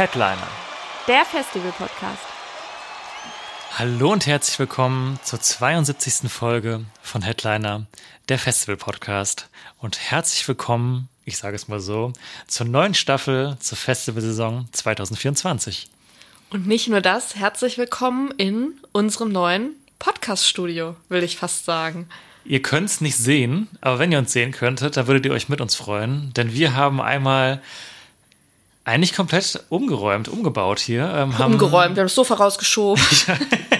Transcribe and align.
Headliner. 0.00 0.48
Der 1.08 1.26
Festival-Podcast. 1.26 2.22
Hallo 3.76 4.10
und 4.10 4.26
herzlich 4.26 4.58
willkommen 4.58 5.20
zur 5.22 5.42
72. 5.42 6.32
Folge 6.32 6.86
von 7.02 7.20
Headliner, 7.20 7.84
der 8.30 8.38
Festival-Podcast. 8.38 9.50
Und 9.76 9.98
herzlich 9.98 10.48
willkommen, 10.48 11.10
ich 11.26 11.36
sage 11.36 11.54
es 11.54 11.68
mal 11.68 11.80
so, 11.80 12.14
zur 12.46 12.66
neuen 12.66 12.94
Staffel 12.94 13.58
zur 13.60 13.76
Festivalsaison 13.76 14.68
2024. 14.72 15.90
Und 16.48 16.66
nicht 16.66 16.88
nur 16.88 17.02
das, 17.02 17.36
herzlich 17.36 17.76
willkommen 17.76 18.30
in 18.38 18.80
unserem 18.92 19.30
neuen 19.30 19.74
Podcast-Studio, 19.98 20.96
will 21.10 21.22
ich 21.22 21.36
fast 21.36 21.66
sagen. 21.66 22.08
Ihr 22.46 22.62
könnt 22.62 22.88
es 22.88 23.02
nicht 23.02 23.18
sehen, 23.18 23.68
aber 23.82 23.98
wenn 23.98 24.12
ihr 24.12 24.18
uns 24.18 24.32
sehen 24.32 24.52
könntet, 24.52 24.96
dann 24.96 25.08
würdet 25.08 25.26
ihr 25.26 25.32
euch 25.32 25.50
mit 25.50 25.60
uns 25.60 25.74
freuen, 25.74 26.32
denn 26.32 26.54
wir 26.54 26.74
haben 26.74 27.02
einmal 27.02 27.60
eigentlich 28.90 29.14
komplett 29.14 29.64
umgeräumt, 29.68 30.28
umgebaut 30.28 30.80
hier. 30.80 31.04
Ähm, 31.14 31.38
haben 31.38 31.54
Umgeräumt, 31.54 31.96
wir 31.96 32.00
haben 32.00 32.06
das 32.06 32.14
Sofa 32.14 32.34
rausgeschoben. 32.34 33.02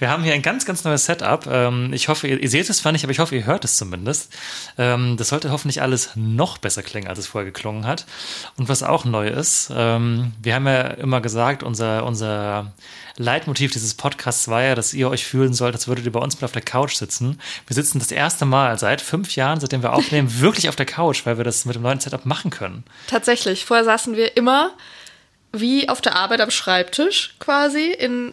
Wir 0.00 0.08
haben 0.08 0.24
hier 0.24 0.32
ein 0.32 0.40
ganz, 0.40 0.64
ganz 0.64 0.82
neues 0.82 1.04
Setup. 1.04 1.46
Ähm, 1.46 1.92
ich 1.92 2.08
hoffe, 2.08 2.26
ihr, 2.26 2.42
ihr 2.42 2.48
seht 2.48 2.70
es 2.70 2.78
zwar 2.78 2.90
nicht, 2.90 3.04
aber 3.04 3.12
ich 3.12 3.18
hoffe, 3.18 3.36
ihr 3.36 3.44
hört 3.44 3.66
es 3.66 3.76
zumindest. 3.76 4.32
Ähm, 4.78 5.18
das 5.18 5.28
sollte 5.28 5.50
hoffentlich 5.50 5.82
alles 5.82 6.12
noch 6.14 6.56
besser 6.56 6.82
klingen, 6.82 7.06
als 7.06 7.18
es 7.18 7.26
vorher 7.26 7.44
geklungen 7.44 7.86
hat. 7.86 8.06
Und 8.56 8.70
was 8.70 8.82
auch 8.82 9.04
neu 9.04 9.28
ist, 9.28 9.70
ähm, 9.76 10.32
wir 10.42 10.54
haben 10.54 10.66
ja 10.66 10.80
immer 10.80 11.20
gesagt, 11.20 11.62
unser, 11.62 12.06
unser 12.06 12.72
Leitmotiv 13.18 13.72
dieses 13.72 13.92
Podcasts 13.92 14.48
war 14.48 14.62
ja, 14.62 14.74
dass 14.74 14.94
ihr 14.94 15.10
euch 15.10 15.26
fühlen 15.26 15.52
sollt, 15.52 15.74
als 15.74 15.86
würdet 15.86 16.06
ihr 16.06 16.12
bei 16.12 16.20
uns 16.20 16.40
mal 16.40 16.46
auf 16.46 16.52
der 16.52 16.62
Couch 16.62 16.94
sitzen. 16.94 17.38
Wir 17.66 17.74
sitzen 17.74 17.98
das 17.98 18.10
erste 18.10 18.46
Mal 18.46 18.78
seit 18.78 19.02
fünf 19.02 19.36
Jahren, 19.36 19.60
seitdem 19.60 19.82
wir 19.82 19.92
aufnehmen, 19.92 20.28
wirklich 20.40 20.70
auf 20.70 20.76
der 20.76 20.86
Couch, 20.86 21.26
weil 21.26 21.36
wir 21.36 21.44
das 21.44 21.66
mit 21.66 21.76
dem 21.76 21.82
neuen 21.82 22.00
Setup 22.00 22.24
machen 22.24 22.50
können. 22.50 22.84
Tatsächlich, 23.06 23.66
vorher 23.66 23.84
saßen 23.84 24.16
wir 24.16 24.34
immer 24.38 24.72
wie 25.52 25.90
auf 25.90 26.00
der 26.00 26.16
Arbeit 26.16 26.40
am 26.40 26.50
Schreibtisch 26.50 27.34
quasi 27.38 27.92
in 27.92 28.32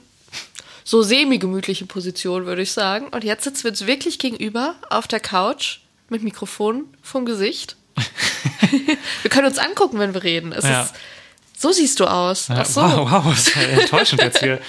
so 0.88 1.02
semi-gemütliche 1.02 1.86
Position, 1.86 2.46
würde 2.46 2.62
ich 2.62 2.72
sagen. 2.72 3.08
Und 3.10 3.26
jetzt 3.26 3.44
sitzen 3.44 3.66
wir 3.66 3.72
uns 3.72 3.86
wirklich 3.88 4.20
gegenüber 4.20 4.76
auf 4.90 5.06
der 5.06 5.20
Couch 5.20 5.80
mit 6.08 6.24
Mikrofon 6.24 6.86
vom 7.02 7.26
Gesicht. 7.26 7.76
wir 9.22 9.30
können 9.30 9.48
uns 9.48 9.58
angucken, 9.58 10.00
wenn 10.00 10.14
wir 10.14 10.24
reden. 10.24 10.54
Es 10.54 10.64
Ja. 10.64 10.84
ist, 10.84 10.94
so 11.58 11.74
siehst 11.74 12.00
du 12.00 12.06
aus. 12.06 12.48
Ach 12.50 12.66
so. 12.66 12.82
Wow, 12.82 13.12
wow, 13.12 13.26
das 13.28 13.48
ist 13.50 13.56
ja 13.56 13.62
enttäuschend 13.64 14.22
jetzt 14.22 14.40
hier. 14.40 14.62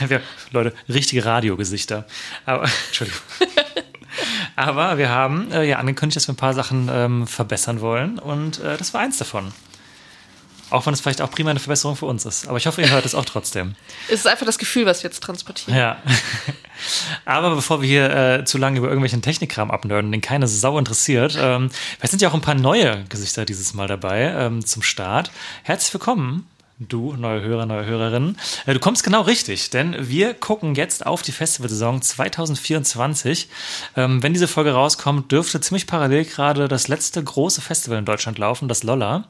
Wir, 0.06 0.20
Leute, 0.50 0.74
richtige 0.90 1.24
Radiogesichter. 1.24 2.06
Aber, 2.44 2.64
Entschuldigung. 2.88 3.20
Aber 4.56 4.98
wir 4.98 5.08
haben 5.08 5.50
äh, 5.52 5.64
ja 5.64 5.78
angekündigt, 5.78 6.16
dass 6.16 6.28
wir 6.28 6.34
ein 6.34 6.36
paar 6.36 6.52
Sachen 6.52 6.90
ähm, 6.92 7.26
verbessern 7.26 7.80
wollen 7.80 8.18
und 8.18 8.58
äh, 8.60 8.76
das 8.76 8.92
war 8.92 9.00
eins 9.00 9.16
davon. 9.16 9.52
Auch 10.72 10.86
wenn 10.86 10.94
es 10.94 11.02
vielleicht 11.02 11.20
auch 11.20 11.30
prima 11.30 11.50
eine 11.50 11.60
Verbesserung 11.60 11.96
für 11.96 12.06
uns 12.06 12.24
ist. 12.24 12.48
Aber 12.48 12.56
ich 12.56 12.66
hoffe, 12.66 12.80
ihr 12.80 12.90
hört 12.90 13.04
es 13.04 13.14
auch 13.14 13.26
trotzdem. 13.26 13.74
Es 14.08 14.20
ist 14.20 14.26
einfach 14.26 14.46
das 14.46 14.56
Gefühl, 14.56 14.86
was 14.86 15.02
wir 15.02 15.10
jetzt 15.10 15.22
transportieren. 15.22 15.78
Ja. 15.78 16.02
Aber 17.26 17.54
bevor 17.54 17.82
wir 17.82 17.88
hier 17.88 18.10
äh, 18.10 18.44
zu 18.44 18.56
lange 18.56 18.78
über 18.78 18.88
irgendwelchen 18.88 19.20
Technikkram 19.20 19.70
abnörden, 19.70 20.10
den 20.10 20.22
keine 20.22 20.48
Sau 20.48 20.78
interessiert, 20.78 21.36
ähm, 21.38 21.70
vielleicht 21.98 22.10
sind 22.10 22.22
ja 22.22 22.30
auch 22.30 22.34
ein 22.34 22.40
paar 22.40 22.54
neue 22.54 23.04
Gesichter 23.10 23.44
dieses 23.44 23.74
Mal 23.74 23.86
dabei 23.86 24.34
ähm, 24.34 24.64
zum 24.64 24.82
Start. 24.82 25.30
Herzlich 25.62 25.92
willkommen. 25.92 26.48
Du, 26.88 27.14
neue 27.14 27.42
Hörer, 27.42 27.66
neue 27.66 27.84
Hörerinnen. 27.84 28.36
Äh, 28.66 28.74
Du 28.74 28.80
kommst 28.80 29.04
genau 29.04 29.22
richtig, 29.22 29.70
denn 29.70 29.96
wir 29.98 30.34
gucken 30.34 30.74
jetzt 30.74 31.06
auf 31.06 31.22
die 31.22 31.32
Festivalsaison 31.32 32.02
2024. 32.02 33.48
Ähm, 33.96 34.22
wenn 34.22 34.32
diese 34.32 34.48
Folge 34.48 34.72
rauskommt, 34.72 35.30
dürfte 35.30 35.60
ziemlich 35.60 35.86
parallel 35.86 36.24
gerade 36.24 36.68
das 36.68 36.88
letzte 36.88 37.22
große 37.22 37.60
Festival 37.60 37.98
in 37.98 38.04
Deutschland 38.04 38.38
laufen, 38.38 38.68
das 38.68 38.82
Lolla. 38.82 39.24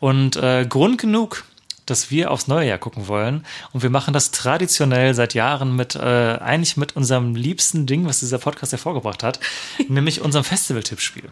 Und 0.00 0.36
äh, 0.36 0.66
Grund 0.66 0.98
genug, 0.98 1.44
dass 1.86 2.10
wir 2.10 2.30
aufs 2.30 2.48
neue 2.48 2.68
Jahr 2.68 2.78
gucken 2.78 3.08
wollen. 3.08 3.44
Und 3.72 3.82
wir 3.82 3.90
machen 3.90 4.14
das 4.14 4.30
traditionell 4.30 5.14
seit 5.14 5.34
Jahren 5.34 5.76
mit, 5.76 5.94
äh, 5.94 5.98
eigentlich 6.40 6.76
mit 6.76 6.96
unserem 6.96 7.34
liebsten 7.34 7.86
Ding, 7.86 8.06
was 8.06 8.20
dieser 8.20 8.38
Podcast 8.38 8.72
hervorgebracht 8.72 9.22
hat, 9.22 9.40
nämlich 9.88 10.20
unserem 10.20 10.44
Festival-Tippspiel. 10.44 11.30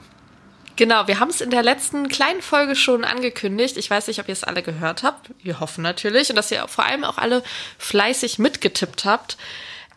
Genau, 0.77 1.07
wir 1.07 1.21
haben 1.21 1.31
es 1.31 1.41
in 1.41 1.49
der 1.51 1.63
letzten 1.63 2.09
kleinen 2.09 2.43
Folge 2.43 2.77
schon 2.77 3.05
angekündigt. 3.05 3.79
Ich 3.79 3.91
weiß 3.91 4.09
nicht, 4.09 4.21
ob 4.21 4.29
ihr 4.29 4.35
es 4.35 4.45
alle 4.45 4.63
gehört 4.63 5.03
habt. 5.03 5.31
Wir 5.43 5.59
hoffen 5.59 5.81
natürlich. 5.83 6.29
Und 6.29 6.37
dass 6.37 6.51
ihr 6.51 6.69
vor 6.69 6.85
allem 6.85 7.03
auch 7.03 7.17
alle 7.17 7.43
fleißig 7.79 8.39
mitgetippt 8.39 9.07
habt. 9.07 9.39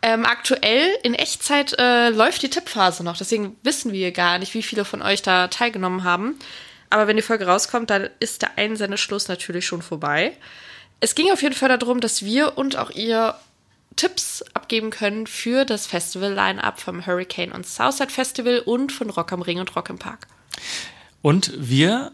Ähm, 0.00 0.24
aktuell 0.24 0.88
in 1.02 1.12
Echtzeit 1.12 1.78
äh, 1.78 2.08
läuft 2.08 2.40
die 2.40 2.48
Tippphase 2.48 3.04
noch. 3.04 3.18
Deswegen 3.18 3.56
wissen 3.62 3.92
wir 3.92 4.10
gar 4.12 4.38
nicht, 4.38 4.54
wie 4.54 4.62
viele 4.62 4.86
von 4.86 5.02
euch 5.02 5.20
da 5.20 5.48
teilgenommen 5.48 6.04
haben. 6.04 6.38
Aber 6.88 7.06
wenn 7.06 7.16
die 7.16 7.22
Folge 7.22 7.46
rauskommt, 7.46 7.90
dann 7.90 8.08
ist 8.18 8.40
der 8.40 8.56
Einsendeschluss 8.56 9.28
natürlich 9.28 9.66
schon 9.66 9.82
vorbei. 9.82 10.32
Es 11.00 11.14
ging 11.14 11.30
auf 11.30 11.42
jeden 11.42 11.54
Fall 11.54 11.68
darum, 11.76 12.00
dass 12.00 12.24
wir 12.24 12.56
und 12.56 12.76
auch 12.76 12.90
ihr 12.90 13.34
Tipps 13.96 14.42
abgeben 14.54 14.88
können 14.88 15.26
für 15.26 15.66
das 15.66 15.86
Festival-Line-Up 15.86 16.80
vom 16.80 17.04
Hurricane 17.04 17.52
und 17.52 17.66
Southside 17.66 18.10
Festival 18.10 18.60
und 18.60 18.92
von 18.92 19.10
Rock 19.10 19.32
am 19.32 19.42
Ring 19.42 19.60
und 19.60 19.76
Rock 19.76 19.90
im 19.90 19.98
Park. 19.98 20.26
Und 21.22 21.52
wir 21.56 22.12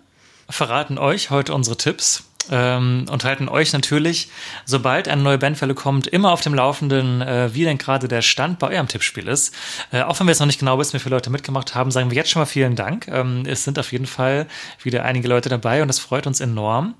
verraten 0.48 0.98
euch 0.98 1.30
heute 1.30 1.54
unsere 1.54 1.76
Tipps 1.76 2.24
ähm, 2.50 3.06
und 3.10 3.24
halten 3.24 3.48
euch 3.48 3.72
natürlich, 3.72 4.28
sobald 4.64 5.08
eine 5.08 5.22
neue 5.22 5.38
Bandwelle 5.38 5.74
kommt, 5.74 6.06
immer 6.06 6.32
auf 6.32 6.40
dem 6.40 6.54
Laufenden, 6.54 7.20
äh, 7.22 7.54
wie 7.54 7.64
denn 7.64 7.78
gerade 7.78 8.08
der 8.08 8.22
Stand 8.22 8.58
bei 8.58 8.68
eurem 8.68 8.88
Tippspiel 8.88 9.28
ist. 9.28 9.54
Äh, 9.92 10.02
auch 10.02 10.18
wenn 10.20 10.26
wir 10.26 10.32
jetzt 10.32 10.40
noch 10.40 10.46
nicht 10.46 10.60
genau 10.60 10.78
wissen, 10.78 10.94
wie 10.94 10.98
viele 10.98 11.16
Leute 11.16 11.30
mitgemacht 11.30 11.74
haben, 11.74 11.90
sagen 11.90 12.10
wir 12.10 12.16
jetzt 12.16 12.30
schon 12.30 12.40
mal 12.40 12.46
vielen 12.46 12.76
Dank. 12.76 13.08
Ähm, 13.08 13.44
es 13.46 13.64
sind 13.64 13.78
auf 13.78 13.92
jeden 13.92 14.06
Fall 14.06 14.46
wieder 14.82 15.04
einige 15.04 15.28
Leute 15.28 15.48
dabei 15.48 15.82
und 15.82 15.88
das 15.88 15.98
freut 15.98 16.26
uns 16.26 16.40
enorm. 16.40 16.94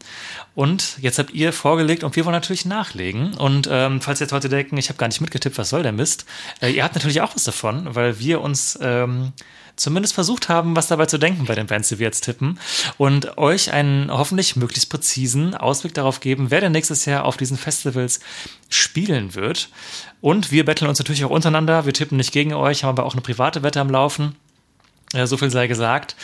Und 0.55 0.99
jetzt 1.01 1.19
habt 1.19 1.33
ihr 1.33 1.53
vorgelegt 1.53 2.03
und 2.03 2.17
wir 2.17 2.25
wollen 2.25 2.35
natürlich 2.35 2.65
nachlegen. 2.65 3.35
Und 3.35 3.69
ähm, 3.71 4.01
falls 4.01 4.21
ihr 4.21 4.25
jetzt 4.25 4.33
heute 4.33 4.49
denken, 4.49 4.77
ich 4.77 4.89
habe 4.89 4.99
gar 4.99 5.09
nicht 5.09 5.21
mitgetippt, 5.21 5.59
was 5.59 5.71
soll 5.71 5.83
der 5.83 5.93
Mist? 5.93 6.27
Äh, 6.61 6.71
ihr 6.71 6.85
habt 6.85 6.95
natürlich 6.95 7.21
auch 7.21 7.35
was 7.35 7.45
davon, 7.45 7.95
weil 7.95 8.19
wir 8.19 8.41
uns 8.41 8.79
ähm, 8.83 9.33
zumindest 9.77 10.15
versucht 10.15 10.49
haben, 10.49 10.75
was 10.75 10.89
dabei 10.89 11.07
zu 11.07 11.19
denken 11.19 11.45
bei 11.45 11.55
den 11.55 11.67
Bands, 11.67 11.89
die 11.89 11.99
wir 11.99 12.07
jetzt 12.07 12.23
tippen 12.23 12.59
und 12.99 13.39
euch 13.39 13.73
einen 13.73 14.11
hoffentlich 14.11 14.57
möglichst 14.57 14.91
präzisen 14.91 15.55
Ausblick 15.55 15.95
darauf 15.95 16.21
geben, 16.21 16.51
wer 16.51 16.61
denn 16.61 16.73
nächstes 16.73 17.05
Jahr 17.05 17.25
auf 17.25 17.37
diesen 17.37 17.57
Festivals 17.57 18.21
spielen 18.69 19.35
wird. 19.35 19.69
Und 20.21 20.51
wir 20.51 20.65
betteln 20.65 20.89
uns 20.89 20.99
natürlich 20.99 21.25
auch 21.25 21.31
untereinander. 21.31 21.87
Wir 21.87 21.93
tippen 21.93 22.17
nicht 22.17 22.33
gegen 22.33 22.55
euch, 22.55 22.83
haben 22.83 22.91
aber 22.91 23.05
auch 23.05 23.13
eine 23.13 23.23
private 23.23 23.63
Wette 23.63 23.81
am 23.81 23.91
Laufen. 23.91 24.35
Äh, 25.17 25.27
So 25.27 25.37
viel 25.37 25.51
sei 25.51 25.67
gesagt. 25.67 26.17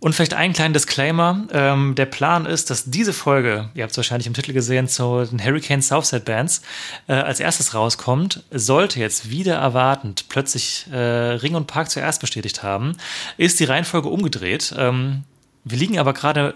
Und 0.00 0.14
vielleicht 0.14 0.34
einen 0.34 0.52
kleinen 0.52 0.74
Disclaimer. 0.74 1.46
Ähm, 1.52 1.94
der 1.96 2.06
Plan 2.06 2.46
ist, 2.46 2.70
dass 2.70 2.84
diese 2.84 3.12
Folge, 3.12 3.70
ihr 3.74 3.82
habt 3.82 3.90
es 3.90 3.96
wahrscheinlich 3.96 4.28
im 4.28 4.34
Titel 4.34 4.52
gesehen, 4.52 4.86
zu 4.86 5.24
den 5.24 5.44
Hurricane 5.44 5.82
Southside 5.82 6.22
Bands 6.22 6.62
äh, 7.08 7.14
als 7.14 7.40
erstes 7.40 7.74
rauskommt. 7.74 8.44
Sollte 8.52 9.00
jetzt 9.00 9.30
wieder 9.30 9.56
erwartend 9.56 10.26
plötzlich 10.28 10.86
äh, 10.92 10.96
Ring 10.96 11.56
und 11.56 11.66
Park 11.66 11.90
zuerst 11.90 12.20
bestätigt 12.20 12.62
haben, 12.62 12.96
ist 13.38 13.58
die 13.58 13.64
Reihenfolge 13.64 14.08
umgedreht. 14.08 14.72
Ähm, 14.78 15.24
wir 15.64 15.78
liegen 15.78 15.98
aber 15.98 16.12
gerade 16.12 16.54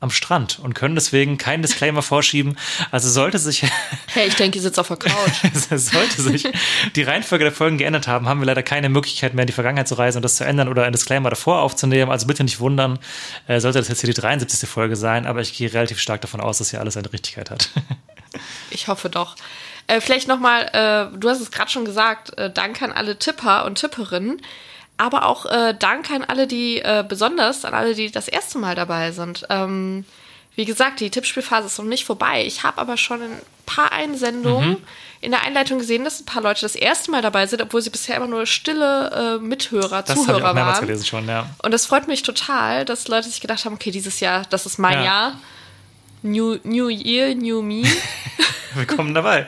am 0.00 0.10
Strand 0.10 0.58
und 0.58 0.74
können 0.74 0.94
deswegen 0.94 1.36
keinen 1.36 1.62
Disclaimer 1.62 2.02
vorschieben. 2.02 2.56
Also 2.90 3.10
sollte 3.10 3.38
sich 3.38 3.62
Hey, 4.06 4.28
ich 4.28 4.34
denke, 4.34 4.58
ihr 4.58 4.62
sitzt 4.62 4.78
auf 4.78 4.88
der 4.88 4.96
Couch. 4.96 5.12
sollte 5.70 6.22
sich 6.22 6.48
die 6.96 7.02
Reihenfolge 7.02 7.44
der 7.44 7.52
Folgen 7.52 7.78
geändert 7.78 8.08
haben, 8.08 8.28
haben 8.28 8.40
wir 8.40 8.46
leider 8.46 8.62
keine 8.62 8.88
Möglichkeit 8.88 9.34
mehr, 9.34 9.42
in 9.42 9.46
die 9.46 9.52
Vergangenheit 9.52 9.88
zu 9.88 9.94
reisen 9.94 10.18
und 10.18 10.22
das 10.22 10.36
zu 10.36 10.44
ändern 10.44 10.68
oder 10.68 10.84
ein 10.84 10.92
Disclaimer 10.92 11.30
davor 11.30 11.60
aufzunehmen. 11.60 12.10
Also 12.10 12.26
bitte 12.26 12.42
nicht 12.42 12.60
wundern, 12.60 12.98
äh, 13.46 13.60
sollte 13.60 13.78
das 13.78 13.88
jetzt 13.88 14.00
hier 14.00 14.12
die 14.12 14.20
73. 14.20 14.68
Folge 14.68 14.96
sein, 14.96 15.26
aber 15.26 15.40
ich 15.40 15.52
gehe 15.52 15.72
relativ 15.72 16.00
stark 16.00 16.22
davon 16.22 16.40
aus, 16.40 16.58
dass 16.58 16.70
hier 16.70 16.80
alles 16.80 16.96
eine 16.96 17.12
Richtigkeit 17.12 17.50
hat. 17.50 17.70
Ich 18.70 18.86
hoffe 18.86 19.10
doch. 19.10 19.34
Äh, 19.88 20.00
vielleicht 20.00 20.28
nochmal, 20.28 20.70
äh, 20.72 21.18
du 21.18 21.28
hast 21.28 21.40
es 21.40 21.50
gerade 21.50 21.68
schon 21.68 21.84
gesagt, 21.84 22.38
äh, 22.38 22.48
Dank 22.48 22.80
an 22.80 22.92
alle 22.92 23.18
Tipper 23.18 23.64
und 23.64 23.74
Tipperinnen, 23.74 24.40
aber 25.00 25.24
auch 25.26 25.46
äh, 25.46 25.74
Dank 25.78 26.10
an 26.10 26.22
alle, 26.24 26.46
die, 26.46 26.78
äh, 26.80 27.02
besonders 27.08 27.64
an 27.64 27.72
alle, 27.74 27.94
die 27.94 28.10
das 28.10 28.28
erste 28.28 28.58
Mal 28.58 28.74
dabei 28.74 29.12
sind. 29.12 29.46
Ähm, 29.48 30.04
wie 30.56 30.64
gesagt, 30.66 31.00
die 31.00 31.10
Tippspielphase 31.10 31.66
ist 31.68 31.78
noch 31.78 31.86
nicht 31.86 32.04
vorbei. 32.04 32.44
Ich 32.44 32.62
habe 32.64 32.78
aber 32.80 32.96
schon 32.98 33.22
ein 33.22 33.40
paar 33.64 33.92
Einsendungen 33.92 34.76
in 35.22 35.30
der 35.30 35.42
Einleitung 35.42 35.78
gesehen, 35.78 36.04
dass 36.04 36.20
ein 36.20 36.26
paar 36.26 36.42
Leute 36.42 36.60
das 36.62 36.74
erste 36.74 37.10
Mal 37.10 37.22
dabei 37.22 37.46
sind, 37.46 37.62
obwohl 37.62 37.80
sie 37.80 37.88
bisher 37.90 38.16
immer 38.16 38.26
nur 38.26 38.44
stille 38.46 39.38
äh, 39.38 39.42
Mithörer, 39.42 40.02
Das 40.02 40.10
habe 40.10 40.20
ich 40.20 40.26
Zuhörer 40.26 40.50
auch 40.50 40.54
waren. 40.56 40.80
gelesen 40.86 41.06
schon, 41.06 41.26
ja. 41.28 41.46
Und 41.62 41.72
das 41.72 41.86
freut 41.86 42.06
mich 42.08 42.22
total, 42.22 42.84
dass 42.84 43.08
Leute 43.08 43.28
sich 43.28 43.40
gedacht 43.40 43.64
haben, 43.64 43.74
okay, 43.74 43.90
dieses 43.90 44.20
Jahr, 44.20 44.42
das 44.50 44.66
ist 44.66 44.78
mein 44.78 44.98
Ja. 44.98 45.04
Jahr. 45.04 45.40
New, 46.22 46.58
New 46.64 46.88
Year, 46.88 47.34
New 47.34 47.62
Me. 47.62 47.84
Willkommen 48.74 49.14
dabei. 49.14 49.46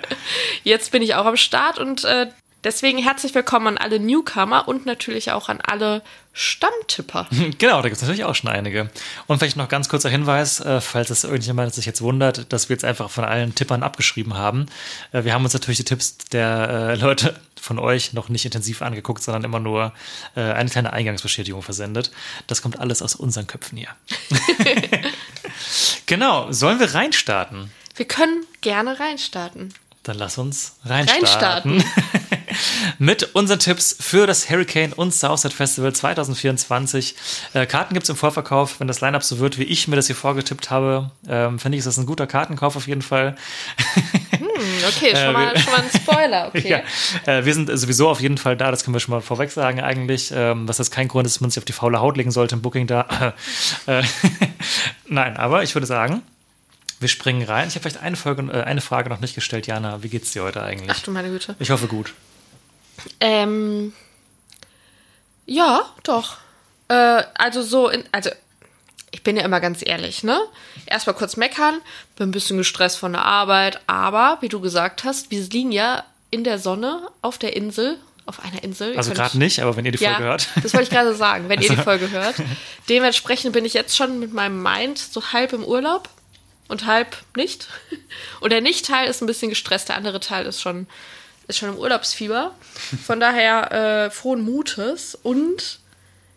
Jetzt 0.65 0.91
bin 0.93 1.03
ich 1.03 1.15
auch 1.15 1.27
am 1.27 1.37
Start 1.37 1.79
und 1.79 2.05
äh, 2.05 2.29
deswegen 2.65 2.99
herzlich 2.99 3.35
willkommen 3.35 3.67
an 3.67 3.79
alle 3.79 3.99
Newcomer 3.99 4.69
und 4.69 4.87
natürlich 4.87 5.33
auch 5.33 5.49
an 5.49 5.61
alle 5.61 6.03
Stammtipper. 6.33 7.27
Genau, 7.59 7.77
da 7.83 7.89
gibt 7.89 7.97
es 7.97 8.03
natürlich 8.03 8.25
auch 8.25 8.35
schon 8.35 8.51
einige. 8.51 8.91
Und 9.27 9.39
vielleicht 9.39 9.57
noch 9.57 9.69
ganz 9.69 9.89
kurzer 9.89 10.09
Hinweis, 10.09 10.61
äh, 10.61 10.81
falls 10.81 11.11
es 11.11 11.25
irgendjemand 11.25 11.75
sich 11.75 11.87
jetzt 11.87 12.01
wundert, 12.03 12.53
dass 12.53 12.69
wir 12.69 12.75
jetzt 12.75 12.85
einfach 12.85 13.11
von 13.11 13.25
allen 13.25 13.55
Tippern 13.55 13.83
abgeschrieben 13.83 14.35
haben. 14.35 14.67
Äh, 15.13 15.25
wir 15.25 15.35
haben 15.35 15.45
uns 15.45 15.53
natürlich 15.53 15.79
die 15.79 15.85
Tipps 15.85 16.17
der 16.33 16.69
äh, 16.69 16.95
Leute 16.97 17.39
von 17.61 17.79
euch 17.79 18.13
noch 18.13 18.29
nicht 18.29 18.45
intensiv 18.45 18.83
angeguckt, 18.83 19.23
sondern 19.23 19.45
immer 19.45 19.61
nur 19.61 19.93
eine 20.35 20.69
kleine 20.69 20.93
Eingangsbestätigung 20.93 21.63
versendet. 21.63 22.11
Das 22.49 22.61
kommt 22.61 22.81
alles 22.81 23.03
aus 23.03 23.15
unseren 23.15 23.47
Köpfen 23.47 23.79
hier. 23.79 23.91
genau, 26.07 26.51
sollen 26.51 26.81
wir 26.81 26.93
reinstarten? 26.93 27.71
Wir 27.95 28.07
können 28.07 28.45
gerne 28.63 28.99
reinstarten. 28.99 29.73
Dann 30.03 30.19
lass 30.19 30.39
uns 30.39 30.75
reinstarten. 30.85 31.83
reinstarten. 31.83 31.85
Mit 32.99 33.35
unseren 33.35 33.59
Tipps 33.59 33.97
für 33.99 34.27
das 34.27 34.49
Hurricane 34.49 34.93
und 34.93 35.15
Southside 35.15 35.55
Festival 35.55 35.93
2024. 35.93 37.15
Äh, 37.55 37.67
Karten 37.67 37.95
gibt 37.95 38.05
es 38.05 38.11
im 38.11 38.17
Vorverkauf. 38.17 38.81
Wenn 38.81 38.89
das 38.89 39.01
Line-Up 39.01 39.23
so 39.23 39.39
wird, 39.39 39.59
wie 39.59 39.65
ich 39.65 39.89
mir 39.89 39.97
das 39.97 40.07
hier 40.07 40.17
vorgetippt 40.17 40.71
habe, 40.71 41.11
ähm, 41.29 41.59
finde 41.59 41.77
ich, 41.77 41.81
ist 41.81 41.87
das 41.87 41.99
ein 41.99 42.07
guter 42.07 42.27
Kartenkauf 42.27 42.77
auf 42.77 42.87
jeden 42.87 43.03
Fall. 43.03 43.37
Hm, 44.31 44.49
okay, 44.89 45.15
schon, 45.17 45.33
mal, 45.33 45.59
schon 45.59 45.73
mal 45.73 45.83
ein 45.83 46.01
Spoiler. 46.01 46.43
Okay. 46.53 46.69
ja, 46.69 47.33
äh, 47.33 47.45
wir 47.45 47.55
sind 47.55 47.71
sowieso 47.73 48.09
auf 48.09 48.21
jeden 48.21 48.37
Fall 48.37 48.57
da, 48.57 48.71
das 48.71 48.85
können 48.85 48.95
wir 48.95 49.01
schon 49.01 49.15
mal 49.15 49.21
vorweg 49.21 49.51
sagen 49.51 49.81
eigentlich. 49.81 50.33
Ähm, 50.35 50.69
was 50.69 50.77
das 50.77 50.91
kein 50.91 51.09
Grund 51.09 51.27
ist, 51.27 51.37
dass 51.37 51.41
man 51.41 51.51
sich 51.51 51.59
auf 51.59 51.65
die 51.65 51.73
faule 51.73 52.01
Haut 52.01 52.17
legen 52.17 52.31
sollte 52.31 52.55
im 52.55 52.63
Booking 52.63 52.87
da. 52.87 53.35
Äh, 53.87 54.03
Nein, 55.07 55.37
aber 55.37 55.63
ich 55.63 55.75
würde 55.75 55.87
sagen, 55.87 56.23
wir 57.01 57.09
springen 57.09 57.43
rein. 57.43 57.69
Ich 57.69 57.75
habe 57.75 57.83
vielleicht 57.83 58.03
eine, 58.03 58.17
Folge, 58.17 58.43
äh, 58.53 58.63
eine 58.63 58.81
Frage 58.81 59.09
noch 59.09 59.21
nicht 59.21 59.35
gestellt. 59.35 59.67
Jana, 59.67 60.03
wie 60.03 60.09
geht's 60.09 60.33
dir 60.33 60.43
heute 60.43 60.63
eigentlich? 60.63 60.91
Ach 60.91 61.01
du 61.01 61.11
meine 61.11 61.31
Güte. 61.31 61.57
Ich 61.59 61.71
hoffe 61.71 61.89
gut. 61.89 62.15
Ähm, 63.21 63.93
ja, 65.47 65.83
doch. 66.03 66.37
Äh, 66.89 67.23
also 67.35 67.63
so, 67.63 67.89
in, 67.89 68.05
also 68.13 68.31
ich 69.11 69.23
bin 69.23 69.37
ja 69.37 69.45
immer 69.45 69.61
ganz 69.61 69.83
ehrlich, 69.85 70.23
ne? 70.23 70.41
Erstmal 70.87 71.15
kurz 71.15 71.37
meckern, 71.37 71.81
bin 72.17 72.29
ein 72.29 72.33
bisschen 72.33 72.59
gestresst 72.59 72.99
von 72.99 73.13
der 73.13 73.25
Arbeit, 73.25 73.81
aber 73.87 74.39
wie 74.41 74.49
du 74.49 74.61
gesagt 74.61 75.05
hast, 75.05 75.31
wir 75.31 75.43
liegen 75.43 75.73
ja 75.73 76.05
in 76.31 76.45
der 76.45 76.59
Sonne 76.59 77.09
auf 77.21 77.39
der 77.39 77.55
Insel, 77.55 77.99
auf 78.25 78.43
einer 78.43 78.65
Insel. 78.65 78.97
Also 78.97 79.13
gerade 79.13 79.37
nicht, 79.37 79.61
aber 79.61 79.77
wenn 79.77 79.85
ihr 79.85 79.93
die 79.93 79.99
Folge 79.99 80.13
ja, 80.13 80.19
hört. 80.21 80.49
Das 80.63 80.73
wollte 80.73 80.85
ich 80.85 80.91
gerade 80.91 81.15
sagen, 81.15 81.49
wenn 81.49 81.59
also. 81.59 81.71
ihr 81.71 81.77
die 81.77 81.83
Folge 81.83 82.11
hört. 82.11 82.37
Dementsprechend 82.89 83.53
bin 83.53 83.65
ich 83.65 83.75
jetzt 83.75 83.97
schon 83.97 84.19
mit 84.19 84.33
meinem 84.33 84.63
Mind 84.63 84.99
so 84.99 85.33
halb 85.33 85.53
im 85.53 85.65
Urlaub 85.65 86.09
und 86.69 86.87
halb 86.87 87.17
nicht. 87.37 87.69
Und 88.41 88.51
der 88.51 88.61
Nicht-Teil 88.61 89.09
ist 89.09 89.21
ein 89.23 89.27
bisschen 89.27 89.51
gestresst, 89.51 89.91
der 89.91 89.97
andere 89.97 90.21
Teil 90.21 90.47
ist 90.47 90.61
schon 90.61 90.87
ist 91.53 91.59
schon 91.59 91.71
im 91.71 91.79
Urlaubsfieber. 91.79 92.55
Von 93.07 93.21
daher 93.21 93.73
äh, 94.07 94.11
frohen 94.11 94.43
Mutes 94.43 95.15
und 95.15 95.79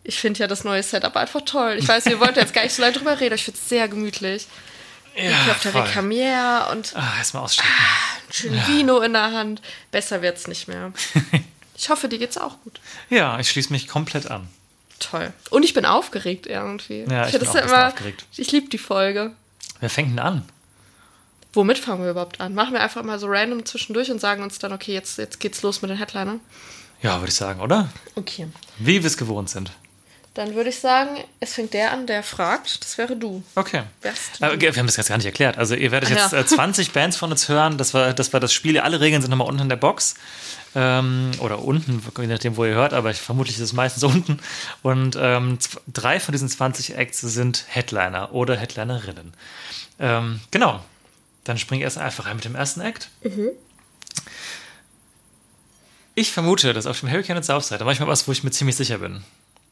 ich 0.04 0.20
finde 0.20 0.42
ja 0.42 0.48
das 0.48 0.64
neue 0.64 0.84
Setup 0.84 1.16
einfach 1.16 1.42
toll. 1.42 1.78
Ich 1.80 1.88
weiß, 1.88 2.06
wir 2.06 2.20
wollten 2.20 2.40
jetzt 2.40 2.54
gar 2.54 2.64
nicht 2.64 2.76
so 2.76 2.82
lange 2.82 2.94
drüber 2.94 3.20
reden, 3.20 3.28
aber 3.28 3.36
ich 3.36 3.46
finde 3.46 3.60
es 3.60 3.68
sehr 3.68 3.88
gemütlich. 3.88 4.48
Ja, 5.16 5.32
ich 5.32 5.52
auf 5.52 5.62
der 5.62 5.74
Recamier 5.74 6.68
und 6.72 6.94
ah, 6.96 7.14
erstmal 7.18 7.44
aussteigen. 7.44 7.72
Ah, 7.72 8.28
ein 8.28 8.34
schön 8.34 8.54
ja. 8.54 8.68
Vino 8.68 9.00
in 9.00 9.14
der 9.14 9.32
Hand. 9.32 9.62
Besser 9.92 10.22
wird's 10.22 10.48
nicht 10.48 10.68
mehr. 10.68 10.92
Ich 11.78 11.90
hoffe, 11.90 12.08
dir 12.08 12.20
geht's 12.20 12.38
auch 12.38 12.62
gut. 12.64 12.80
Ja, 13.10 13.38
ich 13.38 13.50
schließe 13.50 13.72
mich 13.74 13.90
komplett 13.90 14.32
an. 14.32 14.48
Toll. 15.00 15.34
Und 15.50 15.64
ich 15.64 15.74
bin 15.74 15.86
aufgeregt 15.86 16.48
irgendwie. 16.48 17.04
Ja, 17.10 17.28
ich, 17.28 17.34
ich 17.34 17.40
bin 17.42 17.50
auch 17.50 17.56
immer, 17.56 17.88
aufgeregt. 17.88 18.26
Ich 18.38 18.52
liebe 18.54 18.70
die 18.70 18.78
Folge. 18.78 19.34
Wer 19.82 19.90
fängt 19.90 20.12
denn 20.12 20.20
an? 20.20 20.50
Womit 21.56 21.80
fangen 21.80 22.04
wir 22.04 22.12
überhaupt 22.12 22.42
an? 22.42 22.54
Machen 22.54 22.74
wir 22.74 22.82
einfach 22.82 23.04
mal 23.04 23.18
so 23.18 23.28
random 23.28 23.66
zwischendurch 23.66 24.12
und 24.12 24.20
sagen 24.20 24.44
uns 24.44 24.60
dann, 24.60 24.74
okay, 24.74 24.94
jetzt, 24.94 25.18
jetzt 25.18 25.40
geht's 25.40 25.62
los 25.62 25.82
mit 25.82 25.90
den 25.90 25.98
Headlinern? 25.98 26.42
Ja, 27.02 27.20
würde 27.20 27.30
ich 27.30 27.36
sagen, 27.36 27.62
oder? 27.62 27.90
Okay. 28.16 28.48
Wie 28.78 29.02
wir 29.02 29.08
es 29.08 29.18
gewohnt 29.18 29.50
sind. 29.50 29.72
Dann 30.34 30.54
würde 30.54 30.70
ich 30.70 30.80
sagen, 30.80 31.18
es 31.40 31.54
fängt 31.54 31.74
der 31.74 31.94
an, 31.94 32.08
der 32.08 32.22
fragt. 32.22 32.84
Das 32.84 32.98
wäre 32.98 33.16
du. 33.16 33.42
Okay. 33.56 33.84
du? 34.02 34.46
Äh, 34.46 34.60
wir 34.60 34.76
haben 34.76 34.86
das 34.86 34.98
jetzt 34.98 35.08
gar 35.08 35.16
nicht 35.16 35.26
erklärt. 35.26 35.58
Also 35.58 35.76
ihr 35.76 35.92
werdet 35.92 36.10
jetzt 36.10 36.34
ja. 36.34 36.46
20 36.46 36.92
Bands 36.92 37.16
von 37.16 37.32
uns 37.32 37.48
hören. 37.48 37.78
Das 37.78 37.94
war, 37.94 38.14
das 38.14 38.34
war 38.34 38.42
das 38.42 38.52
Spiel. 38.52 38.78
Alle 38.78 39.00
Regeln 39.00 39.22
sind 39.22 39.32
nochmal 39.32 39.48
unten 39.48 39.62
in 39.62 39.70
der 39.70 39.78
Box. 39.78 40.16
Ähm, 40.76 41.32
oder 41.40 41.64
unten, 41.64 42.04
je 42.20 42.28
nachdem, 42.28 42.58
wo 42.58 42.66
ihr 42.66 42.74
hört, 42.74 42.94
aber 42.94 43.12
ich, 43.12 43.22
vermutlich 43.22 43.56
ist 43.56 43.62
es 43.62 43.72
meistens 43.72 44.04
unten. 44.04 44.40
Und 44.82 45.18
ähm, 45.18 45.58
drei 45.88 46.20
von 46.20 46.34
diesen 46.34 46.50
20 46.50 46.98
Acts 46.98 47.22
sind 47.22 47.64
Headliner 47.70 48.34
oder 48.34 48.58
Headlinerinnen. 48.58 49.34
Ähm, 50.00 50.42
genau. 50.52 50.84
Dann 51.46 51.58
spring 51.58 51.80
erst 51.80 51.98
einfach 51.98 52.26
rein 52.26 52.36
mit 52.36 52.46
dem 52.46 52.56
ersten 52.56 52.82
Act. 52.82 53.10
Mhm. 53.24 53.50
Ich 56.16 56.32
vermute, 56.32 56.74
dass 56.74 56.86
auf 56.86 57.00
dem 57.00 57.10
Hurricane 57.10 57.38
und 57.38 57.44
Southside, 57.44 57.80
da 57.80 57.86
mache 57.86 57.94
ich 57.94 58.00
mal 58.00 58.08
was, 58.08 58.28
wo 58.28 58.32
ich 58.32 58.44
mir 58.44 58.52
ziemlich 58.52 58.76
sicher 58.76 58.98
bin. 58.98 59.24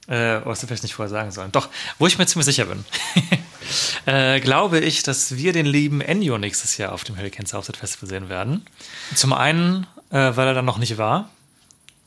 Äh, 0.07 0.41
was 0.43 0.61
wir 0.61 0.67
vielleicht 0.67 0.83
nicht 0.83 0.95
vorher 0.95 1.09
sagen 1.09 1.31
sollen. 1.31 1.53
Doch, 1.53 1.69
wo 1.97 2.07
ich 2.07 2.17
mir 2.17 2.25
ziemlich 2.25 2.45
sicher 2.45 2.65
bin. 2.65 2.83
äh, 4.05 4.41
glaube 4.41 4.79
ich, 4.79 5.03
dass 5.03 5.37
wir 5.37 5.53
den 5.53 5.65
lieben 5.65 6.01
Ennio 6.01 6.37
nächstes 6.37 6.77
Jahr 6.77 6.91
auf 6.91 7.05
dem 7.05 7.17
Hurricane 7.17 7.45
Southside 7.45 7.77
Festival 7.77 8.09
sehen 8.09 8.27
werden. 8.27 8.65
Zum 9.15 9.31
einen, 9.31 9.87
äh, 10.09 10.35
weil 10.35 10.47
er 10.47 10.53
dann 10.53 10.65
noch 10.65 10.77
nicht 10.77 10.97
war, 10.97 11.29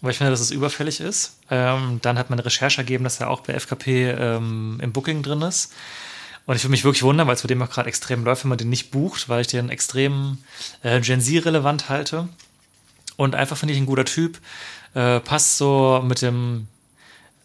weil 0.02 0.10
ich 0.10 0.18
finde, 0.18 0.30
dass 0.30 0.40
es 0.40 0.50
überfällig 0.50 1.00
ist. 1.00 1.38
Ähm, 1.50 2.00
dann 2.02 2.18
hat 2.18 2.28
meine 2.28 2.44
Recherche 2.44 2.82
ergeben, 2.82 3.04
dass 3.04 3.20
er 3.20 3.30
auch 3.30 3.40
bei 3.40 3.54
FKP 3.54 4.10
ähm, 4.10 4.78
im 4.82 4.92
Booking 4.92 5.22
drin 5.22 5.40
ist. 5.40 5.72
Und 6.46 6.56
ich 6.56 6.62
würde 6.62 6.70
mich 6.70 6.84
wirklich 6.84 7.02
wundern, 7.02 7.26
weil 7.26 7.34
es 7.34 7.43
bei 7.43 7.48
dem 7.48 7.60
auch 7.62 7.70
gerade 7.70 7.88
extrem 7.88 8.25
läuft, 8.25 8.44
wenn 8.44 8.50
man 8.50 8.58
den 8.58 8.70
nicht 8.70 8.90
bucht, 8.90 9.28
weil 9.28 9.40
ich 9.40 9.48
den 9.48 9.69
extrem 9.69 10.38
äh, 10.82 11.00
Gen 11.00 11.20
Z-relevant 11.20 11.88
halte. 11.88 12.28
Und 13.16 13.34
einfach 13.34 13.56
finde 13.56 13.75
ich 13.75 13.81
ein 13.81 13.87
guter 13.87 14.04
Typ. 14.04 14.38
Äh, 14.94 15.20
passt 15.20 15.58
so 15.58 16.02
mit 16.06 16.22
dem 16.22 16.69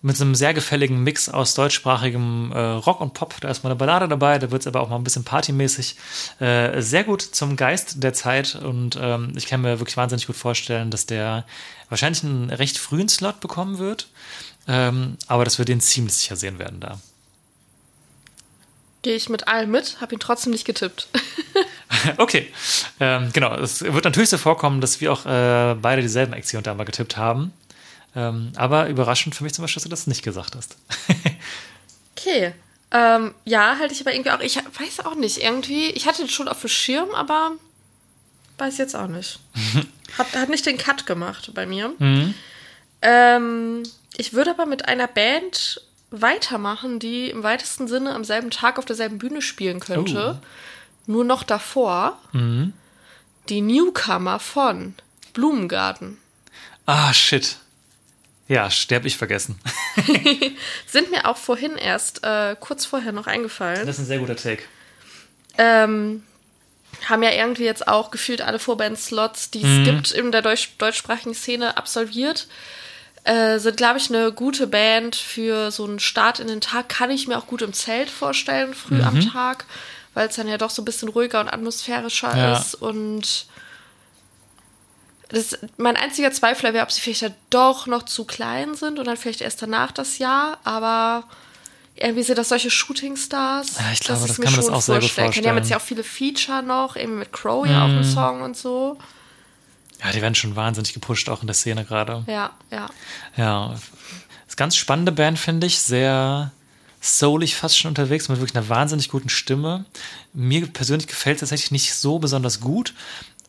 mit 0.03 0.19
einem 0.19 0.33
sehr 0.33 0.53
gefälligen 0.53 1.03
Mix 1.03 1.29
aus 1.29 1.53
deutschsprachigem 1.53 2.51
äh, 2.51 2.59
Rock 2.59 3.01
und 3.01 3.13
Pop. 3.13 3.35
Da 3.39 3.49
ist 3.49 3.63
mal 3.63 3.69
eine 3.69 3.77
Ballade 3.77 4.07
dabei, 4.07 4.39
da 4.39 4.49
wird 4.49 4.61
es 4.61 4.67
aber 4.67 4.81
auch 4.81 4.89
mal 4.89 4.95
ein 4.95 5.03
bisschen 5.03 5.23
partymäßig. 5.23 5.95
Äh, 6.39 6.81
sehr 6.81 7.03
gut 7.03 7.21
zum 7.21 7.55
Geist 7.55 8.03
der 8.03 8.13
Zeit 8.13 8.55
und 8.55 8.97
ähm, 8.99 9.33
ich 9.35 9.45
kann 9.45 9.61
mir 9.61 9.79
wirklich 9.79 9.97
wahnsinnig 9.97 10.25
gut 10.25 10.35
vorstellen, 10.35 10.89
dass 10.89 11.05
der 11.05 11.45
wahrscheinlich 11.89 12.23
einen 12.23 12.49
recht 12.49 12.79
frühen 12.79 13.09
Slot 13.09 13.41
bekommen 13.41 13.77
wird, 13.77 14.07
ähm, 14.67 15.17
aber 15.27 15.45
dass 15.45 15.59
wir 15.59 15.65
den 15.65 15.81
ziemlich 15.81 16.15
sicher 16.15 16.35
sehen 16.35 16.57
werden 16.57 16.79
da. 16.79 16.99
Gehe 19.01 19.15
ich 19.15 19.29
mit 19.29 19.47
allem 19.47 19.71
mit, 19.71 19.99
habe 19.99 20.13
ihn 20.13 20.19
trotzdem 20.19 20.51
nicht 20.51 20.65
getippt. 20.65 21.07
okay, 22.17 22.51
ähm, 22.99 23.31
genau. 23.33 23.55
Es 23.55 23.81
wird 23.81 24.05
natürlich 24.05 24.29
so 24.29 24.37
vorkommen, 24.37 24.79
dass 24.79 25.01
wir 25.01 25.11
auch 25.11 25.25
äh, 25.25 25.75
beide 25.75 26.01
dieselben 26.01 26.33
Aktionen 26.33 26.63
da 26.63 26.73
mal 26.73 26.83
getippt 26.83 27.17
haben. 27.17 27.51
Ähm, 28.15 28.51
aber 28.55 28.89
überraschend 28.89 29.35
für 29.35 29.43
mich 29.43 29.53
zum 29.53 29.63
Beispiel, 29.63 29.79
dass 29.79 29.83
du 29.83 29.89
das 29.89 30.07
nicht 30.07 30.23
gesagt 30.23 30.55
hast. 30.55 30.77
okay. 32.17 32.53
Ähm, 32.91 33.33
ja, 33.45 33.77
halte 33.79 33.93
ich 33.93 34.01
aber 34.01 34.13
irgendwie 34.13 34.31
auch. 34.31 34.41
Ich 34.41 34.57
weiß 34.57 35.05
auch 35.05 35.15
nicht. 35.15 35.41
Irgendwie, 35.41 35.89
ich 35.91 36.07
hatte 36.07 36.23
den 36.23 36.29
schon 36.29 36.47
auf 36.47 36.59
dem 36.59 36.69
Schirm, 36.69 37.09
aber 37.11 37.53
weiß 38.57 38.77
jetzt 38.77 38.95
auch 38.95 39.07
nicht. 39.07 39.39
hat, 40.17 40.35
hat 40.35 40.49
nicht 40.49 40.65
den 40.65 40.77
Cut 40.77 41.05
gemacht 41.05 41.51
bei 41.53 41.65
mir. 41.65 41.93
Mhm. 41.97 42.33
Ähm, 43.01 43.83
ich 44.17 44.33
würde 44.33 44.51
aber 44.51 44.65
mit 44.65 44.87
einer 44.87 45.07
Band 45.07 45.81
weitermachen, 46.11 46.99
die 46.99 47.29
im 47.29 47.43
weitesten 47.43 47.87
Sinne 47.87 48.13
am 48.13 48.23
selben 48.23 48.51
Tag 48.51 48.77
auf 48.77 48.85
derselben 48.85 49.17
Bühne 49.17 49.41
spielen 49.41 49.79
könnte. 49.79 50.39
Oh. 50.39 50.45
Nur 51.07 51.23
noch 51.23 51.43
davor 51.43 52.19
mhm. 52.33 52.73
die 53.49 53.61
Newcomer 53.61 54.39
von 54.39 54.93
Blumengarten. 55.33 56.17
Ah, 56.85 57.13
shit. 57.13 57.57
Ja, 58.47 58.69
sterb 58.69 59.05
ich 59.05 59.15
vergessen. 59.15 59.57
Sind 60.85 61.09
mir 61.09 61.25
auch 61.25 61.37
vorhin 61.37 61.77
erst, 61.77 62.23
äh, 62.25 62.55
kurz 62.59 62.85
vorher 62.85 63.13
noch 63.13 63.27
eingefallen. 63.27 63.87
Das 63.87 63.95
ist 63.95 64.03
ein 64.03 64.07
sehr 64.07 64.19
guter 64.19 64.35
Take. 64.35 64.63
Ähm, 65.57 66.23
haben 67.05 67.23
ja 67.23 67.31
irgendwie 67.31 67.63
jetzt 67.63 67.87
auch 67.87 68.11
gefühlt 68.11 68.41
alle 68.41 68.59
Vorband-Slots, 68.59 69.51
die 69.51 69.61
es 69.61 69.79
mhm. 69.79 69.83
gibt 69.85 70.11
in 70.11 70.33
der 70.33 70.41
deutsch 70.41 70.73
deutschsprachigen 70.77 71.33
Szene, 71.33 71.77
absolviert. 71.77 72.47
Äh, 73.23 73.59
sind, 73.59 73.77
glaube 73.77 73.99
ich, 73.99 74.09
eine 74.09 74.31
gute 74.31 74.65
Band 74.65 75.15
für 75.15 75.69
so 75.69 75.85
einen 75.85 75.99
Start 75.99 76.39
in 76.39 76.47
den 76.47 76.59
Tag. 76.59 76.89
Kann 76.89 77.11
ich 77.11 77.27
mir 77.27 77.37
auch 77.37 77.45
gut 77.45 77.61
im 77.61 77.71
Zelt 77.73 78.09
vorstellen, 78.09 78.73
früh 78.73 78.95
mhm. 78.95 79.03
am 79.03 79.21
Tag, 79.21 79.65
weil 80.15 80.27
es 80.27 80.35
dann 80.35 80.47
ja 80.47 80.57
doch 80.57 80.71
so 80.71 80.81
ein 80.81 80.85
bisschen 80.85 81.09
ruhiger 81.09 81.39
und 81.39 81.47
atmosphärischer 81.47 82.35
ja. 82.35 82.57
ist. 82.57 82.73
Und 82.73 83.45
das, 85.29 85.57
mein 85.77 85.97
einziger 85.97 86.31
Zweifel 86.31 86.73
wäre, 86.73 86.83
ob 86.83 86.91
sie 86.91 86.99
vielleicht 86.99 87.21
ja 87.21 87.29
doch 87.51 87.85
noch 87.85 88.03
zu 88.03 88.25
klein 88.25 88.73
sind 88.73 88.97
und 88.97 89.05
dann 89.05 89.17
vielleicht 89.17 89.41
erst 89.41 89.61
danach 89.61 89.91
das 89.91 90.17
Jahr. 90.17 90.57
Aber 90.63 91.25
irgendwie 91.93 92.23
sind 92.23 92.39
das 92.39 92.49
solche 92.49 92.71
Shooting-Stars. 92.71 93.77
Ja, 93.77 93.91
ich 93.93 93.99
glaube, 93.99 94.27
das 94.27 94.41
kann 94.41 94.51
man 94.51 94.55
das 94.55 94.69
auch 94.69 94.81
sehr 94.81 94.99
gut 94.99 95.11
vorstellen. 95.11 95.43
Die 95.43 95.47
haben 95.49 95.57
jetzt 95.57 95.69
ja 95.69 95.77
auch 95.77 95.81
viele 95.81 96.03
Feature 96.03 96.63
noch, 96.63 96.95
eben 96.95 97.19
mit 97.19 97.31
Crow 97.31 97.67
ja 97.67 97.73
mhm. 97.73 97.83
auch 97.83 97.95
einen 97.97 98.03
Song 98.03 98.41
und 98.41 98.57
so. 98.57 98.97
Ja, 100.03 100.11
die 100.11 100.21
werden 100.21 100.35
schon 100.35 100.55
wahnsinnig 100.55 100.93
gepusht, 100.93 101.29
auch 101.29 101.41
in 101.41 101.47
der 101.47 101.53
Szene 101.53 101.85
gerade. 101.85 102.23
Ja, 102.27 102.51
ja. 102.71 102.89
Ja. 103.37 103.69
Das 103.69 103.81
ist 104.47 104.57
ganz 104.57 104.75
spannende 104.75 105.11
Band, 105.11 105.37
finde 105.37 105.67
ich. 105.67 105.79
Sehr 105.79 106.51
soulig 106.99 107.55
fast 107.55 107.77
schon 107.77 107.89
unterwegs, 107.89 108.29
mit 108.29 108.39
wirklich 108.39 108.55
einer 108.55 108.69
wahnsinnig 108.69 109.09
guten 109.09 109.29
Stimme. 109.29 109.85
Mir 110.33 110.67
persönlich 110.67 111.07
gefällt 111.07 111.35
es 111.37 111.39
tatsächlich 111.41 111.71
nicht 111.71 111.95
so 111.95 112.19
besonders 112.19 112.59
gut. 112.59 112.93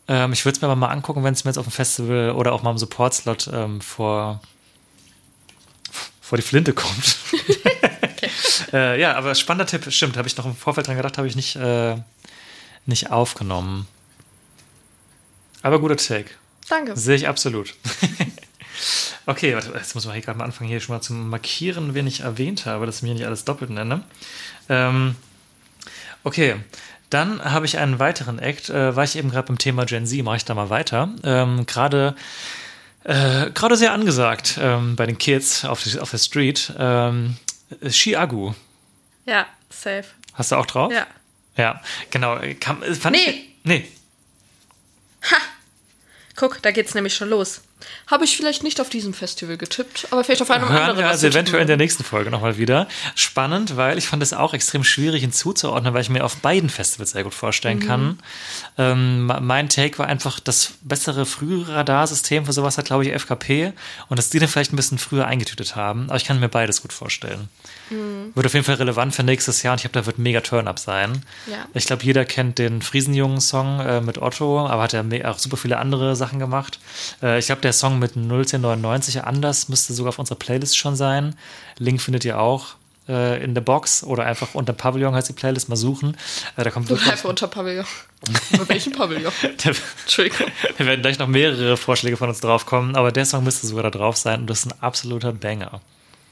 Ähm, 0.09 0.33
ich 0.33 0.45
würde 0.45 0.57
es 0.57 0.63
mir 0.63 0.69
aber 0.69 0.77
mal 0.77 0.89
angucken, 0.89 1.23
wenn 1.23 1.35
es 1.35 1.45
mir 1.45 1.51
jetzt 1.51 1.59
auf 1.59 1.67
dem 1.67 1.73
Festival 1.73 2.33
oder 2.33 2.53
auch 2.53 2.63
mal 2.63 2.71
im 2.71 2.79
Support-Slot 2.79 3.51
ähm, 3.53 3.81
vor, 3.81 4.41
vor 6.21 6.39
die 6.39 6.43
Flinte 6.43 6.73
kommt. 6.73 7.17
äh, 8.73 9.01
ja, 9.01 9.17
aber 9.17 9.35
spannender 9.35 9.67
Tipp, 9.67 9.93
stimmt. 9.93 10.17
Habe 10.17 10.29
ich 10.29 10.37
noch 10.37 10.47
im 10.47 10.57
Vorfeld 10.57 10.87
dran 10.87 10.97
gedacht, 10.97 11.19
habe 11.19 11.29
ich 11.29 11.37
nicht, 11.37 11.57
äh, 11.57 11.97
nicht 12.87 13.11
aufgenommen. 13.11 13.87
Aber 15.63 15.79
guter 15.79 15.97
Take. 15.97 16.31
Danke. 16.73 16.97
Sehe 16.97 17.17
ich 17.17 17.29
absolut. 17.29 17.75
okay, 19.27 19.55
warte, 19.55 19.75
jetzt 19.75 19.95
muss 19.95 20.07
man 20.07 20.15
hier 20.15 20.23
gerade 20.23 20.39
mal 20.39 20.47
anfangen, 20.47 20.71
hier 20.71 20.81
schon 20.81 20.95
mal 20.97 21.03
zu 21.03 21.13
markieren, 21.13 21.93
wen 21.93 22.07
ich 22.07 22.21
erwähnt 22.21 22.65
habe, 22.65 22.87
dass 22.87 22.97
ich 22.97 23.03
mir 23.03 23.13
nicht 23.13 23.27
alles 23.27 23.45
doppelt 23.45 23.71
nenne. 23.71 24.03
Ähm, 24.71 25.15
okay, 26.25 26.57
dann 27.11 27.45
habe 27.45 27.67
ich 27.67 27.77
einen 27.77 27.99
weiteren 27.99 28.39
Act, 28.39 28.71
äh, 28.71 28.97
war 28.97 29.05
ich 29.05 29.17
eben 29.17 29.31
gerade 29.31 29.49
beim 29.49 29.59
Thema 29.59 29.85
Gen 29.85 30.07
Z, 30.07 30.23
mache 30.23 30.39
ich 30.39 30.47
da 30.47 30.55
mal 30.55 30.71
weiter. 30.71 31.11
Ähm, 31.25 31.67
gerade 31.67 32.17
äh, 33.05 33.51
gerade 33.51 33.77
sehr 33.77 33.93
angesagt 33.93 34.59
ähm, 34.59 34.97
bei 34.97 35.05
den 35.05 35.19
Kids 35.19 35.67
auf, 35.67 35.83
die, 35.83 35.99
auf 35.99 36.11
der 36.11 36.19
Street. 36.19 36.73
Ähm, 36.79 37.37
Shiagu. 37.87 38.55
Ja, 39.27 39.47
safe. 39.69 40.07
Hast 40.33 40.53
du 40.53 40.57
auch 40.57 40.67
drauf? 40.67 40.91
Ja. 40.91 41.07
Ja, 41.59 41.83
genau. 42.11 42.39
Kam, 42.61 42.83
fand 42.83 43.15
Nee. 43.15 43.29
Ich, 43.29 43.51
nee. 43.65 43.89
Guck, 46.37 46.63
da 46.63 46.71
geht's 46.71 46.95
nämlich 46.95 47.15
schon 47.15 47.29
los. 47.29 47.61
Habe 48.07 48.25
ich 48.25 48.37
vielleicht 48.37 48.63
nicht 48.63 48.81
auf 48.81 48.89
diesem 48.89 49.13
Festival 49.13 49.57
getippt, 49.57 50.07
aber 50.11 50.23
vielleicht 50.25 50.41
auf 50.41 50.51
einem 50.51 50.69
Hören 50.69 50.77
anderen. 50.83 50.99
wir 51.01 51.09
also 51.09 51.27
tippen 51.27 51.35
eventuell 51.35 51.63
in 51.63 51.67
der 51.67 51.77
nächsten 51.77 52.05
Folge 52.05 52.31
nochmal 52.31 52.57
wieder. 52.57 52.87
Spannend, 53.17 53.77
weil 53.77 53.99
ich 53.99 54.07
fand 54.07 54.23
es 54.23 54.33
auch 54.33 54.55
extrem 54.55 54.85
schwierig 54.85 55.21
hinzuzuordnen, 55.23 55.93
weil 55.93 56.01
ich 56.03 56.09
mir 56.09 56.25
auf 56.25 56.37
beiden 56.37 56.71
Festivals 56.71 57.11
sehr 57.11 57.25
gut 57.25 57.35
vorstellen 57.35 57.79
Mhm. 57.81 57.87
kann. 57.87 58.19
Ähm, 58.79 59.27
mein 59.27 59.69
Take 59.69 59.99
war 59.99 60.07
einfach, 60.07 60.39
das 60.41 60.75
bessere 60.83 61.27
frühere 61.27 61.75
Radarsystem 61.75 62.47
für 62.47 62.53
sowas 62.53 62.79
hat, 62.79 62.85
glaube 62.87 63.05
ich, 63.05 63.13
FKP 63.13 63.73
und 64.09 64.19
dass 64.19 64.31
die 64.31 64.39
dann 64.39 64.49
vielleicht 64.49 64.73
ein 64.73 64.77
bisschen 64.77 64.99
früher 64.99 65.27
eingetütet 65.27 65.75
haben. 65.77 66.05
Aber 66.09 66.17
ich 66.17 66.25
kann 66.25 66.39
mir 66.41 66.49
beides 66.49 66.83
gut 66.83 66.93
vorstellen. 66.93 67.49
Mhm. 67.91 68.33
Wird 68.35 68.47
auf 68.47 68.55
jeden 68.55 68.65
Fall 68.65 68.77
relevant 68.77 69.15
für 69.15 69.23
nächstes 69.23 69.63
Jahr 69.63 69.73
und 69.73 69.79
ich 69.79 69.83
glaube, 69.83 69.99
da 70.01 70.07
wird 70.07 70.19
mega 70.19 70.41
Turn-Up 70.41 70.79
sein. 70.79 71.23
Ja. 71.47 71.67
Ich 71.75 71.87
glaube, 71.87 72.05
jeder 72.05 72.25
kennt 72.25 72.59
den 72.59 72.81
Friesenjungen-Song 72.83 73.81
äh, 73.81 74.01
mit 74.01 74.21
Otto, 74.21 74.67
aber 74.67 74.83
hat 74.83 74.93
ja 74.93 75.03
me- 75.03 75.29
auch 75.29 75.39
super 75.39 75.57
viele 75.57 75.79
andere 75.79 76.17
Sachen 76.17 76.39
gemacht. 76.39 76.79
Äh, 77.23 77.39
ich 77.39 77.47
glaube, 77.47 77.61
der 77.63 77.73
Song 77.73 77.99
mit 77.99 78.17
01099 78.17 79.25
anders 79.25 79.69
müsste 79.69 79.93
sogar 79.95 80.11
auf 80.11 80.19
unserer 80.19 80.39
Playlist 80.39 80.77
schon 80.77 80.97
sein. 80.97 81.35
Link 81.79 82.01
findet 82.01 82.25
ihr 82.25 82.39
auch 82.39 82.75
äh, 83.09 83.43
in 83.43 83.55
der 83.55 83.61
Box 83.63 84.05
oder 84.05 84.25
einfach 84.25 84.55
unter 84.55 84.73
Pavillon 84.73 85.15
heißt 85.15 85.29
die 85.29 85.33
Playlist 85.33 85.69
mal 85.69 85.77
suchen. 85.77 86.17
Äh, 86.57 86.65
da 86.65 86.71
kommt 86.71 86.89
wirklich. 86.89 87.11
einfach 87.11 87.29
unter 87.29 87.49
Pavillon. 87.49 87.85
Unter 88.53 88.69
welchem 88.69 88.93
Pavillon? 88.93 89.33
Da, 89.65 89.73
Entschuldigung. 90.05 90.47
da 90.79 90.87
werden 90.87 91.03
gleich 91.03 91.19
noch 91.19 91.27
mehrere 91.27 91.77
Vorschläge 91.77 92.17
von 92.17 92.29
uns 92.29 92.39
draufkommen, 92.41 92.95
aber 92.95 93.11
der 93.11 93.25
Song 93.27 93.43
müsste 93.43 93.67
sogar 93.67 93.83
da 93.83 93.91
drauf 93.91 94.17
sein 94.17 94.43
und 94.43 94.47
das 94.49 94.61
ist 94.61 94.67
ein 94.73 94.81
absoluter 94.81 95.33
Banger. 95.33 95.81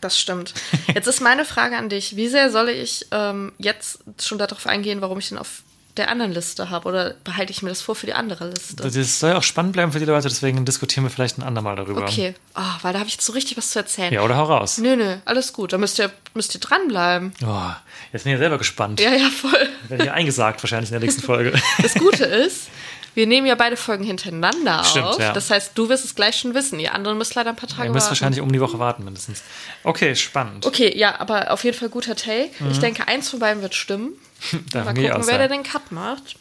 Das 0.00 0.18
stimmt. 0.18 0.54
Jetzt 0.94 1.06
ist 1.06 1.20
meine 1.20 1.44
Frage 1.44 1.76
an 1.76 1.88
dich. 1.88 2.16
Wie 2.16 2.28
sehr 2.28 2.50
soll 2.50 2.68
ich 2.70 3.06
ähm, 3.10 3.52
jetzt 3.58 3.98
schon 4.20 4.38
darauf 4.38 4.66
eingehen, 4.66 5.00
warum 5.00 5.18
ich 5.18 5.28
den 5.28 5.38
auf 5.38 5.62
der 5.96 6.08
anderen 6.08 6.32
Liste 6.32 6.70
habe? 6.70 6.88
Oder 6.88 7.14
behalte 7.24 7.52
ich 7.52 7.62
mir 7.62 7.68
das 7.68 7.82
vor 7.82 7.94
für 7.94 8.06
die 8.06 8.14
andere 8.14 8.48
Liste? 8.48 8.76
Das 8.76 9.20
soll 9.20 9.30
ja 9.30 9.36
auch 9.36 9.42
spannend 9.42 9.74
bleiben 9.74 9.92
für 9.92 9.98
die 9.98 10.04
Leute, 10.04 10.28
deswegen 10.28 10.64
diskutieren 10.64 11.04
wir 11.04 11.10
vielleicht 11.10 11.38
ein 11.38 11.42
andermal 11.42 11.76
darüber. 11.76 12.02
Okay. 12.02 12.34
Ah, 12.54 12.78
weil 12.82 12.92
da 12.92 13.00
habe 13.00 13.08
ich 13.08 13.14
jetzt 13.14 13.26
so 13.26 13.32
richtig 13.32 13.56
was 13.56 13.70
zu 13.70 13.78
erzählen. 13.78 14.12
Ja, 14.12 14.22
oder 14.22 14.36
hau 14.36 14.44
raus. 14.44 14.78
Nö, 14.78 14.96
nö, 14.96 15.16
alles 15.24 15.52
gut. 15.52 15.72
Da 15.72 15.78
müsst 15.78 15.98
ihr, 15.98 16.10
müsst 16.34 16.54
ihr 16.54 16.60
dranbleiben. 16.60 17.32
Oh, 17.44 17.70
jetzt 18.12 18.24
bin 18.24 18.32
ich 18.32 18.36
ja 18.36 18.38
selber 18.38 18.58
gespannt. 18.58 19.00
Ja, 19.00 19.12
ja, 19.12 19.28
voll. 19.28 19.68
Werde 19.88 20.04
hier 20.04 20.14
eingesagt 20.14 20.62
wahrscheinlich 20.62 20.90
in 20.90 20.94
der 20.94 21.00
nächsten 21.00 21.22
Folge. 21.22 21.52
Das 21.82 21.94
Gute 21.94 22.24
ist, 22.46 22.68
wir 23.14 23.26
nehmen 23.26 23.46
ja 23.46 23.54
beide 23.56 23.76
Folgen 23.76 24.04
hintereinander 24.04 24.84
Stimmt, 24.84 25.06
auf. 25.06 25.18
ja. 25.18 25.32
Das 25.32 25.50
heißt, 25.50 25.72
du 25.76 25.88
wirst 25.88 26.04
es 26.04 26.14
gleich 26.14 26.36
schon 26.36 26.54
wissen. 26.54 26.78
Ihr 26.78 26.94
anderen 26.94 27.18
müsst 27.18 27.34
leider 27.34 27.50
ein 27.50 27.56
paar 27.56 27.68
Tage 27.68 27.84
Ihr 27.88 27.92
müsst 27.92 28.04
warten. 28.06 28.10
wahrscheinlich 28.10 28.40
um 28.40 28.52
die 28.52 28.60
Woche 28.60 28.78
warten 28.78 29.04
mindestens. 29.04 29.42
Okay, 29.84 30.14
spannend. 30.14 30.64
Okay, 30.66 30.96
ja, 30.96 31.18
aber 31.20 31.50
auf 31.52 31.64
jeden 31.64 31.76
Fall 31.76 31.88
guter 31.88 32.14
Take. 32.16 32.50
Mhm. 32.60 32.70
Ich 32.70 32.78
denke, 32.78 33.08
eins 33.08 33.28
von 33.28 33.40
beiden 33.40 33.62
wird 33.62 33.74
stimmen. 33.74 34.12
Mal 34.74 34.84
gucken, 34.94 35.26
wer 35.26 35.38
da 35.38 35.48
den 35.48 35.62
Cut 35.64 35.90
macht. 35.92 36.36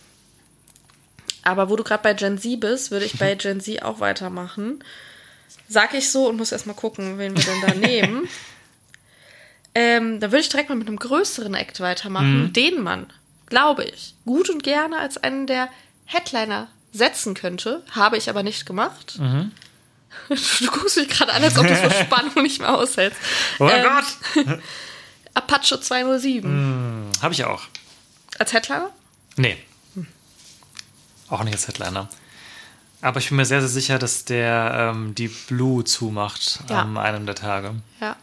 Aber 1.43 1.69
wo 1.69 1.75
du 1.75 1.83
gerade 1.83 2.03
bei 2.03 2.13
Gen 2.13 2.37
Z 2.37 2.59
bist, 2.59 2.91
würde 2.91 3.05
ich 3.05 3.17
bei 3.17 3.33
Gen 3.35 3.61
Z 3.61 3.81
auch 3.83 3.99
weitermachen. 3.99 4.83
Sag 5.67 5.93
ich 5.93 6.09
so 6.11 6.27
und 6.27 6.37
muss 6.37 6.51
erstmal 6.51 6.75
gucken, 6.75 7.17
wen 7.17 7.35
wir 7.35 7.43
denn 7.43 7.61
da 7.65 7.73
nehmen. 7.87 8.27
Ähm, 9.75 10.19
da 10.19 10.31
würde 10.31 10.41
ich 10.41 10.49
direkt 10.49 10.69
mal 10.69 10.75
mit 10.75 10.87
einem 10.87 10.97
größeren 10.97 11.53
Act 11.53 11.79
weitermachen, 11.79 12.43
Mhm. 12.45 12.53
den 12.53 12.81
man, 12.81 13.07
glaube 13.47 13.83
ich, 13.85 14.15
gut 14.25 14.49
und 14.49 14.63
gerne 14.63 14.97
als 14.97 15.17
einen 15.17 15.47
der 15.47 15.69
Headliner 16.11 16.67
setzen 16.91 17.35
könnte. 17.35 17.83
Habe 17.91 18.17
ich 18.17 18.29
aber 18.29 18.41
nicht 18.43 18.65
gemacht. 18.65 19.17
Mhm. 19.19 19.51
Du 20.29 20.67
guckst 20.71 20.97
mich 20.97 21.07
gerade 21.07 21.31
an, 21.33 21.43
als 21.43 21.57
ob 21.57 21.67
du 21.67 21.75
so 21.75 21.89
Spannung 22.03 22.41
nicht 22.43 22.59
mehr 22.59 22.73
aushältst. 22.75 23.19
Oh 23.59 23.65
mein 23.65 23.83
Ähm, 23.85 23.87
Gott! 24.45 24.59
Apache 25.35 25.79
207. 25.79 27.11
Habe 27.21 27.33
ich 27.33 27.45
auch. 27.45 27.61
Als 28.39 28.51
Headliner? 28.53 28.89
Nee. 29.37 29.57
Auch 31.29 31.43
nicht 31.43 31.53
als 31.53 31.67
Headliner. 31.67 32.09
Aber 33.01 33.19
ich 33.19 33.29
bin 33.29 33.37
mir 33.37 33.45
sehr, 33.45 33.59
sehr 33.61 33.69
sicher, 33.69 33.99
dass 33.99 34.25
der 34.25 34.91
ähm, 34.93 35.13
die 35.15 35.27
Blue 35.27 35.83
zumacht 35.83 36.59
Ja. 36.69 36.81
am 36.81 36.97
einem 36.97 37.25
der 37.27 37.35
Tage. 37.35 37.75
Ja, 38.01 38.15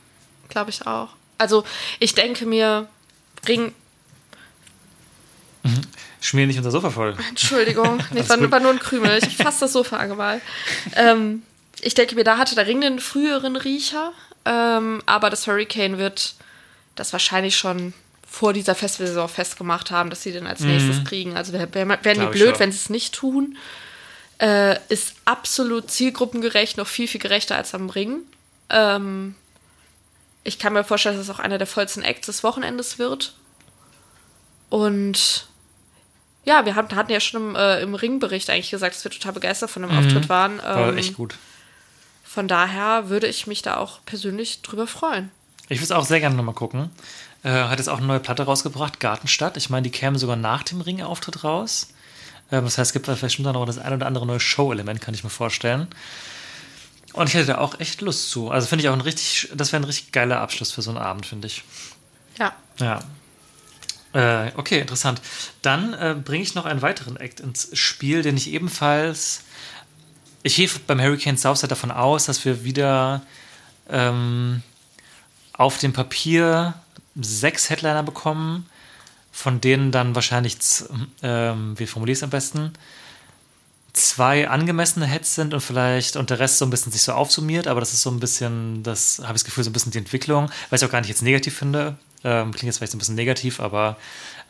glaube 0.49 0.71
ich 0.71 0.87
auch. 0.87 1.11
Also, 1.39 1.65
ich 2.01 2.15
denke 2.15 2.47
mir, 2.47 2.89
Ring. 3.47 3.75
Schmier 6.21 6.47
nicht 6.47 6.57
unser 6.59 6.71
Sofa 6.71 6.91
voll. 6.91 7.17
Entschuldigung, 7.29 8.01
Alles 8.11 8.29
war, 8.29 8.51
war 8.51 8.61
nur 8.61 8.73
ein 8.73 8.79
Krümel. 8.79 9.19
Ich 9.19 9.39
hab 9.39 9.47
fast 9.47 9.63
das 9.63 9.73
Sofa 9.73 9.97
angemalt. 9.99 10.43
Ähm, 10.95 11.43
ich 11.81 11.95
denke 11.95 12.15
mir, 12.15 12.25
da 12.25 12.39
hatte 12.39 12.55
der 12.55 12.67
Ring 12.67 12.81
den 12.81 12.99
früheren 13.01 13.57
Riecher. 13.57 14.13
Ähm, 14.45 15.03
aber 15.07 15.29
das 15.31 15.47
Hurricane 15.47 15.99
wird 15.99 16.35
das 16.95 17.13
wahrscheinlich 17.13 17.57
schon 17.57 17.93
vor 18.29 18.53
dieser 18.53 18.75
Festivalsaison 18.75 19.29
festgemacht 19.29 19.91
haben, 19.91 20.11
dass 20.11 20.23
sie 20.23 20.33
den 20.33 20.47
als 20.47 20.61
nächstes 20.61 21.05
kriegen. 21.05 21.37
Also 21.37 21.53
wär- 21.53 21.73
wär- 21.75 21.89
wären 21.89 21.99
die 22.03 22.21
Mhm. 22.27 22.33
Ich 22.33 22.41
blöd, 22.41 22.59
wenn 22.59 22.71
sie 22.73 22.79
es 22.79 22.91
nicht 22.91 23.15
tun. 23.15 23.57
Äh, 24.39 24.79
ist 24.89 25.15
absolut 25.25 25.91
zielgruppengerecht, 25.91 26.77
noch 26.77 26.87
viel, 26.87 27.09
viel 27.09 27.21
gerechter 27.21 27.57
als 27.57 27.75
am 27.75 27.89
Ring. 27.89 28.19
Ähm, 28.69 29.35
ich 30.45 30.59
kann 30.59 30.73
mir 30.75 30.85
vorstellen, 30.85 31.17
dass 31.17 31.27
es 31.29 31.35
auch 31.35 31.39
einer 31.39 31.59
der 31.59 31.67
vollsten 31.67 32.03
Acts 32.03 32.27
des 32.27 32.43
Wochenendes 32.45 32.99
wird. 32.99 33.35
Und 34.69 35.47
ja, 36.47 36.65
wir 36.65 36.77
hatten, 36.77 36.95
hatten 36.95 37.13
ja 37.13 37.21
schon 37.21 37.51
im, 37.51 37.57
äh, 37.57 37.81
im 37.81 37.95
Ringbericht 37.95 38.49
eigentlich 38.49 38.71
gesagt, 38.71 38.95
dass 38.95 39.05
wir 39.05 39.11
total 39.11 39.33
begeistert 39.33 39.71
von 39.71 39.83
dem 39.83 39.91
Auftritt 39.91 40.29
waren. 40.29 40.55
Mhm. 40.57 40.63
War 40.63 40.89
Ähm, 40.89 40.99
echt 40.99 41.15
gut. 41.15 41.37
Von 42.25 42.49
daher 42.49 43.09
würde 43.09 43.27
ich 43.27 43.47
mich 43.47 43.63
da 43.63 43.77
auch 43.77 43.99
persönlich 44.07 44.63
drüber 44.63 44.87
freuen. 44.87 45.31
Ich 45.69 45.79
würde 45.79 45.85
es 45.85 45.93
auch 45.93 46.07
sehr 46.07 46.21
gerne 46.21 46.37
nochmal 46.37 46.55
gucken. 46.55 46.91
Äh, 47.43 47.51
hat 47.51 47.79
jetzt 47.79 47.89
auch 47.89 47.99
eine 47.99 48.07
neue 48.07 48.21
Platte 48.21 48.45
rausgebracht, 48.45 49.01
Gartenstadt. 49.01 49.57
Ich 49.57 49.71
meine, 49.71 49.83
die 49.83 49.91
kämen 49.91 50.19
sogar 50.19 50.37
nach 50.37 50.63
dem 50.63 50.81
Ringauftritt 50.81 51.43
raus. 51.43 51.89
Ähm, 52.53 52.65
das 52.65 52.79
heißt, 52.79 52.91
es 52.91 52.93
gibt 52.93 53.09
da 53.09 53.13
vielleicht 53.13 53.37
bestimmt 53.37 53.49
auch 53.49 53.55
noch 53.55 53.67
das 53.67 53.79
ein 53.79 53.93
oder 53.93 54.07
andere 54.07 54.27
neue 54.27 54.39
Show-Element, 54.41 55.01
kann 55.01 55.15
ich 55.15 55.25
mir 55.25 55.31
vorstellen. 55.31 55.89
Und 57.13 57.29
ich 57.29 57.35
hätte 57.35 57.47
da 57.47 57.59
auch 57.59 57.81
echt 57.81 58.03
Lust 58.03 58.31
zu. 58.31 58.51
Also 58.51 58.69
finde 58.69 58.85
ich 58.85 58.89
auch 58.89 58.95
ein 58.95 59.01
richtig, 59.01 59.51
das 59.55 59.73
wäre 59.73 59.83
ein 59.83 59.85
richtig 59.85 60.13
geiler 60.13 60.41
Abschluss 60.41 60.71
für 60.71 60.83
so 60.83 60.91
einen 60.91 60.99
Abend, 60.99 61.27
finde 61.27 61.47
ich. 61.49 61.65
Ja. 62.39 62.53
Ja. 62.79 63.01
Äh, 64.13 64.53
okay, 64.57 64.81
interessant. 64.81 65.21
Dann 65.63 65.95
äh, 65.95 66.15
bringe 66.23 66.43
ich 66.43 66.55
noch 66.55 66.65
einen 66.65 66.83
weiteren 66.83 67.17
Act 67.17 67.41
ins 67.41 67.69
Spiel, 67.73 68.23
den 68.23 68.37
ich 68.37 68.51
ebenfalls. 68.53 69.43
Ich 70.43 70.57
gehe 70.57 70.71
beim 70.87 71.01
Hurricane 71.01 71.37
Southside 71.37 71.69
davon 71.69 71.91
aus, 71.91 72.27
dass 72.27 72.45
wir 72.45 72.65
wieder 72.65 73.23
ähm, 73.91 74.63
auf 75.53 75.79
dem 75.79 75.93
Papier 75.93 76.75
sechs 77.17 77.71
Headliner 77.71 78.03
bekommen, 78.03 78.67
von 79.33 79.61
denen 79.61 79.91
dann 79.91 80.15
wahrscheinlich, 80.15 80.57
ähm, 81.23 81.79
wie 81.79 81.87
formuliere 81.87 82.13
ich 82.13 82.19
es 82.19 82.23
am 82.23 82.31
besten, 82.31 82.73
zwei 83.93 84.49
angemessene 84.49 85.07
Heads 85.07 85.35
sind 85.35 85.55
und 85.55 85.61
vielleicht 85.61 86.17
und 86.17 86.31
der 86.31 86.39
Rest 86.39 86.59
so 86.59 86.67
ein 86.67 86.71
bisschen 86.71 86.93
sich 86.93 87.03
so 87.03 87.13
aufsummiert, 87.13 87.67
aber 87.67 87.81
das 87.81 87.95
ist 87.95 88.03
so 88.03 88.11
ein 88.11 88.21
bisschen, 88.21 88.83
das 88.83 89.19
habe 89.21 89.31
ich 89.33 89.43
das 89.43 89.45
Gefühl, 89.45 89.65
so 89.65 89.71
ein 89.71 89.73
bisschen 89.73 89.93
die 89.93 89.99
Entwicklung, 89.99 90.51
was 90.71 90.83
ich 90.83 90.87
auch 90.87 90.93
gar 90.93 91.01
nicht 91.01 91.09
jetzt 91.09 91.23
negativ 91.23 91.57
finde. 91.57 91.97
Ähm, 92.25 92.51
klingt 92.53 92.65
jetzt 92.65 92.79
vielleicht 92.79 92.93
so 92.93 92.97
ein 92.97 92.99
bisschen 92.99 93.15
negativ, 93.15 93.61
aber 93.61 93.97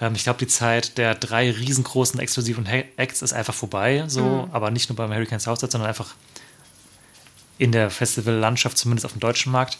ähm, 0.00 0.14
ich 0.14 0.24
glaube, 0.24 0.38
die 0.38 0.46
Zeit 0.46 0.98
der 0.98 1.14
drei 1.14 1.50
riesengroßen 1.50 2.20
exklusiven 2.20 2.66
Acts 2.66 3.22
ist 3.22 3.32
einfach 3.32 3.54
vorbei, 3.54 4.04
so, 4.06 4.48
aber 4.52 4.70
nicht 4.70 4.88
nur 4.88 4.96
beim 4.96 5.12
Hurricane 5.12 5.40
Southside, 5.40 5.72
sondern 5.72 5.88
einfach 5.88 6.14
in 7.58 7.72
der 7.72 7.90
Festivallandschaft, 7.90 8.76
zumindest 8.76 9.06
auf 9.06 9.12
dem 9.12 9.20
deutschen 9.20 9.50
Markt. 9.50 9.78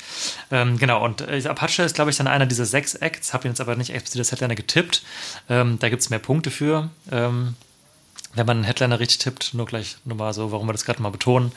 Ähm, 0.51 0.79
genau, 0.79 1.05
und 1.05 1.21
äh, 1.21 1.47
Apache 1.47 1.83
ist, 1.83 1.95
glaube 1.95 2.11
ich, 2.11 2.17
dann 2.17 2.27
einer 2.27 2.47
dieser 2.47 2.65
sechs 2.65 2.95
Acts, 2.95 3.35
habe 3.35 3.47
ihn 3.47 3.51
jetzt 3.51 3.61
aber 3.61 3.77
nicht 3.77 3.91
explizit 3.91 4.21
als 4.21 4.33
Headliner 4.33 4.55
getippt. 4.55 5.03
Ähm, 5.49 5.79
da 5.79 5.89
gibt 5.89 6.03
es 6.03 6.11
mehr 6.11 6.19
Punkte 6.19 6.51
für. 6.51 6.91
Ähm, 7.11 7.55
wenn 8.37 8.47
man 8.47 8.59
einen 8.59 8.65
Headliner 8.65 9.01
richtig 9.01 9.19
tippt, 9.19 9.55
nur 9.55 9.67
gleich 9.67 9.97
nur 10.05 10.17
mal 10.17 10.33
so, 10.33 10.53
warum 10.53 10.69
wir 10.69 10.73
das 10.73 10.85
gerade 10.85 11.03
mal 11.03 11.11
betonen. 11.11 11.53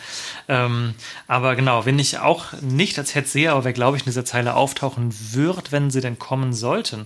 Ähm, 0.47 0.95
aber 1.27 1.55
genau, 1.55 1.85
wenn 1.85 1.99
ich 1.99 2.19
auch 2.19 2.53
nicht 2.61 2.97
als 2.97 3.13
Head 3.13 3.27
sehe, 3.27 3.51
aber 3.51 3.65
wer 3.65 3.73
glaube 3.73 3.97
ich 3.97 4.03
in 4.03 4.09
dieser 4.09 4.25
Zeile 4.25 4.55
auftauchen 4.55 5.13
wird, 5.33 5.71
wenn 5.71 5.91
sie 5.91 6.01
denn 6.01 6.17
kommen 6.17 6.53
sollten, 6.53 7.05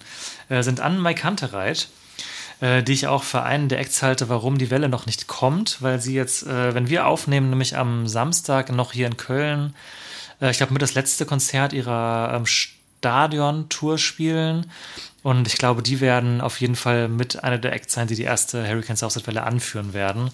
äh, 0.49 0.63
sind 0.63 0.79
Anne 0.79 0.99
Mai 0.99 1.13
Kantereit, 1.13 1.89
äh, 2.61 2.83
die 2.83 2.93
ich 2.93 3.07
auch 3.07 3.23
für 3.23 3.43
einen 3.43 3.67
der 3.67 3.79
Acts 3.79 4.01
halte, 4.01 4.29
warum 4.29 4.57
die 4.57 4.69
Welle 4.69 4.89
noch 4.89 5.05
nicht 5.05 5.27
kommt, 5.27 5.81
weil 5.81 5.99
sie 5.99 6.13
jetzt, 6.13 6.45
äh, 6.45 6.73
wenn 6.73 6.89
wir 6.89 7.07
aufnehmen, 7.07 7.49
nämlich 7.49 7.75
am 7.75 8.07
Samstag 8.07 8.71
noch 8.71 8.93
hier 8.93 9.07
in 9.07 9.17
Köln, 9.17 9.73
äh, 10.41 10.51
ich 10.51 10.57
glaube, 10.57 10.73
mit 10.73 10.81
das 10.81 10.93
letzte 10.93 11.25
Konzert 11.25 11.73
ihrer 11.73 12.33
ähm, 12.35 12.45
Stadion-Tour 12.45 13.97
spielen. 13.97 14.71
Und 15.23 15.47
ich 15.47 15.57
glaube, 15.57 15.81
die 15.81 16.01
werden 16.01 16.41
auf 16.41 16.59
jeden 16.59 16.75
Fall 16.75 17.07
mit 17.07 17.43
einer 17.45 17.57
der 17.57 17.71
Acts 17.73 17.93
sein, 17.93 18.07
die 18.07 18.15
die 18.15 18.23
erste 18.23 18.67
Hurricane 18.67 18.97
Southside-Welle 18.97 19.43
anführen 19.43 19.93
werden. 19.93 20.29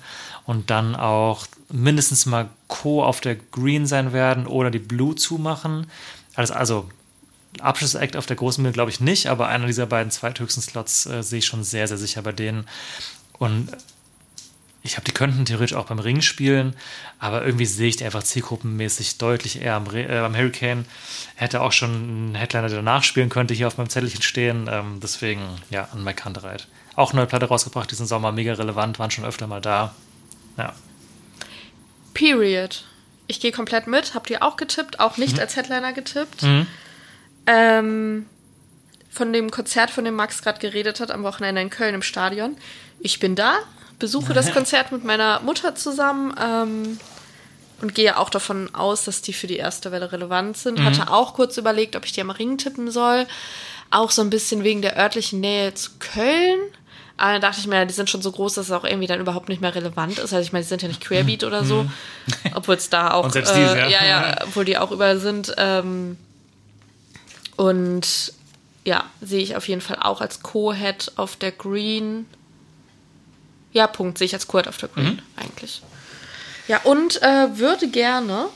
Und 0.46 0.72
dann 0.72 0.96
auch 0.96 1.46
mindestens 1.72 2.26
mal 2.26 2.50
Co. 2.68 3.04
auf 3.04 3.22
der 3.22 3.36
Green 3.36 3.86
sein 3.86 4.14
werden 4.14 4.48
oder 4.48 4.72
die 4.72 4.80
Blue 4.80 5.16
zumachen. 5.16 5.86
Also, 6.34 6.56
also 6.56 6.90
Abschlussakt 7.60 8.18
auf 8.18 8.26
der 8.26 8.36
großen 8.36 8.64
Bühne 8.64 8.74
glaube 8.74 8.90
ich 8.90 9.00
nicht, 9.00 9.28
aber 9.28 9.48
einer 9.48 9.68
dieser 9.68 9.86
beiden 9.86 10.12
zweithöchsten 10.12 10.64
Slots 10.64 11.06
äh, 11.06 11.22
sehe 11.22 11.40
ich 11.40 11.46
schon 11.46 11.64
sehr, 11.64 11.88
sehr 11.88 11.98
sicher 11.98 12.24
bei 12.24 12.32
denen. 12.32 12.66
Und 13.38 13.70
ich 14.82 14.96
habe 14.96 15.06
die 15.06 15.12
könnten 15.12 15.46
theoretisch 15.46 15.76
auch 15.76 15.88
beim 15.88 16.00
Ring 16.00 16.22
spielen, 16.22 16.76
aber 17.20 17.46
irgendwie 17.46 17.66
sehe 17.66 17.90
ich 17.90 17.98
die 17.98 18.06
einfach 18.06 18.24
zielgruppenmäßig 18.24 19.18
deutlich 19.18 19.62
eher 19.62 19.76
am, 19.76 19.94
äh, 19.94 20.06
beim 20.08 20.36
Hurricane. 20.36 20.86
Hätte 21.36 21.62
auch 21.62 21.74
schon 21.74 21.94
einen 21.94 22.36
Headliner, 22.36 22.70
der 22.70 22.78
danach 22.78 23.04
spielen 23.04 23.30
könnte, 23.30 23.54
hier 23.54 23.68
auf 23.68 23.78
meinem 23.78 23.90
Zettelchen 23.90 24.22
stehen. 24.22 24.70
Ähm, 24.72 25.00
deswegen, 25.02 25.42
ja, 25.70 25.90
an 25.92 26.04
Mike 26.04 26.22
Kantereit. 26.22 26.68
Auch 26.96 27.14
neue 27.14 27.28
Platte 27.28 27.48
rausgebracht 27.48 27.92
diesen 27.92 28.08
Sommer, 28.08 28.32
mega 28.32 28.54
relevant, 28.54 29.00
waren 29.00 29.12
schon 29.12 29.26
öfter 29.26 29.48
mal 29.48 29.62
da. 29.62 29.94
Ja. 30.58 30.74
Period. 32.14 32.86
Ich 33.28 33.40
gehe 33.40 33.52
komplett 33.52 33.86
mit. 33.86 34.16
Habt 34.16 34.30
ihr 34.30 34.44
auch 34.44 34.58
getippt? 34.58 35.00
Auch 35.00 35.18
nicht 35.18 35.36
mhm. 35.36 35.40
als 35.40 35.56
Headliner 35.56 35.94
getippt? 35.94 36.44
Mhm. 36.44 36.68
Ähm, 37.48 38.26
von 39.10 39.34
dem 39.34 39.52
Konzert, 39.52 39.92
von 39.92 40.06
dem 40.06 40.16
Max 40.16 40.42
gerade 40.42 40.60
geredet 40.60 41.00
hat, 41.00 41.12
am 41.12 41.24
Wochenende 41.24 41.62
in 41.62 41.70
Köln 41.70 41.96
im 41.96 42.02
Stadion. 42.02 42.58
Ich 43.02 43.20
bin 43.20 43.36
da, 43.36 43.60
besuche 44.00 44.34
das 44.34 44.52
Konzert 44.52 44.92
mit 44.92 45.04
meiner 45.04 45.42
Mutter 45.42 45.76
zusammen 45.76 46.34
ähm, 46.42 47.00
und 47.82 47.96
gehe 47.96 48.18
auch 48.18 48.30
davon 48.30 48.74
aus, 48.74 49.06
dass 49.06 49.22
die 49.22 49.34
für 49.34 49.48
die 49.48 49.58
erste 49.58 49.92
Welle 49.92 50.12
relevant 50.12 50.58
sind. 50.58 50.80
Mhm. 50.80 50.86
Hatte 50.86 51.12
auch 51.12 51.34
kurz 51.34 51.58
überlegt, 51.58 51.96
ob 51.96 52.06
ich 52.06 52.14
die 52.14 52.22
am 52.22 52.30
Ring 52.30 52.58
tippen 52.58 52.92
soll. 52.92 53.28
Auch 53.92 54.12
so 54.12 54.22
ein 54.22 54.30
bisschen 54.30 54.64
wegen 54.64 54.82
der 54.82 54.98
örtlichen 54.98 55.40
Nähe 55.40 55.74
zu 55.74 55.92
Köln. 56.00 56.60
Aber 57.18 57.34
dann 57.34 57.42
dachte 57.42 57.60
ich 57.60 57.68
mir, 57.68 57.86
die 57.86 57.94
sind 57.94 58.10
schon 58.10 58.22
so 58.22 58.32
groß, 58.32 58.54
dass 58.54 58.68
es 58.68 58.72
auch 58.72 58.86
irgendwie 58.86 59.08
dann 59.08 59.20
überhaupt 59.20 59.50
nicht 59.50 59.62
mehr 59.62 59.76
relevant 59.76 60.20
ist. 60.20 60.34
Also 60.34 60.40
ich 60.40 60.54
meine, 60.54 60.64
die 60.64 60.70
sind 60.70 60.82
ja 60.82 60.88
nicht 60.88 61.02
Querbeat 61.02 61.44
oder 61.44 61.66
so. 61.66 61.84
Mhm. 61.84 61.92
Obwohl 62.54 62.76
es 62.76 62.90
da 62.90 63.12
auch. 63.12 63.34
Äh, 63.36 63.42
die, 63.42 63.60
ja. 63.60 63.88
ja, 63.88 64.06
ja, 64.06 64.36
obwohl 64.44 64.64
die 64.64 64.78
auch 64.78 64.92
überall 64.92 65.20
sind. 65.20 65.54
Ähm, 65.58 66.18
und 67.58 68.34
ja, 68.86 69.04
sehe 69.20 69.42
ich 69.42 69.58
auf 69.58 69.68
jeden 69.68 69.82
Fall 69.82 69.98
auch 70.00 70.22
als 70.22 70.42
Co-Head 70.42 71.14
auf 71.18 71.36
der 71.36 71.52
Green 71.52 72.26
ja, 73.72 73.88
Punkt, 73.88 74.18
sehe 74.18 74.26
ich 74.26 74.34
als 74.34 74.48
Kurt 74.48 74.68
auf 74.68 74.78
der 74.78 74.90
Grün, 74.90 75.06
mhm. 75.06 75.20
eigentlich. 75.36 75.82
Ja, 76.68 76.80
und 76.84 77.22
äh, 77.22 77.58
würde 77.58 77.90
gerne 77.90 78.48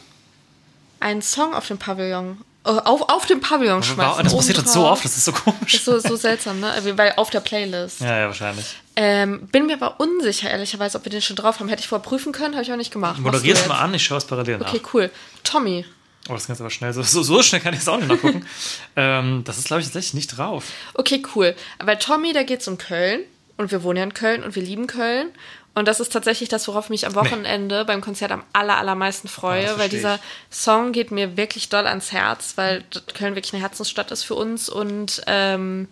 einen 0.99 1.21
Song 1.21 1.53
auf 1.53 1.67
dem 1.67 1.77
Pavillon 1.77 2.37
äh, 2.65 2.69
auf, 2.69 3.09
auf 3.09 3.25
dem 3.25 3.41
Pavillon 3.41 3.83
schmeißen. 3.83 4.23
Das 4.23 4.35
passiert 4.35 4.59
uns 4.59 4.71
so 4.71 4.85
oft, 4.85 5.03
das 5.03 5.17
ist 5.17 5.25
so 5.25 5.33
komisch. 5.33 5.73
Ist 5.73 5.85
so, 5.85 5.99
so 5.99 6.15
seltsam, 6.15 6.59
ne? 6.61 6.73
Weil 6.95 7.13
auf 7.17 7.29
der 7.29 7.41
Playlist. 7.41 7.99
Ja, 7.99 8.19
ja, 8.19 8.27
wahrscheinlich. 8.27 8.65
Ähm, 8.95 9.47
bin 9.47 9.65
mir 9.65 9.73
aber 9.73 9.99
unsicher, 9.99 10.49
ehrlicherweise, 10.49 10.97
ob 10.97 11.03
wir 11.03 11.11
den 11.11 11.21
schon 11.21 11.35
drauf 11.35 11.59
haben. 11.59 11.67
Hätte 11.67 11.81
ich 11.81 11.87
vorher 11.87 12.03
prüfen 12.03 12.31
können, 12.31 12.53
habe 12.53 12.63
ich 12.63 12.71
auch 12.71 12.77
nicht 12.77 12.91
gemacht. 12.91 13.19
Moderier 13.19 13.55
es 13.55 13.67
mal 13.67 13.79
an, 13.79 13.93
ich 13.93 14.03
schaue 14.03 14.19
es 14.19 14.25
parallel 14.25 14.59
nach. 14.59 14.73
Okay, 14.73 14.81
cool. 14.93 15.11
Tommy. 15.43 15.85
Oh, 16.29 16.33
das 16.33 16.47
geht 16.47 16.57
aber 16.57 16.69
schnell. 16.69 16.93
So, 16.93 17.03
so, 17.03 17.21
so 17.21 17.43
schnell 17.43 17.59
kann 17.59 17.73
ich 17.73 17.81
es 17.81 17.87
auch 17.89 17.97
nicht 17.97 18.07
nachgucken. 18.07 18.45
ähm, 18.95 19.43
das 19.43 19.57
ist, 19.57 19.67
glaube 19.67 19.81
ich, 19.81 19.87
tatsächlich 19.87 20.13
nicht 20.13 20.37
drauf. 20.37 20.65
Okay, 20.93 21.21
cool. 21.35 21.55
Bei 21.85 21.95
Tommy, 21.95 22.31
da 22.31 22.43
geht 22.43 22.61
es 22.61 22.67
um 22.69 22.77
Köln. 22.77 23.21
Und 23.57 23.71
wir 23.71 23.83
wohnen 23.83 23.97
ja 23.97 24.03
in 24.03 24.13
Köln 24.13 24.43
und 24.43 24.55
wir 24.55 24.63
lieben 24.63 24.87
Köln. 24.87 25.29
Und 25.75 25.87
das 25.87 25.99
ist 25.99 26.11
tatsächlich 26.11 26.49
das, 26.49 26.67
worauf 26.67 26.85
ich 26.85 26.89
mich 26.89 27.07
am 27.07 27.15
Wochenende 27.15 27.79
nee. 27.79 27.83
beim 27.83 28.01
Konzert 28.01 28.31
am 28.31 28.43
aller, 28.53 28.77
allermeisten 28.77 29.27
freue, 29.27 29.65
ja, 29.65 29.79
weil 29.79 29.89
dieser 29.89 30.19
Song 30.51 30.91
geht 30.91 31.09
mir 31.09 31.35
wirklich 31.35 31.69
doll 31.69 31.87
ans 31.87 32.11
Herz, 32.11 32.53
weil 32.57 32.83
Köln 33.15 33.35
wirklich 33.35 33.53
eine 33.53 33.63
Herzensstadt 33.63 34.11
ist 34.11 34.23
für 34.23 34.35
uns 34.35 34.69
und 34.69 35.23
ähm, 35.25 35.87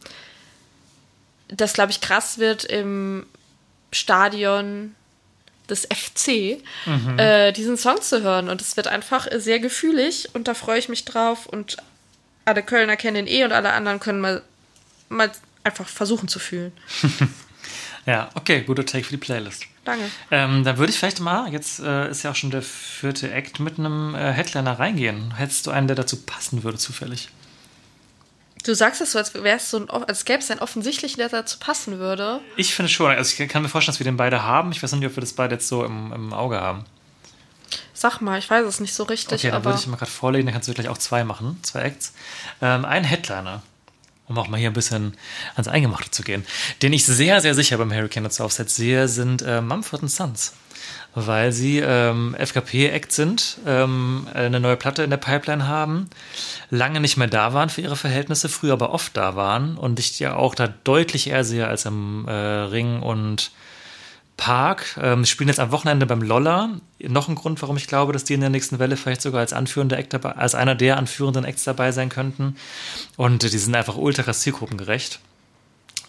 das, 1.47 1.73
glaube 1.73 1.91
ich, 1.91 1.99
krass 1.99 2.37
wird 2.37 2.63
im 2.63 3.25
Stadion 3.91 4.95
des 5.69 5.85
FC, 5.85 6.61
mhm. 6.85 7.17
äh, 7.17 7.51
diesen 7.51 7.77
Song 7.77 8.01
zu 8.01 8.21
hören. 8.21 8.49
Und 8.49 8.61
es 8.61 8.77
wird 8.77 8.87
einfach 8.87 9.27
sehr 9.35 9.59
gefühlig 9.59 10.29
und 10.33 10.47
da 10.47 10.53
freue 10.53 10.79
ich 10.79 10.89
mich 10.89 11.05
drauf. 11.05 11.45
Und 11.45 11.77
alle 12.45 12.63
Kölner 12.63 12.97
kennen 12.97 13.25
ihn 13.25 13.33
eh 13.33 13.43
und 13.45 13.51
alle 13.51 13.71
anderen 13.73 13.99
können 13.99 14.21
mal, 14.21 14.41
mal 15.09 15.31
einfach 15.63 15.87
versuchen 15.87 16.27
zu 16.27 16.39
fühlen. 16.39 16.71
Ja, 18.05 18.29
okay, 18.35 18.61
guter 18.61 18.85
Take 18.85 19.03
für 19.03 19.11
die 19.11 19.17
Playlist. 19.17 19.65
Danke. 19.85 20.05
Ähm, 20.29 20.63
dann 20.63 20.77
würde 20.77 20.91
ich 20.91 20.99
vielleicht 20.99 21.19
mal, 21.19 21.51
jetzt 21.51 21.79
äh, 21.79 22.09
ist 22.09 22.23
ja 22.23 22.31
auch 22.31 22.35
schon 22.35 22.51
der 22.51 22.61
vierte 22.61 23.31
Act, 23.31 23.59
mit 23.59 23.79
einem 23.79 24.15
äh, 24.15 24.31
Headliner 24.31 24.79
reingehen. 24.79 25.35
Hättest 25.35 25.65
du 25.67 25.71
einen, 25.71 25.87
der 25.87 25.95
dazu 25.95 26.17
passen 26.17 26.63
würde, 26.63 26.77
zufällig? 26.77 27.29
Du 28.63 28.75
sagst 28.75 29.01
es 29.01 29.13
so, 29.13 29.17
als, 29.17 29.33
wär's 29.33 29.71
so 29.71 29.79
ein, 29.79 29.89
als 29.89 30.25
gäbe 30.25 30.39
es 30.39 30.51
einen 30.51 30.59
offensichtlichen, 30.59 31.17
der 31.17 31.29
dazu 31.29 31.57
passen 31.59 31.97
würde. 31.97 32.41
Ich 32.57 32.75
finde 32.75 32.89
schon. 32.89 33.09
Also 33.11 33.41
ich 33.41 33.49
kann 33.49 33.63
mir 33.63 33.69
vorstellen, 33.69 33.93
dass 33.93 33.99
wir 33.99 34.05
den 34.05 34.17
beide 34.17 34.43
haben. 34.43 34.71
Ich 34.71 34.83
weiß 34.83 34.91
nicht, 34.93 35.05
ob 35.05 35.15
wir 35.15 35.21
das 35.21 35.33
beide 35.33 35.55
jetzt 35.55 35.67
so 35.67 35.83
im, 35.83 36.13
im 36.13 36.33
Auge 36.33 36.61
haben. 36.61 36.85
Sag 37.93 38.19
mal, 38.21 38.37
ich 38.37 38.49
weiß 38.49 38.65
es 38.65 38.79
nicht 38.79 38.93
so 38.93 39.03
richtig. 39.03 39.39
Okay, 39.39 39.51
dann 39.51 39.63
würde 39.63 39.79
ich 39.79 39.87
mal 39.87 39.97
gerade 39.97 40.11
vorlegen, 40.11 40.45
dann 40.45 40.53
kannst 40.53 40.67
du 40.67 40.73
gleich 40.73 40.89
auch 40.89 40.97
zwei 40.97 41.23
machen, 41.23 41.59
zwei 41.63 41.81
Acts. 41.81 42.13
Ähm, 42.61 42.85
ein 42.85 43.03
Headliner 43.03 43.63
um 44.31 44.37
auch 44.37 44.47
mal 44.47 44.57
hier 44.57 44.69
ein 44.69 44.73
bisschen 44.73 45.13
ans 45.55 45.67
Eingemachte 45.67 46.09
zu 46.11 46.23
gehen, 46.23 46.45
den 46.81 46.93
ich 46.93 47.05
sehr, 47.05 47.41
sehr 47.41 47.53
sicher 47.53 47.77
beim 47.77 47.93
Hurricane 47.93 48.23
dazu 48.23 48.43
Offset 48.43 48.69
sehe, 48.69 49.07
sind 49.07 49.41
äh, 49.41 49.61
Mumford 49.61 50.09
Sons. 50.09 50.53
Weil 51.13 51.51
sie 51.51 51.79
ähm, 51.79 52.35
FKP-Act 52.39 53.11
sind, 53.11 53.57
ähm, 53.67 54.27
eine 54.33 54.61
neue 54.61 54.77
Platte 54.77 55.03
in 55.03 55.09
der 55.09 55.17
Pipeline 55.17 55.67
haben, 55.67 56.09
lange 56.69 57.01
nicht 57.01 57.17
mehr 57.17 57.27
da 57.27 57.53
waren 57.53 57.69
für 57.69 57.81
ihre 57.81 57.97
Verhältnisse, 57.97 58.47
früher 58.47 58.73
aber 58.73 58.93
oft 58.93 59.15
da 59.17 59.35
waren 59.35 59.77
und 59.77 59.99
ich 59.99 60.19
ja 60.19 60.35
auch 60.35 60.55
da 60.55 60.73
deutlich 60.85 61.27
eher 61.27 61.43
sehe 61.43 61.67
als 61.67 61.85
am 61.85 62.27
äh, 62.27 62.31
Ring 62.31 63.01
und 63.01 63.51
Park. 64.41 64.97
Ähm, 64.99 65.23
spielen 65.23 65.49
jetzt 65.49 65.59
am 65.59 65.71
Wochenende 65.71 66.07
beim 66.07 66.23
Lolla. 66.23 66.71
Noch 66.97 67.29
ein 67.29 67.35
Grund, 67.35 67.61
warum 67.61 67.77
ich 67.77 67.85
glaube, 67.85 68.11
dass 68.11 68.23
die 68.23 68.33
in 68.33 68.41
der 68.41 68.49
nächsten 68.49 68.79
Welle 68.79 68.97
vielleicht 68.97 69.21
sogar 69.21 69.39
als 69.39 69.53
anführender 69.53 69.99
Act 69.99 70.13
dabei, 70.15 70.31
als 70.31 70.55
einer 70.55 70.73
der 70.73 70.97
anführenden 70.97 71.45
Acts 71.45 71.63
dabei 71.63 71.91
sein 71.91 72.09
könnten. 72.09 72.55
Und 73.17 73.43
die 73.43 73.57
sind 73.59 73.75
einfach 73.75 73.97
ultra 73.97 74.33
zielgruppengerecht. 74.33 75.19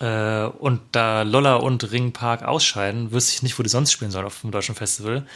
Äh, 0.00 0.44
und 0.44 0.80
da 0.92 1.22
Lolla 1.22 1.56
und 1.56 1.92
Ring 1.92 2.12
Park 2.12 2.42
ausscheiden, 2.42 3.12
wüsste 3.12 3.34
ich 3.34 3.42
nicht, 3.42 3.58
wo 3.58 3.62
die 3.62 3.68
sonst 3.68 3.92
spielen 3.92 4.10
sollen 4.10 4.24
auf 4.24 4.40
dem 4.40 4.50
deutschen 4.50 4.74
Festival. 4.74 5.26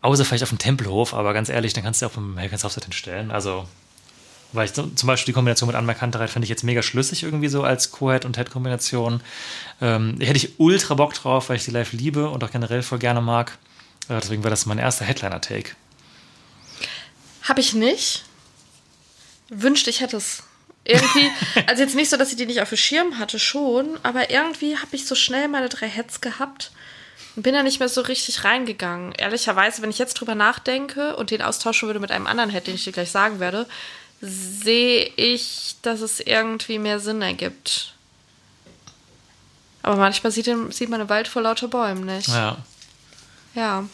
Außer 0.00 0.24
vielleicht 0.24 0.42
auf 0.42 0.48
dem 0.48 0.58
Tempelhof, 0.58 1.14
aber 1.14 1.32
ganz 1.32 1.48
ehrlich, 1.48 1.74
dann 1.74 1.84
kannst 1.84 2.02
du 2.02 2.06
auch 2.06 2.10
beim 2.10 2.38
Hellkens 2.38 2.64
Offset 2.64 2.86
hinstellen. 2.86 3.30
Also 3.30 3.68
weil 4.52 4.66
ich 4.66 4.72
zum 4.72 4.94
Beispiel 5.06 5.32
die 5.32 5.34
Kombination 5.34 5.68
mit 5.68 5.76
Anmerkantereit 5.76 6.30
finde 6.30 6.44
ich 6.44 6.50
jetzt 6.50 6.64
mega 6.64 6.82
schlüssig 6.82 7.22
irgendwie 7.22 7.48
so 7.48 7.62
als 7.62 7.92
Co-Head 7.92 8.24
und 8.24 8.36
Head-Kombination. 8.36 9.22
Ähm, 9.80 10.16
hätte 10.20 10.36
ich 10.36 10.58
ultra 10.58 10.94
Bock 10.94 11.14
drauf, 11.14 11.48
weil 11.48 11.56
ich 11.56 11.64
die 11.64 11.70
live 11.70 11.92
liebe 11.92 12.28
und 12.28 12.42
auch 12.42 12.50
generell 12.50 12.82
voll 12.82 12.98
gerne 12.98 13.20
mag. 13.20 13.58
Äh, 14.08 14.20
deswegen 14.20 14.42
war 14.42 14.50
das 14.50 14.66
mein 14.66 14.78
erster 14.78 15.04
Headliner-Take. 15.04 15.70
Habe 17.42 17.60
ich 17.60 17.74
nicht. 17.74 18.24
Wünschte, 19.48 19.90
ich 19.90 20.00
hätte 20.00 20.16
es. 20.16 20.42
Irgendwie, 20.84 21.30
also 21.66 21.82
jetzt 21.82 21.94
nicht 21.94 22.10
so, 22.10 22.16
dass 22.16 22.30
ich 22.30 22.36
die 22.36 22.46
nicht 22.46 22.60
auf 22.60 22.70
dem 22.70 22.78
Schirm 22.78 23.18
hatte, 23.18 23.38
schon, 23.38 23.98
aber 24.02 24.30
irgendwie 24.30 24.76
habe 24.76 24.96
ich 24.96 25.06
so 25.06 25.14
schnell 25.14 25.48
meine 25.48 25.68
drei 25.68 25.88
Heads 25.88 26.20
gehabt 26.20 26.72
und 27.36 27.42
bin 27.42 27.54
da 27.54 27.62
nicht 27.62 27.78
mehr 27.78 27.88
so 27.88 28.00
richtig 28.00 28.44
reingegangen. 28.44 29.12
Ehrlicherweise, 29.12 29.82
wenn 29.82 29.90
ich 29.90 29.98
jetzt 29.98 30.14
drüber 30.14 30.34
nachdenke 30.34 31.16
und 31.16 31.30
den 31.30 31.42
austauschen 31.42 31.88
würde 31.88 32.00
mit 32.00 32.10
einem 32.10 32.26
anderen 32.26 32.50
Head, 32.50 32.66
den 32.66 32.74
ich 32.74 32.84
dir 32.84 32.92
gleich 32.92 33.10
sagen 33.10 33.40
werde, 33.40 33.66
sehe 34.20 35.10
ich, 35.16 35.76
dass 35.82 36.00
es 36.00 36.20
irgendwie 36.20 36.78
mehr 36.78 37.00
Sinn 37.00 37.22
ergibt. 37.22 37.94
Aber 39.82 39.96
manchmal 39.96 40.30
sieht, 40.30 40.50
sieht 40.70 40.90
man 40.90 41.00
einen 41.00 41.08
Wald 41.08 41.26
vor 41.26 41.42
lauter 41.42 41.68
Bäumen 41.68 42.04
nicht. 42.04 42.28
Ja. 42.28 42.58
Ja. 43.54 43.84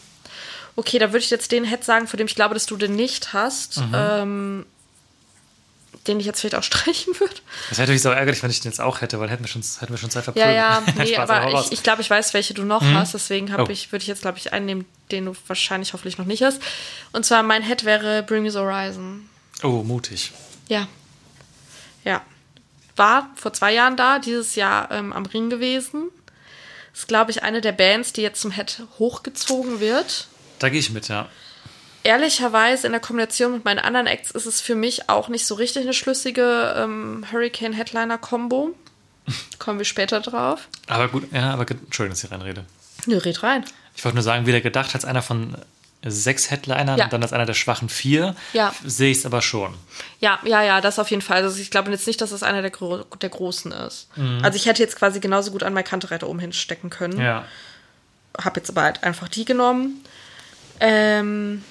Okay, 0.75 0.99
da 0.99 1.07
würde 1.07 1.23
ich 1.23 1.29
jetzt 1.29 1.51
den 1.51 1.63
Head 1.63 1.83
sagen, 1.83 2.07
von 2.07 2.17
dem 2.17 2.27
ich 2.27 2.35
glaube, 2.35 2.53
dass 2.53 2.65
du 2.65 2.75
den 2.75 2.95
nicht 2.95 3.33
hast. 3.33 3.77
Mhm. 3.77 3.91
Ähm, 3.93 4.65
den 6.07 6.19
ich 6.19 6.25
jetzt 6.25 6.39
vielleicht 6.39 6.55
auch 6.55 6.63
streichen 6.63 7.19
würde. 7.19 7.35
Das 7.69 7.77
wäre 7.77 7.83
natürlich 7.83 8.01
so 8.01 8.09
ärgerlich, 8.09 8.41
wenn 8.43 8.49
ich 8.49 8.59
den 8.59 8.71
jetzt 8.71 8.79
auch 8.79 9.01
hätte, 9.01 9.19
weil 9.19 9.29
hätten 9.29 9.43
wir 9.43 9.49
schon, 9.49 9.61
hätten 9.61 9.93
wir 9.93 9.97
schon 9.97 10.09
Zeit 10.09 10.23
verprügelt. 10.23 10.53
Ja, 10.53 10.79
ja, 10.79 10.83
nee, 10.97 11.13
Spaß, 11.13 11.29
aber 11.29 11.59
ich, 11.59 11.71
ich 11.71 11.83
glaube, 11.83 12.01
ich 12.01 12.09
weiß, 12.09 12.33
welche 12.33 12.53
du 12.53 12.63
noch 12.63 12.81
mhm. 12.81 12.95
hast. 12.95 13.13
Deswegen 13.13 13.53
oh. 13.53 13.67
ich, 13.69 13.91
würde 13.91 14.03
ich 14.03 14.07
jetzt, 14.07 14.21
glaube 14.21 14.37
ich, 14.37 14.53
einen 14.53 14.65
nehmen, 14.65 14.85
den 15.11 15.25
du 15.25 15.33
wahrscheinlich 15.47 15.93
hoffentlich 15.93 16.17
noch 16.17 16.25
nicht 16.25 16.43
hast. 16.43 16.61
Und 17.11 17.25
zwar 17.25 17.43
mein 17.43 17.63
Head 17.63 17.85
wäre 17.85 18.23
Bring 18.23 18.43
Me 18.43 18.51
the 18.51 18.59
Horizon. 18.59 19.29
Oh, 19.63 19.83
mutig. 19.83 20.31
Ja. 20.67 20.87
Ja. 22.03 22.21
War 22.95 23.29
vor 23.35 23.53
zwei 23.53 23.73
Jahren 23.73 23.97
da, 23.97 24.19
dieses 24.19 24.55
Jahr 24.55 24.91
ähm, 24.91 25.13
am 25.13 25.25
Ring 25.25 25.49
gewesen. 25.49 26.09
Ist, 26.93 27.07
glaube 27.07 27.31
ich, 27.31 27.43
eine 27.43 27.61
der 27.61 27.71
Bands, 27.71 28.13
die 28.13 28.21
jetzt 28.21 28.41
zum 28.41 28.51
Head 28.51 28.83
hochgezogen 28.97 29.79
wird. 29.79 30.27
Da 30.59 30.69
gehe 30.69 30.79
ich 30.79 30.89
mit, 30.89 31.07
ja. 31.07 31.29
Ehrlicherweise 32.03 32.87
in 32.87 32.93
der 32.93 33.01
Kombination 33.01 33.51
mit 33.51 33.65
meinen 33.65 33.79
anderen 33.79 34.07
Acts 34.07 34.31
ist 34.31 34.45
es 34.45 34.61
für 34.61 34.75
mich 34.75 35.09
auch 35.09 35.27
nicht 35.27 35.45
so 35.45 35.55
richtig 35.55 35.83
eine 35.83 35.93
schlüssige 35.93 36.73
ähm, 36.77 37.25
Hurricane-Headliner-Kombo. 37.31 38.73
Kommen 39.59 39.77
wir 39.79 39.85
später 39.85 40.21
drauf. 40.21 40.67
Aber 40.87 41.09
gut, 41.09 41.31
ja, 41.33 41.51
aber 41.51 41.69
Entschuldigung, 41.69 42.15
dass 42.15 42.23
ich 42.23 42.31
reinrede. 42.31 42.65
Nö, 43.05 43.17
red 43.17 43.43
rein. 43.43 43.65
Ich 43.95 44.05
wollte 44.05 44.15
nur 44.15 44.23
sagen, 44.23 44.45
wieder 44.45 44.61
gedacht 44.61 44.95
als 44.95 45.05
einer 45.05 45.21
von 45.21 45.55
sechs 46.05 46.51
Headlinern 46.51 46.97
Ja. 46.97 47.05
und 47.05 47.13
dann 47.13 47.21
als 47.23 47.33
einer 47.33 47.45
der 47.45 47.53
schwachen 47.55 47.89
vier, 47.89 48.35
Ja. 48.53 48.73
sehe 48.85 49.11
ich 49.11 49.17
es 49.19 49.25
aber 49.25 49.41
schon. 49.41 49.73
Ja, 50.19 50.39
ja, 50.45 50.61
ja, 50.63 50.79
das 50.81 50.99
auf 50.99 51.09
jeden 51.09 51.21
Fall. 51.23 51.41
Also 51.43 51.59
ich 51.59 51.71
glaube 51.71 51.91
jetzt 51.91 52.07
nicht, 52.07 52.21
dass 52.21 52.31
es 52.31 52.43
einer 52.43 52.61
der, 52.61 52.71
Gro 52.71 53.03
der 53.21 53.29
Großen 53.29 53.71
ist. 53.71 54.07
Also 54.43 54.55
ich 54.55 54.65
hätte 54.67 54.81
jetzt 54.81 54.95
quasi 54.95 55.19
genauso 55.19 55.51
gut 55.51 55.63
an 55.63 55.73
mein 55.73 55.83
Kantereiter 55.83 56.27
oben 56.29 56.39
hinstecken 56.39 56.89
können. 56.89 57.19
Ja. 57.19 57.45
Hab 58.37 58.55
jetzt 58.55 58.69
aber 58.69 58.83
halt 58.83 59.03
einfach 59.03 59.27
die 59.27 59.45
genommen. 59.45 60.03
Ähm, 60.79 61.63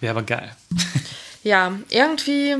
Wäre 0.00 0.10
aber 0.10 0.22
geil. 0.22 0.54
ja, 1.44 1.72
irgendwie. 1.88 2.56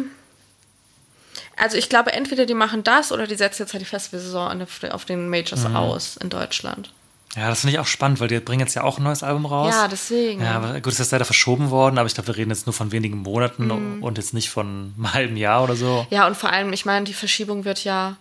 Also 1.57 1.77
ich 1.77 1.89
glaube, 1.89 2.13
entweder 2.13 2.47
die 2.47 2.55
machen 2.55 2.85
das 2.85 3.13
oder 3.13 3.27
die 3.27 3.35
setzen 3.35 3.63
jetzt 3.63 3.73
halt 3.73 3.81
die 3.83 3.87
Festivalsaison 3.87 4.67
auf 4.91 5.05
den 5.05 5.29
Majors 5.29 5.67
aus 5.67 6.17
in 6.17 6.31
Deutschland. 6.31 6.93
Ja, 7.35 7.49
das 7.49 7.61
finde 7.61 7.73
ich 7.73 7.79
auch 7.79 7.87
spannend, 7.87 8.21
weil 8.21 8.29
die 8.29 8.39
bringen 8.41 8.61
jetzt 8.61 8.75
ja 8.75 8.83
auch 8.85 8.99
ein 8.99 9.05
neues 9.05 9.23
Album 9.23 9.47
raus. 9.47 9.73
Ja, 9.75 9.89
deswegen. 9.89 10.43
Ja, 10.43 10.57
aber 10.57 10.75
gut, 10.83 10.93
es 10.93 11.01
ist 11.01 11.13
leider 11.13 11.25
verschoben 11.25 11.71
worden, 11.71 11.97
aber 11.97 12.07
ich 12.07 12.13
glaube, 12.15 12.27
wir 12.29 12.37
reden 12.37 12.51
jetzt 12.51 12.67
nur 12.67 12.75
von 12.75 12.93
wenigen 12.93 13.19
Monaten 13.19 13.67
Mhm. 13.69 14.03
und 14.03 14.19
jetzt 14.19 14.35
nicht 14.35 14.51
von 14.51 14.93
einem 14.99 15.13
halben 15.15 15.37
Jahr 15.39 15.65
oder 15.65 15.75
so. 15.75 16.07
Ja, 16.11 16.27
und 16.27 16.37
vor 16.37 16.51
allem, 16.51 16.73
ich 16.75 16.85
meine, 16.85 17.07
die 17.07 17.15
Verschiebung 17.15 17.65
wird 17.65 17.85
ja 17.85 18.17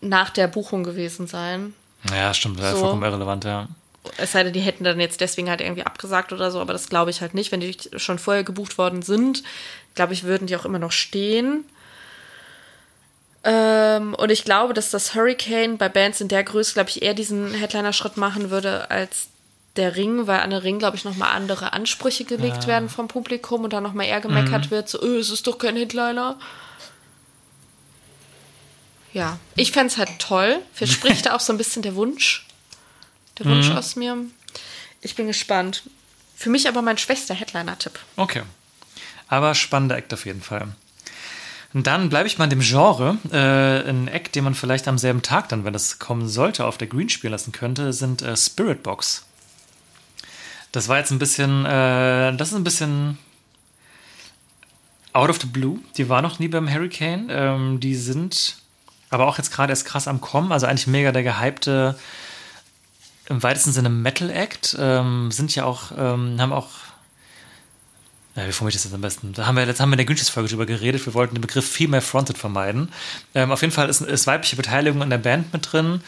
nach 0.00 0.30
der 0.30 0.48
Buchung 0.48 0.82
gewesen 0.82 1.26
sein. 1.26 1.74
Ja, 2.10 2.34
stimmt, 2.34 2.58
ja, 2.60 2.72
So. 2.72 2.78
vollkommen 2.78 3.02
irrelevant, 3.04 3.44
ja. 3.44 3.68
Es 4.18 4.32
sei 4.32 4.42
denn, 4.42 4.52
die 4.52 4.60
hätten 4.60 4.84
dann 4.84 5.00
jetzt 5.00 5.20
deswegen 5.22 5.48
halt 5.48 5.62
irgendwie 5.62 5.84
abgesagt 5.86 6.32
oder 6.32 6.50
so, 6.50 6.60
aber 6.60 6.74
das 6.74 6.88
glaube 6.90 7.10
ich 7.10 7.22
halt 7.22 7.32
nicht. 7.32 7.52
Wenn 7.52 7.60
die 7.60 7.74
schon 7.96 8.18
vorher 8.18 8.44
gebucht 8.44 8.76
worden 8.76 9.00
sind, 9.00 9.42
glaube 9.94 10.12
ich, 10.12 10.24
würden 10.24 10.46
die 10.46 10.56
auch 10.56 10.66
immer 10.66 10.78
noch 10.78 10.92
stehen. 10.92 11.64
Ähm, 13.44 14.14
und 14.14 14.30
ich 14.30 14.44
glaube, 14.44 14.72
dass 14.72 14.90
das 14.90 15.14
Hurricane 15.14 15.76
bei 15.76 15.88
Bands 15.88 16.20
in 16.20 16.28
der 16.28 16.42
Größe, 16.42 16.72
glaube 16.74 16.90
ich, 16.90 17.02
eher 17.02 17.14
diesen 17.14 17.52
Headliner-Schritt 17.52 18.16
machen 18.16 18.50
würde 18.50 18.90
als 18.90 19.28
der 19.76 19.96
Ring, 19.96 20.26
weil 20.26 20.40
an 20.40 20.50
der 20.50 20.62
Ring, 20.62 20.78
glaube 20.78 20.96
ich, 20.96 21.04
nochmal 21.04 21.32
andere 21.32 21.72
Ansprüche 21.72 22.24
gelegt 22.24 22.66
werden 22.66 22.88
vom 22.88 23.08
Publikum 23.08 23.64
und 23.64 23.72
dann 23.72 23.82
nochmal 23.82 24.06
eher 24.06 24.20
gemeckert 24.20 24.70
wird, 24.70 24.88
so, 24.88 25.02
öh, 25.02 25.18
es 25.18 25.30
ist 25.30 25.46
doch 25.46 25.58
kein 25.58 25.76
Headliner. 25.76 26.38
Ja, 29.12 29.38
ich 29.56 29.72
fände 29.72 29.92
es 29.92 29.98
halt 29.98 30.18
toll. 30.18 30.60
Verspricht 30.72 31.26
da 31.26 31.34
auch 31.34 31.40
so 31.40 31.52
ein 31.52 31.58
bisschen 31.58 31.82
der 31.82 31.94
Wunsch. 31.96 32.46
Der 33.38 33.46
Wunsch 33.46 33.70
aus 33.70 33.96
mir. 33.96 34.16
Ich 35.00 35.16
bin 35.16 35.26
gespannt. 35.26 35.82
Für 36.36 36.50
mich 36.50 36.68
aber 36.68 36.82
mein 36.82 36.98
schwächster 36.98 37.34
Headliner-Tipp. 37.34 37.98
Okay. 38.16 38.42
Aber 39.28 39.54
spannender 39.54 39.96
Act 39.96 40.12
auf 40.14 40.24
jeden 40.26 40.42
Fall. 40.42 40.68
Dann 41.76 42.08
bleibe 42.08 42.28
ich 42.28 42.38
mal 42.38 42.44
in 42.44 42.50
dem 42.50 42.60
Genre. 42.60 43.18
Äh, 43.32 43.90
ein 43.90 44.06
Act, 44.06 44.36
den 44.36 44.44
man 44.44 44.54
vielleicht 44.54 44.86
am 44.86 44.96
selben 44.96 45.22
Tag 45.22 45.48
dann, 45.48 45.64
wenn 45.64 45.72
das 45.72 45.98
kommen 45.98 46.28
sollte, 46.28 46.66
auf 46.66 46.78
der 46.78 46.86
Green 46.86 47.08
spielen 47.08 47.32
lassen 47.32 47.50
könnte, 47.50 47.92
sind 47.92 48.22
äh, 48.22 48.36
Spirit 48.36 48.84
Box. 48.84 49.26
Das 50.70 50.88
war 50.88 50.98
jetzt 50.98 51.10
ein 51.10 51.18
bisschen, 51.18 51.64
äh, 51.66 52.36
das 52.36 52.48
ist 52.48 52.54
ein 52.54 52.64
bisschen 52.64 53.18
out 55.12 55.30
of 55.30 55.40
the 55.40 55.48
blue. 55.48 55.80
Die 55.96 56.08
war 56.08 56.22
noch 56.22 56.38
nie 56.38 56.46
beim 56.46 56.72
Hurricane. 56.72 57.26
Ähm, 57.28 57.80
die 57.80 57.96
sind 57.96 58.56
aber 59.10 59.26
auch 59.26 59.38
jetzt 59.38 59.52
gerade 59.52 59.72
erst 59.72 59.84
krass 59.84 60.06
am 60.06 60.20
Kommen. 60.20 60.52
Also 60.52 60.66
eigentlich 60.66 60.86
mega 60.86 61.10
der 61.10 61.24
gehypte, 61.24 61.98
im 63.26 63.42
weitesten 63.42 63.72
Sinne 63.72 63.88
Metal-Act. 63.88 64.76
Ähm, 64.78 65.32
sind 65.32 65.52
ja 65.56 65.64
auch, 65.64 65.90
ähm, 65.96 66.40
haben 66.40 66.52
auch 66.52 66.70
wie 68.34 68.52
formuliere 68.52 68.76
ich 68.76 68.82
das 68.82 68.84
jetzt 68.84 68.94
am 68.94 69.00
besten? 69.00 69.32
Da 69.32 69.46
haben 69.46 69.56
wir, 69.56 69.64
jetzt 69.64 69.80
haben 69.80 69.90
wir 69.90 69.94
in 69.94 69.98
der 69.98 70.06
Günstigsfolge 70.06 70.48
drüber 70.48 70.66
geredet. 70.66 71.06
Wir 71.06 71.14
wollten 71.14 71.36
den 71.36 71.40
Begriff 71.40 71.70
Female 71.70 72.02
Fronted 72.02 72.36
vermeiden. 72.36 72.90
Ähm, 73.34 73.52
auf 73.52 73.60
jeden 73.60 73.72
Fall 73.72 73.88
ist, 73.88 74.00
ist 74.00 74.26
weibliche 74.26 74.56
Beteiligung 74.56 75.02
in 75.02 75.10
der 75.10 75.18
Band 75.18 75.52
mit 75.52 75.72
drin. 75.72 76.00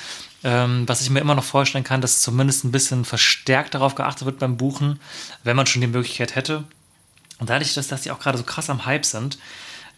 Ähm, 0.43 0.89
was 0.89 1.01
ich 1.03 1.11
mir 1.11 1.21
immer 1.21 1.35
noch 1.35 1.45
vorstellen 1.45 1.85
kann, 1.85 2.01
dass 2.01 2.21
zumindest 2.21 2.65
ein 2.65 2.73
bisschen 2.73 3.05
verstärkt 3.05 3.75
darauf 3.75 3.95
geachtet 3.95 4.27
wird 4.27 4.39
beim 4.39 4.57
Buchen, 4.57 5.01
wenn 5.45 5.57
man 5.57 5.67
schon 5.67 5.81
die 5.81 5.87
Möglichkeit 5.87 6.35
hätte. 6.35 6.65
Und 7.39 7.51
dadurch, 7.51 7.75
dass, 7.75 7.89
dass 7.89 8.03
die 8.03 8.11
auch 8.11 8.19
gerade 8.19 8.39
so 8.39 8.45
krass 8.45 8.71
am 8.71 8.87
Hype 8.87 9.05
sind, 9.05 9.39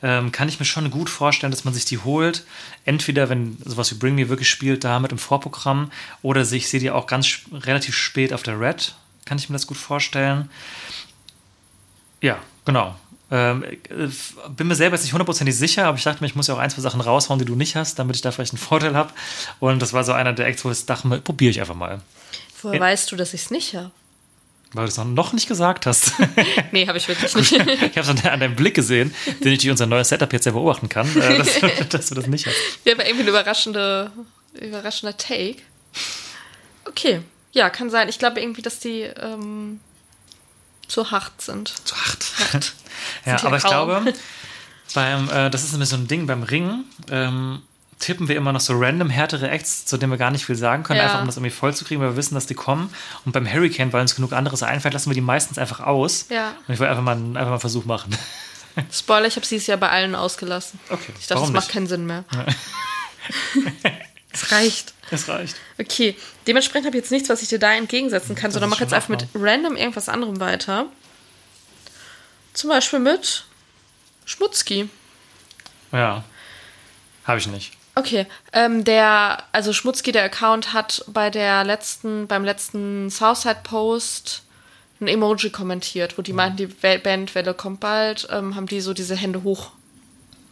ähm, 0.03 0.31
kann 0.31 0.49
ich 0.49 0.61
mir 0.61 0.67
schon 0.67 0.91
gut 0.91 1.11
vorstellen, 1.11 1.51
dass 1.51 1.65
man 1.65 1.75
sich 1.75 1.85
die 1.85 1.99
holt. 1.99 2.45
Entweder, 2.85 3.29
wenn 3.29 3.59
sowas 3.65 3.91
wie 3.91 3.97
Bring 3.97 4.15
Me 4.15 4.29
wirklich 4.29 4.51
spielt, 4.51 4.85
da 4.85 5.01
mit 5.01 5.13
im 5.13 5.19
Vorprogramm, 5.19 5.91
oder 6.23 6.41
ich 6.41 6.69
sehe 6.69 6.81
die 6.81 6.91
auch 6.91 7.07
ganz 7.07 7.41
relativ 7.53 7.97
spät 7.97 8.33
auf 8.33 8.43
der 8.43 8.61
Red. 8.61 8.95
Kann 9.25 9.39
ich 9.39 9.49
mir 9.49 9.55
das 9.55 9.67
gut 9.67 9.77
vorstellen. 9.77 10.51
Ja, 12.21 12.39
genau. 12.65 12.95
Ähm, 13.31 13.63
äh, 13.65 13.77
bin 14.57 14.69
mir 14.69 14.75
selber 14.75 14.97
jetzt 14.97 15.03
nicht 15.05 15.13
hundertprozentig 15.13 15.55
sicher, 15.55 15.85
aber 15.87 15.99
ich 15.99 16.05
dachte 16.05 16.23
mir, 16.23 16.27
ich 16.29 16.35
muss 16.35 16.47
ja 16.47 16.55
auch 16.55 16.59
ein, 16.59 16.71
zwei 16.71 16.81
Sachen 16.81 17.01
raushauen, 17.01 17.39
die 17.39 17.45
du 17.45 17.55
nicht 17.57 17.77
hast, 17.77 17.99
damit 17.99 18.17
ich 18.17 18.23
da 18.23 18.31
vielleicht 18.33 18.53
einen 18.55 18.59
Vorteil 18.59 18.95
habe. 18.97 19.13
Und 19.61 19.81
das 19.83 19.93
war 19.93 20.03
so 20.05 20.13
einer 20.13 20.33
der 20.33 20.47
Acts, 20.47 20.65
wo 20.65 20.71
ich 20.71 20.87
dachte, 20.87 21.07
mir, 21.09 21.19
probiere 21.21 21.51
ich 21.51 21.61
einfach 21.61 21.75
mal. 21.75 22.01
Woher 22.63 22.81
weißt 22.81 23.13
du, 23.13 23.17
dass 23.17 23.35
ich 23.35 23.43
es 23.43 23.51
nicht 23.51 23.75
habe? 23.77 23.91
Weil 24.73 24.85
du 24.87 24.89
es 24.91 24.99
noch- 24.99 25.33
nicht 25.33 25.47
gesagt 25.49 25.85
hast. 25.87 26.13
Nee, 26.73 26.87
habe 26.87 26.99
ich 26.99 27.07
wirklich 27.09 27.35
nicht. 27.35 27.53
ich 27.53 27.59
habe 27.83 28.01
es 28.01 28.09
an, 28.09 28.17
de- 28.17 28.29
an 28.31 28.41
deinem 28.41 28.57
Blick 28.57 28.75
gesehen, 28.75 29.15
den 29.45 29.53
ich 29.53 29.59
durch 29.61 29.71
unser 29.71 29.87
neues 29.87 30.09
Setup 30.09 30.33
jetzt 30.33 30.45
ja 30.47 30.53
beobachten 30.53 30.89
kann, 30.89 31.07
äh, 31.17 31.39
dass, 31.39 31.61
dass 31.91 32.09
du 32.09 32.15
das 32.15 32.27
nicht 32.27 32.47
hast. 32.47 32.57
Ja, 32.85 32.95
aber 32.95 33.05
irgendwie 33.07 33.25
ein 33.25 33.29
überraschende, 33.29 34.11
überraschender 34.59 35.17
Take. 35.17 35.57
Okay, 36.87 37.21
ja, 37.53 37.71
kann 37.71 37.91
sein. 37.91 38.09
Ich 38.09 38.19
glaube 38.19 38.41
irgendwie, 38.41 38.63
dass 38.63 38.79
die 38.81 39.03
ähm, 39.03 39.81
zu 40.89 41.11
hart 41.11 41.41
sind. 41.41 41.73
Zu 41.87 41.95
hart. 41.97 42.23
Sind 42.53 42.75
ja, 43.25 43.45
aber 43.45 43.57
ich 43.59 43.63
glaube, 43.65 44.13
beim, 44.95 45.29
äh, 45.31 45.51
das 45.51 45.63
ist 45.65 45.73
nämlich 45.73 45.89
so 45.89 45.97
ein 45.97 46.09
Ding 46.09 46.27
beim 46.27 46.43
Ringen, 46.43 46.85
ähm, 47.11 47.63
tippen 48.01 48.29
wir 48.29 48.37
immer 48.37 48.53
noch 48.53 48.61
so 48.61 48.75
random 48.79 49.11
härtere 49.11 49.51
Acts, 49.51 49.85
zu 49.85 49.97
denen 49.97 50.13
wir 50.13 50.19
gar 50.19 50.31
nicht 50.31 50.45
viel 50.47 50.55
sagen 50.57 50.83
können, 50.85 50.99
Ja. 50.99 51.07
einfach 51.07 51.21
um 51.21 51.27
das 51.27 51.37
irgendwie 51.37 51.51
voll 51.55 51.75
zu 51.75 51.85
kriegen, 51.85 52.01
weil 52.01 52.11
wir 52.11 52.17
wissen, 52.17 52.35
dass 52.35 52.47
die 52.47 52.55
kommen. 52.55 52.93
Und 53.25 53.33
beim 53.33 53.47
Hurricane, 53.53 53.93
weil 53.93 54.01
uns 54.03 54.15
genug 54.15 54.33
anderes 54.33 54.63
einfällt, 54.63 54.95
lassen 54.95 55.11
wir 55.11 55.15
die 55.15 55.21
meistens 55.21 55.59
einfach 55.59 55.81
aus. 55.81 56.27
Ja. 56.31 56.55
Und 56.67 56.75
ich 56.75 56.79
wollte 56.81 56.91
einfach 56.91 57.03
mal, 57.03 57.13
einen- 57.17 57.37
einfach 57.37 57.47
mal 57.49 57.53
einen 57.55 57.61
Versuch 57.61 57.85
machen. 57.87 58.17
Spoiler, 58.93 59.27
ich 59.27 59.35
habe 59.37 59.45
sie 59.45 59.57
dieses 59.57 59.67
Jahr 59.67 59.79
bei 59.79 59.89
allen 59.91 60.15
ausgelassen. 60.15 60.79
Okay, 60.91 61.13
Ich 61.19 61.27
dachte, 61.27 61.41
warum 61.41 61.53
das 61.55 61.65
macht 61.65 61.67
nicht? 61.69 61.75
keinen 61.75 61.87
Sinn 61.89 62.07
mehr. 62.07 62.25
Es 64.33 64.53
reicht. 64.53 64.95
Es 65.11 65.29
reicht. 65.29 65.57
Okay, 65.79 66.17
dementsprechend 66.47 66.87
habe 66.87 66.97
ich 66.97 67.03
jetzt 67.03 67.11
nichts, 67.11 67.29
was 67.29 67.43
ich 67.43 67.49
dir 67.49 67.59
da 67.59 67.73
entgegensetzen 67.73 68.35
kann, 68.35 68.51
sondern 68.51 68.71
ist 68.71 68.77
mach 68.77 68.81
jetzt 68.81 68.93
einfach 68.93 69.09
mit 69.09 69.27
random 69.35 69.77
irgendwas 69.77 70.09
anderem 70.09 70.39
weiter. 70.41 70.87
Zum 72.53 72.71
Beispiel 72.71 72.99
mit 72.99 73.45
Schmutzki. 74.25 74.89
Ja. 75.93 76.25
Habe 77.25 77.39
ich 77.39 77.47
nicht. 77.47 77.73
Okay, 77.95 78.27
ähm, 78.53 78.85
der, 78.85 79.43
also 79.53 79.73
Schmutzki, 79.73 80.13
der 80.13 80.25
Account, 80.25 80.73
hat 80.73 81.05
bei 81.09 81.31
der 81.31 81.65
letzten, 81.65 82.27
beim 82.29 82.45
letzten 82.45 83.11
Southside-Post 83.11 84.43
ein 85.01 85.09
Emoji 85.09 85.51
kommentiert, 85.51 86.19
wo 86.19 86.23
die 86.23 86.33
meinten, 86.33 86.57
die 86.59 86.69
Wel- 86.69 86.99
Bandwelle 86.99 87.55
kommt 87.55 87.81
bald, 87.81 88.29
ähm, 88.31 88.55
haben 88.57 88.67
die 88.67 88.81
so 88.81 88.95
diese 88.95 89.17
Hände 89.17 89.43
hoch 89.43 89.71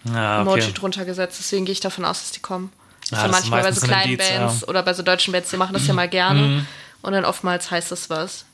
Ja, 0.04 0.40
Emoji 0.42 0.62
okay. 0.62 0.72
drunter 0.72 1.04
gesetzt. 1.04 1.38
Deswegen 1.38 1.64
gehe 1.64 1.72
ich 1.72 1.80
davon 1.80 2.04
aus, 2.04 2.20
dass 2.20 2.32
die 2.32 2.40
kommen. 2.40 2.72
Ja, 3.10 3.24
ist 3.24 3.30
manchmal 3.30 3.62
bei 3.62 3.72
so 3.72 3.86
kleinen 3.86 4.12
Indiz, 4.12 4.28
Bands 4.28 4.60
ja. 4.62 4.68
oder 4.68 4.82
bei 4.82 4.92
so 4.94 5.02
deutschen 5.02 5.32
Bands, 5.32 5.50
die 5.50 5.56
machen 5.56 5.74
das 5.74 5.86
ja 5.86 5.94
mal 5.94 6.08
gerne. 6.08 6.40
Mhm. 6.40 6.66
Und 7.02 7.12
dann 7.12 7.24
oftmals 7.24 7.70
heißt 7.70 7.92
das 7.92 8.10
was. 8.10 8.44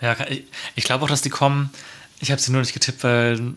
Ja, 0.00 0.16
ich, 0.28 0.44
ich 0.76 0.84
glaube 0.84 1.04
auch, 1.04 1.08
dass 1.08 1.22
die 1.22 1.30
kommen. 1.30 1.70
Ich 2.20 2.30
habe 2.30 2.40
sie 2.40 2.52
nur 2.52 2.60
nicht 2.60 2.72
getippt, 2.72 3.02
weil 3.02 3.54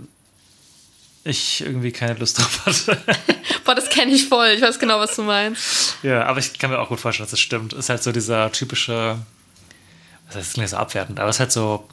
ich 1.23 1.61
irgendwie 1.61 1.91
keine 1.91 2.15
Lust 2.15 2.39
drauf 2.39 2.65
hatte. 2.65 2.99
Boah, 3.65 3.75
das 3.75 3.89
kenne 3.89 4.11
ich 4.11 4.27
voll. 4.27 4.49
Ich 4.49 4.61
weiß 4.61 4.79
genau, 4.79 4.99
was 4.99 5.15
du 5.15 5.23
meinst. 5.23 5.97
ja, 6.01 6.25
aber 6.25 6.39
ich 6.39 6.57
kann 6.57 6.71
mir 6.71 6.79
auch 6.79 6.89
gut 6.89 6.99
vorstellen, 6.99 7.25
dass 7.25 7.31
das 7.31 7.39
stimmt. 7.39 7.73
Ist 7.73 7.89
halt 7.89 8.01
so 8.01 8.11
dieser 8.11 8.51
typische, 8.51 9.19
was 10.27 10.35
heißt, 10.35 10.47
das 10.47 10.53
klingt 10.53 10.69
so 10.69 10.77
abwertend, 10.77 11.19
aber 11.19 11.29
es 11.29 11.35
ist 11.35 11.41
halt 11.41 11.51
so 11.51 11.87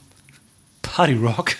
Party 0.81 1.13
Rock. 1.13 1.55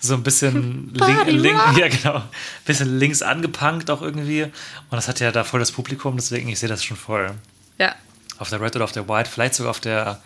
So 0.00 0.14
ein 0.14 0.22
bisschen 0.22 0.92
Party 0.96 1.32
link, 1.32 1.42
link, 1.42 1.78
ja 1.78 1.88
genau, 1.88 2.22
bisschen 2.64 2.98
links 2.98 3.20
angepunkt 3.22 3.90
auch 3.90 4.00
irgendwie. 4.00 4.44
Und 4.44 4.52
das 4.92 5.08
hat 5.08 5.18
ja 5.20 5.32
da 5.32 5.42
voll 5.44 5.58
das 5.60 5.72
Publikum, 5.72 6.16
deswegen 6.16 6.48
ich 6.48 6.58
sehe 6.60 6.68
das 6.68 6.84
schon 6.84 6.96
voll. 6.96 7.32
Ja. 7.78 7.94
Auf 8.38 8.48
der 8.50 8.60
Red 8.60 8.76
oder 8.76 8.84
auf 8.84 8.92
der 8.92 9.08
White, 9.08 9.28
vielleicht 9.28 9.54
sogar 9.54 9.70
auf 9.70 9.80
der 9.80 10.20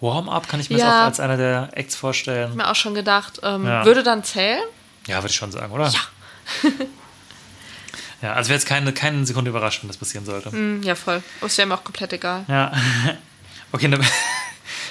Warm-Up 0.00 0.48
kann 0.48 0.60
ich 0.60 0.70
mir 0.70 0.78
Ja. 0.78 0.84
das 0.86 0.94
auch 0.94 1.04
als 1.06 1.20
einer 1.20 1.36
der 1.36 1.70
Acts 1.72 1.96
vorstellen. 1.96 2.50
Hab 2.50 2.56
mir 2.56 2.70
auch 2.70 2.76
schon 2.76 2.94
gedacht, 2.94 3.40
ähm, 3.42 3.66
Ja. 3.66 3.84
würde 3.84 4.04
dann 4.04 4.22
zählen? 4.22 4.62
Ja, 5.08 5.16
würde 5.16 5.28
ich 5.30 5.36
schon 5.36 5.50
sagen, 5.50 5.72
oder? 5.72 5.88
Ja. 5.88 6.00
ja, 8.22 8.32
also 8.34 8.48
wäre 8.50 8.58
jetzt 8.58 8.66
keine, 8.68 8.92
keine 8.92 9.26
Sekunde 9.26 9.50
überrascht, 9.50 9.82
wenn 9.82 9.88
das 9.88 9.96
passieren 9.96 10.24
sollte. 10.24 10.52
Hm, 10.52 10.82
ja, 10.84 10.94
voll. 10.94 11.22
Es 11.44 11.58
wäre 11.58 11.66
mir 11.66 11.74
auch 11.74 11.84
komplett 11.84 12.12
egal. 12.12 12.44
Ja. 12.48 12.72
Okay, 13.70 13.84
eine, 13.84 13.98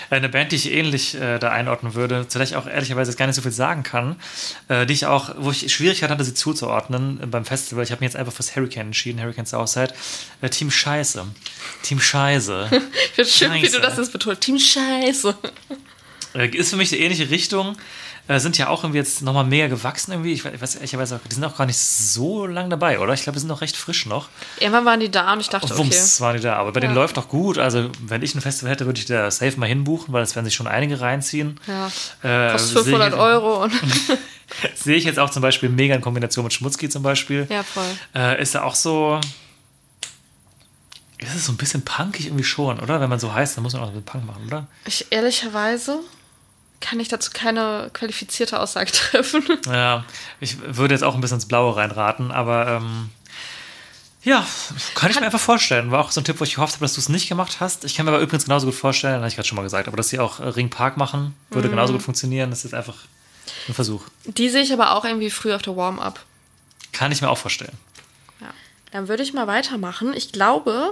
Eine 0.09 0.29
Band, 0.29 0.51
die 0.51 0.55
ich 0.55 0.71
ähnlich 0.71 1.15
äh, 1.15 1.39
da 1.39 1.51
einordnen 1.51 1.93
würde, 1.93 2.27
zu 2.27 2.37
der 2.37 2.47
ich 2.47 2.55
auch 2.55 2.67
ehrlicherweise 2.67 3.11
jetzt 3.11 3.17
gar 3.17 3.27
nicht 3.27 3.35
so 3.35 3.41
viel 3.41 3.51
sagen 3.51 3.83
kann, 3.83 4.15
äh, 4.67 4.85
die 4.85 4.93
ich 4.93 5.05
auch, 5.05 5.35
wo 5.37 5.51
ich 5.51 5.73
Schwierigkeit 5.73 6.09
hatte, 6.09 6.23
sie 6.23 6.33
zuzuordnen 6.33 7.21
äh, 7.21 7.25
beim 7.25 7.45
Festival. 7.45 7.83
Ich 7.83 7.91
habe 7.91 7.99
mich 7.99 8.11
jetzt 8.11 8.15
einfach 8.15 8.33
fürs 8.33 8.55
Hurricane 8.55 8.87
entschieden, 8.87 9.21
Hurricane 9.21 9.45
Southside. 9.45 9.93
Äh, 10.41 10.49
Team 10.49 10.71
Scheiße. 10.71 11.25
Team 11.83 11.99
Scheiße. 11.99 12.69
Ich 13.17 13.25
finde 13.27 13.31
schön, 13.31 13.53
wie 13.53 13.69
du 13.69 13.79
das 13.81 13.97
jetzt 13.97 14.11
betont. 14.11 14.41
Team 14.41 14.59
Scheiße. 14.59 15.35
Äh, 16.35 16.47
ist 16.49 16.69
für 16.69 16.75
mich 16.77 16.91
eine 16.91 17.01
ähnliche 17.01 17.29
Richtung. 17.29 17.75
Äh, 18.29 18.39
sind 18.39 18.57
ja 18.57 18.67
auch 18.67 18.83
irgendwie 18.83 18.97
jetzt 18.97 19.21
nochmal 19.21 19.45
mega 19.45 19.67
gewachsen 19.67 20.11
irgendwie. 20.11 20.33
Ich 20.33 20.43
weiß, 20.43 20.53
ich 20.53 20.61
weiß 20.61 20.75
ehrlicherweise 20.75 21.15
auch, 21.15 21.19
die 21.29 21.33
sind 21.35 21.45
auch 21.45 21.55
gar 21.55 21.65
nicht 21.65 21.77
so 21.77 22.45
lang 22.45 22.69
dabei, 22.69 22.99
oder? 22.99 23.13
Ich 23.13 23.23
glaube, 23.23 23.35
die 23.35 23.39
sind 23.39 23.47
noch 23.47 23.61
recht 23.61 23.77
frisch 23.77 24.05
noch. 24.05 24.27
Irgendwann 24.59 24.83
waren 24.85 24.99
die 24.99 25.09
da 25.09 25.31
und 25.33 25.39
ich 25.39 25.49
dachte, 25.49 25.73
Und 25.73 25.77
Wumms 25.79 26.19
waren 26.19 26.35
die 26.35 26.41
da. 26.43 26.55
Aber 26.57 26.73
bei 26.73 26.79
denen 26.81 26.93
Ja. 26.95 27.01
läuft 27.01 27.15
doch 27.17 27.29
gut. 27.29 27.57
Also, 27.57 27.89
wenn 28.01 28.21
ich 28.23 28.35
ein 28.35 28.41
Festival 28.41 28.71
hätte, 28.71 28.85
würde 28.85 28.99
ich 28.99 29.05
da 29.05 29.31
safe 29.31 29.57
mal 29.57 29.65
hinbuchen, 29.67 30.13
weil 30.13 30.23
es 30.23 30.35
werden 30.35 30.45
sich 30.45 30.55
schon 30.55 30.67
einige 30.67 30.99
reinziehen. 30.99 31.59
okay. 31.63 31.71
Ja. 32.23 32.47
Äh, 32.49 32.51
Kostet 32.51 32.73
sehe 32.73 32.83
500 32.83 33.13
ich- 33.13 33.19
Euro 33.19 33.63
und 33.63 33.73
Sehe 34.75 34.95
ich 34.95 35.03
jetzt 35.03 35.19
auch 35.19 35.29
zum 35.29 35.41
Beispiel 35.41 35.67
mega 35.69 35.93
in 35.95 36.01
Kombination 36.01 36.43
mit 36.45 36.53
Schmutzki 36.53 36.87
zum 36.89 37.03
Beispiel. 37.03 37.47
ja, 37.49 37.63
voll. 37.63 37.83
Äh, 38.15 38.41
ist 38.41 38.55
da 38.55 38.63
auch 38.63 38.75
so. 38.75 39.19
Ist 41.17 41.33
es 41.35 41.45
so 41.47 41.51
ein 41.51 41.57
bisschen 41.57 41.83
punkig 41.83 42.27
irgendwie 42.27 42.43
schon, 42.43 42.79
oder? 42.79 43.01
Wenn 43.01 43.09
man 43.09 43.19
so 43.19 43.33
heißt, 43.33 43.57
dann 43.57 43.63
muss 43.63 43.73
man 43.73 43.81
auch 43.81 43.87
ein 43.87 43.93
bisschen 43.93 44.05
Punk 44.05 44.25
machen, 44.25 44.43
oder? 44.47 44.67
Ich 44.85 45.07
ehrlicherweise 45.09 45.99
kann 46.79 46.99
ich 46.99 47.07
dazu 47.07 47.31
keine 47.33 47.89
qualifizierte 47.93 48.59
Aussage 48.59 48.91
treffen. 48.93 49.43
Ja, 49.65 50.05
ich 50.39 50.57
würde 50.61 50.93
jetzt 50.93 51.03
auch 51.03 51.15
ein 51.15 51.21
bisschen 51.21 51.37
ins 51.37 51.47
Blaue 51.47 51.75
reinraten, 51.75 52.31
aber 52.31 52.67
ähm, 52.67 53.09
ja, 54.23 54.45
kann 54.95 55.09
ich 55.09 55.19
mir 55.19 55.25
einfach 55.25 55.39
vorstellen. 55.39 55.91
War 55.91 56.01
auch 56.01 56.11
so 56.11 56.19
ein 56.21 56.25
Tipp, 56.25 56.39
wo 56.39 56.43
ich 56.43 56.55
gehofft 56.55 56.73
habe, 56.75 56.85
dass 56.85 56.95
du 56.95 56.99
es 56.99 57.09
nicht 57.09 57.29
gemacht 57.29 57.57
hast. 57.59 57.85
Ich 57.85 57.95
kann 57.95 58.05
mir 58.05 58.11
aber 58.11 58.21
übrigens 58.21 58.45
genauso 58.45 58.65
gut 58.65 58.75
vorstellen, 58.75 59.15
habe 59.15 59.27
ich 59.27 59.35
gerade 59.35 59.47
schon 59.47 59.55
mal 59.55 59.61
gesagt, 59.63 59.87
aber 59.87 59.97
dass 59.97 60.09
sie 60.09 60.19
auch 60.19 60.39
äh, 60.39 60.47
Ring 60.49 60.69
Park 60.69 60.97
machen, 60.97 61.33
würde 61.49 61.69
genauso 61.69 61.93
gut 61.93 62.01
funktionieren. 62.01 62.49
Das 62.49 62.59
ist 62.59 62.65
jetzt 62.65 62.73
einfach 62.73 62.97
ein 63.67 63.73
Versuch. 63.73 64.03
Die 64.25 64.49
sehe 64.49 64.61
ich 64.63 64.73
aber 64.73 64.95
auch 64.95 65.05
irgendwie 65.05 65.29
früh 65.29 65.53
auf 65.53 65.61
der 65.61 65.75
Warm-up. 65.77 66.19
Kann 66.91 67.11
ich 67.11 67.21
mir 67.21 67.29
auch 67.29 67.37
vorstellen. 67.37 67.77
Ja. 68.41 68.47
Dann 68.91 69.07
würde 69.07 69.23
ich 69.23 69.33
mal 69.33 69.47
weitermachen. 69.47 70.13
Ich 70.13 70.31
glaube, 70.31 70.91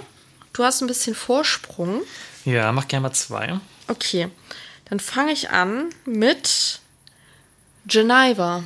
du 0.54 0.64
hast 0.64 0.82
ein 0.82 0.88
bisschen 0.88 1.16
Vorsprung. 1.16 2.02
Ja, 2.46 2.72
mach 2.72 2.88
gerne 2.88 3.04
mal 3.04 3.14
zwei. 3.14 3.60
Okay, 3.88 4.30
dann 4.90 5.00
fange 5.00 5.32
ich 5.32 5.50
an 5.50 5.90
mit 6.06 6.80
Geneva. 7.88 8.64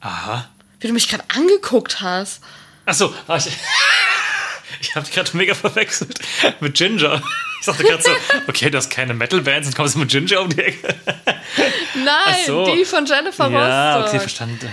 Aha. 0.00 0.48
Wie 0.80 0.86
du 0.88 0.92
mich 0.94 1.08
gerade 1.08 1.24
angeguckt 1.34 2.00
hast. 2.00 2.40
Achso, 2.86 3.14
ich, 3.36 3.46
ich 4.80 4.94
habe 4.94 5.04
dich 5.06 5.14
gerade 5.14 5.36
mega 5.36 5.54
verwechselt 5.54 6.18
mit 6.60 6.76
Ginger. 6.76 7.22
Ich 7.60 7.66
dachte 7.66 7.84
gerade 7.84 8.02
so, 8.02 8.10
okay, 8.48 8.70
du 8.70 8.78
hast 8.78 8.88
keine 8.90 9.12
Metal-Bands 9.14 9.68
und 9.68 9.76
kommst 9.76 9.96
mit 9.96 10.08
Ginger 10.10 10.40
um 10.40 10.48
die 10.48 10.60
Ecke. 10.62 10.94
Nein, 11.94 12.36
so. 12.46 12.74
die 12.74 12.84
von 12.84 13.04
Jennifer 13.04 13.50
Ja, 13.50 13.96
okay, 13.96 14.02
Rostock. 14.02 14.20
verstanden. 14.22 14.72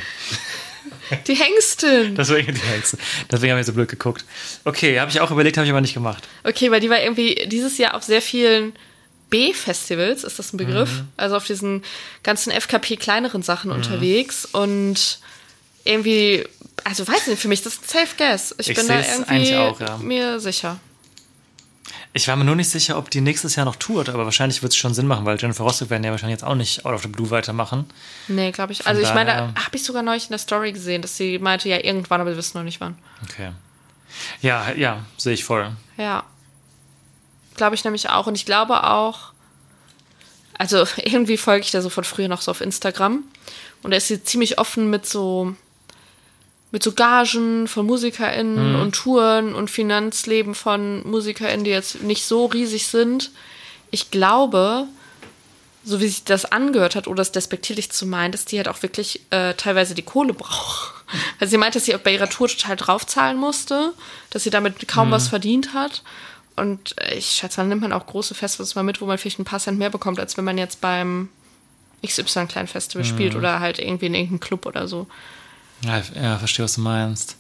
die 1.28 1.36
Hengstin. 1.36 2.16
Deswegen 2.16 2.54
die 2.54 2.62
Hengste. 2.62 2.98
Deswegen 3.30 3.52
habe 3.52 3.60
ich 3.62 3.68
so 3.68 3.74
blöd 3.74 3.90
geguckt. 3.90 4.24
Okay, 4.64 5.00
habe 5.00 5.12
ich 5.12 5.20
auch 5.20 5.32
überlegt, 5.32 5.58
habe 5.58 5.66
ich 5.66 5.72
aber 5.72 5.82
nicht 5.82 5.94
gemacht. 5.94 6.24
Okay, 6.44 6.72
weil 6.72 6.80
die 6.80 6.90
war 6.90 7.02
irgendwie 7.02 7.48
dieses 7.48 7.78
Jahr 7.78 7.94
auf 7.96 8.04
sehr 8.04 8.22
vielen 8.22 8.74
B-Festivals, 9.30 10.24
ist 10.24 10.40
das 10.40 10.54
ein 10.54 10.58
Begriff? 10.58 11.02
Mhm. 11.02 11.08
Also 11.18 11.36
auf 11.36 11.46
diesen 11.46 11.84
ganzen 12.24 12.52
FKP-kleineren 12.52 13.42
Sachen 13.42 13.72
unterwegs 13.72 14.46
und 14.46 15.20
irgendwie, 15.84 16.46
also 16.84 17.08
weiß 17.08 17.28
nicht, 17.28 17.42
für 17.42 17.48
mich 17.48 17.62
das 17.62 17.76
ist 17.76 17.84
ein 17.84 18.06
Safe 18.06 18.16
Guess. 18.18 18.56
Ich, 18.60 18.70
Ich 18.70 18.76
bin 18.76 18.88
da 18.88 19.00
irgendwie 19.00 19.56
auch, 19.56 19.80
ja. 19.80 19.98
mir 19.98 20.40
sicher. 20.40 20.80
Ich 22.14 22.28
war 22.28 22.36
mir 22.36 22.46
nur 22.46 22.56
nicht 22.56 22.70
sicher, 22.70 22.98
ob 22.98 23.12
die 23.12 23.22
nächstes 23.22 23.56
Jahr 23.56 23.66
noch 23.66 23.76
tourt, 23.76 24.10
aber 24.10 24.26
wahrscheinlich 24.26 24.64
wird 24.64 24.74
es 24.74 24.78
schon 24.78 24.94
Sinn 24.94 25.08
machen, 25.08 25.26
weil 25.26 25.38
Jennifer 25.40 25.64
Rostock 25.64 25.90
werden 25.90 26.04
ja 26.04 26.12
wahrscheinlich 26.12 26.40
jetzt 26.40 26.44
auch 26.44 26.56
nicht 26.56 26.86
Out 26.86 26.96
of 26.96 27.04
the 27.04 27.08
Blue 27.08 27.30
weitermachen. 27.30 27.86
Nee, 28.28 28.52
glaube 28.52 28.74
ich. 28.74 28.88
Also 28.88 29.02
ich 29.02 29.14
meine, 29.14 29.30
da 29.56 29.64
habe 29.64 29.76
ich 29.76 29.84
sogar 29.84 30.02
neulich 30.02 30.24
in 30.24 30.30
der 30.30 30.40
Story 30.40 30.72
gesehen, 30.72 31.02
dass 31.02 31.16
sie 31.16 31.38
meinte, 31.38 31.70
ja, 31.70 31.84
irgendwann, 31.84 32.20
aber 32.22 32.32
wir 32.32 32.38
wissen 32.38 32.58
noch 32.58 32.64
nicht 32.64 32.82
wann. 32.82 32.98
Okay. 33.24 33.52
Ja, 34.42 34.72
ja, 34.76 35.06
sehe 35.18 35.34
ich 35.34 35.44
voll. 35.44 35.72
Ja. 35.98 36.24
Glaube 37.58 37.76
ich 37.76 37.84
nämlich 37.84 38.10
auch. 38.10 38.28
Und 38.28 38.36
ich 38.36 38.46
glaube 38.46 38.84
auch, 38.86 39.34
also 40.58 40.86
irgendwie 40.98 41.38
folge 41.38 41.66
ich 41.66 41.72
da 41.72 41.82
so 41.82 41.90
von 41.90 42.04
früher 42.04 42.28
noch 42.28 42.42
so 42.42 42.52
auf 42.52 42.62
Instagram. 42.62 43.24
Und 43.84 43.92
da 43.92 43.98
ist 43.98 44.08
sie 44.08 44.24
ziemlich 44.24 44.60
offen 44.60 44.90
mit 44.90 45.06
so, 45.06 45.54
mit 46.72 46.84
so 46.84 46.94
Gagen 46.94 47.68
von 47.68 47.86
MusikerInnen 47.86 48.76
und 48.76 48.96
Touren 48.96 49.54
und 49.54 49.70
Finanzleben 49.70 50.56
von 50.56 51.08
MusikerInnen, 51.08 51.64
die 51.64 51.72
jetzt 51.72 52.02
nicht 52.02 52.26
so 52.26 52.46
riesig 52.46 52.88
sind. 52.88 53.32
Ich 53.92 54.12
glaube, 54.12 54.88
so 55.88 56.02
wie 56.02 56.08
sich 56.08 56.26
das 56.26 56.44
angehört 56.44 56.96
hat, 56.96 57.08
oder 57.08 57.22
es 57.22 57.32
despektierlich 57.32 57.92
zu 57.92 58.06
meinen, 58.06 58.34
dass 58.34 58.44
die 58.44 58.58
halt 58.58 58.68
auch 58.68 58.84
wirklich 58.84 59.22
äh, 59.30 59.54
teilweise 59.54 59.96
die 59.96 60.04
Kohle 60.04 60.34
braucht. 60.34 60.94
Also 61.40 61.52
sie 61.52 61.58
meint, 61.58 61.74
dass 61.74 61.86
sie 61.86 61.96
bei 62.04 62.16
ihrer 62.16 62.28
Tour 62.28 62.50
total 62.50 62.76
draufzahlen 62.76 63.38
musste, 63.38 63.94
dass 64.30 64.44
sie 64.44 64.50
damit 64.50 64.90
kaum 64.90 65.10
was 65.10 65.30
verdient 65.30 65.74
hat. 65.74 66.04
Und 66.58 66.96
ich 67.16 67.28
schätze, 67.28 67.58
dann 67.58 67.70
nimmt 67.70 67.84
man 67.84 67.94
auch 67.94 68.06
große 68.06 68.36
Festivals 68.36 68.76
mal 68.76 68.84
mit, 68.84 69.00
wo 69.00 69.06
man 69.06 69.18
vielleicht 69.18 69.40
ein 69.40 69.46
paar 69.46 69.60
Cent 69.60 69.78
mehr 69.78 69.90
bekommt, 69.90 70.20
als 70.20 70.38
wenn 70.38 70.44
man 70.44 70.58
jetzt 70.58 70.82
beim 70.82 71.30
XY 72.06 72.48
kleinen 72.48 72.68
Festival 72.68 73.06
spielt 73.06 73.36
oder 73.36 73.60
halt 73.60 73.80
irgendwie 73.80 74.08
in 74.08 74.16
irgendeinem 74.16 74.40
Club 74.40 74.66
oder 74.66 74.88
so. 74.88 75.08
Ja, 75.84 76.02
ja, 76.20 76.38
verstehe, 76.38 76.64
was 76.66 76.76
du 76.76 76.82
meinst. 76.82 77.38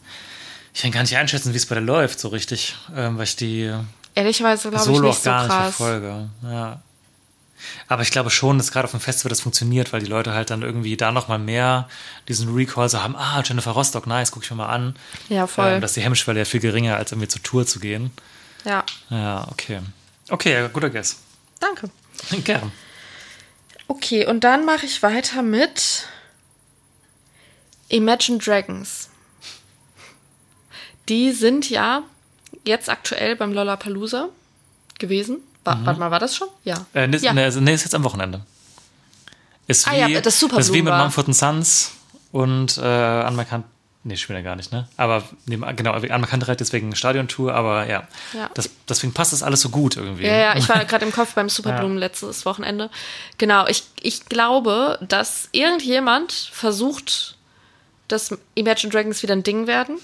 Ich 0.74 0.84
kann 0.84 0.92
gar 0.92 1.02
nicht 1.02 1.18
einschätzen, 1.18 1.54
wie 1.54 1.58
es 1.58 1.66
bei 1.66 1.76
der 1.76 1.84
läuft, 1.84 2.20
so 2.20 2.28
richtig, 2.28 2.76
ähm, 2.96 3.18
weil 3.18 3.24
ich 3.24 3.36
die 3.36 3.74
Ehrlicherweise 4.14 4.70
glaube 4.70 4.76
ich 4.78 4.82
Solo 4.84 5.08
nicht 5.08 5.18
auch 5.18 5.22
so 5.22 5.30
gar 5.30 5.44
nicht 5.44 5.52
krass. 5.52 5.76
verfolge. 5.76 6.30
Ja. 6.44 6.82
Aber 7.88 8.02
ich 8.02 8.12
glaube 8.12 8.30
schon, 8.30 8.58
dass 8.58 8.72
gerade 8.72 8.86
auf 8.86 8.92
dem 8.92 9.00
Festival 9.00 9.30
das 9.30 9.42
funktioniert, 9.42 9.94
weil 9.94 10.02
die 10.02 10.08
Leute 10.08 10.34
halt 10.34 10.50
dann 10.50 10.62
irgendwie 10.62 10.98
da 10.98 11.12
nochmal 11.12 11.40
mehr 11.40 11.88
diesen 12.28 12.54
Recall 12.54 12.90
so 12.90 13.02
haben, 13.02 13.16
ah, 13.16 13.42
Jennifer 13.44 13.72
Rostock, 13.72 14.08
nice, 14.08 14.32
guck 14.32 14.44
ich 14.44 14.52
mir 14.52 14.58
mal 14.58 14.68
an. 14.68 14.96
Ja, 15.30 15.48
voll. 15.48 15.74
Ähm, 15.74 15.82
dass 15.82 15.94
die 15.94 16.02
Hemmschwelle 16.02 16.40
ja 16.40 16.46
viel 16.46 16.60
geringer, 16.60 16.98
als 16.98 17.12
irgendwie 17.12 17.28
zur 17.28 17.44
Tour 17.44 17.66
zu 17.66 17.80
gehen. 17.80 18.12
Ja, 18.68 18.84
Ja, 19.10 19.48
okay. 19.50 19.80
Okay, 20.30 20.70
guter 20.74 20.90
Guess. 20.90 21.18
danke. 21.60 21.90
Gern. 22.44 22.72
Okay, 23.88 24.26
und 24.26 24.44
dann 24.44 24.66
mache 24.66 24.86
ich 24.86 25.02
weiter 25.02 25.42
mit 25.42 26.08
Imagine 27.90 28.38
Dragons. 28.38 29.10
Die 31.08 31.32
sind 31.32 31.70
ja 31.70 32.04
jetzt 32.66 32.90
aktuell 32.90 33.36
beim 33.38 33.54
Lollapalooza 33.54 34.28
gewesen. 35.00 35.38
Wa 35.64 35.80
Warte 35.84 36.00
mal, 36.00 36.12
war 36.12 36.20
das 36.20 36.36
schon? 36.36 36.50
Ja. 36.64 36.86
Äh, 36.94 37.08
nee, 37.08 37.18
ja. 37.18 37.34
nee, 37.34 37.44
also, 37.44 37.62
nee, 37.62 37.74
ist 37.74 37.84
jetzt 37.84 37.96
am 37.96 38.04
Wochenende. 38.04 38.42
Ist 39.68 39.88
Ah 39.88 39.94
wie, 39.94 40.14
ja, 40.14 40.22
das 40.22 40.40
Superblumen 40.40 40.62
ist 40.62 40.74
wie 40.74 40.82
mit. 40.82 40.94
Mumford 40.94 41.34
Sons 41.34 41.92
und 42.32 42.78
äh, 42.78 42.82
Anmerkant. 42.82 43.66
Nee, 44.08 44.16
schon 44.16 44.30
wieder 44.30 44.42
gar 44.42 44.56
nicht, 44.56 44.72
ne? 44.72 44.88
Aber 44.96 45.22
nee, 45.48 45.58
genau, 45.76 45.92
Anmerkant 45.92 46.48
reiht 46.48 46.62
deswegen 46.62 46.96
Stadiontour, 46.96 47.54
aber 47.54 47.88
ja. 47.88 48.08
Ja. 48.32 48.50
Das, 48.54 48.70
deswegen 48.88 49.12
passt 49.12 49.34
das 49.34 49.44
alles 49.44 49.60
so 49.60 49.68
gut 49.68 49.98
irgendwie. 49.98 50.26
Ja, 50.26 50.38
ja, 50.38 50.56
ich 50.56 50.70
war 50.70 50.86
gerade 50.86 51.04
im 51.04 51.12
Kopf 51.12 51.34
beim 51.34 51.50
Superblumen 51.50 51.98
letztes 51.98 52.46
Wochenende. 52.46 52.90
Genau, 53.38 53.68
ich, 53.68 53.84
ich 54.02 54.24
glaube, 54.28 54.98
dass 55.02 55.50
irgendjemand 55.52 56.32
versucht, 56.32 57.36
dass 58.08 58.34
Imagine 58.56 58.94
Dragons 58.94 59.22
wieder 59.24 59.36
ein 59.36 59.44
Ding 59.44 59.68
werden. 59.68 59.98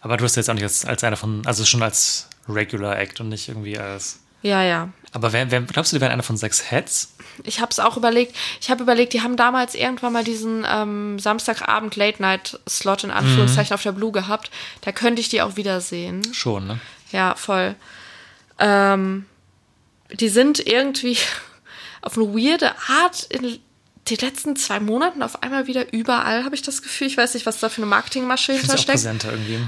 Aber 0.00 0.16
du 0.16 0.24
hast 0.24 0.36
jetzt 0.36 0.48
auch 0.48 0.54
nicht 0.54 0.62
als, 0.62 0.86
als 0.86 1.04
einer 1.04 1.18
von, 1.18 1.42
also 1.44 1.66
schon 1.66 1.82
als 1.82 2.30
Regular 2.48 2.98
Act 2.98 3.20
und 3.20 3.28
nicht 3.28 3.46
irgendwie 3.46 3.78
als. 3.78 4.20
Ja, 4.40 4.62
ja. 4.62 4.88
Aber 5.12 5.32
wer, 5.32 5.50
wer, 5.50 5.60
glaubst 5.60 5.92
du, 5.92 5.96
die 5.96 6.00
wären 6.00 6.12
einer 6.12 6.22
von 6.22 6.36
sechs 6.36 6.70
Heads? 6.70 7.14
Ich 7.44 7.60
habe 7.60 7.70
es 7.70 7.78
auch 7.78 7.96
überlegt. 7.96 8.34
Ich 8.60 8.70
habe 8.70 8.82
überlegt, 8.82 9.12
die 9.12 9.20
haben 9.20 9.36
damals 9.36 9.74
irgendwann 9.74 10.12
mal 10.12 10.24
diesen 10.24 10.66
ähm, 10.68 11.18
Samstagabend 11.18 11.96
Late-Night-Slot 11.96 13.04
in 13.04 13.10
Anführungszeichen 13.10 13.74
auf 13.74 13.82
der 13.82 13.92
Blue 13.92 14.12
gehabt. 14.12 14.50
Da 14.80 14.92
könnte 14.92 15.20
ich 15.20 15.28
die 15.28 15.42
auch 15.42 15.56
wiedersehen. 15.56 16.22
Schon, 16.32 16.66
ne? 16.66 16.80
Ja, 17.10 17.34
voll. 17.34 17.74
Ähm, 18.58 19.26
die 20.12 20.28
sind 20.28 20.66
irgendwie 20.66 21.18
auf 22.02 22.16
eine 22.16 22.28
weirde 22.28 22.72
Art 22.88 23.24
in 23.24 23.58
den 24.10 24.18
letzten 24.18 24.56
zwei 24.56 24.80
Monaten 24.80 25.22
auf 25.22 25.42
einmal 25.42 25.66
wieder 25.66 25.92
überall, 25.92 26.44
habe 26.44 26.54
ich 26.54 26.62
das 26.62 26.82
Gefühl. 26.82 27.06
Ich 27.06 27.16
weiß 27.16 27.34
nicht, 27.34 27.46
was 27.46 27.60
da 27.60 27.68
für 27.68 27.82
eine 27.82 27.86
Marketingmasche 27.86 28.52
hintersteckt. 28.54 28.98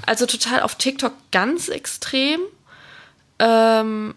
Also 0.07 0.27
total 0.27 0.63
auf 0.63 0.75
TikTok 0.75 1.13
ganz 1.31 1.69
extrem. 1.69 2.41
Ähm, 3.39 4.15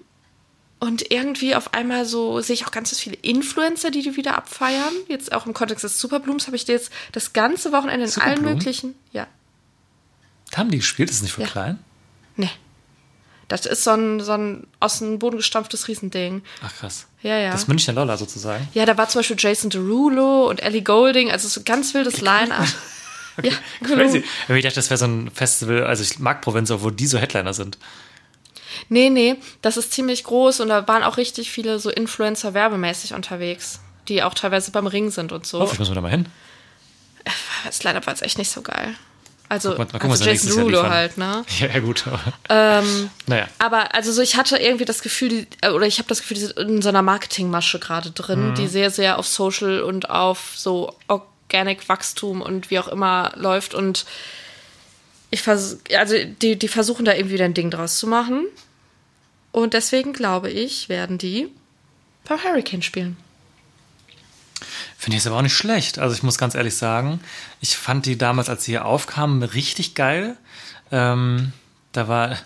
und 0.79 1.11
irgendwie 1.11 1.55
auf 1.55 1.73
einmal 1.73 2.05
so 2.05 2.39
sehe 2.41 2.53
ich 2.53 2.65
auch 2.67 2.71
ganz 2.71 2.97
viele 2.99 3.15
Influencer, 3.17 3.89
die 3.91 4.01
die 4.03 4.15
wieder 4.15 4.37
abfeiern. 4.37 4.93
Jetzt 5.07 5.31
auch 5.31 5.45
im 5.45 5.53
Kontext 5.53 5.83
des 5.83 5.99
Superblooms 5.99 6.45
habe 6.47 6.55
ich 6.55 6.67
jetzt 6.67 6.91
das 7.13 7.33
ganze 7.33 7.71
Wochenende 7.71 8.05
in 8.05 8.21
allen 8.21 8.43
möglichen. 8.43 8.93
Ja. 9.11 9.27
Haben 10.55 10.69
die 10.69 10.77
gespielt? 10.77 11.09
Ist 11.09 11.17
das 11.17 11.23
nicht 11.23 11.33
für 11.33 11.41
Ja. 11.41 11.47
klein? 11.47 11.79
Nee. 12.35 12.51
Das 13.47 13.65
ist 13.65 13.83
so 13.85 13.91
ein, 13.91 14.19
so 14.19 14.33
ein 14.33 14.67
aus 14.79 14.99
dem 14.99 15.19
Boden 15.19 15.37
gestampftes 15.37 15.87
Riesending. 15.87 16.43
Ach 16.61 16.75
krass. 16.75 17.07
Ja, 17.23 17.37
ja. 17.37 17.51
Das 17.51 17.67
Münchner 17.67 17.93
Lolla 17.93 18.17
sozusagen. 18.17 18.67
Ja, 18.73 18.85
da 18.85 18.97
war 18.97 19.07
zum 19.09 19.19
Beispiel 19.19 19.37
Jason 19.39 19.69
Derulo 19.69 20.49
und 20.49 20.61
Ellie 20.61 20.81
Golding, 20.83 21.31
also 21.31 21.47
so 21.47 21.61
ein 21.61 21.65
ganz 21.65 21.93
wildes 21.93 22.21
Line-Up. 22.21 22.67
Ja, 23.43 23.51
Crazy. 23.83 24.23
Ich 24.47 24.63
dachte, 24.63 24.77
das 24.77 24.89
wäre 24.89 24.97
so 24.97 25.05
ein 25.05 25.29
Festival, 25.31 25.83
also 25.83 26.01
ich 26.01 26.17
mag 26.17 26.41
Provinz, 26.41 26.71
auch 26.71 26.81
wo 26.81 26.89
die 26.89 27.05
so 27.05 27.19
Headliner 27.19 27.53
sind. 27.53 27.77
Nee, 28.89 29.09
nee, 29.09 29.35
das 29.61 29.77
ist 29.77 29.91
ziemlich 29.93 30.23
groß 30.23 30.59
und 30.61 30.69
da 30.69 30.87
waren 30.87 31.03
auch 31.03 31.17
richtig 31.17 31.51
viele 31.51 31.79
so 31.79 31.89
Influencer 31.89 32.53
werbemäßig 32.53 33.13
unterwegs, 33.13 33.79
die 34.07 34.23
auch 34.23 34.33
teilweise 34.33 34.71
beim 34.71 34.87
Ring 34.87 35.11
sind 35.11 35.31
und 35.31 35.45
so. 35.45 35.61
Oh, 35.61 35.69
ich 35.71 35.79
muss 35.79 35.89
da 35.93 36.01
mal 36.01 36.09
hin. 36.11 36.27
Das 37.65 37.83
Line-Up 37.83 38.05
war 38.07 38.13
jetzt 38.13 38.23
echt 38.23 38.37
nicht 38.37 38.49
so 38.51 38.61
geil. 38.61 38.95
Also, 39.49 39.69
Guck 39.69 39.77
mal- 39.79 39.85
gucken, 39.85 40.11
also 40.11 40.25
wir 40.25 40.33
Jason 40.33 40.61
Rulo 40.61 40.83
halt, 40.89 41.17
ne? 41.17 41.45
Ja, 41.59 41.67
ja 41.67 41.79
gut. 41.79 42.05
aber- 42.07 42.19
Ähm, 42.49 43.09
naja. 43.27 43.47
aber 43.59 43.93
also 43.95 44.11
so, 44.11 44.21
ich 44.21 44.35
hatte 44.35 44.57
irgendwie 44.57 44.83
das 44.85 45.01
Gefühl, 45.01 45.29
die, 45.29 45.47
äh, 45.61 45.69
oder 45.69 45.85
ich 45.87 45.99
habe 45.99 46.09
das 46.09 46.19
Gefühl, 46.21 46.35
die 46.35 46.41
sind 46.45 46.57
in 46.57 46.81
so 46.81 46.89
einer 46.89 47.01
Marketingmasche 47.01 47.79
gerade 47.79 48.11
drin, 48.11 48.49
Mhm. 48.51 48.55
die 48.55 48.67
sehr, 48.67 48.91
sehr 48.91 49.17
auf 49.19 49.25
Social 49.27 49.81
und 49.83 50.09
auf 50.09 50.51
so 50.55 50.93
Organic 51.07 51.87
Wachstum 51.87 52.41
und 52.41 52.69
wie 52.71 52.79
auch 52.79 52.89
immer 52.89 53.31
läuft. 53.35 53.73
Und 53.73 54.05
ich 55.31 55.41
vers 55.41 55.77
also 55.97 56.15
die, 56.41 56.57
die 56.57 56.67
versuchen 56.67 57.05
da 57.05 57.13
irgendwie 57.13 57.35
wieder 57.35 57.45
ein 57.45 57.53
Ding 57.53 57.71
draus 57.71 57.99
zu 57.99 58.07
machen. 58.07 58.45
Und 59.57 59.73
deswegen 59.73 60.13
glaube 60.13 60.51
ich, 60.51 60.87
werden 60.87 61.17
die 61.17 61.47
beim 62.25 62.37
Hurricane 62.43 62.83
spielen. 62.83 63.17
Finde 64.95 65.17
ich 65.17 65.23
es 65.23 65.27
aber 65.27 65.37
auch 65.37 65.41
nicht 65.41 65.57
schlecht. 65.57 65.97
Also 65.97 66.13
ich 66.13 66.21
muss 66.21 66.37
ganz 66.37 66.53
ehrlich 66.53 66.75
sagen, 66.75 67.21
ich 67.59 67.75
fand 67.75 68.05
die 68.05 68.19
damals, 68.19 68.49
als 68.49 68.65
sie 68.65 68.73
hier 68.73 68.85
aufkamen, 68.85 69.41
richtig 69.41 69.95
geil. 69.95 70.37
Ähm, 70.91 71.53
da 71.91 72.07
war, 72.07 72.37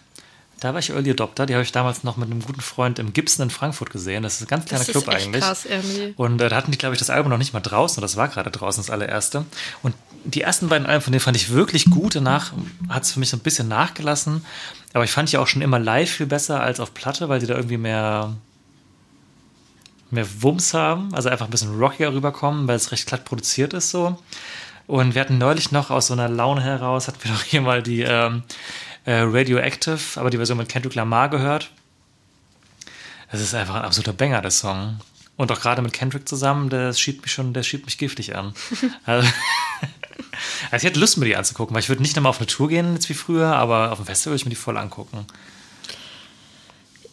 da 0.61 0.71
war 0.71 0.79
ich 0.79 0.91
Early 0.91 1.11
Adopter. 1.11 1.45
Die 1.45 1.53
habe 1.53 1.63
ich 1.63 1.73
damals 1.73 2.05
noch 2.05 2.15
mit 2.15 2.31
einem 2.31 2.43
guten 2.43 2.61
Freund 2.61 2.97
im 2.97 3.11
Gibson 3.11 3.43
in 3.43 3.49
Frankfurt 3.49 3.89
gesehen. 3.89 4.23
Das 4.23 4.35
ist 4.35 4.43
ein 4.43 4.47
ganz 4.47 4.63
kleiner 4.67 4.85
Club 4.85 5.09
eigentlich. 5.09 5.43
krass. 5.43 5.67
Und 6.15 6.39
äh, 6.39 6.47
da 6.47 6.55
hatten 6.55 6.71
die, 6.71 6.77
glaube 6.77 6.95
ich, 6.95 6.99
das 6.99 7.09
Album 7.09 7.29
noch 7.29 7.37
nicht 7.37 7.51
mal 7.51 7.59
draußen. 7.59 7.99
Das 7.99 8.15
war 8.15 8.29
gerade 8.29 8.51
draußen, 8.51 8.81
das 8.81 8.89
allererste. 8.89 9.43
Und 9.83 9.95
die 10.23 10.43
ersten 10.43 10.69
beiden 10.69 10.87
Alben 10.87 11.03
von 11.03 11.11
denen 11.11 11.19
fand 11.19 11.35
ich 11.35 11.49
wirklich 11.49 11.89
gut. 11.89 12.15
Danach 12.15 12.53
hat 12.87 13.03
es 13.03 13.11
für 13.11 13.19
mich 13.19 13.29
so 13.29 13.35
ein 13.35 13.41
bisschen 13.41 13.67
nachgelassen. 13.67 14.45
Aber 14.93 15.03
ich 15.03 15.11
fand 15.11 15.31
die 15.31 15.37
auch 15.37 15.47
schon 15.47 15.61
immer 15.61 15.79
live 15.79 16.09
viel 16.09 16.25
besser 16.25 16.61
als 16.61 16.79
auf 16.79 16.93
Platte, 16.93 17.29
weil 17.29 17.39
die 17.39 17.47
da 17.47 17.55
irgendwie 17.55 17.77
mehr, 17.77 18.35
mehr 20.09 20.27
Wumms 20.41 20.73
haben. 20.73 21.13
Also 21.13 21.29
einfach 21.29 21.45
ein 21.45 21.51
bisschen 21.51 21.79
rockiger 21.79 22.13
rüberkommen, 22.13 22.67
weil 22.67 22.75
es 22.75 22.91
recht 22.91 23.07
glatt 23.07 23.25
produziert 23.25 23.73
ist 23.73 23.91
so. 23.91 24.17
Und 24.87 25.15
wir 25.15 25.21
hatten 25.21 25.37
neulich 25.37 25.71
noch 25.71 25.89
aus 25.89 26.07
so 26.07 26.13
einer 26.13 26.27
Laune 26.27 26.61
heraus, 26.61 27.07
hatten 27.07 27.23
wir 27.23 27.31
doch 27.31 27.43
hier 27.43 27.61
mal 27.61 27.81
die 27.81 28.01
ähm, 28.01 28.43
äh, 29.05 29.21
Radioactive, 29.21 30.19
aber 30.19 30.29
die 30.29 30.37
Version 30.37 30.57
mit 30.57 30.69
Kendrick 30.69 30.95
Lamar 30.95 31.29
gehört. 31.29 31.71
Das 33.31 33.39
ist 33.39 33.55
einfach 33.55 33.75
ein 33.75 33.83
absoluter 33.83 34.13
Banger, 34.13 34.41
der 34.41 34.51
Song. 34.51 34.99
Und 35.41 35.51
auch 35.51 35.59
gerade 35.59 35.81
mit 35.81 35.91
Kendrick 35.91 36.29
zusammen, 36.29 36.69
der 36.69 36.93
schiebt 36.93 37.23
mich 37.23 37.31
schon, 37.31 37.51
der 37.51 37.63
schiebt 37.63 37.85
mich 37.85 37.97
giftig 37.97 38.35
an. 38.35 38.53
also, 39.05 39.27
also 40.71 40.77
ich 40.77 40.83
hätte 40.83 40.99
Lust, 40.99 41.17
mir 41.17 41.25
die 41.25 41.35
anzugucken, 41.35 41.73
weil 41.73 41.81
ich 41.81 41.89
würde 41.89 42.03
nicht 42.03 42.15
nochmal 42.15 42.29
auf 42.29 42.37
eine 42.37 42.45
Tour 42.45 42.69
gehen, 42.69 42.93
jetzt 42.93 43.09
wie 43.09 43.15
früher, 43.15 43.47
aber 43.55 43.91
auf 43.91 43.97
dem 43.97 44.05
Festival 44.05 44.33
würde 44.33 44.41
ich 44.41 44.45
mir 44.45 44.51
die 44.51 44.55
voll 44.55 44.77
angucken. 44.77 45.25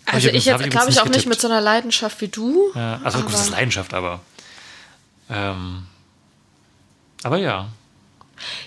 Also 0.04 0.28
ich 0.28 0.44
jetzt 0.44 0.60
ich 0.60 0.68
glaube 0.68 0.90
ich 0.90 1.00
auch 1.00 1.06
nicht 1.06 1.16
nicht 1.16 1.26
mit 1.26 1.40
so 1.40 1.48
einer 1.48 1.62
Leidenschaft 1.62 2.20
wie 2.20 2.28
du. 2.28 2.70
Ja, 2.74 3.00
also 3.02 3.22
gut, 3.22 3.32
das 3.32 3.40
ist 3.40 3.50
Leidenschaft, 3.50 3.94
aber. 3.94 4.20
Ähm, 5.30 5.86
aber 7.22 7.38
ja. 7.38 7.68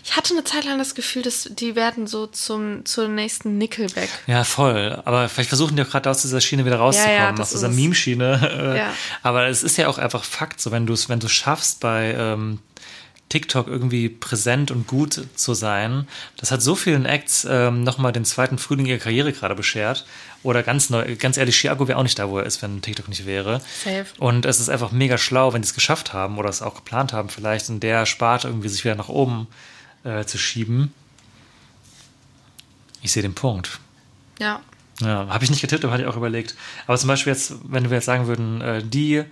Ich 0.03 0.15
hatte 0.15 0.33
eine 0.33 0.43
Zeit 0.43 0.65
lang 0.65 0.77
das 0.77 0.95
Gefühl, 0.95 1.21
dass 1.21 1.49
die 1.51 1.75
werden 1.75 2.07
so 2.07 2.27
zum 2.27 2.85
zur 2.85 3.07
nächsten 3.07 3.57
Nickelback. 3.57 4.09
Ja, 4.27 4.43
voll. 4.43 5.01
Aber 5.05 5.29
vielleicht 5.29 5.49
versuchen 5.49 5.75
die 5.75 5.83
auch 5.83 5.89
gerade 5.89 6.09
aus 6.09 6.21
dieser 6.21 6.41
Schiene 6.41 6.65
wieder 6.65 6.77
rauszukommen, 6.77 7.15
Ja, 7.15 7.23
ja, 7.25 7.31
das 7.31 7.53
aus 7.53 7.61
dieser. 7.61 7.69
Meme-Schiene. 7.69 8.75
Ja. 8.77 8.93
Aber 9.23 9.47
es 9.47 9.63
ist 9.63 9.77
ja 9.77 9.87
auch 9.87 9.97
einfach 9.97 10.23
Fakt, 10.23 10.61
so 10.61 10.71
wenn 10.71 10.85
du 10.85 10.93
es, 10.93 11.09
wenn 11.09 11.19
du 11.19 11.27
schaffst, 11.27 11.79
bei 11.79 12.13
ähm, 12.17 12.59
TikTok 13.29 13.67
irgendwie 13.67 14.09
präsent 14.09 14.71
und 14.71 14.87
gut 14.87 15.21
zu 15.35 15.53
sein, 15.53 16.07
das 16.37 16.51
hat 16.51 16.61
so 16.61 16.75
vielen 16.75 17.05
Acts 17.05 17.47
ähm, 17.49 17.83
nochmal 17.83 18.11
den 18.11 18.25
zweiten 18.25 18.57
Frühling 18.57 18.85
ihrer 18.85 18.99
Karriere 18.99 19.31
gerade 19.31 19.55
beschert. 19.55 20.05
Oder 20.43 20.63
ganz 20.63 20.89
neu, 20.89 21.15
ganz 21.17 21.37
ehrlich, 21.37 21.55
Chiago 21.55 21.87
wäre 21.87 21.99
auch 21.99 22.03
nicht 22.03 22.17
da, 22.17 22.29
wo 22.29 22.39
er 22.39 22.45
ist, 22.45 22.61
wenn 22.63 22.81
TikTok 22.81 23.07
nicht 23.07 23.25
wäre. 23.27 23.61
Safe. 23.83 24.05
Und 24.17 24.45
es 24.45 24.59
ist 24.59 24.69
einfach 24.69 24.91
mega 24.91 25.17
schlau, 25.19 25.53
wenn 25.53 25.61
die 25.61 25.67
es 25.67 25.73
geschafft 25.75 26.13
haben 26.13 26.37
oder 26.39 26.49
es 26.49 26.61
auch 26.63 26.75
geplant 26.75 27.13
haben, 27.13 27.29
vielleicht 27.29 27.69
in 27.69 27.79
der 27.79 28.05
Sparte 28.07 28.47
irgendwie 28.47 28.69
sich 28.69 28.83
wieder 28.83 28.95
nach 28.95 29.09
oben 29.09 29.47
äh, 30.03 30.25
zu 30.25 30.37
schieben. 30.39 30.93
Ich 33.03 33.11
sehe 33.11 33.21
den 33.21 33.35
Punkt. 33.35 33.79
Ja. 34.39 34.61
Ja, 34.99 35.27
habe 35.29 35.43
ich 35.43 35.49
nicht 35.49 35.61
getippt, 35.61 35.83
aber 35.83 35.93
hatte 35.93 36.03
ich 36.03 36.09
auch 36.09 36.17
überlegt. 36.17 36.55
Aber 36.87 36.97
zum 36.97 37.07
Beispiel 37.07 37.33
jetzt, 37.33 37.53
wenn 37.63 37.89
wir 37.89 37.97
jetzt 37.97 38.05
sagen 38.05 38.27
würden, 38.27 38.61
äh, 38.61 38.83
die 38.83 39.23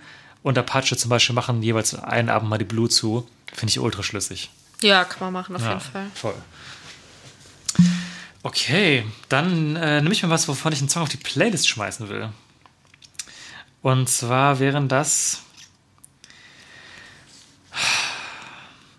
und 0.42 0.58
Apache 0.58 0.96
zum 0.96 1.08
Beispiel 1.10 1.34
machen 1.34 1.62
jeweils 1.62 1.94
einen 1.94 2.28
Abend 2.28 2.48
mal 2.48 2.58
die 2.58 2.64
Blue 2.64 2.88
zu, 2.88 3.28
finde 3.52 3.70
ich 3.70 3.78
ultra 3.80 4.02
schlüssig. 4.02 4.50
Ja, 4.82 5.04
kann 5.04 5.20
man 5.20 5.32
machen, 5.32 5.54
auf 5.56 5.62
Ja, 5.62 5.68
jeden 5.70 5.80
Fall. 5.80 6.06
voll. 6.14 6.34
Okay, 8.42 9.04
dann 9.28 9.76
äh, 9.76 10.00
nehme 10.00 10.14
ich 10.14 10.22
mal 10.22 10.30
was, 10.30 10.48
wovon 10.48 10.72
ich 10.72 10.80
einen 10.80 10.88
Song 10.88 11.02
auf 11.02 11.10
die 11.10 11.18
Playlist 11.18 11.68
schmeißen 11.68 12.08
will. 12.08 12.30
Und 13.82 14.08
zwar 14.08 14.58
wären 14.58 14.88
das. 14.88 15.42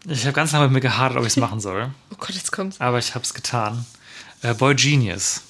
Ich 0.08 0.23
habe 0.23 0.34
ganz 0.34 0.51
lange 0.51 0.65
mit 0.65 0.73
mir 0.73 0.82
gehadert, 0.82 1.17
ob 1.17 1.23
ich 1.23 1.30
es 1.34 1.38
machen 1.38 1.60
soll. 1.60 1.91
Oh 2.12 2.15
Gott, 2.19 2.32
jetzt 2.32 2.51
kommt's. 2.51 2.80
Aber 2.80 2.99
ich 2.99 3.15
habe 3.15 3.23
es 3.23 3.34
getan. 3.34 3.86
Äh, 4.43 4.54
Boy 4.54 4.75
Genius. 4.75 5.41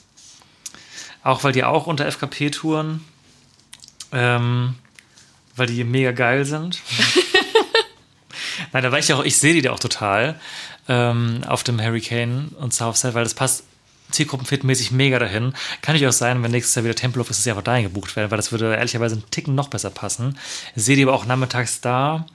Auch 1.23 1.43
weil 1.43 1.51
die 1.51 1.63
auch 1.63 1.87
unter 1.87 2.05
FKP 2.05 2.49
touren. 2.51 3.03
Ähm, 4.13 4.75
weil 5.55 5.67
die 5.67 5.83
mega 5.83 6.11
geil 6.11 6.45
sind. 6.45 6.81
Nein, 8.71 8.83
da 8.83 8.91
war 8.91 8.99
ich 8.99 9.11
auch, 9.13 9.23
ich 9.23 9.37
sehe 9.37 9.53
die 9.53 9.61
da 9.61 9.71
auch 9.71 9.79
total 9.79 10.39
ähm, 10.87 11.43
auf 11.45 11.63
dem 11.63 11.81
Hurricane 11.81 12.49
und 12.57 12.73
Southside, 12.73 13.13
weil 13.13 13.23
das 13.25 13.33
passt 13.33 13.63
zielgruppenfitmäßig 14.11 14.91
mega 14.91 15.19
dahin. 15.19 15.53
Kann 15.81 15.95
ich 15.95 16.05
auch 16.07 16.11
sein, 16.11 16.41
wenn 16.43 16.51
nächstes 16.51 16.75
Jahr 16.75 16.83
wieder 16.85 16.95
Tempelhof 16.95 17.29
ist, 17.29 17.37
dass 17.37 17.43
sie 17.43 17.51
einfach 17.51 17.63
dahin 17.63 17.83
gebucht 17.83 18.15
werden, 18.15 18.31
weil 18.31 18.37
das 18.37 18.51
würde 18.51 18.75
ehrlicherweise 18.75 19.15
einen 19.15 19.29
Ticken 19.31 19.55
noch 19.55 19.69
besser 19.69 19.89
passen. 19.89 20.37
Sehe 20.75 20.95
die 20.95 21.03
aber 21.03 21.13
auch 21.13 21.25
nachmittags 21.25 21.81
da. 21.81 22.25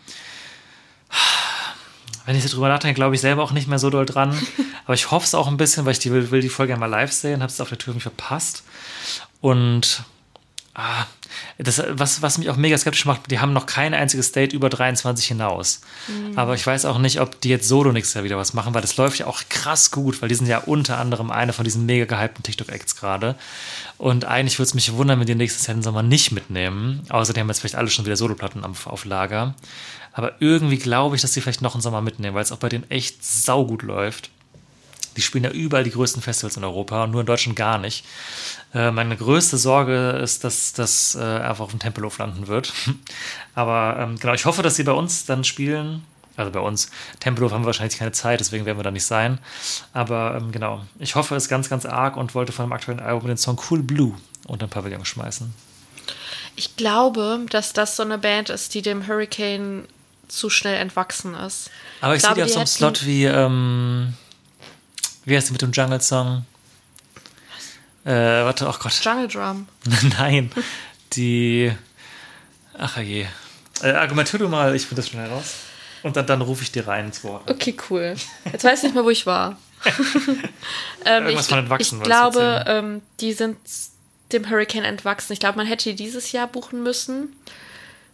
Wenn 2.27 2.37
ich 2.37 2.43
so 2.43 2.49
drüber 2.49 2.69
nachdenke, 2.69 2.97
glaube 2.97 3.15
ich 3.15 3.21
selber 3.21 3.43
auch 3.43 3.53
nicht 3.53 3.69
mehr 3.69 3.79
so 3.79 3.89
doll 3.89 4.05
dran. 4.05 4.37
Aber 4.85 4.95
ich 4.95 5.11
hoffe 5.11 5.25
es 5.25 5.35
auch 5.35 5.49
ein 5.49 5.57
bisschen, 5.57 5.85
weil 5.85 5.93
ich 5.93 5.99
die 5.99 6.13
will, 6.13 6.31
will 6.31 6.41
die 6.41 6.49
Folge 6.49 6.71
gerne 6.71 6.81
mal 6.81 6.87
live 6.87 7.13
sehen, 7.13 7.41
habe 7.41 7.51
es 7.51 7.61
auf 7.61 7.69
der 7.69 7.79
Tour 7.79 7.95
nicht 7.95 8.03
verpasst. 8.03 8.63
Und 9.41 10.05
ah, 10.75 11.07
das, 11.59 11.83
was, 11.89 12.23
was 12.23 12.39
mich 12.39 12.51
auch 12.51 12.57
mega 12.57 12.77
skeptisch 12.77 13.07
macht, 13.07 13.31
die 13.31 13.39
haben 13.39 13.53
noch 13.53 13.67
kein 13.67 13.95
einziges 13.95 14.33
Date 14.33 14.53
über 14.53 14.69
23 14.69 15.27
hinaus. 15.27 15.81
Aber 16.37 16.55
ich 16.55 16.67
weiß 16.67 16.85
auch 16.85 16.99
nicht, 16.99 17.21
ob 17.21 17.41
die 17.41 17.49
jetzt 17.49 17.69
solo 17.69 17.93
nächstes 17.93 18.15
Jahr 18.15 18.25
wieder 18.25 18.37
was 18.37 18.55
machen, 18.55 18.75
weil 18.75 18.83
das 18.83 18.97
läuft 18.97 19.19
ja 19.19 19.27
auch 19.27 19.43
krass 19.49 19.91
gut, 19.91 20.21
weil 20.21 20.29
die 20.29 20.35
sind 20.35 20.47
ja 20.47 20.59
unter 20.59 20.99
anderem 20.99 21.31
eine 21.31 21.53
von 21.53 21.65
diesen 21.65 21.87
mega 21.87 22.05
gehypten 22.05 22.43
TikTok-Acts 22.43 22.97
gerade. 22.97 23.37
Und 23.99 24.25
eigentlich 24.25 24.59
würde 24.59 24.69
es 24.69 24.75
mich 24.75 24.93
wundern, 24.93 25.19
wenn 25.19 25.27
die 25.27 25.35
nächstes 25.35 25.67
Jahr 25.67 25.77
den 25.77 25.83
Sommer 25.83 26.03
nicht 26.03 26.33
mitnehmen. 26.33 27.03
Außer 27.09 27.33
die 27.33 27.41
haben 27.41 27.49
jetzt 27.49 27.61
vielleicht 27.61 27.77
alle 27.77 27.89
schon 27.89 28.05
wieder 28.05 28.17
Soloplatten 28.17 28.65
auf, 28.65 28.87
auf 28.87 29.05
Lager. 29.05 29.55
Aber 30.13 30.35
irgendwie 30.41 30.79
glaube 30.79 31.17
ich, 31.17 31.23
dass 31.23 31.33
die 31.33 31.41
vielleicht 31.41 31.63
noch 31.63 31.75
einen 31.75 31.83
Sommer 31.83 32.01
mitnehmen, 32.01 32.35
weil 32.35 32.43
es 32.43 32.53
auch 32.53 32.59
bei 32.59 32.69
denen 32.69 32.91
echt 32.91 33.25
saugut 33.25 33.83
läuft. 33.83 34.31
Die 35.17 35.23
spielen 35.23 35.45
ja 35.45 35.51
überall 35.51 35.85
die 35.85 35.91
größten 35.91 36.23
Festivals 36.23 36.57
in 36.57 36.65
Europa 36.65 37.05
und 37.05 37.11
nur 37.11 37.21
in 37.21 37.27
Deutschland 37.27 37.57
gar 37.57 37.79
nicht. 37.79 38.05
Äh, 38.77 38.91
meine 38.91 39.17
größte 39.17 39.57
Sorge 39.57 40.21
ist, 40.23 40.45
dass 40.45 40.75
das 40.75 41.15
äh, 41.15 41.23
einfach 41.23 41.65
auf 41.65 41.71
dem 41.71 41.79
Tempelhof 41.79 42.19
landen 42.19 42.47
wird. 42.47 42.75
Aber 43.55 43.97
ähm, 43.99 44.19
genau, 44.19 44.35
ich 44.35 44.45
hoffe, 44.45 44.63
dass 44.63 44.77
sie 44.77 44.83
bei 44.83 44.93
uns 44.93 45.25
dann 45.25 45.45
spielen. 45.45 46.05
Also 46.37 46.51
bei 46.51 46.61
uns. 46.61 46.91
Tempelhof 47.19 47.53
haben 47.53 47.63
wir 47.63 47.69
wahrscheinlich 47.69 47.99
keine 47.99 48.13
Zeit, 48.13 48.41
deswegen 48.41 48.67
werden 48.67 48.79
wir 48.79 48.83
da 48.85 48.91
nicht 48.91 49.07
sein. 49.07 49.39
Aber 49.95 50.37
ähm, 50.39 50.53
genau, 50.53 50.85
ich 50.99 51.15
hoffe 51.15 51.35
es 51.37 51.49
ganz, 51.49 51.71
ganz 51.71 51.87
arg 51.87 52.19
und 52.19 52.35
wollte 52.35 52.53
von 52.53 52.67
dem 52.67 52.73
aktuellen 52.75 53.01
Album 53.01 53.29
den 53.29 53.39
Song 53.39 53.59
Cool 53.71 53.83
Blue 53.83 54.15
unter 54.47 54.67
den 54.67 54.71
Pavillon 54.71 55.07
schmeißen. 55.07 55.55
Ich 56.55 56.77
glaube, 56.77 57.47
dass 57.49 57.73
das 57.73 57.97
so 57.97 58.03
eine 58.03 58.19
Band 58.19 58.51
ist, 58.51 58.75
die 58.75 58.83
dem 58.83 59.07
Hurricane 59.07 59.89
zu 60.29 60.51
schnell 60.51 60.77
entwachsen 60.77 61.35
ist. 61.35 61.71
Aber 62.03 62.15
ich, 62.15 62.21
sehe 62.21 62.35
glaube, 62.35 62.43
die 62.43 62.45
auf 62.45 62.51
so 62.51 62.59
einem 62.59 62.67
Slot 62.67 63.07
wie, 63.07 63.25
ähm, 63.25 64.13
wie 65.25 65.35
heißt 65.35 65.49
die 65.49 65.53
mit 65.53 65.63
dem 65.63 65.73
Jungle-Song? 65.73 66.45
Äh, 68.07 68.45
warte, 68.45 68.69
ach 68.69 68.79
Gott. 68.79 68.93
Jungle 69.05 69.27
Drum. 69.27 69.67
Nein, 70.19 70.53
die. 71.15 71.73
Ach 72.79 72.99
je. 72.99 73.27
Äh, 73.83 73.91
argumentier 73.91 74.39
du 74.39 74.49
mal, 74.49 74.77
ich 74.77 74.83
finde 74.83 75.03
das 75.03 75.09
schnell 75.11 75.29
raus. 75.29 75.55
Und 76.05 76.17
dann, 76.17 76.27
dann 76.27 76.41
rufe 76.41 76.63
ich 76.63 76.71
dir 76.71 76.87
rein 76.87 77.07
ins 77.07 77.25
Wort. 77.25 77.51
Okay, 77.51 77.77
cool. 77.91 78.15
Jetzt 78.53 78.63
weiß 78.63 78.79
ich 78.79 78.83
nicht 78.85 78.95
mehr, 78.95 79.05
wo 79.05 79.11
ich 79.11 79.27
war. 79.27 79.59
ähm, 81.05 81.25
Irgendwas 81.25 81.47
ich, 81.47 81.49
von 81.49 81.59
entwachsen 81.59 81.99
ich 81.99 82.05
glaube, 82.05 82.65
ähm, 82.69 83.03
die 83.19 83.33
sind 83.33 83.57
dem 84.33 84.49
Hurricane 84.49 84.85
entwachsen. 84.85 85.33
Ich 85.33 85.41
glaube, 85.41 85.57
man 85.57 85.67
hätte 85.67 85.91
die 85.91 85.97
dieses 85.97 86.31
Jahr 86.31 86.47
buchen 86.47 86.85
müssen. 86.85 87.35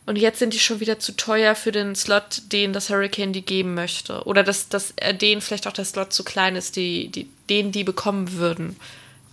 Und 0.07 0.17
jetzt 0.17 0.39
sind 0.39 0.55
die 0.55 0.59
schon 0.59 0.81
wieder 0.81 1.01
zu 1.01 1.13
teuer 1.17 1.55
für 1.55 1.71
den 1.71 1.95
Slot, 1.95 2.43
den 2.47 2.73
das 2.73 2.89
Hurricane 2.89 3.35
die 3.35 3.43
geben 3.43 3.75
möchte. 3.75 4.23
Oder 4.25 4.43
dass, 4.43 4.71
dass 4.71 4.95
äh, 4.97 5.15
denen 5.15 5.43
vielleicht 5.43 5.67
auch 5.67 5.73
der 5.73 5.85
Slot 5.85 6.15
zu 6.15 6.25
klein 6.25 6.57
ist, 6.57 6.77
die, 6.77 7.09
die, 7.09 7.29
den 7.51 7.73
die 7.73 7.85
bekommen 7.85 8.33
würden 8.33 8.77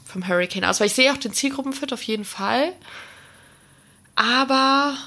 vom 0.10 0.28
Hurricane 0.28 0.66
aus. 0.66 0.80
Weil 0.80 0.88
ich 0.88 0.94
sehe 0.94 1.12
auch 1.14 1.18
den 1.18 1.34
Zielgruppenfit 1.34 1.94
auf 1.94 2.04
jeden 2.04 2.26
Fall. 2.26 2.74
Aber 4.16 4.98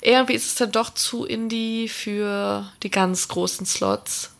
irgendwie 0.00 0.34
ist 0.34 0.46
es 0.46 0.54
dann 0.56 0.72
doch 0.72 0.92
zu 0.92 1.24
indie 1.24 1.88
für 1.88 2.70
die 2.82 2.90
ganz 2.90 3.28
großen 3.28 3.66
Slots. 3.66 4.30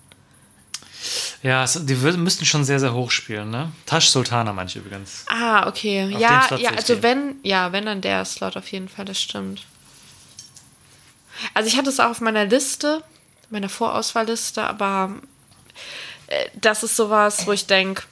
Ja, 1.43 1.65
die 1.67 1.95
müssten 1.95 2.45
schon 2.45 2.65
sehr, 2.65 2.79
sehr 2.79 2.95
hoch 2.95 3.11
spielen, 3.11 3.51
ne? 3.51 3.73
Tash 3.87 4.11
Sultana 4.11 4.53
manche 4.53 4.79
übrigens. 4.79 5.25
Ah, 5.29 5.67
okay. 5.67 6.05
Auf 6.05 6.11
den 6.11 6.21
ja, 6.21 6.57
ja, 6.57 6.71
also 6.71 6.95
die. 6.95 7.03
wenn, 7.03 7.37
ja, 7.43 7.73
wenn 7.73 7.87
dann 7.87 8.01
der 8.01 8.25
Slot 8.25 8.57
auf 8.57 8.71
jeden 8.71 8.89
Fall, 8.89 9.05
das 9.05 9.21
stimmt. 9.21 9.67
Also 11.55 11.69
ich 11.69 11.77
hatte 11.77 11.91
es 11.91 11.99
auch 11.99 12.11
auf 12.11 12.21
meiner 12.21 12.45
Liste, 12.45 13.03
meiner 13.51 13.69
Vorauswahlliste, 13.69 14.63
aber 14.63 15.17
äh, 16.29 16.49
das 16.55 16.85
ist 16.85 16.95
sowas, 16.95 17.47
wo 17.47 17.53
ich 17.53 17.67
denke, 17.67 18.05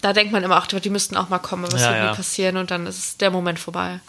da 0.00 0.12
denkt 0.12 0.32
man 0.32 0.42
immer, 0.42 0.56
ach, 0.56 0.66
die 0.66 0.90
müssten 0.90 1.16
auch 1.16 1.28
mal 1.28 1.38
kommen, 1.38 1.64
es 1.64 1.72
Ja, 1.82 1.90
wird 1.92 2.04
ja. 2.04 2.14
passieren 2.14 2.56
und 2.56 2.70
dann 2.70 2.86
ist 2.86 3.20
der 3.20 3.30
Moment 3.30 3.58
vorbei. 3.58 4.00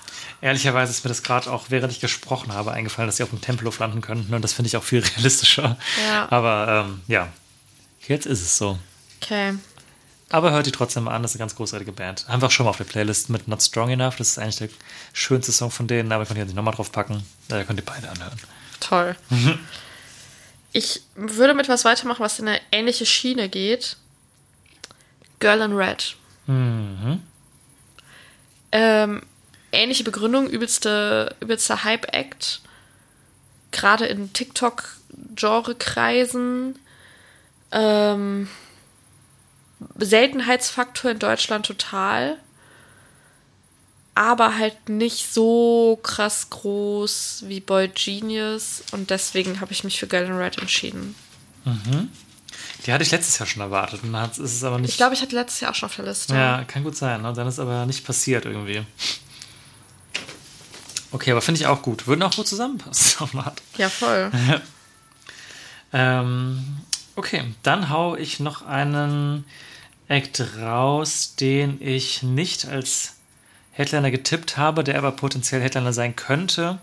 Ehrlicherweise 0.41 0.91
ist 0.91 1.03
mir 1.03 1.09
das 1.09 1.23
gerade 1.23 1.51
auch, 1.51 1.65
während 1.69 1.91
ich 1.91 1.99
gesprochen 1.99 2.53
habe, 2.53 2.71
eingefallen, 2.71 3.07
dass 3.07 3.17
sie 3.17 3.23
auf 3.23 3.29
dem 3.29 3.41
Tempelhof 3.41 3.79
landen 3.79 4.01
könnten 4.01 4.33
und 4.33 4.41
das 4.41 4.53
finde 4.53 4.67
ich 4.67 4.77
auch 4.77 4.83
viel 4.83 5.03
realistischer. 5.17 5.77
Ja. 6.07 6.27
Aber 6.31 6.85
ähm, 6.87 7.01
ja, 7.07 7.27
jetzt 8.07 8.25
ist 8.25 8.41
es 8.41 8.57
so. 8.57 8.79
Okay. 9.21 9.53
Aber 10.29 10.51
hört 10.51 10.65
die 10.65 10.71
trotzdem 10.71 11.03
mal 11.03 11.13
an, 11.13 11.21
das 11.23 11.31
ist 11.31 11.35
eine 11.35 11.41
ganz 11.41 11.55
großartige 11.55 11.91
Band. 11.91 12.25
Einfach 12.29 12.51
schon 12.51 12.63
mal 12.63 12.69
auf 12.69 12.77
der 12.77 12.85
Playlist 12.85 13.29
mit 13.29 13.49
Not 13.49 13.61
Strong 13.61 13.89
Enough. 13.91 14.15
Das 14.15 14.29
ist 14.29 14.39
eigentlich 14.39 14.55
der 14.57 14.69
schönste 15.11 15.51
Song 15.51 15.71
von 15.71 15.87
denen, 15.87 16.09
aber 16.13 16.25
könnt 16.25 16.37
ihr 16.39 16.45
nicht 16.45 16.55
nochmal 16.55 16.73
drauf 16.73 16.91
packen. 16.93 17.21
Da 17.49 17.61
könnt 17.65 17.79
ihr 17.79 17.85
beide 17.85 18.09
anhören. 18.09 18.39
Toll. 18.79 19.15
Ich 20.71 21.01
würde 21.15 21.53
mit 21.53 21.67
was 21.67 21.83
weitermachen, 21.83 22.21
was 22.23 22.39
in 22.39 22.47
eine 22.47 22.61
ähnliche 22.71 23.05
Schiene 23.05 23.49
geht. 23.49 23.97
Girl 25.41 25.61
in 25.61 25.73
Red. 25.73 26.15
Ähm, 28.71 29.23
ähnliche 29.73 30.05
Begründung, 30.05 30.49
übelste, 30.49 31.35
übelster 31.41 31.83
Hype-Act. 31.83 32.61
Gerade 33.71 34.05
in 34.05 34.31
TikTok-Genre-Kreisen. 34.31 36.79
Ähm, 37.73 38.47
Seltenheitsfaktor 39.97 41.11
in 41.11 41.19
Deutschland 41.19 41.65
total. 41.65 42.37
Aber 44.13 44.57
halt 44.57 44.89
nicht 44.89 45.33
so 45.33 45.97
krass 46.03 46.49
groß 46.49 47.45
wie 47.47 47.61
Boy 47.61 47.87
Genius. 47.87 48.83
Und 48.91 49.09
deswegen 49.09 49.61
habe 49.61 49.71
ich 49.71 49.83
mich 49.83 49.99
für 49.99 50.07
Girl 50.07 50.25
in 50.25 50.37
Red 50.37 50.59
entschieden. 50.59 51.15
Die 52.86 52.93
hatte 52.93 53.03
ich 53.03 53.11
letztes 53.11 53.38
Jahr 53.38 53.47
schon 53.47 53.61
erwartet 53.61 54.01
und 54.03 54.13
ist 54.15 54.39
es 54.39 54.63
aber 54.63 54.79
nicht. 54.79 54.91
Ich 54.91 54.97
glaube, 54.97 55.13
ich 55.13 55.21
hatte 55.21 55.36
letztes 55.36 55.59
Jahr 55.59 55.71
auch 55.71 55.75
schon 55.75 55.88
auf 55.88 55.95
der 55.95 56.05
Liste. 56.05 56.34
Ja, 56.34 56.63
kann 56.63 56.84
gut 56.84 56.95
sein. 56.95 57.21
Ne? 57.21 57.32
Dann 57.34 57.47
ist 57.47 57.59
aber 57.59 57.86
nicht 57.86 58.05
passiert 58.05 58.45
irgendwie. 58.45 58.84
Okay, 61.11 61.32
aber 61.32 61.41
finde 61.41 61.61
ich 61.61 61.67
auch 61.67 61.82
gut. 61.82 62.07
Würden 62.07 62.23
auch 62.23 62.36
gut 62.36 62.47
zusammenpassen. 62.47 63.29
Ja, 63.77 63.89
voll. 63.89 64.32
Ähm, 65.93 66.77
okay, 67.15 67.43
dann 67.63 67.89
hau 67.89 68.15
ich 68.15 68.39
noch 68.39 68.65
einen 68.65 69.43
Act 70.07 70.41
raus, 70.59 71.36
den 71.39 71.82
ich 71.82 72.23
nicht 72.23 72.65
als 72.65 73.15
Headliner 73.73 74.11
getippt 74.11 74.57
habe, 74.57 74.84
der 74.84 74.97
aber 74.97 75.11
potenziell 75.11 75.61
Headliner 75.61 75.93
sein 75.93 76.15
könnte, 76.15 76.79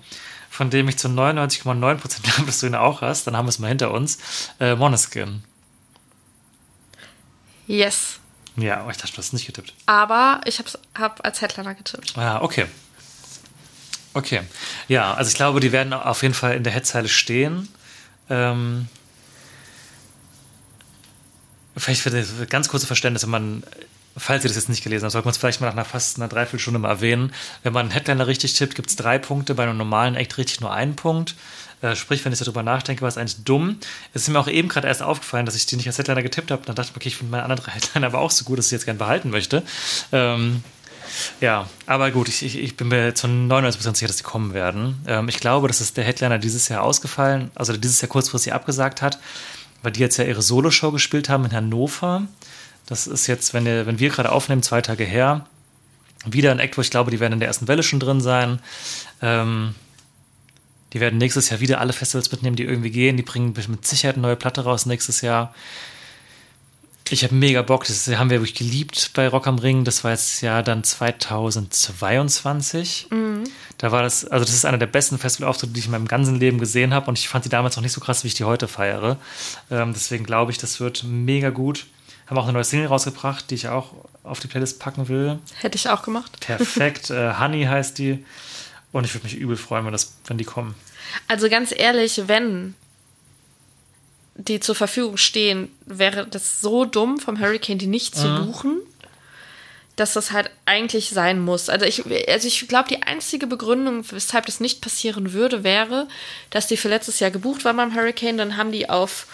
von 0.51 0.71
dem 0.71 0.89
ich 0.89 0.99
zu 0.99 1.09
99,9% 1.09 2.23
glaube, 2.23 2.47
dass 2.47 2.61
du 2.61 2.67
ihn 2.67 2.75
auch 2.75 3.01
hast. 3.01 3.27
Dann 3.27 3.37
haben 3.37 3.47
wir 3.47 3.51
es 3.51 3.59
mal 3.59 3.69
hinter 3.69 3.93
uns. 3.93 4.19
Äh, 4.61 4.77
Moneskin. 4.77 5.43
Yes. 7.69 8.19
Ja, 8.57 8.85
oh, 8.85 8.91
ich 8.91 8.97
dachte, 8.97 9.13
du 9.13 9.19
hast 9.19 9.27
es 9.27 9.33
nicht 9.33 9.47
getippt. 9.47 9.73
Aber 9.87 10.41
ich 10.45 10.59
habe 10.59 10.69
hab 10.99 11.25
als 11.25 11.41
Headliner 11.41 11.75
getippt. 11.75 12.19
Ah, 12.19 12.41
okay. 12.41 12.67
Okay. 14.15 14.41
Ja, 14.89 15.15
also 15.15 15.29
ich 15.29 15.37
glaube, 15.37 15.61
die 15.61 15.71
werden 15.71 15.93
auf 15.93 16.23
jeden 16.23 16.35
Fall 16.35 16.57
in 16.57 16.65
der 16.65 16.73
Headzeile 16.73 17.09
stehen. 17.09 17.69
Ähm, 18.29 18.89
vielleicht 21.77 22.01
für 22.01 22.11
das 22.11 22.29
ganz 22.49 22.69
kurze 22.69 22.87
Verständnis, 22.87 23.23
wenn 23.23 23.31
man, 23.31 23.63
falls 24.17 24.45
ihr 24.45 24.49
das 24.49 24.57
jetzt 24.57 24.71
nicht 24.71 24.83
gelesen 24.83 25.05
habt, 25.05 25.13
sollte 25.13 25.27
man 25.27 25.33
es 25.33 25.39
vielleicht 25.39 25.61
mal 25.61 25.69
nach 25.69 25.75
einer 25.75 25.85
fast 25.85 26.17
einer 26.17 26.27
Dreiviertelstunde 26.27 26.81
mal 26.81 26.89
erwähnen. 26.89 27.33
Wenn 27.63 27.75
man 27.75 27.83
einen 27.83 27.91
Headliner 27.93 28.27
richtig 28.27 28.55
tippt, 28.55 28.75
gibt 28.75 28.91
es 28.91 28.97
drei 28.97 29.19
Punkte, 29.19 29.55
bei 29.55 29.63
einem 29.63 29.77
normalen 29.77 30.17
Act 30.17 30.37
richtig 30.39 30.61
nur 30.61 30.73
einen 30.73 30.97
Punkt. 30.97 31.37
Äh, 31.81 31.95
sprich, 31.95 32.25
wenn 32.25 32.33
ich 32.33 32.39
darüber 32.39 32.63
nachdenke, 32.63 33.03
war 33.03 33.09
es 33.09 33.17
eigentlich 33.17 33.45
dumm. 33.45 33.79
Es 34.13 34.23
ist 34.23 34.29
mir 34.29 34.41
auch 34.41 34.49
eben 34.49 34.69
gerade 34.69 34.89
erst 34.89 35.03
aufgefallen, 35.03 35.47
dass 35.47 35.55
ich 35.55 35.67
die 35.67 35.77
nicht 35.77 35.87
als 35.87 35.99
Headliner 35.99 36.23
getippt 36.23 36.51
habe. 36.51 36.63
Dann 36.67 36.75
dachte 36.75 36.91
ich, 36.91 36.97
okay, 36.97 37.09
ich 37.09 37.17
finde 37.17 37.31
meine 37.31 37.45
anderen 37.45 37.63
drei 37.63 37.73
Headliner 37.75 38.09
aber 38.09 38.19
auch 38.19 38.31
so 38.31 38.45
gut, 38.45 38.59
dass 38.59 38.67
ich 38.67 38.73
jetzt 38.73 38.85
gerne 38.85 38.99
behalten 38.99 39.31
möchte. 39.31 39.63
Ähm, 40.13 40.63
ja, 41.41 41.69
aber 41.87 42.11
gut, 42.11 42.29
ich, 42.29 42.43
ich, 42.43 42.59
ich 42.59 42.77
bin 42.77 42.89
mir 42.89 43.15
zu 43.15 43.27
99% 43.27 43.95
sicher, 43.95 44.07
dass 44.07 44.17
die 44.17 44.23
kommen 44.23 44.55
werden. 44.55 45.03
Ähm, 45.07 45.29
ich 45.29 45.41
glaube, 45.41 45.69
dass 45.69 45.81
es 45.81 45.95
der 45.95 46.05
Headliner 46.05 46.39
dieses 46.39 46.69
Jahr 46.69 46.83
ausgefallen, 46.83 47.51
also 47.55 47.77
dieses 47.77 48.01
Jahr 48.01 48.09
kurzfristig 48.09 48.53
abgesagt 48.53 49.03
hat, 49.03 49.19
weil 49.83 49.93
die 49.93 50.01
jetzt 50.01 50.17
ja 50.17 50.25
ihre 50.25 50.43
Soloshow 50.43 50.93
gespielt 50.93 51.29
haben 51.29 51.45
in 51.45 51.53
Hannover. 51.53 52.27
Das 52.87 53.07
ist 53.07 53.27
jetzt, 53.27 53.55
wenn, 53.55 53.67
ihr, 53.67 53.87
wenn 53.87 53.99
wir 53.99 54.11
gerade 54.11 54.33
aufnehmen, 54.33 54.63
zwei 54.63 54.81
Tage 54.81 55.05
her. 55.05 55.47
Wieder 56.25 56.51
ein 56.51 56.59
Act, 56.59 56.77
wo 56.77 56.81
ich 56.81 56.91
glaube, 56.91 57.11
die 57.11 57.21
werden 57.21 57.35
in 57.35 57.39
der 57.39 57.49
ersten 57.49 57.69
Welle 57.69 57.83
schon 57.83 58.01
drin 58.01 58.21
sein. 58.21 58.59
Ähm, 59.23 59.75
die 60.93 61.01
werden 61.01 61.19
nächstes 61.19 61.51
Jahr 61.51 61.61
wieder 61.61 61.81
alle 61.81 61.93
Festivals 61.93 62.33
mitnehmen, 62.33 62.57
die 62.57 62.65
irgendwie 62.65 62.91
gehen. 62.91 63.17
Die 63.17 63.23
bringen 63.23 63.55
mit 63.69 63.87
Sicherheit 63.87 64.17
eine 64.17 64.23
neue 64.23 64.37
Platte 64.37 64.63
raus 64.63 64.87
nächstes 64.87 65.21
Jahr. 65.21 65.55
Ich 67.11 67.25
habe 67.25 67.35
mega 67.35 67.63
Bock. 67.63 67.87
Das 67.87 68.07
haben 68.07 68.31
wir 68.31 68.41
wirklich 68.41 68.55
geliebt 68.55 69.11
bei 69.15 69.29
Rock 69.29 69.47
am 69.47 69.59
Ring. 69.59 69.85
Das 69.85 70.05
war 70.05 70.11
jetzt 70.11 70.43
ja 70.43 70.63
dann 70.63 70.85
2022. 70.85 73.09
Da 73.79 73.93
war 73.93 74.03
das, 74.03 74.27
also 74.27 74.45
das 74.45 74.55
ist 74.55 74.67
einer 74.67 74.79
der 74.79 74.87
besten 74.87 75.19
Festivalauftritte, 75.19 75.73
die 75.73 75.81
ich 75.81 75.87
in 75.87 75.93
meinem 75.93 76.09
ganzen 76.09 76.39
Leben 76.39 76.59
gesehen 76.59 76.93
habe. 76.93 77.09
Und 77.09 77.19
ich 77.19 77.29
fand 77.29 77.45
die 77.45 77.49
damals 77.49 77.77
noch 77.77 77.83
nicht 77.83 77.93
so 77.93 78.01
krass, 78.01 78.25
wie 78.25 78.29
ich 78.29 78.35
die 78.35 78.45
heute 78.45 78.69
feiere. 78.69 79.17
Ähm, 79.71 79.93
deswegen 79.95 80.25
glaube 80.25 80.53
ich, 80.53 80.59
das 80.59 80.81
wird 80.81 81.05
mega 81.05 81.51
gut. 81.51 81.87
Haben 82.27 82.39
auch 82.39 82.45
eine 82.45 82.53
neue 82.53 82.65
Single 82.65 82.89
rausgebracht, 82.89 83.51
die 83.51 83.55
ich 83.55 83.69
auch 83.69 83.93
auf 84.23 84.41
die 84.41 84.49
Playlist 84.49 84.79
packen 84.79 85.09
will. 85.09 85.39
Hätte 85.61 85.77
ich 85.77 85.89
auch 85.89 86.03
gemacht. 86.03 86.41
Perfekt. 86.41 87.11
äh, 87.11 87.35
Honey 87.39 87.65
heißt 87.65 87.99
die. 87.99 88.25
Und 88.93 89.05
ich 89.05 89.15
würde 89.15 89.25
mich 89.25 89.37
übel 89.37 89.57
freuen, 89.57 89.85
wenn, 89.85 89.93
das, 89.93 90.17
wenn 90.27 90.39
die 90.39 90.45
kommen. 90.45 90.75
Also 91.27 91.49
ganz 91.49 91.75
ehrlich, 91.77 92.23
wenn 92.27 92.75
die 94.35 94.61
zur 94.61 94.75
Verfügung 94.75 95.17
stehen, 95.17 95.69
wäre 95.85 96.27
das 96.27 96.61
so 96.61 96.85
dumm 96.85 97.19
vom 97.19 97.41
Hurricane, 97.41 97.79
die 97.79 97.89
nicht 97.89 98.17
zu 98.17 98.29
buchen, 98.45 98.81
dass 99.97 100.13
das 100.13 100.31
halt 100.31 100.51
eigentlich 100.65 101.11
sein 101.11 101.41
muss. 101.41 101.69
Also 101.69 101.85
ich, 101.85 102.05
also 102.29 102.47
ich 102.47 102.69
glaube, 102.69 102.89
die 102.89 103.03
einzige 103.03 103.49
Begründung, 103.49 104.05
weshalb 104.11 104.47
das 104.47 104.61
nicht 104.61 104.81
passieren 104.81 105.33
würde, 105.33 105.65
wäre, 105.65 106.07
dass 106.51 106.69
die 106.69 106.77
für 106.77 106.89
letztes 106.89 107.19
Jahr 107.19 107.33
gebucht 107.33 107.65
waren 107.65 107.77
beim 107.77 107.95
Hurricane, 107.95 108.39
dann 108.39 108.57
haben 108.57 108.71
die 108.71 108.89
auf 108.89 109.27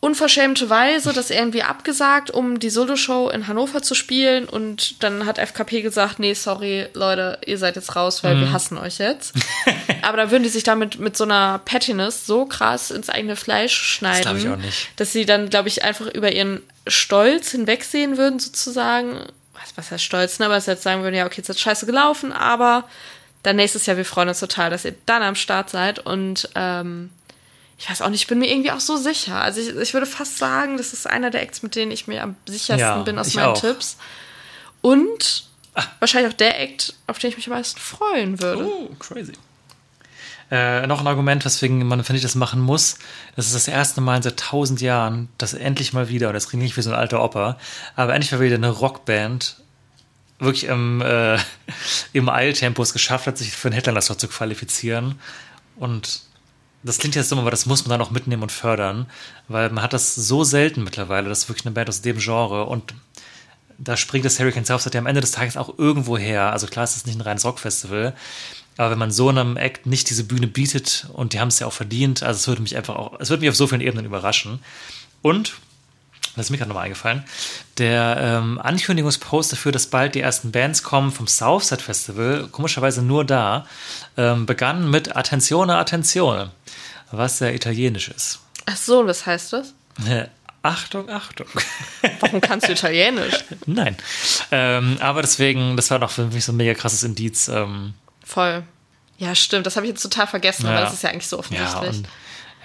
unverschämte 0.00 0.70
Weise 0.70 1.12
das 1.12 1.30
irgendwie 1.30 1.64
abgesagt, 1.64 2.30
um 2.30 2.60
die 2.60 2.70
Soloshow 2.70 3.30
in 3.30 3.48
Hannover 3.48 3.82
zu 3.82 3.96
spielen 3.96 4.48
und 4.48 5.02
dann 5.02 5.26
hat 5.26 5.38
FKP 5.38 5.82
gesagt, 5.82 6.20
nee, 6.20 6.34
sorry, 6.34 6.86
Leute, 6.94 7.38
ihr 7.46 7.58
seid 7.58 7.74
jetzt 7.74 7.96
raus, 7.96 8.22
weil 8.22 8.38
wir 8.38 8.52
hassen 8.52 8.78
euch 8.78 8.98
jetzt. 8.98 9.34
Aber 10.02 10.16
da 10.16 10.30
würden 10.30 10.44
die 10.44 10.48
sich 10.50 10.62
damit 10.62 11.00
mit 11.00 11.16
so 11.16 11.24
einer 11.24 11.60
Pettiness 11.64 12.26
so 12.26 12.46
krass 12.46 12.92
ins 12.92 13.10
eigene 13.10 13.34
Fleisch 13.34 13.74
schneiden, 13.74 14.22
glaub 14.22 14.36
ich 14.36 14.48
auch 14.48 14.64
nicht. 14.64 14.88
dass 14.96 15.12
sie 15.12 15.26
dann, 15.26 15.50
glaube 15.50 15.68
ich, 15.68 15.82
einfach 15.82 16.06
über 16.06 16.30
ihren 16.30 16.62
Stolz 16.86 17.50
hinwegsehen 17.50 18.16
würden, 18.16 18.38
sozusagen. 18.38 19.18
Was, 19.54 19.76
was 19.76 19.90
heißt 19.90 20.04
Stolz, 20.04 20.38
ne? 20.38 20.46
Aber 20.46 20.60
sie 20.60 20.70
jetzt 20.70 20.84
sagen 20.84 21.02
würden, 21.02 21.16
ja, 21.16 21.26
okay, 21.26 21.38
jetzt 21.38 21.48
ist 21.48 21.60
scheiße 21.60 21.86
gelaufen, 21.86 22.32
aber 22.32 22.84
dann 23.42 23.56
nächstes 23.56 23.86
Jahr, 23.86 23.96
wir 23.96 24.04
freuen 24.04 24.28
uns 24.28 24.38
total, 24.38 24.70
dass 24.70 24.84
ihr 24.84 24.94
dann 25.06 25.22
am 25.22 25.34
Start 25.34 25.70
seid 25.70 25.98
und 25.98 26.48
ähm, 26.54 27.10
ich 27.78 27.88
weiß 27.88 28.02
auch 28.02 28.08
nicht, 28.08 28.22
ich 28.22 28.26
bin 28.26 28.40
mir 28.40 28.50
irgendwie 28.50 28.72
auch 28.72 28.80
so 28.80 28.96
sicher. 28.96 29.40
Also 29.40 29.60
ich, 29.60 29.68
ich 29.68 29.94
würde 29.94 30.06
fast 30.06 30.36
sagen, 30.36 30.76
das 30.76 30.92
ist 30.92 31.06
einer 31.06 31.30
der 31.30 31.42
Acts, 31.42 31.62
mit 31.62 31.76
denen 31.76 31.92
ich 31.92 32.08
mir 32.08 32.22
am 32.24 32.34
sichersten 32.46 32.78
Ja, 32.78 33.02
bin 33.02 33.18
aus 33.18 33.34
meinen 33.34 33.46
auch. 33.46 33.60
Tipps. 33.60 33.96
Und 34.80 35.48
wahrscheinlich 36.00 36.32
auch 36.32 36.36
der 36.36 36.60
Act, 36.60 36.94
auf 37.06 37.18
den 37.18 37.30
ich 37.30 37.36
mich 37.36 37.46
am 37.46 37.54
meisten 37.54 37.78
freuen 37.78 38.42
würde. 38.42 38.66
Oh, 38.66 38.90
crazy. 38.98 39.32
Äh, 40.50 40.86
noch 40.86 41.00
ein 41.00 41.06
Argument, 41.06 41.44
weswegen 41.44 41.86
man, 41.86 42.02
finde 42.02 42.16
ich, 42.16 42.22
das 42.22 42.34
machen 42.34 42.60
muss. 42.60 42.96
Das 43.36 43.46
ist 43.46 43.54
das 43.54 43.68
erste 43.68 44.00
Mal 44.00 44.22
seit 44.22 44.38
tausend 44.38 44.80
Jahren, 44.80 45.28
dass 45.38 45.54
endlich 45.54 45.92
mal 45.92 46.08
wieder, 46.08 46.28
und 46.28 46.34
das 46.34 46.48
klingt 46.48 46.64
nicht 46.64 46.76
wie 46.76 46.82
so 46.82 46.90
ein 46.90 46.96
alter 46.96 47.22
Opa, 47.22 47.58
aber 47.94 48.14
endlich 48.14 48.32
mal 48.32 48.40
wieder 48.40 48.56
eine 48.56 48.70
Rockband 48.70 49.56
wirklich 50.40 50.64
im, 50.64 51.00
äh, 51.02 51.38
im 52.12 52.28
Eiltempo 52.28 52.82
es 52.82 52.92
geschafft 52.92 53.26
hat, 53.26 53.38
sich 53.38 53.52
für 53.52 53.68
einen 53.68 53.74
Headliner-Slot 53.74 54.20
zu 54.20 54.28
qualifizieren. 54.28 55.20
Und 55.76 56.22
das 56.82 56.98
klingt 56.98 57.16
jetzt 57.16 57.30
dumm, 57.32 57.40
aber 57.40 57.50
das 57.50 57.66
muss 57.66 57.84
man 57.84 57.90
dann 57.90 58.06
auch 58.06 58.10
mitnehmen 58.10 58.42
und 58.42 58.52
fördern, 58.52 59.06
weil 59.48 59.70
man 59.70 59.82
hat 59.82 59.92
das 59.92 60.14
so 60.14 60.44
selten 60.44 60.84
mittlerweile, 60.84 61.28
dass 61.28 61.48
wirklich 61.48 61.66
eine 61.66 61.74
Band 61.74 61.88
aus 61.88 62.02
dem 62.02 62.18
Genre 62.18 62.64
und 62.64 62.94
da 63.78 63.96
springt 63.96 64.24
das 64.24 64.38
Hurricane 64.38 64.64
Southside 64.64 64.94
ja 64.94 65.00
am 65.00 65.06
Ende 65.06 65.20
des 65.20 65.30
Tages 65.30 65.56
auch 65.56 65.78
irgendwo 65.78 66.18
her. 66.18 66.52
Also 66.52 66.66
klar, 66.66 66.84
es 66.84 66.96
ist 66.96 67.06
nicht 67.06 67.16
ein 67.16 67.22
reines 67.22 67.44
Rockfestival, 67.44 68.14
aber 68.76 68.90
wenn 68.90 68.98
man 68.98 69.10
so 69.10 69.28
einem 69.28 69.56
Act 69.56 69.86
nicht 69.86 70.10
diese 70.10 70.24
Bühne 70.24 70.46
bietet 70.46 71.08
und 71.12 71.32
die 71.32 71.40
haben 71.40 71.48
es 71.48 71.58
ja 71.58 71.66
auch 71.66 71.72
verdient, 71.72 72.22
also 72.22 72.38
es 72.38 72.48
würde 72.48 72.62
mich 72.62 72.76
einfach 72.76 72.96
auch, 72.96 73.20
es 73.20 73.30
würde 73.30 73.40
mich 73.40 73.50
auf 73.50 73.56
so 73.56 73.66
vielen 73.66 73.80
Ebenen 73.80 74.06
überraschen. 74.06 74.60
Und, 75.22 75.54
das 76.38 76.46
ist 76.46 76.50
mir 76.50 76.58
gerade 76.58 76.68
nochmal 76.70 76.84
eingefallen, 76.86 77.24
der 77.76 78.16
ähm, 78.20 78.58
Ankündigungspost 78.60 79.52
dafür, 79.52 79.72
dass 79.72 79.86
bald 79.86 80.14
die 80.14 80.20
ersten 80.20 80.52
Bands 80.52 80.82
kommen 80.82 81.12
vom 81.12 81.26
Southside 81.26 81.82
Festival, 81.82 82.48
komischerweise 82.50 83.02
nur 83.02 83.24
da, 83.24 83.66
ähm, 84.16 84.46
begann 84.46 84.90
mit 84.90 85.16
Attenzione, 85.16 85.76
Attenzione, 85.76 86.50
was 87.10 87.38
sehr 87.38 87.54
italienisch 87.54 88.08
ist. 88.08 88.40
Ach 88.66 88.76
so, 88.76 89.06
was 89.06 89.26
heißt 89.26 89.52
das? 89.52 89.74
Äh, 90.06 90.26
Achtung, 90.62 91.08
Achtung. 91.08 91.46
Warum 92.20 92.40
kannst 92.40 92.68
du 92.68 92.72
Italienisch? 92.72 93.44
Nein. 93.66 93.96
Ähm, 94.50 94.98
aber 95.00 95.22
deswegen, 95.22 95.76
das 95.76 95.90
war 95.90 95.98
doch 95.98 96.10
für 96.10 96.26
mich 96.26 96.44
so 96.44 96.52
ein 96.52 96.56
mega 96.56 96.74
krasses 96.74 97.04
Indiz. 97.04 97.48
Ähm, 97.48 97.94
Voll. 98.24 98.64
Ja, 99.18 99.34
stimmt. 99.34 99.66
Das 99.66 99.76
habe 99.76 99.86
ich 99.86 99.90
jetzt 99.92 100.02
total 100.02 100.26
vergessen, 100.26 100.66
Ja. 100.66 100.72
aber 100.72 100.80
das 100.82 100.92
ist 100.94 101.02
ja 101.02 101.10
eigentlich 101.10 101.26
so 101.28 101.36
ja, 101.36 101.40
offensichtlich. 101.40 101.96
und 101.98 102.08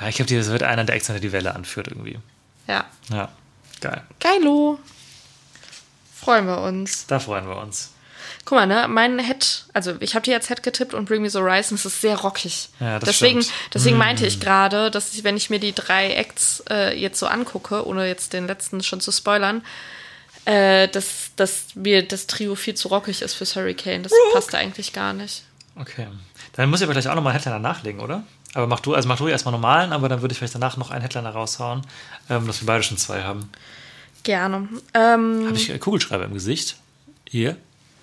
ja, 0.02 0.08
ich 0.08 0.16
glaube, 0.16 0.36
das 0.36 0.50
wird 0.50 0.64
einer 0.64 0.84
der 0.84 0.98
der 1.00 1.20
die 1.20 1.32
Welle 1.32 1.56
anführt 1.56 1.88
irgendwie. 1.88 2.20
Ja. 2.68 2.86
Ja, 3.10 3.30
geil. 3.84 4.02
Geilo. 4.20 4.80
Freuen 6.16 6.48
wir 6.48 6.62
uns. 6.62 7.06
Da 7.08 7.20
freuen 7.20 7.48
wir 7.48 7.58
uns. 7.58 7.92
Guck 8.46 8.58
mal, 8.58 8.66
ne, 8.66 8.88
mein 8.90 9.20
Head, 9.20 9.66
also 9.74 9.96
ich 10.00 10.16
habe 10.16 10.24
dir 10.24 10.32
jetzt 10.32 10.48
Head 10.48 10.64
getippt 10.64 10.94
und 10.94 11.06
Bring 11.06 11.22
Me 11.22 11.30
the 11.30 11.40
Horizon, 11.40 11.76
es 11.76 11.86
ist 11.86 12.02
sehr 12.02 12.18
rockig. 12.18 12.70
Ja, 12.80 13.00
das 13.00 13.10
deswegen 13.10 13.42
stimmt. 13.42 13.74
deswegen 13.74 13.98
meinte 13.98 14.26
ich 14.26 14.40
gerade, 14.40 14.92
dass 14.92 15.14
ich, 15.14 15.24
wenn 15.24 15.38
ich 15.38 15.50
mir 15.50 15.60
die 15.60 15.74
drei 15.74 16.14
Acts 16.14 16.64
äh, 16.70 16.98
jetzt 16.98 17.20
so 17.20 17.28
angucke, 17.28 17.86
ohne 17.86 18.08
jetzt 18.08 18.34
den 18.34 18.48
letzten 18.48 18.84
schon 18.84 19.00
zu 19.00 19.12
spoilern, 19.12 19.64
äh, 20.46 20.90
dass, 20.90 21.32
dass 21.38 21.76
mir 21.76 22.06
das 22.06 22.28
Trio 22.28 22.56
viel 22.56 22.76
zu 22.76 22.90
rockig 22.90 23.22
ist 23.22 23.34
fürs 23.34 23.56
Hurricane. 23.56 24.04
Das 24.04 24.12
passt 24.34 24.54
eigentlich 24.56 24.92
gar 24.92 25.14
nicht. 25.14 25.44
Okay. 25.76 26.08
Dann 26.54 26.70
muss 26.70 26.82
ich 26.82 26.86
aber 26.86 26.94
gleich 26.94 27.08
auch 27.08 27.16
nochmal 27.16 27.34
Headliner 27.34 27.60
nachlegen, 27.60 28.02
oder? 28.02 28.24
Aber 28.54 28.68
mach 28.68 28.80
du, 28.80 28.94
also 28.94 29.08
mach 29.08 29.18
du 29.18 29.28
erstmal 29.28 29.52
normalen, 29.52 29.94
aber 29.94 30.10
dann 30.10 30.22
würde 30.22 30.34
ich 30.34 30.38
vielleicht 30.38 30.56
danach 30.56 30.78
noch 30.78 30.92
einen 30.92 31.02
Headliner 31.02 31.32
raushauen, 31.32 31.82
ähm, 32.30 32.46
dass 32.46 32.62
wir 32.62 32.68
beide 32.68 32.84
schon 32.84 32.98
zwei 32.98 33.24
haben. 33.24 33.50
Gerne. 34.24 34.70
Ähm, 34.94 35.46
Habe 35.48 35.58
ich 35.58 35.70
äh, 35.70 35.78
Kugelschreiber 35.80 36.26
im 36.26 36.34
Gesicht? 36.34 36.78
Hier? 37.28 37.58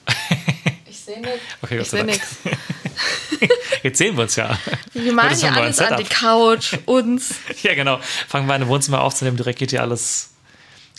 ich 0.88 0.98
sehe 0.98 1.20
nichts. 1.20 1.40
Okay, 1.62 1.76
Gott 1.76 1.86
ich 1.86 1.90
sehe 1.90 2.04
nichts. 2.04 2.36
Jetzt 3.82 3.98
sehen 3.98 4.16
wir 4.16 4.24
uns 4.24 4.36
ja. 4.36 4.58
Wir 4.92 5.12
malen 5.12 5.30
neues 5.30 5.44
alles 5.44 5.80
an 5.80 5.96
die. 5.96 6.04
Couch, 6.04 6.76
uns. 6.86 7.36
Ja, 7.62 7.74
genau. 7.74 7.98
Fangen 8.28 8.46
wir 8.46 8.54
an, 8.54 8.62
im 8.62 8.68
Wohnzimmer 8.68 9.00
aufzunehmen, 9.00 9.36
direkt 9.36 9.58
geht 9.58 9.70
hier 9.70 9.82
alles. 9.82 10.30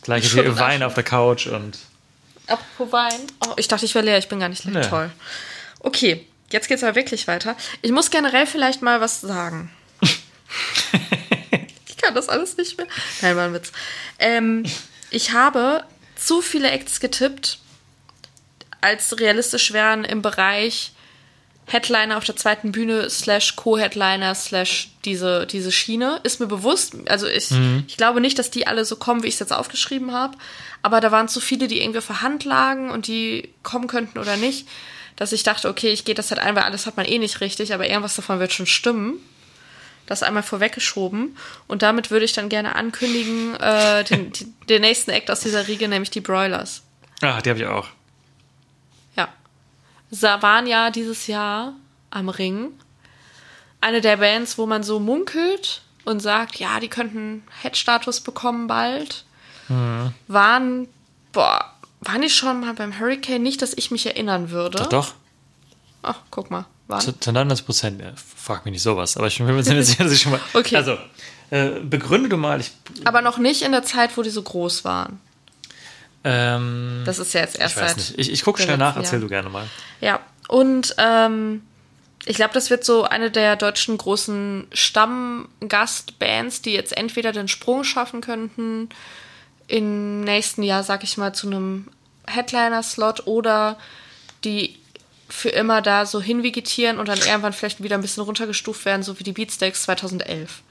Gleich 0.01 0.23
ist 0.23 0.33
hier 0.33 0.57
Wein 0.57 0.81
auf 0.81 0.95
der 0.95 1.03
Couch 1.03 1.47
und. 1.47 1.77
Apropos 2.47 2.91
Wein. 2.91 3.19
Oh, 3.45 3.53
ich 3.57 3.67
dachte, 3.67 3.85
ich 3.85 3.93
wäre 3.93 4.05
leer. 4.05 4.17
Ich 4.17 4.27
bin 4.27 4.39
gar 4.39 4.49
nicht 4.49 4.63
leer. 4.65 4.81
Nee. 4.81 4.87
Toll. 4.87 5.11
Okay, 5.79 6.25
jetzt 6.53 6.67
geht's 6.67 6.83
aber 6.83 6.95
wirklich 6.95 7.27
weiter. 7.27 7.55
Ich 7.81 7.91
muss 7.91 8.11
generell 8.11 8.45
vielleicht 8.45 8.81
mal 8.81 9.01
was 9.01 9.21
sagen. 9.21 9.71
ich 11.87 11.97
kann 11.97 12.15
das 12.15 12.29
alles 12.29 12.57
nicht 12.57 12.77
mehr. 12.77 12.87
Nein, 13.21 13.35
war 13.35 13.45
ein 13.45 13.53
Witz. 13.53 13.71
Ähm, 14.19 14.65
ich 15.09 15.31
habe 15.31 15.83
zu 16.15 16.41
viele 16.41 16.71
Acts 16.71 16.99
getippt, 16.99 17.59
als 18.81 19.19
realistisch 19.19 19.73
wären 19.73 20.03
im 20.03 20.21
Bereich 20.21 20.93
Headliner 21.67 22.17
auf 22.17 22.25
der 22.25 22.35
zweiten 22.35 22.71
Bühne 22.71 23.09
slash 23.09 23.55
Co-Headliner 23.55 24.35
slash 24.35 24.89
diese, 25.05 25.45
diese 25.45 25.71
Schiene. 25.71 26.19
Ist 26.23 26.39
mir 26.39 26.47
bewusst. 26.47 26.95
Also 27.07 27.27
ich, 27.27 27.51
ich 27.87 27.97
glaube 27.97 28.19
nicht, 28.19 28.37
dass 28.39 28.51
die 28.51 28.67
alle 28.67 28.83
so 28.83 28.95
kommen, 28.97 29.23
wie 29.23 29.27
ich 29.27 29.35
es 29.35 29.39
jetzt 29.39 29.53
aufgeschrieben 29.53 30.11
habe. 30.11 30.37
Aber 30.81 30.99
da 30.99 31.11
waren 31.11 31.27
zu 31.27 31.39
viele, 31.39 31.67
die 31.67 31.81
irgendwie 31.81 32.01
Hand 32.21 32.43
lagen 32.43 32.89
und 32.89 33.07
die 33.07 33.53
kommen 33.63 33.87
könnten 33.87 34.19
oder 34.19 34.35
nicht, 34.35 34.67
dass 35.21 35.33
ich 35.33 35.43
dachte, 35.43 35.69
okay, 35.69 35.89
ich 35.89 36.03
gehe 36.03 36.15
das 36.15 36.31
halt 36.31 36.41
ein, 36.41 36.55
weil 36.55 36.63
alles 36.63 36.87
hat 36.87 36.97
man 36.97 37.05
eh 37.05 37.19
nicht 37.19 37.41
richtig, 37.41 37.75
aber 37.75 37.87
irgendwas 37.87 38.15
davon 38.15 38.39
wird 38.39 38.53
schon 38.53 38.65
stimmen. 38.65 39.19
Das 40.07 40.23
einmal 40.23 40.41
vorweggeschoben. 40.41 41.37
Und 41.67 41.83
damit 41.83 42.09
würde 42.09 42.25
ich 42.25 42.33
dann 42.33 42.49
gerne 42.49 42.73
ankündigen, 42.73 43.53
äh, 43.57 44.03
den, 44.03 44.31
die, 44.31 44.51
den 44.67 44.81
nächsten 44.81 45.11
Act 45.11 45.29
aus 45.29 45.41
dieser 45.41 45.67
Riege, 45.67 45.87
nämlich 45.87 46.09
die 46.09 46.21
Broilers. 46.21 46.81
Ah, 47.21 47.39
die 47.39 47.51
habe 47.51 47.59
ich 47.59 47.67
auch. 47.67 47.87
Ja. 49.15 49.27
Sie 50.09 50.25
waren 50.25 50.65
ja 50.65 50.89
dieses 50.89 51.27
Jahr 51.27 51.75
am 52.09 52.27
Ring. 52.27 52.71
Eine 53.79 54.01
der 54.01 54.17
Bands, 54.17 54.57
wo 54.57 54.65
man 54.65 54.81
so 54.81 54.99
munkelt 54.99 55.83
und 56.03 56.19
sagt, 56.19 56.55
ja, 56.55 56.79
die 56.79 56.89
könnten 56.89 57.43
Head-Status 57.61 58.21
bekommen 58.21 58.65
bald. 58.65 59.23
Waren, 60.27 60.87
boah, 61.31 61.70
waren 62.01 62.21
die 62.21 62.29
schon 62.29 62.61
mal 62.61 62.73
beim 62.73 62.99
Hurricane? 62.99 63.41
Nicht, 63.41 63.61
dass 63.61 63.73
ich 63.75 63.91
mich 63.91 64.05
erinnern 64.05 64.49
würde. 64.51 64.77
Doch, 64.79 64.87
doch. 64.87 65.13
Ach, 66.03 66.17
guck 66.31 66.51
mal. 66.51 66.65
Zu, 66.99 67.17
zu 67.17 67.31
99 67.31 67.65
Prozent. 67.65 68.01
Ja, 68.01 68.11
frag 68.35 68.65
mich 68.65 68.73
nicht 68.73 68.81
sowas. 68.81 69.15
Aber 69.15 69.27
ich 69.27 69.37
bin 69.37 69.47
mir 69.47 69.63
ziemlich 69.63 69.85
sicher, 69.87 70.03
dass 70.03 70.11
ich 70.13 70.21
schon 70.21 70.33
mal. 70.33 70.41
Okay. 70.53 70.75
Also, 70.75 70.97
äh, 71.51 71.79
begründe 71.81 72.27
du 72.27 72.37
mal. 72.37 72.59
Ich, 72.59 72.71
Aber 73.05 73.21
noch 73.21 73.37
nicht 73.37 73.61
in 73.61 73.71
der 73.71 73.83
Zeit, 73.83 74.17
wo 74.17 74.23
die 74.23 74.29
so 74.29 74.41
groß 74.41 74.83
waren. 74.83 75.19
ähm, 76.23 77.03
Das 77.05 77.19
ist 77.19 77.33
ja 77.33 77.41
jetzt 77.41 77.57
erst 77.59 77.75
ich 77.77 77.81
weiß 77.81 77.89
seit. 77.91 77.97
nicht. 77.97 78.19
Ich, 78.19 78.31
ich 78.31 78.43
gucke 78.43 78.61
schnell 78.61 78.77
nach. 78.77 78.95
Erzähl 78.97 79.13
Jahren. 79.13 79.21
du 79.21 79.27
gerne 79.29 79.49
mal. 79.49 79.67
Ja, 80.01 80.19
und 80.49 80.95
ähm, 80.97 81.61
ich 82.25 82.35
glaube, 82.35 82.53
das 82.53 82.69
wird 82.69 82.83
so 82.83 83.03
eine 83.03 83.31
der 83.31 83.55
deutschen 83.55 83.97
großen 83.97 84.67
Stammgastbands, 84.73 86.61
die 86.61 86.71
jetzt 86.73 86.95
entweder 86.97 87.31
den 87.31 87.47
Sprung 87.47 87.83
schaffen 87.83 88.21
könnten 88.21 88.89
im 89.67 90.21
nächsten 90.21 90.63
Jahr, 90.63 90.83
sag 90.83 91.03
ich 91.03 91.17
mal, 91.17 91.33
zu 91.33 91.47
einem 91.47 91.87
Headliner-Slot 92.27 93.27
oder 93.27 93.77
die 94.43 94.77
für 95.29 95.49
immer 95.49 95.81
da 95.81 96.05
so 96.05 96.21
hinvegetieren 96.21 96.99
und 96.99 97.07
dann 97.07 97.19
irgendwann 97.19 97.53
vielleicht 97.53 97.81
wieder 97.81 97.95
ein 97.95 98.01
bisschen 98.01 98.23
runtergestuft 98.23 98.83
werden, 98.83 99.01
so 99.01 99.17
wie 99.19 99.23
die 99.23 99.31
Beatsteaks 99.31 99.83
2011. 99.83 100.61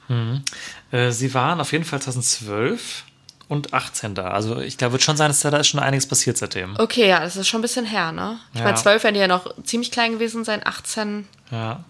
Äh, 0.91 1.11
sie 1.11 1.33
waren 1.33 1.59
auf 1.59 1.71
jeden 1.71 1.83
Fall 1.83 1.99
2012 2.01 3.03
und 3.47 3.73
18 3.73 4.13
da. 4.15 4.27
Also, 4.29 4.59
ich 4.59 4.77
glaube, 4.77 4.93
wird 4.93 5.03
schon 5.03 5.17
sein, 5.17 5.29
dass 5.29 5.39
da 5.41 5.55
ist 5.57 5.67
schon 5.67 5.79
einiges 5.79 6.05
passiert 6.07 6.37
seitdem. 6.37 6.75
Okay, 6.79 7.07
ja, 7.09 7.19
das 7.21 7.35
ist 7.37 7.47
schon 7.47 7.59
ein 7.59 7.63
bisschen 7.63 7.85
her, 7.85 8.11
ne? 8.11 8.39
Ich 8.53 8.59
Ja. 8.59 8.65
meine, 8.65 8.77
12 8.77 9.03
werden 9.03 9.15
die 9.15 9.19
ja 9.19 9.27
noch 9.27 9.51
ziemlich 9.63 9.91
klein 9.91 10.13
gewesen 10.13 10.45
sein, 10.45 10.61
18 10.63 11.27
Ja. 11.49 11.83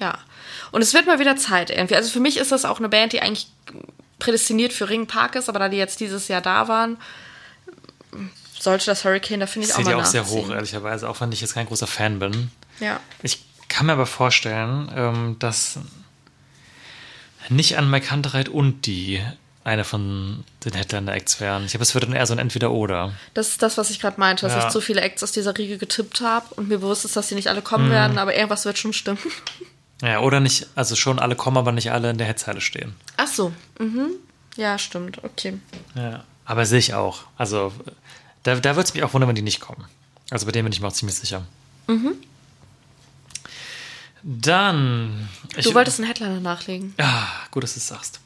Ja. 0.00 0.18
Und 0.70 0.80
es 0.82 0.94
wird 0.94 1.06
mal 1.06 1.18
wieder 1.18 1.36
Zeit 1.36 1.70
irgendwie. 1.70 1.96
Also 1.96 2.10
für 2.10 2.20
mich 2.20 2.36
ist 2.36 2.52
das 2.52 2.64
auch 2.64 2.78
eine 2.78 2.88
Band, 2.88 3.12
die 3.12 3.20
eigentlich 3.20 3.48
prädestiniert 4.18 4.72
für 4.72 4.88
Ring 4.88 5.06
Park 5.06 5.34
ist, 5.36 5.48
aber 5.48 5.58
da 5.58 5.68
die 5.68 5.76
jetzt 5.76 6.00
dieses 6.00 6.28
Jahr 6.28 6.40
da 6.40 6.68
waren, 6.68 6.96
sollte 8.58 8.86
das 8.86 9.04
Hurricane, 9.04 9.40
da 9.40 9.46
finde 9.46 9.66
ich 9.68 9.72
Ich 9.72 9.78
auch 9.78 9.84
mal 9.84 9.90
die 9.94 10.00
auch 10.00 10.04
sehr 10.04 10.26
hoch, 10.26 10.50
ehrlicherweise, 10.50 11.08
auch 11.08 11.20
wenn 11.20 11.30
ich 11.32 11.40
jetzt 11.40 11.54
kein 11.54 11.66
großer 11.66 11.86
Fan 11.86 12.18
bin. 12.18 12.50
Ja. 12.80 13.00
Ich 13.22 13.44
kann 13.68 13.86
mir 13.86 13.92
aber 13.92 14.06
vorstellen, 14.06 14.90
ähm, 14.94 15.36
dass 15.38 15.78
nicht 17.48 17.78
an 17.78 17.88
Mike 17.88 18.10
Hunterreit 18.10 18.48
und 18.48 18.86
die 18.86 19.22
eine 19.64 19.84
von 19.84 20.44
den 20.64 20.72
Headliner-Acts 20.72 21.40
wären. 21.40 21.64
Ich 21.64 21.72
glaube, 21.72 21.82
es 21.82 21.94
wird 21.94 22.04
dann 22.04 22.14
eher 22.14 22.26
so 22.26 22.32
ein 22.32 22.38
Entweder-Oder. 22.38 23.12
Das 23.34 23.48
ist 23.48 23.62
das, 23.62 23.76
was 23.76 23.90
ich 23.90 24.00
gerade 24.00 24.18
meinte, 24.18 24.46
dass 24.46 24.54
Ja. 24.54 24.66
ich 24.66 24.72
zu 24.72 24.80
viele 24.80 25.02
Acts 25.02 25.22
aus 25.22 25.32
dieser 25.32 25.56
Riege 25.58 25.76
getippt 25.76 26.20
habe 26.22 26.54
und 26.54 26.68
mir 26.68 26.78
bewusst 26.78 27.04
ist, 27.04 27.16
dass 27.16 27.28
sie 27.28 27.34
nicht 27.34 27.48
alle 27.48 27.60
kommen 27.60 27.90
werden, 27.90 28.16
aber 28.18 28.34
irgendwas 28.34 28.64
wird 28.64 28.78
schon 28.78 28.92
stimmen. 28.94 29.18
Ja, 30.02 30.20
oder 30.20 30.40
nicht, 30.40 30.66
also 30.74 30.94
schon 30.94 31.18
alle 31.18 31.34
kommen, 31.34 31.56
aber 31.56 31.72
nicht 31.72 31.90
alle 31.90 32.10
in 32.10 32.18
der 32.18 32.26
Headzeile 32.26 32.60
stehen. 32.60 32.94
Ach 33.16 33.26
so. 33.26 33.52
Mhm. 33.78 34.10
Ja, 34.56 34.78
stimmt. 34.78 35.22
Okay. 35.24 35.58
Ja. 35.94 36.24
Aber 36.44 36.66
sehe 36.66 36.78
ich 36.78 36.94
auch. 36.94 37.24
Also, 37.36 37.72
da, 38.42 38.54
da 38.56 38.76
würde 38.76 38.88
es 38.88 38.94
mich 38.94 39.02
auch 39.02 39.12
wundern, 39.12 39.28
wenn 39.28 39.34
die 39.34 39.42
nicht 39.42 39.60
kommen. 39.60 39.84
Also 40.30 40.46
bei 40.46 40.52
denen 40.52 40.64
bin 40.64 40.72
ich 40.72 40.80
mir 40.80 40.88
auch 40.88 40.92
ziemlich 40.92 41.16
sicher. 41.16 41.44
Dann. 44.22 45.28
Du 45.62 45.74
wolltest 45.74 45.98
einen 45.98 46.08
Headliner 46.08 46.40
nachlegen. 46.40 46.94
Ja, 46.98 47.28
gut, 47.50 47.62
dass 47.62 47.74
du 47.74 47.78
es 47.78 47.88
sagst. 47.88 48.20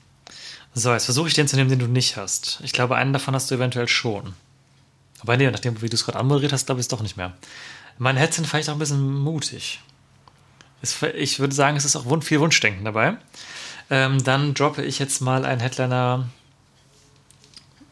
So, 0.74 0.92
jetzt 0.92 1.04
versuche 1.04 1.28
ich 1.28 1.34
den 1.34 1.48
zu 1.48 1.56
nehmen, 1.56 1.70
den 1.70 1.78
du 1.78 1.86
nicht 1.86 2.16
hast. 2.16 2.60
Ich 2.62 2.72
glaube, 2.72 2.96
einen 2.96 3.12
davon 3.12 3.34
hast 3.34 3.50
du 3.50 3.54
eventuell 3.54 3.88
schon. 3.88 4.34
Aber 5.20 5.36
nee, 5.36 5.50
nachdem, 5.50 5.80
wie 5.82 5.88
du 5.88 5.94
es 5.94 6.04
gerade 6.04 6.18
anmoderiert 6.18 6.52
hast, 6.52 6.66
glaube 6.66 6.80
ich 6.80 6.84
es 6.84 6.88
doch 6.88 7.02
nicht 7.02 7.16
mehr. 7.16 7.34
Mein 7.98 8.16
Head 8.16 8.34
sind 8.34 8.46
vielleicht 8.46 8.68
auch 8.68 8.74
ein 8.74 8.78
bisschen 8.78 9.14
mutig. 9.20 9.80
Es, 10.82 11.00
ich 11.02 11.38
würde 11.38 11.54
sagen, 11.54 11.76
es 11.76 11.84
ist 11.84 11.96
auch 11.96 12.22
viel 12.22 12.40
Wunschdenken 12.40 12.84
dabei. 12.84 13.16
Ähm, 13.88 14.22
dann 14.24 14.54
droppe 14.54 14.82
ich 14.82 14.98
jetzt 14.98 15.20
mal 15.20 15.44
einen 15.44 15.60
Headliner 15.60 16.28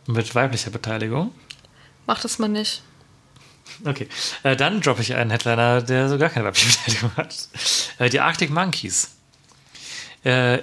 mit 0.07 0.35
weiblicher 0.35 0.71
Beteiligung. 0.71 1.33
Mach 2.07 2.21
das 2.21 2.39
mal 2.39 2.49
nicht. 2.49 2.83
Okay, 3.85 4.09
äh, 4.43 4.57
dann 4.57 4.81
droppe 4.81 5.03
ich 5.03 5.15
einen 5.15 5.31
Headliner, 5.31 5.83
der 5.83 6.09
so 6.09 6.19
gar 6.19 6.29
keine 6.29 6.47
weibliche 6.47 6.67
Beteiligung 6.85 7.17
hat. 7.17 7.49
Äh, 7.99 8.11
die 8.11 8.21
Arctic 8.21 8.51
Monkeys. 8.51 9.13
Äh, 10.25 10.59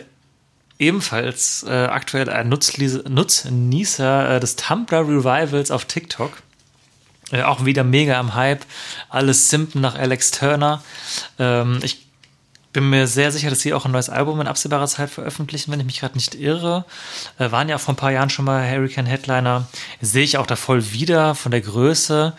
ebenfalls 0.80 1.64
äh, 1.64 1.72
aktuell 1.72 2.30
ein 2.30 2.50
Nutzlies- 2.54 3.08
Nutznießer 3.08 4.36
äh, 4.36 4.40
des 4.40 4.56
Tumblr 4.56 5.00
Revivals 5.00 5.72
auf 5.72 5.86
TikTok. 5.86 6.32
Äh, 7.32 7.44
auch 7.44 7.66
wieder 7.66 7.84
mega 7.84 8.20
am 8.20 8.36
Hype. 8.36 8.66
Alles 9.10 9.50
simpen 9.50 9.82
nach 9.82 9.96
Alex 9.96 10.32
Turner. 10.32 10.84
Ähm, 11.40 11.80
ich 11.84 12.07
bin 12.78 12.92
mir 12.92 13.08
sehr 13.08 13.32
sicher, 13.32 13.50
dass 13.50 13.62
sie 13.62 13.74
auch 13.74 13.86
ein 13.86 13.92
neues 13.92 14.08
Album 14.08 14.40
in 14.40 14.46
absehbarer 14.46 14.86
Zeit 14.86 15.10
veröffentlichen, 15.10 15.72
wenn 15.72 15.80
ich 15.80 15.88
mich 15.88 16.00
gerade 16.00 16.14
nicht 16.14 16.36
irre. 16.36 16.86
Äh, 17.40 17.50
waren 17.50 17.70
ja 17.70 17.78
auch 17.78 17.80
vor 17.80 17.96
ein 17.96 17.98
paar 17.98 18.12
Jahren 18.12 18.30
schon 18.30 18.46
mal 18.46 18.70
Hurricane 18.70 19.08
Headliner. 19.08 19.66
Sehe 20.00 20.24
ich 20.24 20.38
auch 20.38 20.46
da 20.46 20.56
voll 20.56 20.92
wieder 20.92 21.34
von 21.34 21.50
der 21.50 21.62
Größe. 21.62 22.34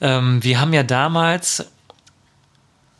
Ähm, 0.00 0.40
wir 0.44 0.60
haben 0.60 0.72
ja 0.72 0.84
damals 0.84 1.66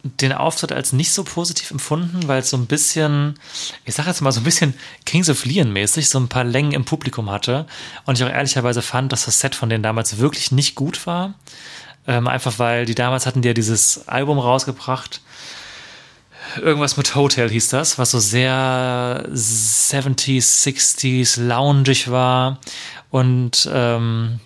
den 0.02 0.32
Auftritt 0.32 0.72
als 0.72 0.92
nicht 0.92 1.12
so 1.12 1.22
positiv 1.22 1.70
empfunden, 1.70 2.26
weil 2.26 2.40
es 2.40 2.50
so 2.50 2.56
ein 2.56 2.66
bisschen, 2.66 3.38
ich 3.84 3.94
sag 3.94 4.08
jetzt 4.08 4.20
mal 4.20 4.32
so 4.32 4.40
ein 4.40 4.44
bisschen 4.44 4.74
Kings 5.06 5.30
of 5.30 5.44
Leon 5.44 5.72
mäßig, 5.72 6.08
so 6.08 6.18
ein 6.18 6.26
paar 6.26 6.42
Längen 6.42 6.72
im 6.72 6.84
Publikum 6.84 7.30
hatte. 7.30 7.66
Und 8.06 8.18
ich 8.18 8.24
auch 8.24 8.28
ehrlicherweise 8.28 8.82
fand, 8.82 9.12
dass 9.12 9.26
das 9.26 9.38
Set 9.38 9.54
von 9.54 9.68
denen 9.68 9.84
damals 9.84 10.18
wirklich 10.18 10.50
nicht 10.50 10.74
gut 10.74 11.06
war. 11.06 11.34
Ähm, 12.08 12.26
einfach 12.26 12.58
weil 12.58 12.86
die 12.86 12.96
damals 12.96 13.24
hatten 13.24 13.40
die 13.40 13.46
ja 13.46 13.54
dieses 13.54 14.08
Album 14.08 14.40
rausgebracht 14.40 15.20
irgendwas 16.60 16.96
mit 16.96 17.14
Hotel 17.14 17.50
hieß 17.50 17.68
das, 17.68 17.98
was 17.98 18.10
so 18.10 18.18
sehr 18.18 19.26
70s, 19.32 20.62
60s, 20.64 21.40
loungig 21.40 22.10
war 22.10 22.58
und 23.10 23.68
ähm, 23.72 24.40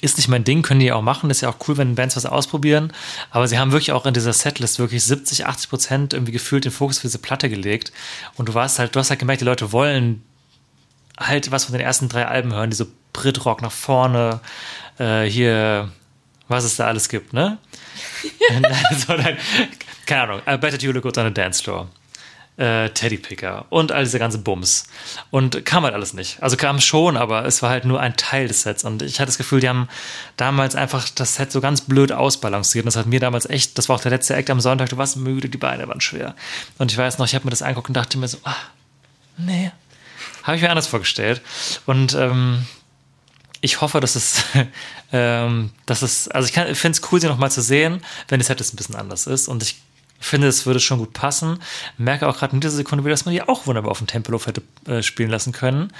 ist 0.00 0.18
nicht 0.18 0.28
mein 0.28 0.44
Ding, 0.44 0.62
können 0.62 0.80
die 0.80 0.92
auch 0.92 1.02
machen. 1.02 1.30
Ist 1.30 1.40
ja 1.40 1.48
auch 1.48 1.56
cool, 1.66 1.78
wenn 1.78 1.94
Bands 1.94 2.16
was 2.16 2.26
ausprobieren. 2.26 2.92
Aber 3.30 3.48
sie 3.48 3.58
haben 3.58 3.72
wirklich 3.72 3.92
auch 3.92 4.06
in 4.06 4.14
dieser 4.14 4.32
Setlist 4.32 4.78
wirklich 4.78 5.02
70, 5.02 5.46
80 5.46 5.70
Prozent 5.70 6.12
irgendwie 6.12 6.32
gefühlt 6.32 6.64
den 6.64 6.72
Fokus 6.72 6.98
für 6.98 7.08
diese 7.08 7.18
Platte 7.18 7.48
gelegt. 7.48 7.92
Und 8.36 8.48
du 8.48 8.54
warst 8.54 8.78
halt, 8.78 8.94
du 8.94 9.00
hast 9.00 9.10
halt 9.10 9.20
gemerkt, 9.20 9.40
die 9.40 9.46
Leute 9.46 9.72
wollen 9.72 10.22
halt 11.18 11.50
was 11.50 11.64
von 11.64 11.72
den 11.72 11.80
ersten 11.80 12.08
drei 12.08 12.26
Alben 12.26 12.52
hören, 12.52 12.70
diese 12.70 12.88
Brit-Rock 13.12 13.62
nach 13.62 13.72
vorne, 13.72 14.40
äh, 14.98 15.24
hier, 15.24 15.90
was 16.48 16.64
es 16.64 16.76
da 16.76 16.86
alles 16.86 17.08
gibt, 17.08 17.32
ne? 17.32 17.58
so, 19.06 19.14
dann, 19.14 19.38
keine 20.06 20.22
Ahnung, 20.22 20.42
I 20.48 20.56
bet 20.56 20.82
you 20.82 20.92
look 20.92 21.02
good 21.02 21.18
on 21.18 21.26
a 21.26 21.30
dance 21.30 21.62
floor 21.62 21.88
äh, 22.56 22.88
Teddypicker 22.90 23.66
und 23.68 23.92
all 23.92 24.04
diese 24.04 24.18
ganze 24.18 24.38
Bums. 24.38 24.86
Und 25.30 25.64
kam 25.64 25.84
halt 25.84 25.94
alles 25.94 26.14
nicht. 26.14 26.42
Also 26.42 26.56
kam 26.56 26.80
schon, 26.80 27.16
aber 27.16 27.44
es 27.44 27.62
war 27.62 27.70
halt 27.70 27.84
nur 27.84 28.00
ein 28.00 28.16
Teil 28.16 28.48
des 28.48 28.62
Sets. 28.62 28.84
Und 28.84 29.02
ich 29.02 29.20
hatte 29.20 29.26
das 29.26 29.38
Gefühl, 29.38 29.60
die 29.60 29.68
haben 29.68 29.88
damals 30.36 30.74
einfach 30.74 31.08
das 31.10 31.34
Set 31.34 31.52
so 31.52 31.60
ganz 31.60 31.82
blöd 31.82 32.12
ausbalanciert. 32.12 32.84
Und 32.84 32.86
das 32.86 32.96
hat 32.96 33.06
mir 33.06 33.20
damals 33.20 33.48
echt, 33.48 33.76
das 33.78 33.88
war 33.88 33.96
auch 33.96 34.00
der 34.00 34.10
letzte 34.10 34.34
Act 34.34 34.50
am 34.50 34.60
Sonntag, 34.60 34.88
du 34.88 34.96
warst 34.96 35.16
müde, 35.16 35.48
die 35.48 35.58
Beine 35.58 35.86
waren 35.88 36.00
schwer. 36.00 36.34
Und 36.78 36.90
ich 36.90 36.98
weiß 36.98 37.18
noch, 37.18 37.26
ich 37.26 37.34
habe 37.34 37.44
mir 37.44 37.50
das 37.50 37.62
angeguckt 37.62 37.88
und 37.88 37.94
dachte 37.94 38.18
mir 38.18 38.28
so, 38.28 38.38
ah, 38.44 38.56
nee, 39.36 39.70
habe 40.42 40.56
ich 40.56 40.62
mir 40.62 40.70
anders 40.70 40.86
vorgestellt. 40.86 41.42
Und 41.84 42.14
ähm, 42.14 42.64
ich 43.60 43.80
hoffe, 43.82 44.00
dass 44.00 44.14
es, 44.14 44.44
ähm, 45.12 45.70
dass 45.84 46.00
es, 46.00 46.28
also 46.28 46.48
ich, 46.48 46.56
ich 46.56 46.78
finde 46.78 46.98
es 46.98 47.12
cool, 47.12 47.20
sie 47.20 47.26
nochmal 47.26 47.50
zu 47.50 47.60
sehen, 47.60 48.02
wenn 48.28 48.40
das 48.40 48.46
Set 48.46 48.60
jetzt 48.60 48.72
ein 48.72 48.76
bisschen 48.76 48.96
anders 48.96 49.26
ist. 49.26 49.48
Und 49.48 49.62
ich 49.62 49.76
finde, 50.18 50.48
es 50.48 50.66
würde 50.66 50.80
schon 50.80 50.98
gut 50.98 51.12
passen. 51.12 51.60
Merke 51.98 52.28
auch 52.28 52.38
gerade 52.38 52.54
in 52.54 52.60
dieser 52.60 52.76
Sekunde 52.76 53.04
wieder, 53.04 53.12
dass 53.12 53.24
man 53.24 53.34
die 53.34 53.42
auch 53.42 53.66
wunderbar 53.66 53.90
auf 53.90 53.98
dem 53.98 54.06
Tempelhof 54.06 54.46
hätte 54.46 54.62
äh, 54.86 55.02
spielen 55.02 55.30
lassen 55.30 55.52
können. 55.52 55.92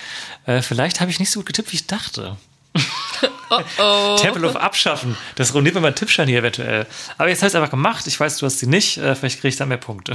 Äh, 0.46 0.62
vielleicht 0.62 1.00
habe 1.00 1.10
ich 1.10 1.18
nicht 1.18 1.30
so 1.30 1.40
gut 1.40 1.46
getippt, 1.46 1.72
wie 1.72 1.76
ich 1.76 1.86
dachte. 1.86 2.36
Oh 3.48 3.62
oh. 3.78 4.16
Tempelhof 4.20 4.56
abschaffen. 4.56 5.16
Das 5.36 5.54
ruiniert 5.54 5.76
mir 5.76 5.80
mein 5.80 5.94
Tippschein 5.94 6.26
hier 6.26 6.40
eventuell. 6.40 6.84
Aber 7.16 7.28
jetzt 7.28 7.42
habe 7.42 7.46
ich 7.46 7.52
es 7.52 7.54
einfach 7.54 7.70
gemacht. 7.70 8.04
Ich 8.08 8.18
weiß, 8.18 8.38
du 8.38 8.46
hast 8.46 8.58
sie 8.58 8.66
nicht. 8.66 8.98
Äh, 8.98 9.14
vielleicht 9.14 9.36
kriege 9.40 9.50
ich 9.50 9.56
da 9.56 9.66
mehr 9.66 9.76
Punkte. 9.76 10.14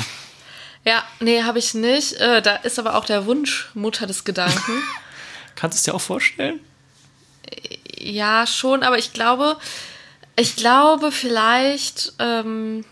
Ja, 0.84 1.04
nee, 1.22 1.43
habe 1.43 1.58
ich 1.58 1.74
nicht. 1.74 2.14
Äh, 2.14 2.41
da 2.41 2.58
ist 2.58 2.78
aber 2.78 2.95
auch 2.95 3.06
der 3.06 3.26
Wunsch 3.26 3.70
Mutter 3.74 4.06
des 4.06 4.26
Gedanken. 4.26 4.84
Kannst 5.56 5.78
du 5.78 5.80
es 5.80 5.84
dir 5.84 5.93
auch 5.93 6.02
vorstellen? 6.02 6.60
Ja, 7.97 8.47
schon, 8.47 8.84
aber 8.84 8.97
ich 8.97 9.14
glaube, 9.14 9.58
ich 10.36 10.56
glaube 10.56 11.12
vielleicht, 11.12 12.14
ähm, 12.20 12.84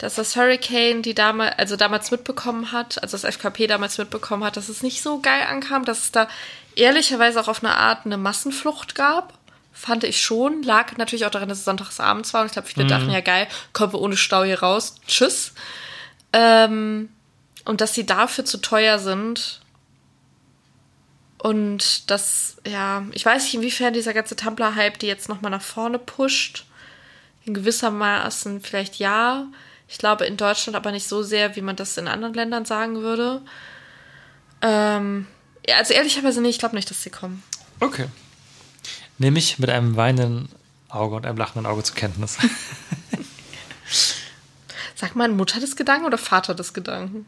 dass 0.00 0.14
das 0.14 0.34
Hurricane 0.34 1.02
die 1.02 1.14
damals, 1.14 1.58
also 1.58 1.76
damals 1.76 2.10
mitbekommen 2.10 2.72
hat, 2.72 3.02
also 3.02 3.18
das 3.18 3.24
FKP 3.24 3.66
damals 3.66 3.98
mitbekommen 3.98 4.44
hat, 4.44 4.56
dass 4.56 4.70
es 4.70 4.82
nicht 4.82 5.02
so 5.02 5.20
geil 5.20 5.42
ankam, 5.46 5.84
dass 5.84 6.04
es 6.04 6.10
da 6.10 6.26
ehrlicherweise 6.74 7.38
auch 7.38 7.48
auf 7.48 7.62
eine 7.62 7.76
Art 7.76 8.06
eine 8.06 8.16
Massenflucht 8.16 8.94
gab. 8.94 9.34
Fand 9.72 10.04
ich 10.04 10.22
schon. 10.22 10.62
Lag 10.62 10.96
natürlich 10.96 11.26
auch 11.26 11.30
daran, 11.30 11.50
dass 11.50 11.58
es 11.58 11.64
sonntagsabends 11.66 12.32
war. 12.32 12.40
Und 12.40 12.46
ich 12.46 12.52
glaube, 12.52 12.68
viele 12.68 12.84
mhm. 12.84 12.88
dachten, 12.88 13.10
ja 13.10 13.20
geil, 13.20 13.46
kommen 13.74 13.92
wir 13.92 14.00
ohne 14.00 14.16
Stau 14.16 14.42
hier 14.42 14.60
raus. 14.60 14.94
Tschüss. 15.06 15.52
Ähm, 16.32 17.10
und 17.66 17.82
dass 17.82 17.92
sie 17.92 18.06
dafür 18.06 18.46
zu 18.46 18.58
teuer 18.58 18.98
sind. 18.98 19.60
Und 21.36 22.10
das, 22.10 22.56
ja, 22.66 23.04
ich 23.12 23.26
weiß 23.26 23.42
nicht, 23.44 23.54
inwiefern 23.54 23.92
dieser 23.92 24.14
ganze 24.14 24.34
Tumblr-Hype 24.34 24.98
die 24.98 25.06
jetzt 25.06 25.28
nochmal 25.28 25.50
nach 25.50 25.62
vorne 25.62 25.98
pusht. 25.98 26.64
In 27.44 27.52
gewissermaßen 27.52 28.62
vielleicht 28.62 28.96
ja. 28.96 29.46
Ich 29.90 29.98
glaube 29.98 30.24
in 30.24 30.36
Deutschland 30.36 30.76
aber 30.76 30.92
nicht 30.92 31.08
so 31.08 31.24
sehr, 31.24 31.56
wie 31.56 31.62
man 31.62 31.74
das 31.74 31.96
in 31.96 32.06
anderen 32.06 32.32
Ländern 32.32 32.64
sagen 32.64 33.02
würde. 33.02 33.42
Ähm, 34.62 35.26
ja, 35.66 35.78
also 35.78 35.92
ehrlicherweise 35.92 36.40
nicht, 36.40 36.54
ich 36.54 36.58
glaube 36.60 36.76
nicht, 36.76 36.88
dass 36.88 37.02
sie 37.02 37.10
kommen. 37.10 37.42
Okay. 37.80 38.06
Nehme 39.18 39.40
ich 39.40 39.58
mit 39.58 39.68
einem 39.68 39.96
weinenden 39.96 40.48
Auge 40.88 41.16
und 41.16 41.26
einem 41.26 41.36
lachenden 41.36 41.66
Auge 41.66 41.82
zur 41.82 41.96
Kenntnis. 41.96 42.38
Sag 44.94 45.16
mal, 45.16 45.28
Mutter 45.28 45.58
des 45.58 45.74
Gedanken 45.74 46.06
oder 46.06 46.18
Vater 46.18 46.54
des 46.54 46.72
Gedanken? 46.72 47.26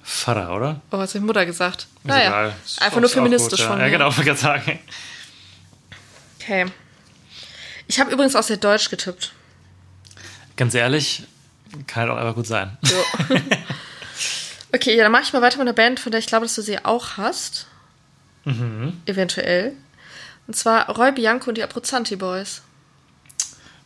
Vater, 0.00 0.54
oder? 0.54 0.80
Oh, 0.92 0.98
was 0.98 1.14
hat 1.14 1.22
Mutter 1.22 1.44
gesagt? 1.44 1.82
Ist 1.82 2.04
naja, 2.04 2.28
egal. 2.28 2.54
einfach 2.78 3.00
nur 3.00 3.10
feministisch 3.10 3.58
gut, 3.58 3.60
ja. 3.60 3.66
von 3.66 3.78
mir. 3.78 3.84
Ja, 3.86 3.90
genau, 3.90 4.10
ich 4.10 4.24
kann 4.24 4.36
sagen. 4.36 4.78
Okay. 6.38 6.66
Ich 7.88 7.98
habe 7.98 8.12
übrigens 8.12 8.36
auch 8.36 8.44
sehr 8.44 8.58
deutsch 8.58 8.90
getippt. 8.90 9.32
Ganz 10.56 10.74
ehrlich, 10.74 11.24
kann 11.86 12.02
halt 12.02 12.10
auch 12.10 12.16
einfach 12.16 12.34
gut 12.34 12.46
sein. 12.46 12.76
So. 12.82 12.96
okay, 14.72 14.96
ja, 14.96 15.04
dann 15.04 15.12
mache 15.12 15.22
ich 15.22 15.32
mal 15.32 15.42
weiter 15.42 15.58
mit 15.58 15.66
einer 15.66 15.74
Band, 15.74 16.00
von 16.00 16.12
der 16.12 16.18
ich 16.18 16.26
glaube, 16.26 16.46
dass 16.46 16.54
du 16.54 16.62
sie 16.62 16.84
auch 16.84 17.16
hast. 17.16 17.66
Mhm. 18.44 19.00
Eventuell. 19.06 19.72
Und 20.46 20.54
zwar 20.54 20.88
Roy 20.88 21.12
Bianco 21.12 21.48
und 21.48 21.58
die 21.58 21.62
Abruzzanti 21.62 22.16
Boys. 22.16 22.62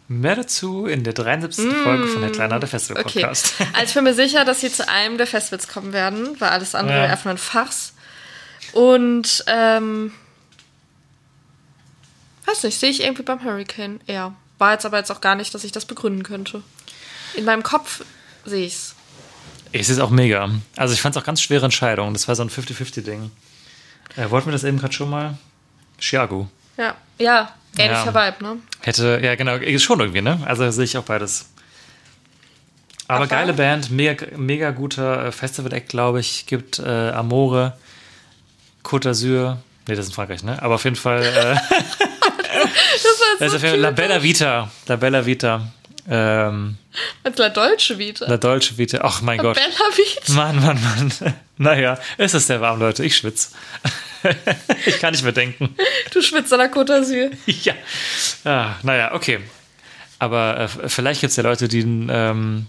Mehr 0.07 0.37
dazu 0.37 0.87
in 0.87 1.03
der 1.03 1.15
73. 1.15 1.65
Mm, 1.65 1.83
Folge 1.83 2.07
von 2.09 2.23
Headliner, 2.23 2.61
der 2.61 2.69
Festival 2.69 3.03
Podcast. 3.03 3.55
Okay. 3.59 3.71
Also 3.75 3.87
ich 3.87 3.95
bin 3.95 4.05
mir 4.05 4.15
sicher, 4.15 4.45
dass 4.45 4.61
sie 4.61 4.71
zu 4.71 4.87
einem 4.89 5.17
der 5.17 5.27
Festivals 5.27 5.67
kommen 5.67 5.95
werden, 5.95 6.39
weil 6.41 6.51
alles 6.51 6.75
andere 6.75 6.99
ja. 6.99 7.05
einfach 7.05 7.25
nur 7.25 7.35
ein 7.35 7.39
Fachs. 7.39 7.95
Und, 8.73 9.45
ähm, 9.47 10.13
weiß 12.45 12.65
nicht, 12.65 12.79
sehe 12.79 12.91
ich 12.91 13.03
irgendwie 13.03 13.23
beim 13.23 13.43
Hurricane 13.43 14.01
eher. 14.07 14.35
War 14.59 14.73
jetzt 14.73 14.85
aber 14.85 14.99
jetzt 14.99 15.11
auch 15.11 15.23
gar 15.23 15.37
nicht, 15.37 15.55
dass 15.55 15.65
ich 15.65 15.73
das 15.73 15.87
begründen 15.87 16.23
könnte. 16.23 16.63
In 17.37 17.45
meinem 17.45 17.63
Kopf 17.63 18.05
sehe 18.45 18.67
ich 18.67 18.75
es. 18.75 18.95
Ich 19.73 19.87
sehe 19.87 19.97
es 19.97 20.01
auch 20.01 20.11
mega. 20.11 20.51
Also 20.77 20.95
ich 20.95 21.03
fand 21.03 21.17
es 21.17 21.23
auch 21.23 21.27
ganz 21.27 21.41
schwere 21.41 21.65
Entscheidung. 21.65 22.13
Das 22.13 22.29
war 22.29 22.37
so 22.37 22.43
ein 22.43 22.51
50-50-Ding. 22.51 23.31
Äh, 24.17 24.31
wollten 24.31 24.47
wir 24.47 24.53
das 24.53 24.65
eben 24.65 24.79
gerade 24.79 24.93
schon 24.93 25.11
mal? 25.11 25.37
Chiago. 25.99 26.49
Ja, 26.77 26.95
ja, 27.19 27.53
ähnlicher 27.77 28.13
ja. 28.13 28.33
Vibe, 28.33 28.45
ne? 28.45 28.57
Hätte, 28.81 29.21
ja 29.23 29.35
genau, 29.35 29.59
schon 29.79 30.01
irgendwie, 30.01 30.23
ne? 30.23 30.41
Also 30.45 30.71
sehe 30.71 30.85
ich 30.85 30.97
auch 30.97 31.05
beides. 31.05 31.47
Aber, 33.07 33.19
Aber 33.19 33.27
geile 33.27 33.53
Band, 33.53 33.91
mega, 33.91 34.27
mega 34.37 34.71
guter 34.71 35.27
äh, 35.27 35.33
Festival-Act, 35.33 35.89
glaube 35.89 36.21
ich. 36.21 36.47
Gibt 36.47 36.79
äh, 36.79 37.11
Amore, 37.11 37.77
Côte 38.83 39.11
d'Azur. 39.11 39.57
Ne, 39.87 39.95
das 39.95 40.01
ist 40.01 40.09
in 40.09 40.15
Frankreich, 40.15 40.43
ne? 40.43 40.63
Aber 40.63 40.77
auf 40.77 40.85
jeden 40.85 40.97
Fall. 40.97 41.23
Äh, 41.23 41.55
das 43.39 43.53
war 43.53 43.59
so 43.59 43.67
ist 43.67 43.77
La 43.77 43.91
Bella 43.91 44.23
Vita. 44.23 44.71
La 44.87 44.97
Bella 44.97 45.27
Vita. 45.27 45.73
Ähm, 46.09 46.77
Mit 47.25 47.39
La 47.39 47.49
Dolce 47.49 47.99
Vita. 47.99 48.27
La 48.27 48.37
Dolce 48.37 48.77
Vita. 48.79 49.01
Ach 49.03 49.21
mein 49.23 49.39
La 49.39 49.43
Gott. 49.43 49.57
Bella 49.57 49.97
Vita. 49.97 50.33
Mann, 50.33 50.61
Mann, 50.61 50.81
Mann. 50.83 51.35
Naja, 51.57 51.99
es 52.19 52.35
ist 52.35 52.49
sehr 52.49 52.61
warm, 52.61 52.81
Leute. 52.81 53.05
Ich 53.05 53.17
schwitze. 53.17 53.51
ich 54.87 54.99
kann 54.99 55.13
nicht 55.13 55.23
mehr 55.23 55.33
denken. 55.33 55.75
Du 56.13 56.21
schwitzt 56.21 56.53
an 56.53 56.59
der 56.59 56.73
Côte 56.73 56.93
d'Azur. 56.93 57.31
Ja. 57.47 57.75
Ah, 58.45 58.75
naja, 58.83 59.15
okay. 59.15 59.41
Aber 60.19 60.59
äh, 60.61 60.89
vielleicht 60.89 61.21
gibt 61.21 61.31
es 61.31 61.37
ja 61.37 61.43
Leute, 61.43 61.69
die 61.69 61.81
ähm, 61.81 62.67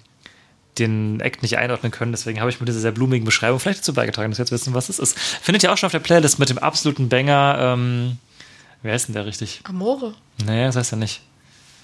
den 0.78 1.20
Act 1.20 1.42
nicht 1.42 1.58
einordnen 1.58 1.92
können. 1.92 2.12
Deswegen 2.12 2.40
habe 2.42 2.50
ich 2.50 2.60
mit 2.60 2.70
dieser 2.70 2.80
sehr 2.80 2.92
blumigen 2.92 3.26
Beschreibung 3.26 3.60
vielleicht 3.60 3.80
dazu 3.80 3.94
beigetragen, 3.94 4.32
dass 4.32 4.40
wir 4.40 4.44
jetzt 4.44 4.52
wissen, 4.52 4.74
was 4.74 4.90
es 4.90 5.00
ist. 5.00 5.18
Findet 5.18 5.64
ihr 5.64 5.72
auch 5.72 5.78
schon 5.78 5.88
auf 5.88 5.92
der 5.92 6.00
Playlist 6.00 6.38
mit 6.38 6.50
dem 6.50 6.58
absoluten 6.58 7.10
Banger. 7.10 7.58
Ähm, 7.60 8.18
wer 8.84 8.96
ist 8.96 9.08
denn 9.08 9.16
der 9.16 9.26
richtig? 9.26 9.62
Amore. 9.64 10.14
Nee, 10.46 10.66
das 10.66 10.76
heißt 10.76 10.92
ja 10.92 10.98
nicht. 10.98 11.22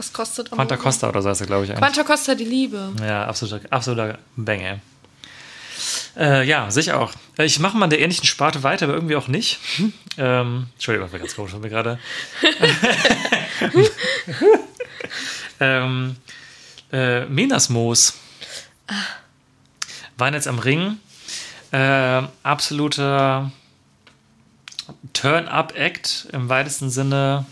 Was 0.02 0.14
kostet? 0.14 0.49
Quanta 0.49 0.78
Costa 0.78 1.10
oder 1.10 1.22
so 1.22 1.30
heißt 1.30 1.41
er, 1.41 1.47
glaube 1.47 1.66
ich. 1.66 1.70
Eigentlich. 1.70 1.84
Quanta 1.84 2.04
Costa 2.04 2.34
die 2.34 2.43
Liebe. 2.43 2.91
Ja, 3.02 3.28
absoluter, 3.28 3.62
absoluter 3.70 4.18
Banger. 4.36 4.80
Äh, 6.18 6.43
ja, 6.47 6.72
sicher 6.72 6.99
auch. 6.99 7.14
Äh, 7.38 7.45
ich 7.45 7.60
mache 7.60 7.78
mal 7.78 7.84
in 7.84 7.91
der 7.91 7.99
ähnlichen 7.99 8.26
Sparte 8.26 8.64
weiter, 8.64 8.86
aber 8.86 8.95
irgendwie 8.95 9.16
auch 9.16 9.28
nicht. 9.28 9.60
Ähm, 10.18 10.66
Entschuldigung, 10.74 11.06
das 11.06 11.14
war 11.14 11.20
ganz 11.20 11.36
komisch 11.36 11.52
von 11.52 11.62
mir 11.62 11.70
gerade. 11.70 11.99
ähm, 15.60 16.16
äh, 16.91 17.26
Menasmoos. 17.26 18.16
Ah. 18.88 18.93
Waren 20.18 20.34
jetzt 20.34 20.47
am 20.47 20.58
Ring. 20.58 20.97
Äh, 21.72 22.24
absoluter 22.41 23.52
Turn-up-Act 25.14 26.30
im 26.34 26.49
weitesten 26.49 26.89
Sinne. 26.89 27.45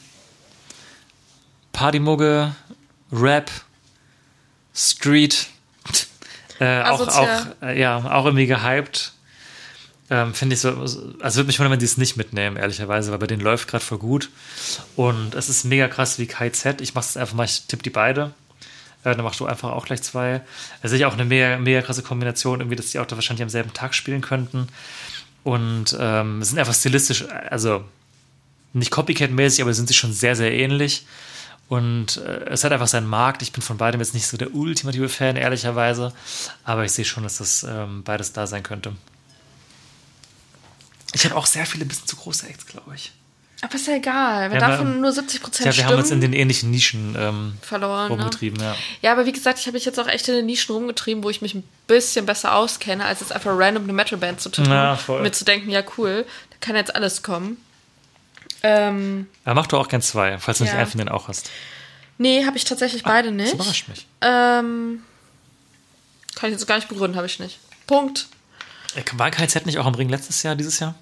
Partymugge, 1.79 2.53
Rap, 3.09 3.49
Street, 4.75 5.47
äh, 6.59 6.81
auch, 6.81 7.07
auch, 7.07 7.45
äh, 7.61 7.79
ja, 7.79 7.99
auch 7.99 8.25
irgendwie 8.25 8.47
gehypt. 8.47 9.13
Ähm, 10.09 10.33
Finde 10.33 10.55
ich 10.55 10.59
so, 10.59 10.71
also 10.71 11.37
würde 11.37 11.47
mich 11.47 11.57
wundern, 11.57 11.71
wenn 11.71 11.79
die 11.79 11.85
es 11.85 11.95
nicht 11.95 12.17
mitnehmen, 12.17 12.57
ehrlicherweise, 12.57 13.11
weil 13.11 13.19
bei 13.19 13.27
denen 13.27 13.41
läuft 13.41 13.69
gerade 13.69 13.85
voll 13.85 13.97
gut. 13.97 14.29
Und 14.97 15.35
es 15.35 15.47
ist 15.47 15.63
mega 15.63 15.87
krass 15.87 16.19
wie 16.19 16.27
KZ. 16.27 16.81
Ich 16.81 16.95
mache 16.95 17.05
es 17.05 17.15
einfach 17.15 17.35
mal, 17.35 17.45
ich 17.45 17.61
tippe 17.61 17.83
die 17.83 17.91
beide. 17.91 18.33
Äh, 19.05 19.15
dann 19.15 19.23
machst 19.23 19.39
du 19.39 19.45
einfach 19.45 19.71
auch 19.71 19.85
gleich 19.85 20.01
zwei. 20.01 20.41
Ist 20.83 20.93
ja 20.93 21.07
auch 21.07 21.13
eine 21.13 21.23
mega, 21.23 21.57
mega 21.59 21.81
krasse 21.81 22.03
Kombination, 22.03 22.59
irgendwie, 22.59 22.75
dass 22.75 22.87
die 22.87 22.99
auch 22.99 23.05
da 23.05 23.15
wahrscheinlich 23.15 23.43
am 23.43 23.49
selben 23.49 23.71
Tag 23.71 23.95
spielen 23.95 24.19
könnten. 24.19 24.67
Und 25.45 25.95
ähm, 25.97 26.43
sind 26.43 26.59
einfach 26.59 26.75
stilistisch, 26.75 27.23
also 27.29 27.85
nicht 28.73 28.91
Copycat-mäßig, 28.91 29.61
aber 29.61 29.73
sind 29.73 29.87
sie 29.87 29.93
schon 29.93 30.11
sehr, 30.11 30.35
sehr 30.35 30.51
ähnlich. 30.51 31.05
Und 31.69 32.17
äh, 32.17 32.45
es 32.49 32.63
hat 32.63 32.71
einfach 32.73 32.87
seinen 32.87 33.07
Markt. 33.07 33.41
Ich 33.43 33.51
bin 33.53 33.61
von 33.61 33.77
beidem 33.77 34.01
jetzt 34.01 34.13
nicht 34.15 34.25
so 34.27 34.35
der 34.37 34.53
ultimative 34.55 35.07
Fan, 35.07 35.35
ehrlicherweise. 35.37 36.11
Aber 36.65 36.83
ich 36.83 36.91
sehe 36.91 37.05
schon, 37.05 37.23
dass 37.23 37.37
das 37.37 37.63
ähm, 37.63 38.03
beides 38.03 38.33
da 38.33 38.47
sein 38.47 38.63
könnte. 38.63 38.93
Ich 41.13 41.25
habe 41.25 41.35
auch 41.35 41.45
sehr 41.45 41.65
viele 41.65 41.85
bisschen 41.85 42.07
zu 42.07 42.15
große 42.15 42.47
Acts, 42.47 42.65
glaube 42.65 42.93
ich. 42.95 43.11
Aber 43.61 43.75
ist 43.75 43.87
ja 43.87 43.95
egal, 43.95 44.51
wenn 44.51 44.59
Ja, 44.61 44.69
davon 44.69 44.87
aber- 44.87 44.95
nur 44.99 45.11
70 45.11 45.41
Prozent 45.41 45.59
Ja, 45.59 45.65
wir 45.65 45.73
stimmen. 45.73 45.89
haben 45.89 45.99
uns 45.99 46.11
in 46.11 46.21
den 46.21 46.33
ähnlichen 46.33 46.71
Nischen 46.71 47.15
ähm, 47.19 47.57
verloren. 47.61 48.07
Ne? 48.09 48.15
rumgetrieben, 48.15 48.59
ja. 48.61 48.75
Ja, 49.01 49.11
aber 49.11 49.25
wie 49.25 49.31
gesagt, 49.33 49.59
ich 49.59 49.65
habe 49.67 49.75
mich 49.75 49.83
jetzt 49.85 49.99
auch 49.99 50.07
echt 50.07 50.27
in 50.29 50.35
den 50.35 50.45
Nischen 50.45 50.73
rumgetrieben, 50.73 51.23
wo 51.23 51.29
ich 51.29 51.41
mich 51.41 51.55
ein 51.55 51.63
bisschen 51.85 52.25
besser 52.25 52.55
auskenne, 52.55 53.03
als 53.05 53.19
jetzt 53.19 53.33
einfach 53.33 53.51
random 53.53 53.83
eine 53.83 53.93
Metalband 53.93 54.39
zu 54.39 54.49
tippen. 54.49 54.71
Ja, 54.71 54.95
voll. 54.95 55.21
Mir 55.23 55.31
zu 55.33 55.43
denken, 55.43 55.69
ja 55.69 55.83
cool, 55.97 56.25
da 56.51 56.55
kann 56.61 56.75
jetzt 56.77 56.95
alles 56.95 57.21
kommen. 57.21 57.57
Ähm, 58.63 59.27
Aber 59.45 59.55
mach 59.55 59.67
du 59.67 59.77
auch 59.77 59.87
gern 59.87 60.01
zwei, 60.01 60.37
falls 60.37 60.57
du 60.57 60.63
nicht 60.65 60.73
Ja. 60.73 60.79
einen 60.79 60.87
von 60.89 60.97
denen 60.97 61.09
auch 61.09 61.27
hast. 61.27 61.49
nee, 62.17 62.45
habe 62.45 62.57
ich 62.57 62.65
tatsächlich 62.65 63.03
beide 63.03 63.29
Das 63.29 63.35
nicht. 63.37 63.53
überrascht 63.53 63.87
mich. 63.87 64.05
Ähm, 64.21 65.03
kann 66.35 66.49
ich 66.49 66.53
jetzt 66.53 66.67
gar 66.67 66.75
nicht 66.75 66.87
begründen, 66.89 67.15
habe 67.17 67.27
ich 67.27 67.39
nicht. 67.39 67.59
Punkt. 67.87 68.27
Äh, 68.95 69.03
War 69.13 69.31
KZ 69.31 69.65
nicht 69.65 69.77
auch 69.77 69.85
am 69.85 69.95
Ring 69.95 70.09
letztes 70.09 70.43
Jahr, 70.43 70.55
dieses 70.55 70.79
Jahr? 70.79 70.95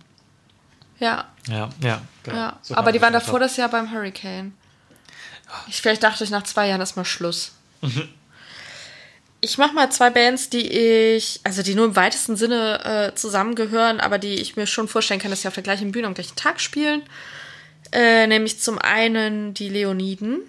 Ja, 1.00 1.26
Ja, 1.48 1.70
ja. 1.82 2.02
genau. 2.24 2.38
ja. 2.38 2.60
So 2.62 2.76
aber 2.76 2.92
die 2.92 3.02
waren 3.02 3.14
das 3.14 3.26
davor 3.26 3.40
das 3.40 3.56
Jahr 3.58 3.70
beim 3.70 3.92
Hurricane. 3.92 4.54
Ich, 5.68 5.82
vielleicht 5.82 6.04
dachte 6.04 6.24
ich 6.24 6.30
nach 6.30 6.44
zwei 6.44 6.68
Jahren 6.68 6.82
ist 6.82 6.96
mal 6.96 7.06
Schluss. 7.06 7.52
Mhm. 7.82 8.10
Ich 9.40 9.58
mache 9.60 9.74
mal 9.74 9.92
zwei 9.92 10.10
Bands, 10.10 10.50
die 10.50 10.68
ich, 10.68 11.40
also 11.44 11.62
die 11.62 11.76
nur 11.76 11.86
im 11.86 11.96
weitesten 11.96 12.36
Sinne 12.36 12.84
äh, 13.14 13.16
zusammengehören, 13.16 14.00
aber 14.00 14.18
die 14.18 14.34
ich 14.36 14.56
mir 14.56 14.66
schon 14.66 14.88
vorstellen 14.88 15.20
kann, 15.20 15.30
dass 15.30 15.44
sie 15.44 15.48
auf 15.48 15.54
der 15.54 15.62
gleichen 15.64 15.92
Bühne 15.92 16.08
am 16.08 16.16
gleichen 16.16 16.36
Tag 16.36 16.60
spielen. 16.60 17.04
Äh, 17.92 18.28
nämlich 18.28 18.60
zum 18.60 18.78
einen 18.80 19.54
die 19.54 19.70
Leoniden. 19.70 20.40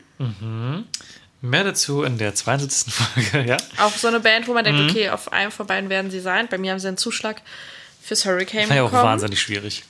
Mehr 1.41 1.65
dazu 1.65 2.03
in 2.03 2.19
der 2.19 2.35
72. 2.35 2.93
Folge, 2.93 3.49
ja. 3.49 3.57
Auch 3.79 3.93
so 3.95 4.09
eine 4.09 4.21
Band, 4.21 4.49
wo 4.49 4.55
man 4.55 4.65
Mhm. 4.65 4.77
denkt, 4.77 4.91
okay, 4.93 5.11
auf 5.11 5.33
einem 5.33 5.53
von 5.53 5.67
beiden 5.67 5.89
werden 5.89 6.11
sie 6.11 6.21
sein. 6.21 6.49
Bei 6.51 6.59
mir 6.59 6.73
haben 6.73 6.81
sie 6.81 6.89
einen 6.89 6.97
Zuschlag 6.97 7.41
fürs 8.03 8.25
Hurricane 8.25 8.69
War 8.69 8.77
ja 8.77 8.83
auch 8.83 8.91
bekommen. 8.91 9.05
wahnsinnig 9.11 9.41
schwierig. 9.41 9.85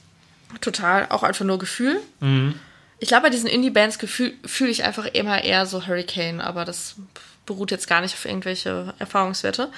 Total, 0.61 1.07
auch 1.11 1.23
einfach 1.23 1.45
nur 1.45 1.59
Gefühl. 1.59 2.01
Mhm. 2.21 2.55
Ich 2.99 3.09
glaube, 3.09 3.25
bei 3.25 3.31
diesen 3.31 3.49
Indie-Bands 3.49 3.97
fühle 4.05 4.33
fühl 4.45 4.69
ich 4.69 4.83
einfach 4.85 5.07
immer 5.07 5.43
eher 5.45 5.67
so 5.67 5.87
Hurricane, 5.87 6.41
aber 6.41 6.65
das 6.65 6.97
beruht 7.47 7.71
jetzt 7.71 7.87
gar 7.87 8.01
nicht 8.03 8.15
auf 8.15 8.25
irgendwelche 8.25 8.93
Erfahrungswerte. 8.99 9.71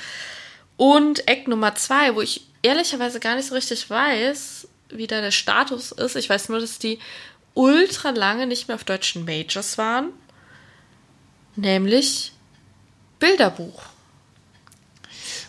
Und 0.77 1.29
Eck 1.29 1.47
Nummer 1.47 1.75
zwei, 1.75 2.15
wo 2.15 2.23
ich 2.23 2.47
ehrlicherweise 2.63 3.21
gar 3.21 3.37
nicht 3.37 3.47
so 3.49 3.55
richtig 3.55 3.89
weiß, 3.91 4.67
wie 4.89 5.07
da 5.07 5.21
der 5.21 5.31
Status 5.31 5.93
ist. 5.93 6.17
Ich 6.17 6.29
weiß 6.31 6.49
nur, 6.49 6.59
dass 6.61 6.79
die 6.79 6.99
ultra 7.55 8.11
lange 8.11 8.47
nicht 8.47 8.69
mehr 8.69 8.75
auf 8.75 8.85
deutschen 8.85 9.25
Majors 9.25 9.79
waren. 9.79 10.11
Nämlich 11.57 12.33
Bilderbuch. 13.19 13.83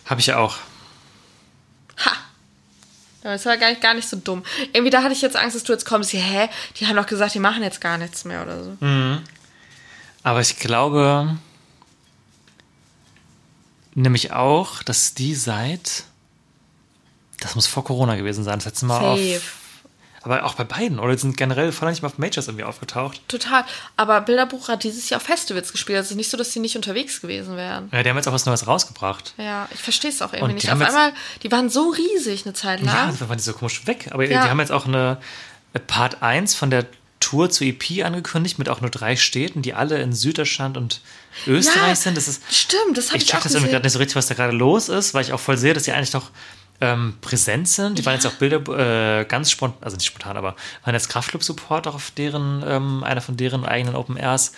Habe 0.04 0.20
ich 0.20 0.26
ja 0.26 0.38
auch. 0.38 0.56
Ha! 2.04 2.12
Das 3.22 3.46
war 3.46 3.56
gar 3.56 3.70
nicht, 3.70 3.80
gar 3.80 3.94
nicht 3.94 4.08
so 4.08 4.16
dumm. 4.16 4.42
Irgendwie 4.72 4.90
da 4.90 5.02
hatte 5.02 5.12
ich 5.12 5.22
jetzt 5.22 5.36
Angst, 5.36 5.56
dass 5.56 5.64
du 5.64 5.72
jetzt 5.72 5.86
kommst. 5.86 6.12
Hä? 6.12 6.48
Die 6.76 6.86
haben 6.86 6.96
doch 6.96 7.06
gesagt, 7.06 7.34
die 7.34 7.38
machen 7.38 7.62
jetzt 7.62 7.80
gar 7.80 7.98
nichts 7.98 8.24
mehr 8.24 8.42
oder 8.42 8.64
so. 8.64 8.76
Aber 10.24 10.40
ich 10.40 10.58
glaube 10.58 11.38
nämlich 13.94 14.32
auch, 14.32 14.82
dass 14.82 15.14
die 15.14 15.34
seit. 15.34 16.04
Das 17.40 17.54
muss 17.54 17.66
vor 17.66 17.84
Corona 17.84 18.16
gewesen 18.16 18.44
sein. 18.44 18.58
Das 18.58 18.66
letzte 18.66 18.86
Mal 18.86 19.16
Safe. 19.16 19.36
auf. 19.36 19.61
Aber 20.24 20.44
auch 20.44 20.54
bei 20.54 20.64
beiden, 20.64 20.98
oder? 20.98 21.14
Die 21.14 21.20
sind 21.20 21.36
generell 21.36 21.72
voll 21.72 21.90
nicht 21.90 22.02
mal 22.02 22.08
auf 22.08 22.18
Majors 22.18 22.46
irgendwie 22.46 22.64
aufgetaucht. 22.64 23.20
Total. 23.28 23.64
Aber 23.96 24.20
Bilderbuch 24.20 24.68
hat 24.68 24.84
dieses 24.84 25.08
Jahr 25.10 25.20
auf 25.20 25.26
Festivals 25.26 25.72
gespielt. 25.72 25.98
Also 25.98 26.14
nicht 26.14 26.30
so, 26.30 26.36
dass 26.36 26.50
die 26.50 26.60
nicht 26.60 26.76
unterwegs 26.76 27.20
gewesen 27.20 27.56
wären. 27.56 27.88
Ja, 27.92 28.02
die 28.02 28.08
haben 28.08 28.16
jetzt 28.16 28.28
auch 28.28 28.32
was 28.32 28.46
Neues 28.46 28.66
rausgebracht. 28.66 29.34
Ja, 29.38 29.68
ich 29.72 29.80
verstehe 29.80 30.10
es 30.10 30.22
auch 30.22 30.32
irgendwie 30.32 30.44
Und 30.50 30.54
nicht. 30.54 30.70
Auf 30.72 30.80
einmal, 30.80 31.12
die 31.42 31.50
waren 31.50 31.68
so 31.70 31.90
riesig 31.90 32.44
eine 32.46 32.54
Zeit 32.54 32.80
Ja, 32.80 32.86
lang. 32.86 33.18
dann 33.18 33.28
waren 33.28 33.36
die 33.38 33.42
so 33.42 33.52
komisch 33.52 33.86
weg. 33.86 34.08
Aber 34.12 34.24
Ja. 34.24 34.44
die 34.44 34.48
haben 34.50 34.60
jetzt 34.60 34.72
auch 34.72 34.86
eine 34.86 35.18
Part 35.86 36.22
1 36.22 36.54
von 36.54 36.70
der 36.70 36.86
Tour 37.20 37.50
zu 37.50 37.64
EP 37.64 38.02
angekündigt, 38.04 38.58
mit 38.58 38.68
auch 38.68 38.80
nur 38.80 38.90
drei 38.90 39.14
Städten, 39.16 39.62
die 39.62 39.74
alle 39.74 40.00
in 40.02 40.12
Süddeutschland 40.12 40.76
und 40.76 41.00
Österreich 41.46 41.88
Ja, 41.88 41.94
sind. 41.94 42.16
Das 42.16 42.26
ist, 42.28 42.42
Stimmt, 42.52 42.96
das 42.98 43.08
habe 43.08 43.18
ich 43.18 43.24
ich, 43.24 43.30
auch 43.34 43.40
das 43.40 43.52
irgendwie 43.52 43.66
gesehen. 43.66 43.70
gerade 43.72 43.84
nicht 43.86 43.92
so 43.92 43.98
richtig, 44.00 44.16
was 44.16 44.26
da 44.26 44.34
gerade 44.34 44.52
los 44.52 44.88
ist, 44.88 45.14
weil 45.14 45.22
ich 45.24 45.32
auch 45.32 45.40
voll 45.40 45.56
sehe, 45.56 45.72
dass 45.72 45.84
die 45.84 45.92
eigentlich 45.92 46.12
noch 46.12 46.30
ähm, 46.82 47.14
präsent 47.20 47.68
sind. 47.68 47.98
Die 47.98 48.04
waren 48.04 48.14
jetzt 48.14 48.26
auch 48.26 48.32
Bilder 48.32 49.20
äh, 49.20 49.24
ganz 49.24 49.50
spontan, 49.50 49.78
also 49.80 49.96
nicht 49.96 50.06
spontan, 50.06 50.36
aber 50.36 50.56
waren 50.84 50.94
jetzt 50.94 51.08
Kraftclub-Support 51.08 51.86
auch 51.86 51.94
auf 51.94 52.10
deren, 52.10 52.62
ähm, 52.66 53.04
einer 53.04 53.20
von 53.20 53.36
deren 53.36 53.64
eigenen 53.64 53.94
Open 53.94 54.16
Airs. 54.16 54.52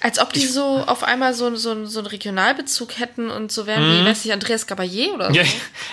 Als 0.00 0.20
ob 0.20 0.32
die 0.32 0.46
so 0.46 0.84
auf 0.86 1.02
einmal 1.02 1.34
so, 1.34 1.54
so, 1.56 1.84
so 1.86 1.98
einen 1.98 2.06
Regionalbezug 2.06 2.98
hätten 2.98 3.30
und 3.30 3.50
so 3.50 3.66
wären 3.66 3.82
wie, 3.82 4.04
weiß 4.08 4.24
nicht, 4.24 4.32
Andreas 4.32 4.68
Caballé 4.68 5.12
oder 5.12 5.26
so. 5.26 5.30
Mhm. 5.30 5.36
Ja, 5.36 5.42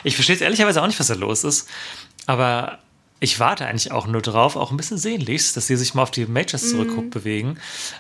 ich 0.04 0.14
verstehe 0.14 0.36
jetzt 0.36 0.44
ehrlicherweise 0.44 0.82
auch 0.82 0.88
nicht, 0.88 1.00
was 1.00 1.08
da 1.08 1.16
los 1.16 1.44
ist. 1.44 1.68
Aber 2.28 2.78
ich 3.20 3.40
warte 3.40 3.66
eigentlich 3.66 3.92
auch 3.92 4.08
nur 4.08 4.22
drauf, 4.22 4.56
auch 4.56 4.72
ein 4.72 4.78
bisschen 4.78 4.98
sehnlichst, 4.98 5.56
dass 5.58 5.68
sie 5.68 5.76
sich 5.76 5.94
mal 5.94 6.04
auf 6.04 6.12
die 6.12 6.26
Majors 6.26 6.70
zurückguckt 6.70 7.12
bewegen. 7.12 7.58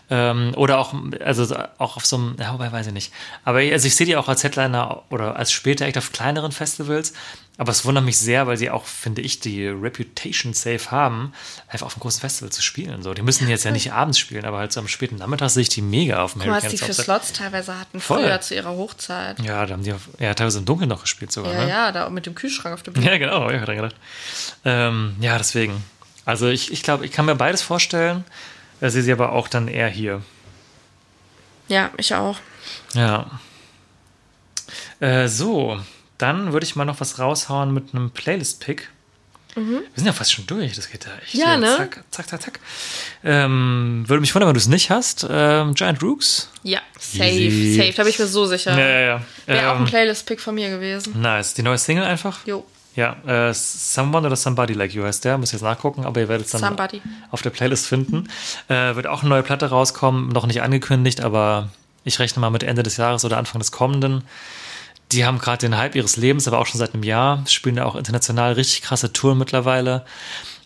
Ähm, 0.09 0.53
oder 0.55 0.79
auch, 0.79 0.93
also 1.19 1.55
auch 1.77 1.97
auf 1.97 2.05
so 2.05 2.15
einem, 2.15 2.35
ja, 2.39 2.53
wobei 2.53 2.71
weiß 2.71 2.87
ich 2.87 2.93
nicht. 2.93 3.13
Aber 3.43 3.59
also 3.59 3.87
ich 3.87 3.95
sehe 3.95 4.05
die 4.05 4.15
auch 4.15 4.29
als 4.29 4.43
Headliner 4.43 5.03
oder 5.09 5.35
als 5.35 5.51
später 5.51 5.85
echt 5.85 5.97
auf 5.97 6.11
kleineren 6.11 6.51
Festivals. 6.51 7.13
Aber 7.59 7.73
es 7.73 7.83
wundert 7.83 8.05
mich 8.05 8.17
sehr, 8.17 8.47
weil 8.47 8.55
sie 8.55 8.69
auch, 8.69 8.85
finde 8.85 9.21
ich, 9.21 9.41
die 9.41 9.67
Reputation 9.67 10.53
safe 10.53 10.91
haben, 10.91 11.33
einfach 11.67 11.87
auf 11.87 11.95
einem 11.95 11.99
großen 12.03 12.21
Festival 12.21 12.53
zu 12.53 12.61
spielen. 12.61 13.03
So, 13.03 13.13
die 13.13 13.21
müssen 13.21 13.49
jetzt 13.49 13.65
ja 13.65 13.71
nicht 13.71 13.91
abends 13.91 14.17
spielen, 14.17 14.45
aber 14.45 14.59
halt 14.59 14.71
so 14.71 14.79
am 14.79 14.87
späten 14.87 15.17
Nachmittag 15.17 15.49
sehe 15.49 15.63
ich 15.63 15.67
die 15.67 15.81
mega 15.81 16.23
auf 16.23 16.31
dem 16.31 16.39
Guck 16.39 16.51
mal, 16.51 16.63
was 16.63 16.69
die 16.71 16.77
für. 16.77 16.93
Slots 16.93 17.33
teilweise 17.33 17.77
hatten, 17.77 17.99
Voll. 17.99 18.23
früher 18.23 18.39
zu 18.39 18.55
ihrer 18.55 18.69
Hochzeit. 18.69 19.41
Ja, 19.41 19.65
da 19.65 19.73
haben 19.73 19.83
die 19.83 19.93
ja 20.19 20.33
teilweise 20.33 20.59
im 20.59 20.65
Dunkeln 20.65 20.87
noch 20.87 21.01
gespielt 21.01 21.33
sogar. 21.33 21.51
Ja, 21.51 21.65
ne? 21.65 21.69
ja, 21.69 21.91
da 21.91 22.09
mit 22.09 22.25
dem 22.27 22.33
Kühlschrank 22.33 22.73
auf 22.73 22.81
der 22.81 22.91
Bühne. 22.91 23.05
Ja, 23.05 23.17
genau, 23.17 23.49
ich 23.49 23.61
dran 23.61 23.75
gedacht. 23.75 23.95
Ähm, 24.63 25.17
ja, 25.19 25.37
deswegen. 25.37 25.83
Also 26.23 26.47
ich, 26.47 26.71
ich 26.71 26.81
glaube, 26.81 27.05
ich 27.05 27.11
kann 27.11 27.25
mir 27.25 27.35
beides 27.35 27.61
vorstellen. 27.61 28.23
Ich 28.79 28.93
sehe 28.93 29.01
sie 29.01 29.11
aber 29.11 29.33
auch 29.33 29.49
dann 29.49 29.67
eher 29.67 29.89
hier. 29.89 30.21
Ja, 31.67 31.89
ich 31.97 32.15
auch. 32.15 32.37
Ja. 32.93 33.29
Äh, 35.01 35.27
so, 35.27 35.77
dann 36.19 36.53
würde 36.53 36.65
ich 36.65 36.75
mal 36.75 36.85
noch 36.85 36.99
was 37.01 37.17
raushauen 37.17 37.73
mit 37.73 37.93
einem 37.95 38.11
Playlist-Pick. 38.11 38.89
Wir 39.55 39.81
sind 39.95 40.05
ja 40.05 40.13
fast 40.13 40.31
schon 40.31 40.45
durch, 40.45 40.75
das 40.75 40.89
geht 40.89 41.05
ja 41.05 41.11
echt. 41.21 41.33
Mhm. 41.33 41.39
Ja, 41.41 41.57
ne? 41.57 41.75
Zack, 41.75 42.03
zack, 42.11 42.29
zack, 42.29 42.41
zack. 42.43 42.59
Ähm, 43.23 44.05
würde 44.07 44.21
mich 44.21 44.33
wundern, 44.33 44.47
wenn 44.47 44.53
du 44.53 44.59
es 44.59 44.67
nicht 44.67 44.89
hast. 44.91 45.25
Ähm, 45.29 45.73
Giant 45.73 46.01
Rooks. 46.03 46.49
Ja, 46.63 46.79
safe, 46.97 47.25
Easy. 47.29 47.75
safe, 47.75 47.91
da 47.93 48.03
bin 48.03 48.11
ich 48.11 48.19
mir 48.19 48.27
so 48.27 48.45
sicher. 48.45 48.77
Ja, 48.77 48.87
ja, 48.87 48.99
ja. 48.99 49.21
Wäre 49.47 49.71
auch 49.71 49.75
ein 49.75 49.81
Ähm, 49.81 49.87
Playlist-Pick 49.87 50.39
von 50.39 50.55
mir 50.55 50.69
gewesen. 50.69 51.19
nice. 51.19 51.55
Die 51.55 51.63
neue 51.63 51.77
Single 51.79 52.05
einfach. 52.05 52.45
Jo. 52.45 52.63
Ja, 52.95 53.17
äh, 53.25 53.53
Someone 53.53 54.27
oder 54.27 54.35
Somebody 54.35 54.73
Like 54.73 54.93
You 54.93 55.03
heißt 55.03 55.25
der. 55.25 55.37
Muss 55.37 55.51
jetzt 55.51 55.61
nachgucken, 55.61 56.05
aber 56.05 56.21
ihr 56.21 56.29
werdet 56.29 56.45
es 56.45 56.51
dann 56.53 56.61
Somebody. 56.61 57.01
auf 57.31 57.41
der 57.41 57.49
Playlist 57.49 57.87
finden. 57.87 58.29
Äh, 58.67 58.95
wird 58.95 59.07
auch 59.07 59.21
eine 59.21 59.29
neue 59.29 59.43
Platte 59.43 59.65
rauskommen, 59.69 60.29
noch 60.29 60.45
nicht 60.45 60.61
angekündigt, 60.61 61.21
aber 61.21 61.69
ich 62.03 62.19
rechne 62.19 62.39
mal 62.39 62.49
mit 62.49 62.63
Ende 62.63 62.83
des 62.83 62.97
Jahres 62.97 63.25
oder 63.25 63.37
Anfang 63.37 63.59
des 63.59 63.71
kommenden. 63.71 64.23
Die 65.11 65.25
haben 65.25 65.39
gerade 65.39 65.59
den 65.59 65.77
Hype 65.77 65.95
ihres 65.95 66.17
Lebens, 66.17 66.47
aber 66.47 66.59
auch 66.59 66.67
schon 66.67 66.79
seit 66.79 66.93
einem 66.93 67.03
Jahr. 67.03 67.43
Spielen 67.47 67.77
ja 67.77 67.85
auch 67.85 67.95
international 67.95 68.53
richtig 68.53 68.83
krasse 68.83 69.11
Touren 69.11 69.37
mittlerweile. 69.37 70.05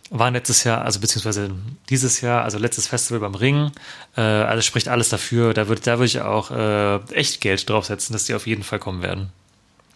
Waren 0.09 0.33
letztes 0.33 0.63
Jahr, 0.63 0.83
also 0.83 0.99
beziehungsweise 0.99 1.51
dieses 1.89 2.21
Jahr, 2.21 2.43
also 2.43 2.57
letztes 2.57 2.87
Festival 2.87 3.21
beim 3.21 3.35
Ring. 3.35 3.71
Äh, 4.17 4.21
also 4.21 4.61
spricht 4.61 4.89
alles 4.89 5.09
dafür. 5.09 5.53
Da 5.53 5.69
würde 5.69 5.81
da 5.81 5.97
würd 5.97 6.09
ich 6.09 6.21
auch 6.21 6.51
äh, 6.51 6.97
echt 7.13 7.41
Geld 7.41 7.67
draufsetzen, 7.69 8.13
dass 8.13 8.25
die 8.25 8.35
auf 8.35 8.45
jeden 8.45 8.63
Fall 8.63 8.79
kommen 8.79 9.01
werden. 9.01 9.31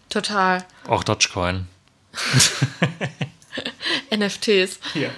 Total. 0.09 0.65
Auch 0.87 1.03
Dogecoin. 1.03 1.67
NFTs. 4.15 4.79
Ja. 4.93 5.09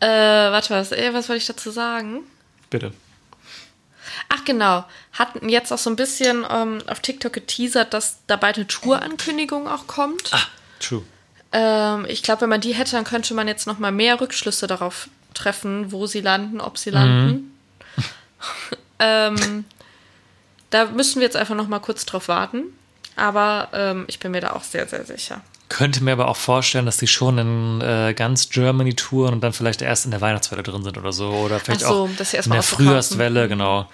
Äh, 0.00 0.52
warte 0.52 0.70
was, 0.70 0.92
äh, 0.92 1.12
was 1.12 1.28
wollte 1.28 1.42
ich 1.42 1.46
dazu 1.46 1.70
sagen? 1.70 2.20
Bitte. 2.70 2.92
Ach 4.28 4.44
genau, 4.44 4.84
hatten 5.12 5.48
jetzt 5.48 5.72
auch 5.72 5.78
so 5.78 5.88
ein 5.90 5.96
bisschen 5.96 6.44
ähm, 6.50 6.82
auf 6.86 7.00
TikTok 7.00 7.32
geteasert, 7.32 7.94
dass 7.94 8.18
da 8.26 8.36
bald 8.36 8.56
eine 8.56 8.66
Tour-Ankündigung 8.66 9.68
auch 9.68 9.86
kommt. 9.86 10.32
Ah, 10.32 10.46
true. 10.80 11.02
Ähm, 11.52 12.04
ich 12.08 12.22
glaube, 12.22 12.42
wenn 12.42 12.50
man 12.50 12.60
die 12.60 12.74
hätte, 12.74 12.92
dann 12.92 13.04
könnte 13.04 13.32
man 13.34 13.48
jetzt 13.48 13.66
noch 13.66 13.78
mal 13.78 13.92
mehr 13.92 14.20
Rückschlüsse 14.20 14.66
darauf 14.66 15.08
treffen, 15.32 15.92
wo 15.92 16.06
sie 16.06 16.20
landen, 16.20 16.60
ob 16.60 16.76
sie 16.76 16.90
landen. 16.90 17.56
ähm, 18.98 19.64
da 20.70 20.86
müssen 20.86 21.16
wir 21.16 21.24
jetzt 21.24 21.36
einfach 21.36 21.54
noch 21.54 21.68
mal 21.68 21.78
kurz 21.78 22.04
drauf 22.04 22.28
warten. 22.28 22.64
Aber 23.16 23.68
ähm, 23.72 24.04
ich 24.06 24.20
bin 24.20 24.30
mir 24.30 24.40
da 24.40 24.52
auch 24.52 24.62
sehr, 24.62 24.86
sehr 24.86 25.04
sicher. 25.04 25.40
Könnte 25.68 26.02
mir 26.02 26.12
aber 26.12 26.28
auch 26.28 26.36
vorstellen, 26.36 26.86
dass 26.86 26.96
die 26.96 27.08
schon 27.08 27.38
in 27.38 27.80
äh, 27.80 28.14
ganz 28.14 28.48
Germany 28.48 28.94
touren 28.94 29.34
und 29.34 29.40
dann 29.42 29.52
vielleicht 29.52 29.82
erst 29.82 30.04
in 30.04 30.12
der 30.12 30.20
Weihnachtswelle 30.20 30.62
drin 30.62 30.82
sind 30.82 30.96
oder 30.96 31.12
so. 31.12 31.28
Oder 31.28 31.60
vielleicht 31.60 31.80
so, 31.80 31.86
auch 31.86 32.08
in 32.08 32.52
der. 32.52 32.62
Frühjahrswelle, 32.62 33.48
genau. 33.48 33.88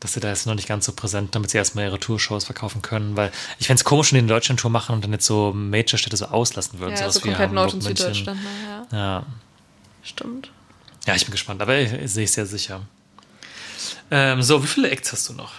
Dass 0.00 0.12
sie 0.12 0.20
da 0.20 0.28
jetzt 0.28 0.46
noch 0.46 0.54
nicht 0.54 0.68
ganz 0.68 0.86
so 0.86 0.92
präsent, 0.92 1.34
damit 1.34 1.50
sie 1.50 1.58
erstmal 1.58 1.84
ihre 1.86 1.98
Tourshows 1.98 2.44
verkaufen 2.44 2.82
können. 2.82 3.16
Weil 3.16 3.32
ich 3.58 3.66
fände 3.66 3.80
es 3.80 3.84
komisch, 3.84 4.12
wenn 4.12 4.16
die 4.18 4.20
eine 4.20 4.28
Deutschland-Tour 4.28 4.70
machen 4.70 4.94
und 4.94 5.02
dann 5.04 5.12
jetzt 5.12 5.26
so 5.26 5.52
Major-Städte 5.52 6.16
so 6.16 6.26
auslassen 6.26 6.78
würden. 6.78 6.92
Ja, 6.92 6.98
sowas 6.98 7.14
so 7.14 7.20
komplett 7.22 7.52
Nord- 7.52 7.74
und. 7.74 7.80
Süddeutschland. 7.82 8.40
Ne? 8.42 8.48
Ja, 8.92 8.96
Ja. 8.98 9.26
stimmt. 10.04 10.50
ja, 11.06 11.14
ich 11.16 11.24
bin 11.24 11.32
gespannt, 11.32 11.60
aber 11.62 11.76
ich, 11.78 11.92
ich 11.92 12.12
sehe 12.12 12.24
es 12.24 12.32
sehr 12.34 12.46
sicher. 12.46 12.82
Ähm, 14.10 14.40
so, 14.42 14.62
wie 14.62 14.66
viele 14.68 14.88
Acts 14.90 15.12
hast 15.12 15.28
du 15.28 15.32
noch? 15.32 15.52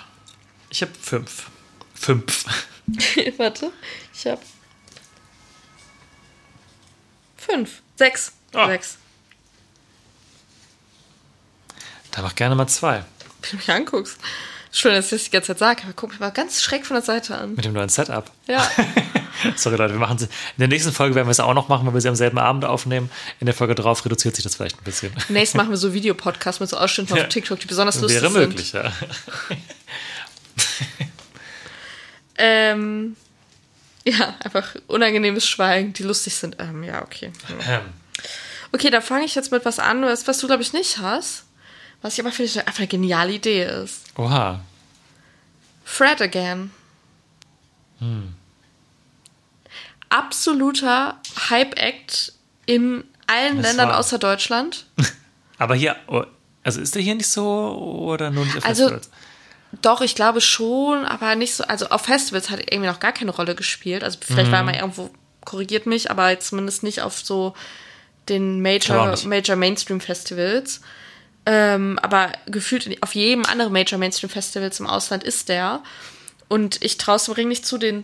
Ich 0.69 0.81
habe 0.81 0.91
fünf. 1.01 1.49
Fünf. 1.93 2.45
Warte, 3.37 3.71
ich 4.13 4.25
habe 4.25 4.41
fünf, 7.37 7.81
sechs, 7.97 8.31
Ah. 8.53 8.67
sechs. 8.67 8.97
Da 12.11 12.21
mach 12.21 12.33
gerne 12.35 12.55
mal 12.55 12.67
zwei. 12.67 13.03
Wenn 13.41 13.49
du 13.51 13.55
mich 13.57 13.69
anguckst. 13.71 14.17
Schön, 14.71 14.93
dass 14.93 15.05
ich 15.05 15.11
das 15.11 15.23
die 15.23 15.31
ganze 15.31 15.47
Zeit 15.47 15.59
sage, 15.59 15.81
aber 15.83 15.93
guck 15.95 16.11
mich 16.11 16.19
mal 16.19 16.29
ganz 16.29 16.61
schräg 16.61 16.85
von 16.85 16.93
der 16.95 17.01
Seite 17.01 17.35
an. 17.35 17.55
Mit 17.55 17.65
dem 17.65 17.73
neuen 17.73 17.89
Setup. 17.89 18.29
Ja, 18.47 18.69
Sorry, 19.55 19.77
Leute, 19.77 19.93
wir 19.93 19.99
machen 19.99 20.19
sie. 20.19 20.25
In 20.25 20.59
der 20.59 20.67
nächsten 20.67 20.91
Folge 20.91 21.15
werden 21.15 21.25
wir 21.27 21.31
es 21.31 21.39
auch 21.39 21.53
noch 21.55 21.69
machen, 21.69 21.87
weil 21.87 21.93
wir 21.95 22.01
sie 22.01 22.09
am 22.09 22.15
selben 22.15 22.37
Abend 22.37 22.65
aufnehmen. 22.65 23.09
In 23.39 23.45
der 23.47 23.55
Folge 23.55 23.73
drauf 23.73 24.05
reduziert 24.05 24.35
sich 24.35 24.43
das 24.43 24.55
vielleicht 24.55 24.77
ein 24.79 24.83
bisschen. 24.83 25.11
nächstes 25.29 25.57
machen 25.57 25.69
wir 25.71 25.77
so 25.77 25.93
Videopodcasts 25.93 26.59
mit 26.59 26.69
so 26.69 26.77
Ausschnitten 26.77 27.15
Ja. 27.15 27.23
auf 27.23 27.29
TikTok, 27.29 27.59
die 27.59 27.65
besonders 27.67 27.99
lustig 27.99 28.21
Wäre 28.21 28.31
sind. 28.31 28.49
möglich, 28.49 28.73
ja. 28.73 28.91
Ähm, 32.41 33.15
ja, 34.05 34.35
einfach 34.43 34.75
unangenehmes 34.87 35.45
Schweigen, 35.47 35.91
die 35.93 36.03
lustig 36.03 36.35
sind. 36.35 36.55
Ähm, 36.59 36.83
ja, 36.83 37.01
okay. 37.01 37.31
Ähm, 37.67 37.81
Okay, 38.71 38.91
da 38.91 39.01
fange 39.01 39.25
ich 39.25 39.33
jetzt 39.33 39.51
mit 39.51 39.65
was 39.65 39.79
an, 39.79 40.03
was, 40.03 40.27
was 40.27 40.37
du, 40.37 40.45
glaube 40.47 40.61
ich, 40.61 40.73
nicht 40.73 40.99
hast. 40.99 41.43
Was 42.01 42.13
ich 42.13 42.19
aber 42.21 42.31
finde, 42.31 42.59
einfach 42.65 42.79
eine 42.79 42.87
geniale 42.87 43.33
Idee 43.33 43.63
ist. 43.65 44.05
Oha. 44.17 44.61
Fred 45.83 46.21
Again. 46.21 46.71
Hm. 47.99 48.33
Absoluter 50.09 51.19
Hype-Act 51.49 52.33
in 52.65 53.03
allen 53.27 53.57
Das 53.57 53.67
Ländern 53.67 53.91
außer 53.91 54.17
Deutschland. 54.17 54.85
Aber 55.59 55.75
hier, 55.75 55.95
oh, 56.07 56.23
also 56.63 56.79
ist 56.81 56.95
der 56.95 57.01
hier 57.01 57.15
nicht 57.15 57.29
so 57.29 57.43
oder 58.05 58.31
nur 58.31 58.45
nicht 58.45 58.57
auf 58.57 58.65
Also- 58.65 58.83
Festivals? 58.89 59.09
Doch, 59.83 60.01
ich 60.01 60.15
glaube 60.15 60.41
schon, 60.41 61.05
aber 61.05 61.35
nicht 61.35 61.53
so. 61.53 61.63
Also 61.63 61.89
auf 61.89 62.01
Festivals 62.01 62.49
hat 62.49 62.57
er 62.59 62.71
irgendwie 62.73 62.89
noch 62.89 62.99
gar 62.99 63.11
keine 63.11 63.29
Rolle 63.29 63.53
gespielt. 63.53 64.03
Also 64.03 64.17
vielleicht 64.19 64.47
Mhm. 64.47 64.51
war 64.51 64.59
er 64.61 64.63
mal 64.65 64.73
irgendwo, 64.73 65.11
korrigiert 65.45 65.85
mich, 65.85 66.09
aber 66.09 66.39
zumindest 66.39 66.81
nicht 66.81 67.01
auf 67.03 67.19
so 67.19 67.53
den 68.29 68.63
Major. 68.63 69.15
Major 69.25 69.55
Mainstream 69.55 70.01
Festivals. 70.01 70.81
Ähm, 71.45 71.97
aber 72.01 72.31
gefühlt 72.45 73.01
auf 73.01 73.15
jedem 73.15 73.45
anderen 73.45 73.73
Major 73.73 73.97
Mainstream 73.97 74.29
Festivals 74.29 74.79
im 74.79 74.87
Ausland 74.87 75.23
ist 75.23 75.49
der. 75.49 75.81
Und 76.47 76.83
ich 76.83 76.97
traue 76.97 77.15
es 77.15 77.25
dem 77.25 77.33
Ring 77.35 77.47
nicht 77.47 77.65
zu, 77.65 77.77
den, 77.77 78.03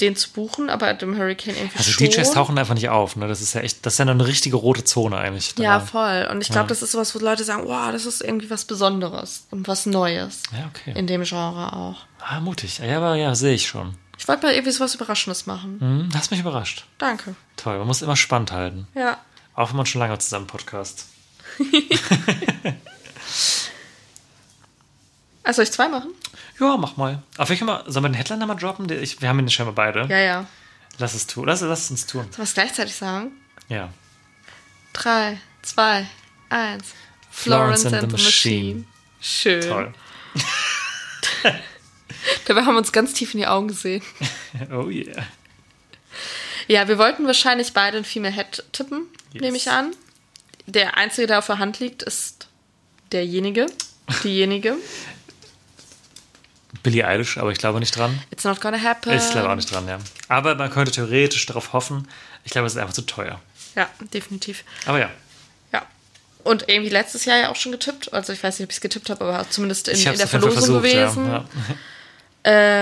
den 0.00 0.16
zu 0.16 0.30
buchen, 0.32 0.68
aber 0.68 0.92
dem 0.94 1.16
Hurricane 1.16 1.54
irgendwie 1.56 1.78
Also 1.78 1.90
schon. 1.92 2.06
DJs 2.08 2.30
tauchen 2.32 2.58
einfach 2.58 2.74
nicht 2.74 2.88
auf, 2.90 3.16
ne? 3.16 3.28
Das 3.28 3.40
ist 3.40 3.54
ja 3.54 3.62
echt, 3.62 3.86
das 3.86 3.94
ist 3.94 3.98
ja 3.98 4.06
eine 4.06 4.26
richtige 4.26 4.56
rote 4.56 4.84
Zone 4.84 5.16
eigentlich. 5.16 5.54
Ja, 5.58 5.78
da. 5.78 5.84
voll. 5.84 6.28
Und 6.30 6.40
ich 6.42 6.48
glaube, 6.48 6.64
Ja. 6.64 6.68
das 6.68 6.82
ist 6.82 6.92
sowas, 6.92 7.14
wo 7.14 7.18
Leute 7.18 7.44
sagen, 7.44 7.62
wow, 7.66 7.90
das 7.92 8.04
ist 8.04 8.22
irgendwie 8.22 8.50
was 8.50 8.64
Besonderes 8.66 9.46
und 9.50 9.66
was 9.68 9.86
Neues. 9.86 10.42
Ja, 10.52 10.68
okay. 10.74 10.92
In 10.98 11.06
dem 11.06 11.22
Genre 11.24 11.72
auch. 11.72 11.96
Ah, 12.20 12.40
mutig. 12.40 12.78
Ja, 12.78 12.98
aber 12.98 13.14
ja, 13.16 13.34
sehe 13.34 13.54
ich 13.54 13.66
schon. 13.66 13.94
Ich 14.18 14.26
wollte 14.28 14.46
mal 14.46 14.52
irgendwie 14.54 14.72
sowas 14.72 14.94
Überraschendes 14.94 15.46
machen. 15.46 15.76
Hm, 15.80 16.08
hast 16.14 16.30
mich 16.30 16.40
überrascht. 16.40 16.84
Danke. 16.98 17.34
Toll, 17.56 17.78
man 17.78 17.86
muss 17.86 18.02
immer 18.02 18.16
spannend 18.16 18.52
halten. 18.52 18.88
Ja. 18.94 19.18
Auch 19.54 19.70
wenn 19.70 19.76
man 19.76 19.86
schon 19.86 20.00
lange 20.00 20.18
zusammen 20.18 20.46
podcast. 20.46 21.06
Also 25.42 25.56
soll 25.56 25.64
ich 25.64 25.72
zwei 25.72 25.88
machen? 25.88 26.10
Ja, 26.58 26.76
mach 26.76 26.96
mal. 26.96 27.22
Auf 27.36 27.48
welchen 27.48 27.66
mal, 27.66 27.84
sollen 27.86 28.04
wir 28.04 28.08
den 28.10 28.14
Headliner 28.14 28.46
mal 28.46 28.54
droppen? 28.54 28.90
Ich, 28.90 29.20
wir 29.20 29.28
haben 29.28 29.38
ihn 29.38 29.50
scheinbar 29.50 29.74
beide. 29.74 30.06
Ja, 30.08 30.18
ja. 30.18 30.46
Lass 30.98 31.14
es 31.14 31.26
tun. 31.26 31.46
Lass, 31.46 31.60
lass 31.60 31.84
es 31.84 31.90
uns 31.90 32.06
tun. 32.06 32.22
Sollen 32.22 32.36
wir 32.38 32.44
es 32.44 32.54
gleichzeitig 32.54 32.94
sagen? 32.94 33.32
Ja. 33.68 33.90
Drei, 34.92 35.38
zwei, 35.62 36.06
eins. 36.48 36.94
Florence 37.30 37.84
and 37.84 38.00
the 38.00 38.06
Machine. 38.06 38.84
Schön. 39.20 39.60
Toll. 39.60 39.92
Dabei 42.46 42.62
haben 42.62 42.74
wir 42.74 42.78
uns 42.78 42.92
ganz 42.92 43.12
tief 43.12 43.34
in 43.34 43.40
die 43.40 43.46
Augen 43.46 43.68
gesehen. 43.68 44.02
Oh 44.72 44.88
yeah. 44.88 45.22
Ja, 46.66 46.88
wir 46.88 46.96
wollten 46.96 47.26
wahrscheinlich 47.26 47.74
beide 47.74 47.98
ein 47.98 48.04
Female 48.06 48.32
Head 48.34 48.64
tippen, 48.72 49.06
Yes. 49.32 49.42
nehme 49.42 49.56
ich 49.58 49.70
an. 49.70 49.94
Der 50.66 50.96
einzige, 50.96 51.26
der 51.26 51.38
auf 51.38 51.46
der 51.46 51.58
Hand 51.58 51.78
liegt, 51.80 52.02
ist 52.02 52.48
derjenige, 53.12 53.66
diejenige. 54.24 54.76
Billie 56.82 57.06
Eilish, 57.06 57.38
aber 57.38 57.50
ich 57.50 57.58
glaube 57.58 57.80
nicht 57.80 57.96
dran. 57.96 58.20
It's 58.30 58.44
not 58.44 58.60
gonna 58.60 58.80
happen. 58.80 59.12
Ich 59.12 59.30
glaube 59.30 59.50
auch 59.50 59.54
nicht 59.54 59.72
dran, 59.72 59.88
ja. 59.88 59.98
Aber 60.28 60.54
man 60.54 60.70
könnte 60.70 60.92
theoretisch 60.92 61.46
darauf 61.46 61.72
hoffen. 61.72 62.06
Ich 62.44 62.52
glaube, 62.52 62.66
es 62.66 62.74
ist 62.74 62.78
einfach 62.78 62.94
zu 62.94 63.02
teuer. 63.02 63.40
Ja, 63.74 63.88
definitiv. 64.12 64.62
Aber 64.86 65.00
ja. 65.00 65.10
Ja. 65.72 65.82
Und 66.44 66.68
irgendwie 66.68 66.90
letztes 66.90 67.24
Jahr 67.24 67.38
ja 67.38 67.48
auch 67.50 67.56
schon 67.56 67.72
getippt. 67.72 68.12
Also 68.12 68.32
ich 68.32 68.42
weiß 68.42 68.58
nicht, 68.58 68.66
ob 68.66 68.70
ich 68.70 68.76
es 68.76 68.80
getippt 68.80 69.10
habe, 69.10 69.24
aber 69.24 69.50
zumindest 69.50 69.88
in, 69.88 69.98
in 69.98 70.16
der 70.16 70.28
Verlosung 70.28 70.52
versucht, 70.52 70.82
gewesen. 70.82 71.26
ja. 71.26 71.32
ja. 71.34 71.44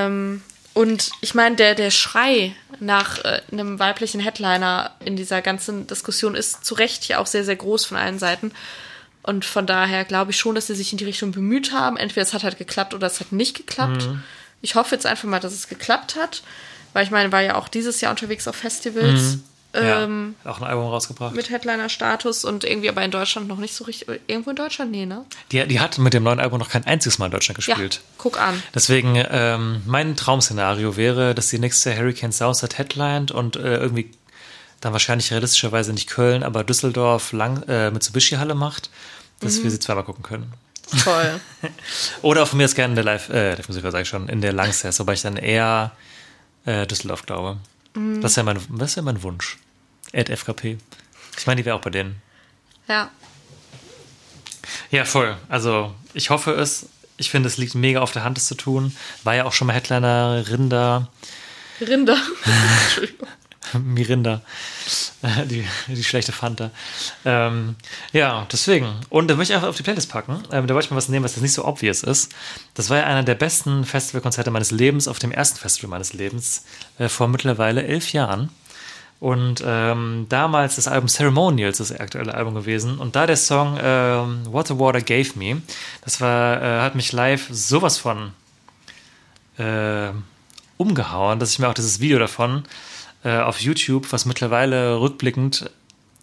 Ähm, 0.07 0.43
und 0.75 1.13
ich 1.21 1.35
meine, 1.35 1.57
der, 1.57 1.75
der 1.75 1.91
Schrei 1.91 2.55
nach 2.81 3.25
äh, 3.25 3.41
einem 3.53 3.79
weiblichen 3.79 4.21
Headliner 4.21 4.93
in 5.05 5.17
dieser 5.17 5.41
ganzen 5.41 5.87
Diskussion 5.87 6.35
ist 6.35 6.65
zu 6.65 6.75
Recht 6.75 7.07
ja 7.07 7.19
auch 7.19 7.27
sehr, 7.27 7.45
sehr 7.45 7.57
groß 7.57 7.85
von 7.87 7.97
allen 7.97 8.19
Seiten. 8.19 8.53
Und 9.23 9.45
von 9.45 9.67
daher 9.67 10.05
glaube 10.05 10.33
ich 10.33 10.37
schon, 10.37 10.55
dass 10.55 10.67
sie 10.67 10.75
sich 10.75 10.93
in 10.93 10.99
die 10.99 11.05
Richtung 11.05 11.33
bemüht 11.33 11.73
haben. 11.73 11.97
Entweder 11.97 12.23
es 12.23 12.35
hat 12.35 12.43
halt 12.43 12.59
geklappt 12.59 12.93
oder 12.93 13.07
es 13.07 13.21
hat 13.21 13.33
nicht 13.33 13.57
geklappt. 13.57 14.07
Mhm. 14.07 14.23
Ich 14.61 14.75
hoffe 14.75 14.95
jetzt 14.95 15.07
einfach 15.07 15.29
mal, 15.29 15.41
dass 15.41 15.55
es 15.55 15.69
geklappt 15.69 16.17
hat. 16.17 16.43
Weil 16.93 17.05
ich 17.05 17.11
meine, 17.11 17.33
war 17.33 17.41
ja 17.41 17.55
auch 17.55 17.69
dieses 17.69 18.01
Jahr 18.01 18.11
unterwegs 18.11 18.47
auf 18.47 18.57
Festivals 18.57 19.39
ähm, 19.75 20.35
ja. 20.45 20.51
Auch 20.51 20.59
ein 20.59 20.65
Album 20.65 20.87
rausgebracht. 20.87 21.35
mit 21.35 21.51
Headliner-Status 21.51 22.45
und 22.45 22.65
irgendwie 22.65 22.89
aber 22.89 23.03
in 23.03 23.11
Deutschland 23.11 23.49
noch 23.49 23.59
nicht 23.59 23.75
so 23.75 23.85
richtig. 23.85 24.09
Irgendwo 24.27 24.51
in 24.51 24.57
Deutschland? 24.57 24.91
Nee, 24.91 25.07
ne? 25.07 25.25
Die, 25.53 25.67
die 25.67 25.81
hat 25.81 25.99
mit 25.99 26.15
dem 26.15 26.23
neuen 26.23 26.41
Album 26.41 26.59
noch 26.59 26.69
kein 26.71 26.85
einziges 26.87 27.19
Mal 27.19 27.27
in 27.27 27.33
Deutschland 27.33 27.59
Ja, 27.67 27.75
gespielt. 27.75 28.01
guck 28.19 28.41
an. 28.41 28.63
Deswegen, 28.75 29.15
ähm, 29.31 29.83
mein 29.87 30.17
Traum-Szenario 30.17 30.97
wäre, 30.97 31.35
dass 31.35 31.49
die 31.49 31.59
nächste 31.59 31.97
Hurricane 31.97 32.33
Soundset 32.33 32.79
headlined 32.79 33.31
und 33.33 33.57
äh, 33.57 33.77
irgendwie 33.79 34.11
dann 34.81 34.93
wahrscheinlich 34.93 35.31
realistischerweise 35.33 35.93
nicht 35.93 36.09
Köln, 36.11 36.43
aber 36.43 36.63
Düsseldorf 36.65 37.33
lang, 37.33 37.63
äh, 37.69 37.91
Mitsubishi-Halle 37.91 38.55
macht, 38.55 38.91
dass 39.41 39.59
Mhm. 39.59 39.65
wir 39.65 39.71
sie 39.71 39.79
zweimal 39.81 40.05
gucken 40.05 40.23
können. 40.23 40.53
Toll. 41.03 41.41
Oder 42.23 42.45
von 42.47 42.59
mir 42.59 42.65
ist 42.67 42.75
gerne 42.75 42.93
in 42.93 42.97
der 42.97 43.05
Live, 43.05 43.31
äh, 43.31 43.55
Live 43.55 43.69
Musiker 43.69 43.91
sage 43.91 44.03
ich 44.03 44.09
schon, 44.09 44.29
in 44.29 44.41
der 44.43 44.53
Langsess, 44.53 45.01
wobei 45.01 45.15
ich 45.15 45.23
dann 45.23 45.37
eher 45.39 45.93
äh, 46.67 46.87
Düsseldorf 46.87 47.25
glaube. 47.25 47.57
Mhm. 47.95 48.21
Das 48.21 48.37
ja 48.37 48.43
mein, 48.43 48.59
das 48.77 48.91
ist 48.91 48.97
ja 48.97 49.03
mein 49.03 49.23
Wunsch. 49.23 49.57
Ad 50.15 50.35
FKP. 50.35 50.79
Ich 51.37 51.47
meine, 51.47 51.61
die 51.61 51.65
wäre 51.67 51.77
auch 51.77 51.83
bei 51.83 51.91
denen. 51.91 52.21
ja. 52.89 53.11
Ja, 54.91 55.05
voll. 55.05 55.37
Also 55.49 55.95
ich 56.15 56.31
hoffe 56.31 56.53
es. 56.53 56.87
Ich 57.17 57.31
finde, 57.31 57.49
es 57.49 57.59
liegt 57.59 57.75
mega 57.75 58.01
auf 58.01 58.13
der 58.13 58.25
Hand, 58.25 58.39
es 58.39 58.47
zu 58.47 58.55
tun. 58.55 58.97
War 59.23 59.35
ja 59.35 59.45
auch 59.45 59.53
schon 59.53 59.67
mal 59.67 59.75
Headliner 59.75 60.45
Rinder, 60.49 61.09
Rinder. 61.81 62.17
Mirinda, 63.73 64.43
die, 65.51 65.67
die 65.89 66.05
schlechte 66.05 66.33
Fanta. 66.33 66.71
Ähm, 67.25 67.77
ja, 68.13 68.47
deswegen. 68.53 68.95
Und 69.11 69.29
da 69.29 69.37
möchte 69.37 69.53
ich 69.53 69.57
einfach 69.57 69.69
auf 69.69 69.77
die 69.77 69.83
Playlist 69.83 70.11
packen. 70.11 70.43
Ähm, 70.53 70.67
da 70.67 70.75
wollte 70.75 70.87
ich 70.87 70.91
mal 70.91 70.97
was 70.97 71.09
nehmen, 71.09 71.25
was 71.25 71.33
jetzt 71.35 71.43
nicht 71.43 71.55
so 71.55 71.65
obvious 71.65 72.03
ist. 72.03 72.33
Das 72.75 72.91
war 72.91 72.99
ja 72.99 73.05
einer 73.05 73.23
der 73.23 73.35
besten 73.35 73.85
Festivalkonzerte 73.85 74.51
meines 74.51 74.71
Lebens, 74.71 75.09
auf 75.09 75.19
dem 75.19 75.33
ersten 75.33 75.59
Festival 75.59 75.91
meines 75.91 76.13
Lebens, 76.13 76.65
äh, 76.99 77.09
vor 77.09 77.29
mittlerweile 77.29 77.85
elf 77.85 78.13
Jahren. 78.13 78.51
Und 79.25 79.65
ähm, 79.67 80.27
damals 80.29 80.77
das 80.77 80.87
Album 80.87 81.09
Ceremonials, 81.09 81.79
das 81.79 81.99
aktuelle 81.99 82.35
Album 82.35 82.55
gewesen. 82.55 82.99
Und 82.99 83.17
da 83.17 83.27
der 83.27 83.39
Song 83.39 83.79
ähm, 83.83 84.41
What 84.53 84.69
the 84.69 84.79
Water 84.79 85.01
Gave 85.01 85.31
Me, 85.37 85.63
das 86.03 86.21
war, 86.21 86.61
äh, 86.61 86.81
hat 86.83 86.95
mich 86.95 87.11
live 87.11 87.47
sowas 87.51 87.97
von 87.97 88.33
äh, 89.57 90.11
umgehauen, 90.77 91.39
dass 91.39 91.53
ich 91.53 91.59
mir 91.59 91.71
auch 91.71 91.75
dieses 91.75 92.01
Video 92.01 92.19
davon 92.19 92.65
äh, 93.25 93.39
auf 93.39 93.63
YouTube, 93.63 94.13
was 94.13 94.27
mittlerweile 94.27 95.01
rückblickend 95.01 95.71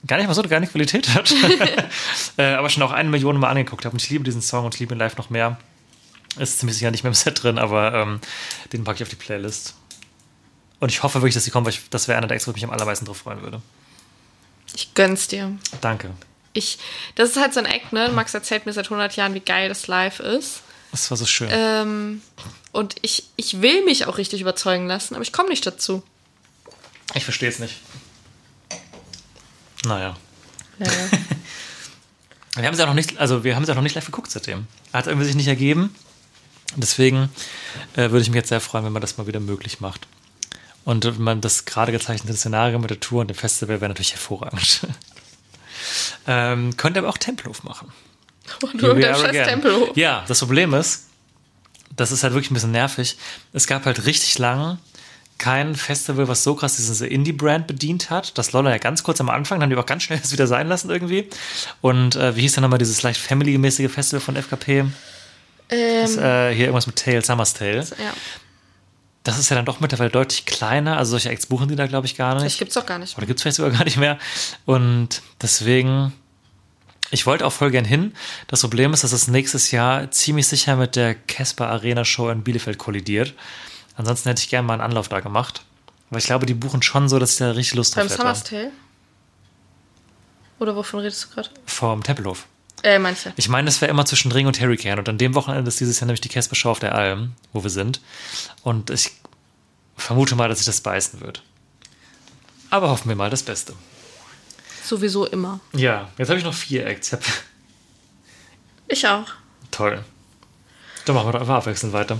gar 0.05 0.17
nicht 0.17 0.27
mal 0.27 0.35
so 0.35 0.41
eine 0.43 0.49
geile 0.49 0.67
Qualität 0.67 1.15
hat, 1.15 1.33
äh, 2.37 2.53
aber 2.53 2.69
schon 2.69 2.83
auch 2.83 2.91
eine 2.91 3.09
Million 3.09 3.39
Mal 3.39 3.49
angeguckt 3.49 3.83
habe. 3.83 3.93
Und 3.93 4.03
ich 4.03 4.11
liebe 4.11 4.25
diesen 4.25 4.43
Song 4.43 4.65
und 4.65 4.75
ich 4.75 4.79
liebe 4.79 4.93
ihn 4.93 4.99
live 4.99 5.17
noch 5.17 5.31
mehr. 5.31 5.57
Ist 6.37 6.59
ziemlich 6.59 6.77
sicher 6.77 6.91
nicht 6.91 7.03
mehr 7.03 7.09
im 7.09 7.15
Set 7.15 7.41
drin, 7.41 7.57
aber 7.57 7.95
ähm, 7.95 8.19
den 8.71 8.83
packe 8.83 8.97
ich 8.97 9.01
auf 9.01 9.09
die 9.09 9.15
Playlist. 9.15 9.80
Und 10.81 10.89
ich 10.89 11.03
hoffe 11.03 11.21
wirklich, 11.21 11.35
dass 11.35 11.45
die 11.45 11.51
kommen, 11.51 11.65
weil 11.65 11.73
ich, 11.73 11.89
das 11.91 12.07
wäre 12.07 12.17
einer 12.17 12.27
der 12.27 12.35
Acts, 12.35 12.47
wo 12.47 12.51
ich 12.51 12.55
mich 12.55 12.63
am 12.63 12.71
allermeisten 12.71 13.05
drauf 13.05 13.17
freuen 13.17 13.41
würde. 13.43 13.61
Ich 14.73 14.93
gönn's 14.95 15.27
dir. 15.27 15.57
Danke. 15.79 16.09
Ich, 16.53 16.79
das 17.15 17.29
ist 17.29 17.37
halt 17.37 17.53
so 17.53 17.59
ein 17.59 17.67
Eck, 17.67 17.93
ne? 17.93 18.09
Max 18.09 18.33
erzählt 18.33 18.65
mir 18.65 18.73
seit 18.73 18.85
100 18.85 19.15
Jahren, 19.15 19.33
wie 19.35 19.41
geil 19.41 19.69
das 19.69 19.85
live 19.87 20.19
ist. 20.19 20.61
Das 20.91 21.09
war 21.11 21.17
so 21.17 21.27
schön. 21.27 21.49
Ähm, 21.51 22.21
und 22.71 22.95
ich, 23.03 23.25
ich 23.35 23.61
will 23.61 23.85
mich 23.85 24.07
auch 24.07 24.17
richtig 24.17 24.41
überzeugen 24.41 24.87
lassen, 24.87 25.13
aber 25.13 25.21
ich 25.21 25.31
komme 25.31 25.49
nicht 25.49 25.65
dazu. 25.65 26.03
Ich 27.13 27.23
verstehe 27.23 27.49
es 27.49 27.59
nicht. 27.59 27.75
Naja. 29.85 30.17
Ja, 30.79 30.85
ja. 30.87 30.91
Wir 32.55 32.65
haben 32.65 32.73
es 32.73 32.79
ja 32.79 32.85
noch 32.85 32.93
nicht, 32.93 33.17
also 33.17 33.45
wir 33.45 33.55
haben 33.55 33.63
es 33.63 33.69
ja 33.69 33.75
noch 33.75 33.81
nicht 33.81 33.95
live 33.95 34.05
geguckt 34.05 34.29
seitdem. 34.29 34.67
Hat 34.91 35.07
irgendwie 35.07 35.25
sich 35.25 35.35
nicht 35.35 35.47
ergeben. 35.47 35.95
Deswegen 36.75 37.29
äh, 37.93 38.11
würde 38.11 38.19
ich 38.19 38.27
mich 38.27 38.35
jetzt 38.35 38.49
sehr 38.49 38.59
freuen, 38.59 38.83
wenn 38.83 38.91
man 38.91 39.01
das 39.01 39.17
mal 39.17 39.25
wieder 39.25 39.39
möglich 39.39 39.79
macht. 39.79 40.05
Und 40.83 41.19
man 41.19 41.41
das 41.41 41.65
gerade 41.65 41.91
gezeichnete 41.91 42.35
Szenario 42.35 42.79
mit 42.79 42.89
der 42.89 42.99
Tour 42.99 43.21
und 43.21 43.27
dem 43.27 43.35
Festival 43.35 43.81
wäre 43.81 43.89
natürlich 43.89 44.13
hervorragend. 44.13 44.87
ähm, 46.27 46.75
könnte 46.77 46.99
aber 46.99 47.09
auch 47.09 47.17
Tempelhof 47.17 47.63
machen. 47.63 47.91
Und 48.61 48.73
nur 48.81 48.95
der 48.95 49.15
again. 49.15 49.47
Tempelhof. 49.47 49.95
Ja, 49.95 50.23
das 50.27 50.39
Problem 50.39 50.73
ist, 50.73 51.07
das 51.95 52.11
ist 52.11 52.23
halt 52.23 52.33
wirklich 52.33 52.51
ein 52.51 52.55
bisschen 52.55 52.71
nervig. 52.71 53.17
Es 53.53 53.67
gab 53.67 53.85
halt 53.85 54.05
richtig 54.05 54.39
lang 54.39 54.79
kein 55.41 55.75
Festival, 55.75 56.27
was 56.27 56.43
so 56.43 56.53
krass 56.53 56.75
diese 56.75 57.07
Indie-Brand 57.07 57.65
bedient 57.65 58.11
hat. 58.11 58.37
Das 58.37 58.51
Lolla 58.51 58.69
ja 58.69 58.77
ganz 58.77 59.01
kurz 59.01 59.19
am 59.21 59.29
Anfang, 59.29 59.59
dann 59.59 59.69
haben 59.69 59.75
die 59.75 59.81
auch 59.81 59.87
ganz 59.87 60.03
schnell 60.03 60.19
das 60.21 60.31
wieder 60.31 60.45
sein 60.47 60.67
lassen 60.67 60.89
irgendwie. 60.89 61.27
Und 61.81 62.15
äh, 62.15 62.35
wie 62.35 62.41
hieß 62.41 62.53
denn 62.53 62.61
nochmal 62.61 62.79
dieses 62.79 63.01
leicht 63.01 63.19
Family-mäßige 63.19 63.91
Festival 63.91 64.21
von 64.21 64.35
FKP? 64.35 64.85
Das, 65.69 66.17
äh, 66.17 66.53
hier 66.53 66.65
irgendwas 66.65 66.85
mit 66.85 66.97
Tale, 66.97 67.23
Summer's 67.23 67.53
Tale. 67.53 67.79
Ja, 67.79 68.13
Das 69.23 69.37
ist 69.37 69.49
ja 69.49 69.55
dann 69.55 69.65
doch 69.65 69.79
mittlerweile 69.79 70.09
deutlich 70.09 70.45
kleiner. 70.45 70.97
Also 70.97 71.11
solche 71.11 71.29
Acts 71.29 71.45
buchen 71.45 71.67
die 71.67 71.75
da, 71.75 71.85
glaube 71.85 72.07
ich, 72.07 72.15
gar 72.15 72.33
nicht. 72.35 72.45
das 72.45 72.57
gibt's 72.57 72.73
doch 72.73 72.85
gar 72.85 72.97
nicht. 72.97 73.17
Oder 73.17 73.27
gibt 73.27 73.39
es 73.39 73.43
vielleicht 73.43 73.57
sogar 73.57 73.71
gar 73.71 73.83
nicht 73.83 73.97
mehr. 73.97 74.17
Und 74.65 75.21
deswegen, 75.41 76.11
ich 77.11 77.27
wollte 77.27 77.45
auch 77.45 77.53
voll 77.53 77.69
gern 77.69 77.85
hin. 77.85 78.13
Das 78.47 78.61
Problem 78.61 78.93
ist, 78.93 79.03
dass 79.03 79.11
es 79.11 79.27
nächstes 79.27 79.71
Jahr 79.71 80.09
ziemlich 80.09 80.47
sicher 80.47 80.75
mit 80.75 80.95
der 80.95 81.13
Casper 81.13 81.67
Arena 81.67 82.03
Show 82.03 82.29
in 82.29 82.43
Bielefeld 82.43 82.79
kollidiert. 82.79 83.35
Ansonsten 83.95 84.29
hätte 84.29 84.41
ich 84.41 84.49
gerne 84.49 84.65
mal 84.65 84.73
einen 84.73 84.81
Anlauf 84.81 85.07
da 85.07 85.19
gemacht. 85.19 85.63
Aber 86.09 86.17
ich 86.17 86.25
glaube, 86.25 86.45
die 86.45 86.55
buchen 86.55 86.81
schon 86.81 87.07
so, 87.07 87.19
dass 87.19 87.33
ich 87.33 87.37
da 87.37 87.51
richtig 87.51 87.75
Lust 87.75 87.95
Beim 87.95 88.07
drauf 88.07 88.17
Summer's 88.17 88.39
hätte. 88.45 88.55
Tale? 88.55 88.71
Oder 90.59 90.75
wovon 90.75 90.99
redest 90.99 91.25
du 91.25 91.29
gerade? 91.35 91.49
Vom 91.65 92.03
Tempelhof. 92.03 92.47
Äh, 92.83 92.99
manche. 92.99 93.33
Ich 93.35 93.47
meine, 93.49 93.69
es 93.69 93.79
wäre 93.81 93.91
immer 93.91 94.05
zwischen 94.05 94.31
Ring 94.31 94.47
und 94.47 94.59
Hurricane. 94.59 94.99
Und 94.99 95.07
an 95.07 95.17
dem 95.17 95.35
Wochenende 95.35 95.67
ist 95.67 95.79
dieses 95.79 95.99
Jahr 95.99 96.07
nämlich 96.07 96.21
die 96.21 96.29
Casper 96.29 96.55
Show 96.55 96.71
auf 96.71 96.79
der 96.79 96.95
Alm, 96.95 97.33
wo 97.53 97.63
wir 97.63 97.69
sind. 97.69 98.01
Und 98.63 98.89
ich 98.89 99.11
vermute 99.97 100.35
mal, 100.35 100.49
dass 100.49 100.59
sich 100.59 100.65
das 100.65 100.81
beißen 100.81 101.21
wird. 101.21 101.43
Aber 102.69 102.89
hoffen 102.89 103.09
wir 103.09 103.15
mal 103.15 103.29
das 103.29 103.43
Beste. 103.43 103.73
Sowieso 104.83 105.27
immer. 105.27 105.59
Ja, 105.73 106.09
jetzt 106.17 106.29
habe 106.29 106.39
ich 106.39 106.45
noch 106.45 106.53
vier 106.53 106.87
Acts. 106.87 107.15
Ich 108.87 109.07
auch. 109.07 109.27
Toll. 109.69 110.03
Dann 111.05 111.15
machen 111.15 111.27
wir 111.27 111.31
doch 111.33 111.41
einfach 111.41 111.55
abwechselnd 111.55 111.93
weiter. 111.93 112.19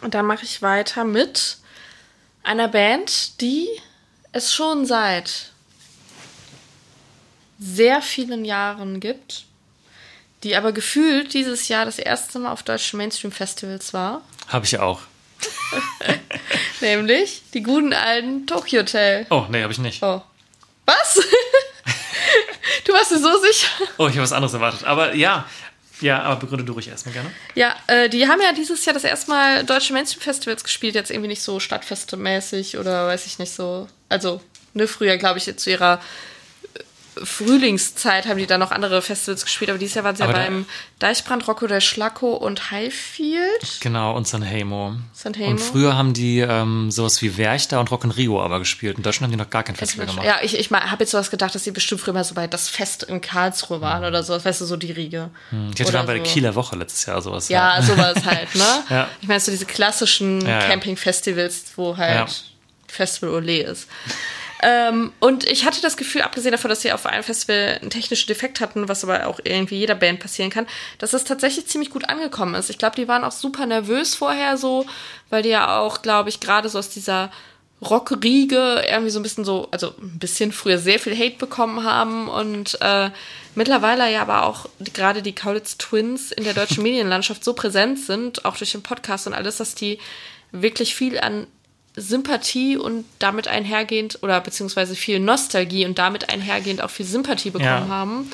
Und 0.00 0.14
dann 0.14 0.26
mache 0.26 0.44
ich 0.44 0.62
weiter 0.62 1.04
mit 1.04 1.58
einer 2.42 2.68
Band, 2.68 3.40
die 3.40 3.68
es 4.32 4.54
schon 4.54 4.86
seit 4.86 5.52
sehr 7.58 8.02
vielen 8.02 8.44
Jahren 8.44 9.00
gibt, 9.00 9.44
die 10.42 10.56
aber 10.56 10.72
gefühlt 10.72 11.34
dieses 11.34 11.68
Jahr 11.68 11.84
das 11.84 11.98
erste 11.98 12.38
Mal 12.38 12.52
auf 12.52 12.62
deutschen 12.62 12.98
Mainstream-Festivals 12.98 13.94
war. 13.94 14.22
Habe 14.48 14.66
ich 14.66 14.78
auch. 14.78 15.00
Nämlich 16.80 17.42
die 17.52 17.62
guten 17.62 17.92
alten 17.92 18.46
Tokyo 18.46 18.80
Hotel. 18.80 19.26
Oh, 19.30 19.44
nee, 19.50 19.62
habe 19.62 19.72
ich 19.72 19.78
nicht. 19.78 20.02
Oh. 20.02 20.22
Was? 20.86 21.14
du 22.84 22.92
warst 22.92 23.10
dir 23.10 23.18
so 23.18 23.38
sicher? 23.40 23.68
Oh, 23.96 24.06
ich 24.06 24.14
habe 24.14 24.22
was 24.22 24.32
anderes 24.32 24.54
erwartet. 24.54 24.84
Aber 24.84 25.14
ja, 25.14 25.46
ja, 26.00 26.22
aber 26.22 26.40
begründe 26.40 26.64
du 26.64 26.72
ruhig 26.72 26.88
erstmal 26.88 27.14
gerne. 27.14 27.30
Ja, 27.54 27.74
äh, 27.86 28.08
die 28.08 28.28
haben 28.28 28.40
ja 28.42 28.52
dieses 28.52 28.84
Jahr 28.84 28.94
das 28.94 29.04
erste 29.04 29.30
Mal 29.30 29.64
deutsche 29.64 29.92
Mainstream-Festivals 29.92 30.64
gespielt, 30.64 30.94
jetzt 30.94 31.10
irgendwie 31.10 31.28
nicht 31.28 31.42
so 31.42 31.58
Stadtfeste-mäßig 31.58 32.78
oder 32.78 33.06
weiß 33.06 33.26
ich 33.26 33.38
nicht 33.38 33.52
so. 33.52 33.88
Also, 34.08 34.40
ne, 34.74 34.86
früher, 34.86 35.16
glaube 35.16 35.38
ich, 35.38 35.56
zu 35.56 35.70
ihrer 35.70 36.00
Frühlingszeit 37.22 38.26
haben 38.26 38.38
die 38.38 38.46
dann 38.46 38.60
noch 38.60 38.70
andere 38.70 39.02
Festivals 39.02 39.44
gespielt, 39.44 39.70
aber 39.70 39.78
dieses 39.78 39.94
Jahr 39.94 40.04
waren 40.04 40.16
sie 40.16 40.22
ja 40.24 40.30
beim 40.32 40.66
Deichbrand, 40.98 41.46
Rocco 41.46 41.66
der 41.66 41.80
Schlacko 41.80 42.32
und 42.34 42.70
Highfield. 42.70 43.80
Genau, 43.80 44.16
und 44.16 44.26
Sanheimo. 44.26 44.96
Sanheimo. 45.12 45.50
Und 45.50 45.60
früher 45.60 45.96
haben 45.96 46.12
die 46.14 46.40
ähm, 46.40 46.90
sowas 46.90 47.20
wie 47.22 47.36
Werchter 47.36 47.80
und 47.80 47.90
Rock 47.90 48.04
in 48.04 48.10
Rio 48.10 48.42
aber 48.42 48.58
gespielt. 48.58 48.96
In 48.96 49.02
Deutschland 49.02 49.24
haben 49.32 49.38
die 49.38 49.42
noch 49.44 49.50
gar 49.50 49.62
kein 49.62 49.76
Festival 49.76 50.06
gemacht. 50.06 50.24
Ja, 50.26 50.38
ich, 50.42 50.58
ich 50.58 50.70
habe 50.70 51.02
jetzt 51.04 51.10
sowas 51.10 51.30
gedacht, 51.30 51.54
dass 51.54 51.64
sie 51.64 51.70
bestimmt 51.70 52.00
früher 52.00 52.14
mal 52.14 52.24
so 52.24 52.34
bei 52.34 52.46
das 52.46 52.68
Fest 52.68 53.02
in 53.04 53.20
Karlsruhe 53.20 53.80
waren 53.80 54.04
oder 54.04 54.22
so, 54.22 54.42
weißt 54.44 54.60
du, 54.60 54.64
so 54.64 54.76
die 54.76 54.92
Riege. 54.92 55.30
Hm, 55.50 55.70
Ich 55.74 55.80
hatte 55.80 55.92
waren 55.92 56.06
bei 56.06 56.14
der 56.14 56.24
so. 56.24 56.32
Kieler 56.32 56.54
Woche 56.54 56.76
letztes 56.76 57.06
Jahr 57.06 57.20
sowas. 57.22 57.48
Ja, 57.48 57.80
sowas 57.82 58.16
halt, 58.24 58.54
ne? 58.54 58.84
Ja. 58.90 59.08
Ich 59.20 59.28
meine, 59.28 59.40
so 59.40 59.50
diese 59.50 59.66
klassischen 59.66 60.40
Ja, 60.40 60.60
ja. 60.60 60.68
Camping-Festivals, 60.68 61.64
wo 61.76 61.96
halt 61.96 62.14
Ja. 62.14 62.26
Festival 62.86 63.30
Olé 63.34 63.62
ist. 63.62 63.88
Ähm, 64.66 65.12
und 65.20 65.44
ich 65.44 65.66
hatte 65.66 65.82
das 65.82 65.98
Gefühl, 65.98 66.22
abgesehen 66.22 66.52
davon, 66.52 66.70
dass 66.70 66.80
sie 66.80 66.90
auf 66.90 67.04
einem 67.04 67.22
Festival 67.22 67.78
einen 67.82 67.90
technischen 67.90 68.28
Defekt 68.28 68.60
hatten, 68.60 68.88
was 68.88 69.04
aber 69.04 69.26
auch 69.26 69.38
irgendwie 69.44 69.76
jeder 69.76 69.94
Band 69.94 70.20
passieren 70.20 70.48
kann, 70.48 70.66
dass 70.96 71.12
es 71.12 71.24
tatsächlich 71.24 71.66
ziemlich 71.66 71.90
gut 71.90 72.08
angekommen 72.08 72.54
ist. 72.54 72.70
Ich 72.70 72.78
glaube, 72.78 72.96
die 72.96 73.06
waren 73.06 73.24
auch 73.24 73.32
super 73.32 73.66
nervös 73.66 74.14
vorher 74.14 74.56
so, 74.56 74.86
weil 75.28 75.42
die 75.42 75.50
ja 75.50 75.78
auch, 75.78 76.00
glaube 76.00 76.30
ich, 76.30 76.40
gerade 76.40 76.70
so 76.70 76.78
aus 76.78 76.88
dieser 76.88 77.30
Rockriege 77.82 78.86
irgendwie 78.88 79.10
so 79.10 79.18
ein 79.18 79.22
bisschen 79.22 79.44
so, 79.44 79.68
also 79.70 79.88
ein 80.00 80.18
bisschen 80.18 80.50
früher 80.50 80.78
sehr 80.78 80.98
viel 80.98 81.14
Hate 81.14 81.36
bekommen 81.36 81.84
haben 81.84 82.28
und 82.28 82.78
äh, 82.80 83.10
mittlerweile 83.54 84.10
ja 84.10 84.22
aber 84.22 84.46
auch 84.46 84.70
gerade 84.94 85.20
die 85.20 85.34
Kaulitz 85.34 85.76
Twins 85.76 86.32
in 86.32 86.44
der 86.44 86.54
deutschen 86.54 86.82
Medienlandschaft 86.82 87.44
so 87.44 87.52
präsent 87.52 87.98
sind, 87.98 88.46
auch 88.46 88.56
durch 88.56 88.72
den 88.72 88.82
Podcast 88.82 89.26
und 89.26 89.34
alles, 89.34 89.58
dass 89.58 89.74
die 89.74 89.98
wirklich 90.52 90.94
viel 90.94 91.18
an 91.18 91.46
Sympathie 91.96 92.76
und 92.76 93.04
damit 93.18 93.46
einhergehend 93.48 94.18
oder 94.22 94.40
beziehungsweise 94.40 94.94
viel 94.96 95.20
Nostalgie 95.20 95.86
und 95.86 95.98
damit 95.98 96.28
einhergehend 96.28 96.82
auch 96.82 96.90
viel 96.90 97.06
Sympathie 97.06 97.50
bekommen 97.50 97.88
Ja. 97.88 97.88
haben, 97.88 98.30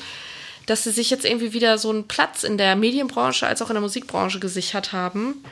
dass 0.65 0.83
sie 0.83 0.91
sich 0.91 1.09
jetzt 1.09 1.25
irgendwie 1.25 1.53
wieder 1.53 1.77
so 1.77 1.89
einen 1.89 2.07
Platz 2.07 2.43
in 2.43 2.57
der 2.57 2.75
Medienbranche 2.75 3.45
als 3.45 3.61
auch 3.61 3.69
in 3.69 3.75
der 3.75 3.81
Musikbranche 3.81 4.39
gesichert 4.39 4.93
haben. 4.93 5.43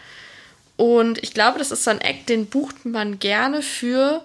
Und 0.76 1.22
ich 1.24 1.34
glaube, 1.34 1.60
das 1.60 1.72
ist 1.72 1.84
so 1.84 1.92
ein 1.92 2.02
Act, 2.02 2.30
den 2.30 2.46
bucht 2.48 2.86
man 2.86 3.20
gerne 3.20 3.62
für 3.62 4.24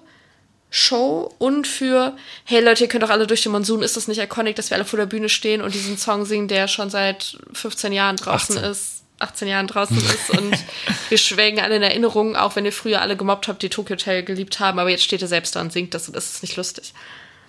Show 0.70 1.32
und 1.38 1.66
für, 1.66 2.16
hey 2.44 2.60
Leute, 2.60 2.84
ihr 2.84 2.88
könnt 2.88 3.02
doch 3.04 3.10
alle 3.10 3.26
durch 3.26 3.42
den 3.42 3.52
Monsun, 3.52 3.82
ist 3.82 3.96
das 3.96 4.08
nicht 4.08 4.20
iconic, 4.20 4.56
dass 4.56 4.70
wir 4.70 4.76
alle 4.76 4.84
vor 4.84 4.98
der 4.98 5.06
Bühne 5.06 5.28
stehen 5.28 5.62
und 5.62 5.74
diesen 5.74 5.98
Song 5.98 6.24
singen, 6.24 6.48
der 6.48 6.68
schon 6.68 6.90
seit 6.90 7.38
15 7.52 7.92
Jahren 7.92 8.16
draußen 8.16 8.56
18. 8.56 8.70
ist, 8.70 8.93
18 9.18 9.48
Jahren 9.48 9.66
draußen 9.66 9.96
ist 9.96 10.30
und 10.30 10.56
wir 11.08 11.18
schwelgen 11.18 11.60
alle 11.60 11.76
in 11.76 11.82
Erinnerung, 11.82 12.36
auch 12.36 12.56
wenn 12.56 12.64
ihr 12.64 12.72
früher 12.72 13.00
alle 13.00 13.16
gemobbt 13.16 13.48
habt, 13.48 13.62
die 13.62 13.68
Tokyo 13.68 13.94
Hotel 13.94 14.22
geliebt 14.24 14.60
haben, 14.60 14.78
aber 14.78 14.90
jetzt 14.90 15.04
steht 15.04 15.22
er 15.22 15.28
selbst 15.28 15.56
da 15.56 15.60
und 15.60 15.72
singt 15.72 15.94
das 15.94 16.08
und 16.08 16.16
das 16.16 16.32
ist 16.32 16.42
nicht 16.42 16.56
lustig. 16.56 16.92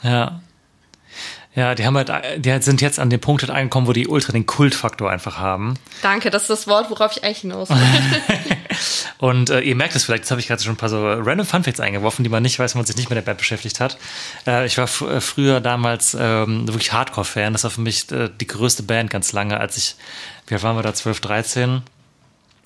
Ja. 0.04 0.42
Ja, 1.56 1.74
die 1.74 1.86
haben 1.86 1.96
halt, 1.96 2.12
die 2.38 2.62
sind 2.62 2.82
jetzt 2.82 3.00
an 3.00 3.10
den 3.10 3.22
Punkt 3.22 3.42
halt 3.42 3.52
angekommen, 3.52 3.88
wo 3.88 3.94
die 3.94 4.08
ultra 4.08 4.34
den 4.34 4.46
Kultfaktor 4.46 5.10
einfach 5.10 5.38
haben. 5.38 5.76
Danke, 6.02 6.30
das 6.30 6.44
ist 6.44 6.50
das 6.50 6.68
Wort, 6.68 6.90
worauf 6.90 7.16
ich 7.16 7.24
eigentlich 7.24 7.40
hinaus 7.40 7.70
will. 7.70 7.78
Und 9.18 9.50
äh, 9.50 9.62
ihr 9.62 9.76
merkt 9.76 9.96
es 9.96 10.04
vielleicht, 10.04 10.24
jetzt 10.24 10.32
habe 10.32 10.42
ich 10.42 10.48
gerade 10.48 10.62
schon 10.62 10.74
ein 10.74 10.78
paar 10.78 10.90
so 10.90 11.06
random 11.06 11.46
Funfacts 11.46 11.80
eingeworfen, 11.80 12.24
die 12.24 12.30
man 12.30 12.44
nicht 12.44 12.60
weiß, 12.60 12.76
wenn 12.76 12.80
man 12.80 12.86
sich 12.86 12.98
nicht 12.98 13.10
mit 13.10 13.16
der 13.16 13.22
Band 13.22 13.38
beschäftigt 13.38 13.80
hat. 13.80 13.98
Äh, 14.46 14.66
ich 14.66 14.78
war 14.78 14.86
äh, 14.86 15.22
früher 15.22 15.62
damals 15.62 16.16
ähm, 16.20 16.68
wirklich 16.68 16.92
Hardcore-Fan. 16.92 17.54
Das 17.54 17.64
war 17.64 17.72
für 17.72 17.82
mich 17.82 18.12
äh, 18.12 18.30
die 18.40 18.48
größte 18.48 18.84
Band 18.84 19.10
ganz 19.10 19.32
lange, 19.32 19.60
als 19.60 19.78
ich, 19.78 19.96
wie 20.48 20.56
alt 20.56 20.64
waren 20.64 20.76
wir 20.76 20.84
da, 20.84 20.94
12, 20.94 21.22
13? 21.22 21.82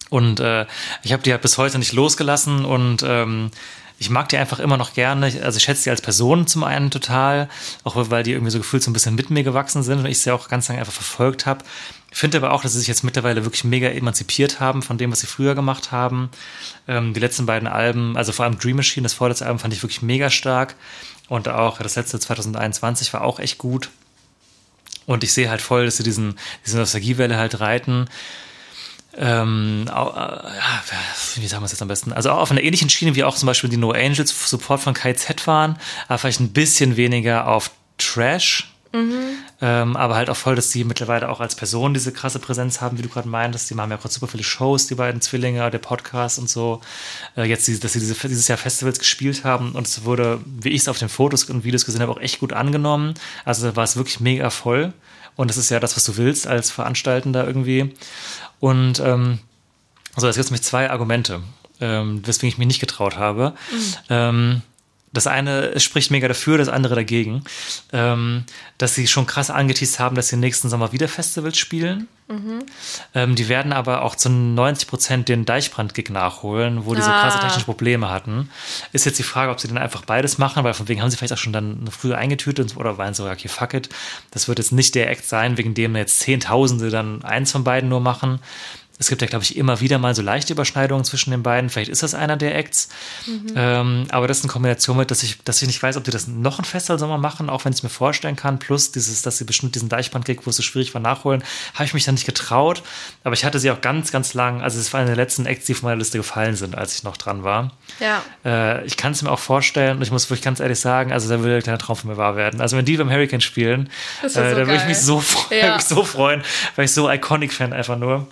Und 0.09 0.39
äh, 0.39 0.65
ich 1.03 1.13
habe 1.13 1.21
die 1.23 1.31
halt 1.31 1.41
bis 1.41 1.57
heute 1.57 1.77
nicht 1.77 1.93
losgelassen 1.93 2.65
und 2.65 3.03
ähm, 3.05 3.51
ich 3.99 4.09
mag 4.09 4.29
die 4.29 4.37
einfach 4.37 4.59
immer 4.59 4.77
noch 4.77 4.93
gerne. 4.93 5.25
Also 5.43 5.57
ich 5.57 5.63
schätze 5.63 5.83
die 5.83 5.89
als 5.89 6.01
Person 6.01 6.47
zum 6.47 6.63
einen 6.63 6.89
total, 6.89 7.49
auch 7.83 7.95
weil 8.09 8.23
die 8.23 8.31
irgendwie 8.31 8.51
so 8.51 8.57
gefühlt 8.57 8.81
so 8.81 8.89
ein 8.89 8.93
bisschen 8.93 9.15
mit 9.15 9.29
mir 9.29 9.43
gewachsen 9.43 9.83
sind 9.83 9.99
und 9.99 10.05
ich 10.05 10.21
sie 10.21 10.31
auch 10.31 10.47
ganz 10.47 10.69
lange 10.69 10.79
einfach 10.79 10.93
verfolgt 10.93 11.45
habe. 11.45 11.65
Ich 12.11 12.17
finde 12.17 12.37
aber 12.37 12.51
auch, 12.53 12.63
dass 12.63 12.73
sie 12.73 12.79
sich 12.79 12.87
jetzt 12.87 13.03
mittlerweile 13.03 13.45
wirklich 13.45 13.63
mega 13.63 13.87
emanzipiert 13.87 14.59
haben 14.59 14.81
von 14.81 14.97
dem, 14.97 15.11
was 15.11 15.19
sie 15.19 15.27
früher 15.27 15.55
gemacht 15.55 15.91
haben. 15.91 16.29
Ähm, 16.87 17.13
die 17.13 17.19
letzten 17.19 17.45
beiden 17.45 17.67
Alben, 17.67 18.17
also 18.17 18.31
vor 18.31 18.45
allem 18.45 18.57
Dream 18.57 18.77
Machine, 18.77 19.03
das 19.03 19.13
vorletzte 19.13 19.45
Album 19.45 19.59
fand 19.59 19.73
ich 19.73 19.83
wirklich 19.83 20.01
mega 20.01 20.29
stark. 20.29 20.75
Und 21.27 21.47
auch 21.47 21.77
das 21.79 21.95
letzte 21.95 22.19
2021 22.19 23.13
war 23.13 23.21
auch 23.21 23.39
echt 23.39 23.59
gut. 23.59 23.89
Und 25.05 25.23
ich 25.23 25.33
sehe 25.33 25.49
halt 25.49 25.61
voll, 25.61 25.85
dass 25.85 25.97
sie 25.97 26.03
diesen, 26.03 26.35
diese 26.65 26.77
Nostalgiewelle 26.77 27.37
halt 27.37 27.59
reiten. 27.59 28.07
Ähm, 29.17 29.85
äh, 29.87 29.91
wie 29.91 31.47
sagen 31.47 31.61
wir 31.61 31.65
es 31.65 31.71
jetzt 31.71 31.81
am 31.81 31.87
besten? 31.87 32.13
Also 32.13 32.31
auch 32.31 32.39
auf 32.39 32.51
einer 32.51 32.61
ähnlichen 32.61 32.89
Schiene 32.89 33.15
wie 33.15 33.23
auch 33.23 33.35
zum 33.35 33.47
Beispiel 33.47 33.69
die 33.69 33.77
No 33.77 33.91
Angels 33.91 34.49
Support 34.49 34.81
von 34.81 34.93
KZ 34.93 35.47
waren, 35.47 35.77
aber 36.07 36.17
vielleicht 36.19 36.39
ein 36.39 36.53
bisschen 36.53 36.95
weniger 36.95 37.47
auf 37.47 37.71
Trash. 37.97 38.71
Ähm, 39.61 39.95
aber 39.95 40.15
halt 40.15 40.29
auch 40.29 40.37
voll, 40.37 40.55
dass 40.55 40.71
die 40.71 40.83
mittlerweile 40.83 41.29
auch 41.29 41.39
als 41.39 41.55
Person 41.55 41.93
diese 41.93 42.11
krasse 42.11 42.39
Präsenz 42.39 42.81
haben, 42.81 42.97
wie 42.97 43.01
du 43.01 43.09
gerade 43.09 43.27
meintest. 43.27 43.69
Die 43.69 43.75
machen 43.75 43.91
ja 43.91 43.97
gerade 43.97 44.13
super 44.13 44.27
viele 44.27 44.43
Shows, 44.43 44.87
die 44.87 44.95
beiden 44.95 45.21
Zwillinge, 45.21 45.69
der 45.69 45.79
Podcast 45.79 46.39
und 46.39 46.49
so. 46.49 46.81
Äh, 47.37 47.43
jetzt, 47.43 47.67
dass 47.83 47.93
sie 47.93 47.99
diese, 47.99 48.15
dieses 48.27 48.47
Jahr 48.47 48.57
Festivals 48.57 48.99
gespielt 48.99 49.43
haben 49.43 49.73
und 49.73 49.85
es 49.87 50.05
wurde, 50.05 50.41
wie 50.45 50.69
ich 50.69 50.81
es 50.81 50.87
auf 50.87 50.97
den 50.97 51.09
Fotos 51.09 51.43
und 51.45 51.63
Videos 51.63 51.85
gesehen 51.85 52.01
habe, 52.01 52.11
auch 52.11 52.19
echt 52.19 52.39
gut 52.39 52.53
angenommen. 52.53 53.13
Also 53.45 53.67
da 53.67 53.75
war 53.75 53.83
es 53.83 53.95
wirklich 53.95 54.19
mega 54.19 54.49
voll. 54.49 54.93
Und 55.35 55.49
das 55.49 55.57
ist 55.57 55.69
ja 55.69 55.79
das, 55.79 55.95
was 55.95 56.03
du 56.03 56.17
willst 56.17 56.47
als 56.47 56.71
Veranstaltender 56.71 57.45
irgendwie. 57.45 57.95
Und 58.59 58.99
ähm, 58.99 59.39
also 60.15 60.27
jetzt 60.27 60.35
gibt 60.35 60.45
es 60.45 60.51
nämlich 60.51 60.63
zwei 60.63 60.89
Argumente, 60.89 61.41
ähm, 61.79 62.25
weswegen 62.25 62.49
ich 62.49 62.57
mich 62.57 62.67
nicht 62.67 62.79
getraut 62.79 63.17
habe. 63.17 63.53
Ähm, 64.09 64.63
Das 65.11 65.25
eine 65.27 65.79
spricht 65.79 66.11
mega 66.11 66.27
dafür, 66.27 66.57
das 66.57 66.69
andere 66.69 66.95
dagegen. 66.95 67.43
Ähm, 67.93 68.43
dass 68.77 68.95
sie 68.95 69.07
schon 69.07 69.25
krass 69.25 69.49
angeteased 69.49 69.99
haben, 69.99 70.15
dass 70.15 70.27
sie 70.29 70.37
nächsten 70.37 70.69
Sommer 70.69 70.91
wieder 70.91 71.07
Festivals 71.07 71.57
spielen. 71.57 72.07
Ähm, 73.15 73.35
die 73.35 73.49
werden 73.49 73.73
aber 73.73 74.03
auch 74.03 74.15
zu 74.15 74.29
90 74.29 74.87
Prozent 74.87 75.29
den 75.29 75.45
Deichbrand-Gig 75.45 76.11
nachholen, 76.11 76.85
wo 76.85 76.93
die 76.93 77.01
so 77.01 77.09
krasse 77.09 77.39
Ah. 77.39 77.41
technische 77.41 77.65
Probleme 77.65 78.09
hatten. 78.11 78.51
Ist 78.93 79.05
jetzt 79.07 79.17
die 79.17 79.23
Frage, 79.23 79.51
ob 79.51 79.59
sie 79.59 79.67
dann 79.67 79.79
einfach 79.79 80.03
beides 80.05 80.37
machen, 80.37 80.63
weil 80.63 80.75
von 80.75 80.87
wegen 80.87 81.01
haben 81.01 81.09
sie 81.09 81.17
vielleicht 81.17 81.33
auch 81.33 81.37
schon 81.39 81.53
dann 81.53 81.89
früher 81.89 82.19
eingetütet 82.19 82.77
oder 82.77 82.99
waren 82.99 83.15
so, 83.15 83.27
okay, 83.27 83.47
fuck 83.47 83.73
it. 83.73 83.89
Das 84.29 84.47
wird 84.47 84.59
jetzt 84.59 84.71
nicht 84.71 84.93
der 84.93 85.09
Act 85.09 85.25
sein, 85.25 85.57
wegen 85.57 85.73
dem 85.73 85.95
jetzt 85.95 86.19
Zehntausende 86.19 86.91
dann 86.91 87.23
eins 87.23 87.51
von 87.51 87.63
beiden 87.63 87.89
nur 87.89 87.99
machen. 87.99 88.39
Es 89.01 89.07
gibt 89.07 89.21
ja, 89.21 89.27
glaube 89.29 89.43
ich, 89.43 89.55
immer 89.55 89.79
wieder 89.79 89.97
mal 89.97 90.13
so 90.13 90.21
leichte 90.21 90.51
Überschneidungen 90.51 91.05
zwischen 91.05 91.31
den 91.31 91.41
beiden. 91.41 91.69
Vielleicht 91.69 91.89
ist 91.89 92.03
das 92.03 92.13
einer 92.13 92.35
der 92.35 92.55
Acts. 92.57 92.89
Ähm, 93.55 94.05
aber 94.09 94.27
das 94.27 94.39
ist 94.39 94.43
in 94.43 94.49
Kombination 94.49 94.97
mit, 94.97 95.09
dass 95.09 95.23
ich, 95.23 95.41
dass 95.43 95.61
ich 95.61 95.67
nicht 95.69 95.81
weiß, 95.81 95.95
ob 95.95 96.03
die 96.03 96.11
das 96.11 96.27
noch 96.27 96.59
ein 96.59 96.65
Festivalsommer 96.65 97.17
machen, 97.17 97.49
auch 97.49 97.63
wenn 97.63 97.71
ich 97.71 97.77
es 97.79 97.83
mir 97.83 97.89
vorstellen 97.89 98.35
kann. 98.35 98.59
Plus 98.59 98.91
dieses, 98.91 99.21
dass 99.21 99.37
sie 99.37 99.45
bestimmt 99.45 99.75
diesen 99.75 99.87
Deichbrand-Gig, 99.87 100.41
wo 100.43 100.49
es 100.49 100.57
so 100.57 100.63
schwierig 100.63 100.93
war, 100.93 101.01
nachholen, 101.01 101.43
habe 101.75 101.85
ich 101.85 101.93
mich 101.93 102.03
dann 102.03 102.15
nicht 102.15 102.25
getraut. 102.25 102.83
Aber 103.23 103.33
ich 103.33 103.45
hatte 103.45 103.57
sie 103.59 103.71
auch 103.71 103.79
ganz, 103.79 104.11
ganz 104.11 104.33
lang, 104.33 104.61
also 104.61 104.77
es 104.77 104.91
war 104.91 104.99
eine 104.99 105.07
der 105.07 105.15
letzten 105.15 105.45
Acts, 105.45 105.65
die 105.65 105.73
von 105.75 105.87
meiner 105.87 105.97
Liste 105.99 106.17
gefallen 106.17 106.57
sind, 106.57 106.77
als 106.77 106.93
ich 106.95 107.03
noch 107.03 107.15
dran 107.15 107.43
war. 107.45 107.71
Ja. 108.01 108.21
Äh, 108.43 108.85
ich 108.85 108.97
kann 108.97 109.13
es 109.13 109.21
mir 109.21 109.31
auch 109.31 109.39
vorstellen, 109.39 109.95
und 109.97 110.03
ich 110.03 110.11
muss 110.11 110.29
wirklich 110.29 110.43
ganz 110.43 110.59
ehrlich 110.59 110.79
sagen, 110.79 111.13
also 111.13 111.29
da 111.29 111.39
würde 111.39 111.55
ein 111.55 111.63
kleiner 111.63 111.79
Traum 111.79 111.95
von 111.95 112.09
mir 112.09 112.17
wahr 112.17 112.35
werden. 112.35 112.59
Also 112.59 112.75
wenn 112.75 112.83
die 112.83 112.97
beim 112.97 113.09
Hurricane 113.09 113.39
spielen, 113.41 113.89
äh, 114.23 114.27
so 114.27 114.41
da 114.41 114.57
würde 114.57 114.75
ich 114.75 114.85
mich 114.85 114.99
so, 114.99 115.21
freuen, 115.21 115.61
Ja. 115.65 115.75
mich 115.75 115.85
so 115.85 116.03
freuen, 116.03 116.43
weil 116.75 116.83
ich 116.85 116.91
so 116.91 117.09
Iconic-Fan 117.09 117.71
einfach 117.71 117.97
nur. 117.97 118.27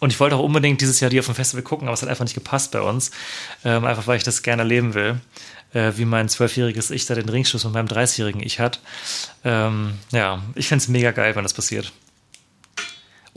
Und 0.00 0.12
ich 0.12 0.20
wollte 0.20 0.36
auch 0.36 0.42
unbedingt 0.42 0.80
dieses 0.80 1.00
Jahr 1.00 1.10
die 1.10 1.18
auf 1.18 1.26
dem 1.26 1.34
Festival 1.34 1.62
gucken, 1.62 1.88
aber 1.88 1.94
es 1.94 2.02
hat 2.02 2.08
einfach 2.08 2.24
nicht 2.24 2.34
gepasst 2.34 2.72
bei 2.72 2.80
uns. 2.80 3.10
Ähm, 3.64 3.84
einfach 3.84 4.06
weil 4.06 4.16
ich 4.16 4.22
das 4.22 4.42
gerne 4.42 4.62
erleben 4.62 4.94
will. 4.94 5.20
Äh, 5.74 5.92
wie 5.96 6.06
mein 6.06 6.28
zwölfjähriges 6.28 6.90
Ich 6.90 7.04
da 7.06 7.14
den 7.14 7.28
Ringschluss 7.28 7.64
mit 7.64 7.74
meinem 7.74 7.88
30-jährigen 7.88 8.42
Ich 8.42 8.58
hat. 8.58 8.80
Ähm, 9.44 9.98
ja, 10.12 10.42
ich 10.54 10.68
fände 10.68 10.82
es 10.82 10.88
mega 10.88 11.10
geil, 11.10 11.36
wenn 11.36 11.42
das 11.42 11.52
passiert. 11.52 11.92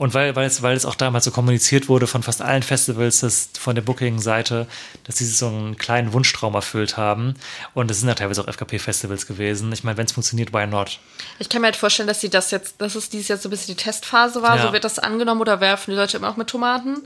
Und 0.02 0.14
weil, 0.14 0.34
weil, 0.34 0.48
es, 0.48 0.62
weil 0.62 0.76
es 0.76 0.84
auch 0.84 0.96
damals 0.96 1.26
so 1.26 1.30
kommuniziert 1.30 1.88
wurde 1.88 2.08
von 2.08 2.24
fast 2.24 2.42
allen 2.42 2.64
Festivals, 2.64 3.20
dass 3.20 3.50
von 3.56 3.76
der 3.76 3.82
Booking-Seite, 3.82 4.66
dass 5.04 5.18
sie 5.18 5.26
so 5.26 5.46
einen 5.46 5.76
kleinen 5.76 6.12
Wunschtraum 6.12 6.56
erfüllt 6.56 6.96
haben. 6.96 7.34
Und 7.72 7.88
es 7.88 8.00
sind 8.00 8.08
ja 8.08 8.16
teilweise 8.16 8.42
auch 8.42 8.48
FKP-Festivals 8.48 9.28
gewesen. 9.28 9.70
Ich 9.70 9.84
meine, 9.84 9.96
wenn 9.98 10.06
es 10.06 10.10
funktioniert, 10.10 10.52
why 10.52 10.66
not? 10.66 10.98
Ich 11.38 11.48
kann 11.48 11.60
mir 11.60 11.68
halt 11.68 11.76
vorstellen, 11.76 12.08
dass 12.08 12.20
sie 12.20 12.30
das 12.30 12.50
jetzt, 12.50 12.80
dass 12.80 12.96
es 12.96 13.10
dieses 13.10 13.28
Jahr 13.28 13.38
so 13.38 13.48
ein 13.48 13.50
bisschen 13.50 13.76
die 13.76 13.80
Testphase 13.80 14.42
war. 14.42 14.56
Ja. 14.56 14.66
So 14.66 14.72
wird 14.72 14.82
das 14.82 14.98
angenommen 14.98 15.40
oder 15.40 15.60
werfen 15.60 15.92
die 15.92 15.96
Leute 15.96 16.16
immer 16.16 16.30
noch 16.30 16.36
mit 16.36 16.48
Tomaten. 16.48 16.96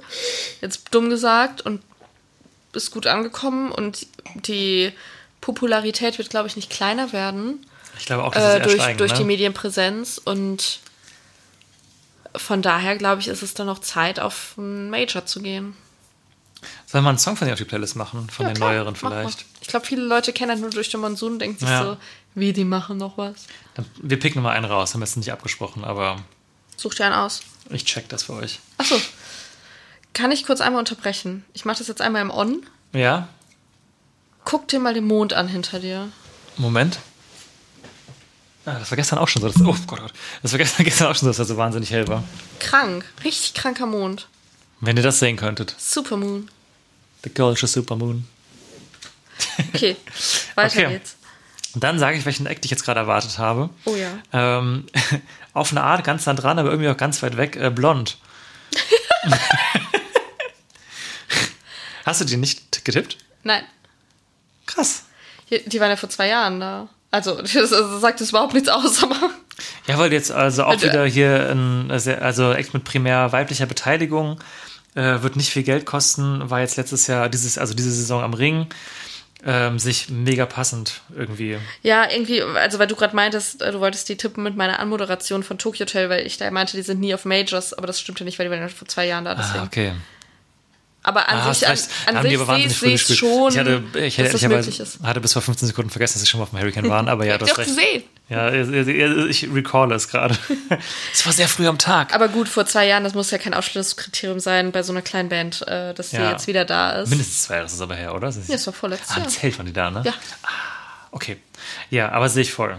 Jetzt 0.63 0.95
dumm 0.95 1.11
gesagt 1.11 1.61
und 1.61 1.83
ist 2.73 2.93
gut 2.93 3.07
angekommen 3.07 3.73
und 3.73 4.07
die 4.37 4.91
Popularität 5.43 6.17
wird, 6.17 6.31
glaube 6.31 6.49
ich, 6.49 6.57
nicht 6.57 6.71
kleiner 6.71 7.13
werden 7.13 7.67
Ich 7.99 8.07
glaube 8.07 8.25
auch, 8.25 8.33
dass 8.33 8.55
äh, 8.55 8.61
durch, 8.63 8.77
steigen, 8.77 8.97
durch 8.97 9.13
ne? 9.13 9.19
die 9.19 9.25
Medienpräsenz 9.25 10.19
und 10.25 10.81
von 12.39 12.63
daher, 12.63 12.97
glaube 12.97 13.21
ich, 13.21 13.29
ist 13.29 13.43
es 13.43 13.55
dann 13.55 13.67
noch 13.67 13.79
Zeit, 13.81 14.21
auf 14.21 14.55
einen 14.59 14.91
Major 14.91 15.25
zu 15.27 15.41
gehen. 15.43 15.75
Sollen 16.87 17.05
wir 17.05 17.11
einen 17.11 17.19
Song 17.19 17.37
von 17.37 17.47
dir 17.47 17.53
auf 17.53 17.59
die 17.59 17.65
Playlist 17.65 17.97
machen? 17.97 18.29
Von 18.31 18.47
Ja, 18.47 18.53
den 18.53 18.57
klar, 18.57 18.73
neueren 18.73 18.97
vielleicht? 18.97 19.45
Ich 19.61 19.69
glaube, 19.69 19.87
viele 19.87 20.03
Leute 20.03 20.33
kennen 20.33 20.51
das 20.51 20.61
nur 20.61 20.71
durch 20.71 20.89
den 20.89 21.01
Monsun 21.01 21.35
und 21.35 21.39
denken 21.39 21.59
sich 21.59 21.69
Ja. 21.69 21.85
so, 21.85 21.97
wie, 22.35 22.53
die 22.53 22.65
machen 22.65 22.97
noch 22.99 23.17
was. 23.19 23.47
Dann, 23.75 23.87
wir 24.03 24.19
picken 24.19 24.43
mal 24.43 24.53
einen 24.53 24.65
raus, 24.65 24.95
haben 24.95 25.01
wir 25.01 25.07
jetzt 25.07 25.17
nicht 25.17 25.33
abgesprochen, 25.33 25.85
aber 25.85 26.17
Such 26.77 26.95
dir 26.95 27.07
einen 27.07 27.15
aus. 27.15 27.41
ich 27.71 27.85
check 27.85 28.09
das 28.09 28.25
für 28.25 28.33
euch. 28.35 28.61
Achso. 28.79 29.01
Kann 30.13 30.33
ich 30.33 30.47
kurz 30.47 30.61
einmal 30.61 30.79
unterbrechen? 30.81 31.45
Ich 31.53 31.65
mache 31.65 31.79
das 31.79 31.89
jetzt 31.89 32.01
einmal 32.01 32.23
im 32.23 32.31
On. 32.31 32.65
Ja? 32.93 33.29
Guck 34.45 34.69
dir 34.69 34.81
mal 34.81 34.95
den 34.95 35.07
Mond 35.07 35.35
an 35.35 35.49
hinter 35.49 35.79
dir. 35.79 36.09
Moment. 36.57 36.99
Ah, 38.67 38.79
das 38.81 38.91
war 38.91 38.97
gestern 38.97 39.19
auch 39.21 39.29
schon 39.29 39.43
so. 39.43 39.49
Das, 39.49 39.61
oh 39.63 39.75
Gott, 39.87 40.01
Gott. 40.01 40.13
Das 40.43 40.53
war 40.53 40.59
gestern, 40.59 40.85
gestern 40.85 41.07
auch 41.07 41.15
schon 41.15 41.21
so, 41.21 41.27
dass 41.29 41.39
er 41.39 41.45
so 41.45 41.57
wahnsinnig 41.57 41.91
hell 41.91 42.07
war. 42.09 42.23
Krank. 42.59 43.05
Richtig 43.25 43.55
kranker 43.55 43.87
Mond. 43.87 44.29
Wenn 44.81 44.97
ihr 44.97 45.03
das 45.03 45.19
sehen 45.21 45.37
könntet. 45.37 45.75
Supermoon. 45.79 46.51
The 47.25 47.31
Culture 47.31 47.67
Supermoon. 47.67 48.27
Okay, 49.73 49.97
weiter 50.55 50.81
Okay. 50.81 50.89
geht's. 50.95 51.17
Und 51.75 51.85
dann 51.85 51.99
sage 51.99 52.17
ich, 52.19 52.25
welchen 52.25 52.47
Act 52.47 52.65
ich 52.65 52.71
jetzt 52.71 52.85
gerade 52.85 53.01
erwartet 53.01 53.39
habe. 53.39 53.71
Oh 53.85 53.95
ja. 53.95 54.19
Ähm, 54.33 54.87
auf 55.53 55.71
eine 55.71 55.83
Art 55.83 56.05
ganz 56.05 56.27
nah 56.27 56.35
dran, 56.35 56.59
aber 56.59 56.71
irgendwie 56.71 56.89
auch 56.89 56.97
ganz 56.97 57.23
weit 57.23 57.37
weg. 57.37 57.57
Äh, 57.57 57.71
blond. 57.71 58.19
Hast 62.05 62.21
du 62.21 62.25
die 62.25 62.37
nicht 62.37 62.85
getippt? 62.85 63.19
Nein, 63.43 63.65
Krass. 64.67 65.05
die, 65.51 65.69
die 65.69 65.81
waren 65.81 65.91
ja 65.91 65.97
vor 65.97 66.09
zwei 66.09 66.29
Jahren 66.29 66.61
da. 66.61 66.89
Also, 67.17 67.37
das, 67.43 67.53
das 67.53 68.01
sagt 68.01 68.21
es 68.21 68.31
überhaupt 68.31 68.55
nichts 68.55 68.69
aus, 68.69 69.03
aber. 69.03 69.17
Ja, 69.87 69.99
weil 69.99 70.13
jetzt 70.13 70.31
also 70.31 70.65
auch 70.65 70.81
wieder 70.83 71.07
hier 71.07 71.51
ein, 71.51 71.91
sehr- 71.99 72.21
also 72.23 72.53
Act 72.53 72.75
mit 72.75 72.85
primär 72.85 73.33
weiblicher 73.33 73.67
Beteiligung 73.67 74.39
äh, 74.95 75.23
wird 75.23 75.37
nicht 75.37 75.51
viel 75.51 75.63
Geld 75.63 75.87
kosten, 75.87 76.49
war 76.51 76.61
jetzt 76.61 76.77
letztes 76.77 77.07
Jahr, 77.07 77.29
dieses, 77.29 77.57
also 77.59 77.73
diese 77.75 77.91
Saison 77.91 78.23
am 78.23 78.35
Ring, 78.35 78.67
ähm, 79.45 79.79
sich 79.79 80.09
mega 80.11 80.45
passend 80.47 81.01
irgendwie. 81.15 81.59
Ja, 81.83 82.11
irgendwie, 82.11 82.43
also 82.43 82.79
weil 82.79 82.87
du 82.87 82.97
gerade 82.97 83.15
meintest, 83.15 83.63
äh, 83.63 83.71
du 83.73 83.81
wolltest 83.81 84.09
die 84.09 84.17
tippen 84.17 84.43
mit 84.43 84.57
meiner 84.57 84.79
Anmoderation 84.81 85.43
von 85.43 85.57
Tokyo 85.59 85.85
Hotel, 85.87 86.09
weil 86.11 86.27
ich 86.27 86.37
da 86.37 86.51
meinte, 86.51 86.77
die 86.77 86.83
sind 86.83 87.01
nie 87.01 87.15
auf 87.15 87.25
Majors, 87.25 87.73
aber 87.75 87.87
das 87.87 88.01
stimmte 88.01 88.25
nicht, 88.25 88.39
weil 88.39 88.47
die 88.47 88.51
waren 88.53 88.61
ja 88.61 88.69
vor 88.69 88.89
zwei 88.89 89.07
Jahren 89.07 89.25
da. 89.25 89.35
Deswegen. 89.35 89.61
Ah, 89.61 89.65
okay. 89.65 89.93
Aber 91.07 91.29
an 91.29 91.39
Ah, 91.39 91.55
sich, 91.55 91.67
an, 91.67 92.17
an 92.17 92.23
sich 92.29 92.79
sehe 92.79 92.91
ich 92.95 93.07
gespielt. 93.07 93.19
schon, 93.19 93.53
ich 93.53 93.59
hatte, 93.59 93.83
ich 94.01 94.19
hätte 94.19 94.33
das 94.33 94.43
möglich 94.43 94.81
ist. 94.81 94.99
hatte 95.05 95.21
bis 95.21 95.33
vor 95.33 95.41
15 95.41 95.69
Sekunden 95.69 95.89
vergessen, 95.91 96.15
dass 96.15 96.23
sie 96.23 96.27
schon 96.27 96.41
mal 96.41 96.45
auf 96.45 96.51
dem 96.51 96.59
Hurricane 96.59 96.89
waren, 96.91 97.09
aber 97.09 97.25
ja, 97.25 97.37
Ich 97.37 97.43
hab 97.49 97.59
recht. 97.59 97.69
gesehen. 97.69 98.03
Ja, 98.29 98.53
ich 98.53 99.49
recall 99.55 99.93
es 99.93 100.09
gerade. 100.09 100.37
Es 101.15 101.25
war 101.25 101.33
sehr 101.33 101.47
früh 101.47 101.69
am 101.69 101.79
Tag. 101.79 102.13
Aber 102.13 102.27
gut, 102.27 102.49
vor 102.49 102.67
zwei 102.67 102.87
Jahren, 102.89 103.05
das 103.05 103.15
muss 103.15 103.31
ja 103.31 103.39
kein 103.39 103.55
Ausschlusskriterium 103.55 104.41
sein 104.41 104.73
bei 104.73 104.83
so 104.83 104.93
einer 104.93 105.01
kleinen 105.03 105.29
Band, 105.29 105.63
äh, 105.69 105.95
dass 105.95 106.11
sie 106.11 106.17
Ja. 106.17 106.33
jetzt 106.33 106.49
wieder 106.49 106.65
da 106.65 106.91
ist. 107.03 107.09
Mindestens 107.11 107.43
zwei 107.45 107.55
Jahre 107.55 107.67
ist 107.67 107.75
es 107.75 107.81
aber 107.81 107.95
her, 107.95 108.13
oder? 108.13 108.27
Das 108.27 108.37
Ja, 108.49 108.57
das 108.57 108.67
war 108.67 108.75
vorletztes 108.75 109.11
ah, 109.13 109.19
Jahr. 109.19 109.27
im 109.27 109.31
Zelt 109.33 109.59
waren 109.59 109.67
die 109.67 109.73
da, 109.73 109.91
ne? 109.93 110.03
Ja. 110.05 110.13
Okay. 111.13 111.37
Ja, 111.91 112.11
aber 112.11 112.29
sehe 112.29 112.43
ich 112.43 112.53
voll. 112.53 112.77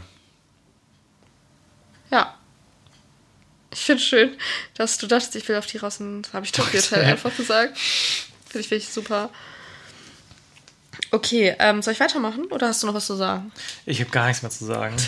Ich 3.80 3.86
finde 3.86 4.02
schön, 4.02 4.36
dass 4.74 4.98
du 4.98 5.06
dachtest, 5.06 5.36
ich 5.36 5.48
will 5.48 5.56
auf 5.56 5.68
die 5.68 5.78
raus 5.78 6.00
und 6.00 6.34
habe 6.34 6.46
ich 6.46 6.52
Tokyo 6.52 6.80
Hotel 6.82 7.04
Ja. 7.04 7.10
einfach 7.10 7.36
gesagt. 7.38 7.78
Finde 7.78 8.60
ich 8.66 8.72
wirklich 8.72 8.90
super. 8.90 9.30
Okay, 11.12 11.56
ähm, 11.60 11.82
soll 11.84 11.94
ich 11.94 12.00
weitermachen 12.00 12.46
oder 12.46 12.68
hast 12.70 12.82
du 12.82 12.88
noch 12.88 12.96
was 12.96 13.06
zu 13.06 13.16
sagen? 13.16 13.52
Ich 13.86 14.00
habe 14.02 14.10
gar 14.10 14.28
nichts 14.28 14.42
mehr 14.42 14.50
zu 14.52 14.66
sagen. 14.66 14.96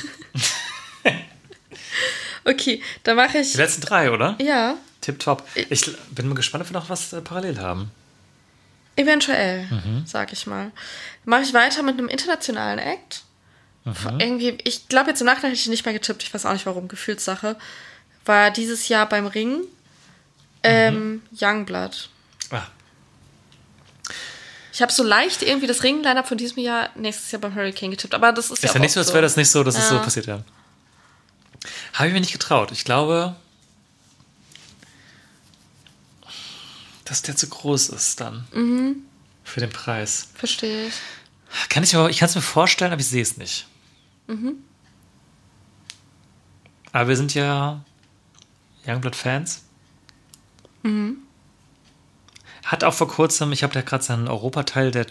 Okay, 2.46 2.82
dann 3.04 3.16
mache 3.18 3.40
ich. 3.40 3.52
Die 3.52 3.58
letzten 3.58 3.82
drei, 3.82 4.12
oder? 4.12 4.36
Ja, 4.42 4.76
Tipptopp. 5.02 5.44
Ich 5.70 5.86
bin 6.12 6.28
mal 6.30 6.36
gespannt, 6.36 6.64
ob 6.64 6.70
wir 6.72 6.80
noch 6.80 6.90
was 6.90 7.14
äh, 7.14 7.22
parallel 7.22 7.60
haben. 7.60 7.92
eventuell, 8.96 9.64
Mhm. 9.66 10.04
sag 10.06 10.34
ich 10.34 10.46
mal. 10.48 10.72
Mache 11.26 11.44
ich 11.44 11.54
weiter 11.54 11.84
mit 11.84 11.98
einem 11.98 12.08
internationalen 12.10 12.80
Act. 12.80 13.24
Mhm. 13.86 14.20
Irgendwie, 14.20 14.58
ich 14.64 14.88
glaube 14.90 15.10
jetzt 15.12 15.22
im 15.22 15.26
Nachhinein 15.28 15.52
hätte 15.52 15.62
ich 15.62 15.68
nicht 15.68 15.86
mehr 15.86 15.94
getippt, 15.94 16.24
ich 16.24 16.34
weiß 16.34 16.46
auch 16.46 16.54
nicht 16.54 16.66
warum, 16.66 16.88
Gefühlssache. 16.88 17.56
War 18.30 18.52
dieses 18.52 18.88
Jahr 18.90 19.10
beim 19.10 19.26
Ring 19.26 19.62
ähm, 20.62 20.94
Mhm. 21.14 21.22
Youngblood. 21.42 22.10
Ah, 22.52 22.68
Ich 24.72 24.82
habe 24.84 24.92
so 24.92 25.02
leicht 25.04 25.42
irgendwie 25.42 25.66
das 25.66 25.82
Ring-Lineup 25.82 26.28
von 26.28 26.38
diesem 26.38 26.60
Jahr 26.60 26.90
nächstes 26.96 27.32
Jahr 27.32 27.42
beim 27.42 27.56
Hurricane 27.56 27.90
getippt, 27.90 28.14
aber 28.14 28.32
das 28.32 28.46
ist, 28.52 28.64
ist 28.64 28.64
ja 28.66 28.74
ja 28.74 28.80
nicht 28.80 28.92
so, 28.92 29.00
als 29.00 29.10
wäre 29.14 29.24
das 29.24 29.36
nicht 29.36 29.50
so, 29.50 29.64
dass 29.64 29.76
es 29.78 29.90
so 29.90 29.96
Ja. 29.96 30.02
passiert, 30.04 30.28
ja. 30.28 30.44
Habe 31.94 32.08
ich 32.10 32.14
mir 32.14 32.20
nicht 32.20 32.32
getraut. 32.32 32.72
Ich 32.72 32.86
glaube, 32.86 33.36
dass 37.06 37.24
der 37.24 37.36
zu 37.36 37.50
groß 37.50 37.90
ist 37.90 38.22
dann. 38.22 38.48
Mhm. 38.54 38.98
Für 39.44 39.60
den 39.62 39.72
Preis. 39.72 40.28
Verstehe 40.36 40.88
ich. 40.88 40.94
Kann 41.70 41.84
ich 41.84 41.94
mir, 41.94 42.08
ich 42.10 42.20
kann 42.20 42.30
es 42.30 42.36
mir 42.36 42.42
vorstellen, 42.44 42.92
aber 42.92 43.02
ich 43.02 43.08
sehe 43.08 43.24
es 43.24 43.38
nicht. 43.38 43.66
Mhm. 44.28 44.54
Aber 46.92 47.10
wir 47.10 47.18
sind 47.18 47.34
ja 47.34 47.84
Youngblood-Fans. 48.90 49.64
Mhm. 50.84 51.18
Hat 52.66 52.84
auch 52.84 52.94
vor 52.94 53.08
kurzem, 53.08 53.52
ich 53.52 53.64
habe 53.64 53.74
da 53.74 53.82
gerade 53.82 54.04
seinen 54.04 54.28
Europateil 54.28 54.92
der 54.92 55.08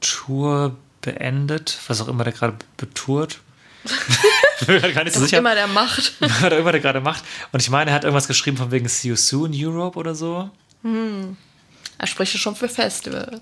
Tour 0.00 0.76
beendet, 1.00 1.78
was 1.86 2.00
auch 2.00 2.08
immer 2.08 2.24
der 2.24 2.32
gerade 2.32 2.56
betourt. 2.76 3.40
Gar 4.66 5.04
nicht 5.04 5.14
so 5.14 5.20
sicher, 5.20 5.38
immer 5.38 5.54
der 5.54 5.66
Macht. 5.66 6.14
was 6.20 6.42
er 6.42 6.58
immer 6.58 6.72
der 6.72 6.80
gerade 6.80 7.00
macht. 7.00 7.24
Und 7.50 7.60
ich 7.60 7.70
meine, 7.70 7.90
er 7.90 7.94
hat 7.94 8.04
irgendwas 8.04 8.28
geschrieben 8.28 8.56
von 8.56 8.70
wegen 8.70 8.88
See 8.88 9.08
You 9.08 9.16
Soon 9.16 9.52
Europe 9.54 9.98
oder 9.98 10.14
so. 10.14 10.50
er 10.82 12.06
spricht 12.06 12.34
ja 12.34 12.38
schon 12.38 12.54
für 12.54 12.68
Festivals. 12.68 13.40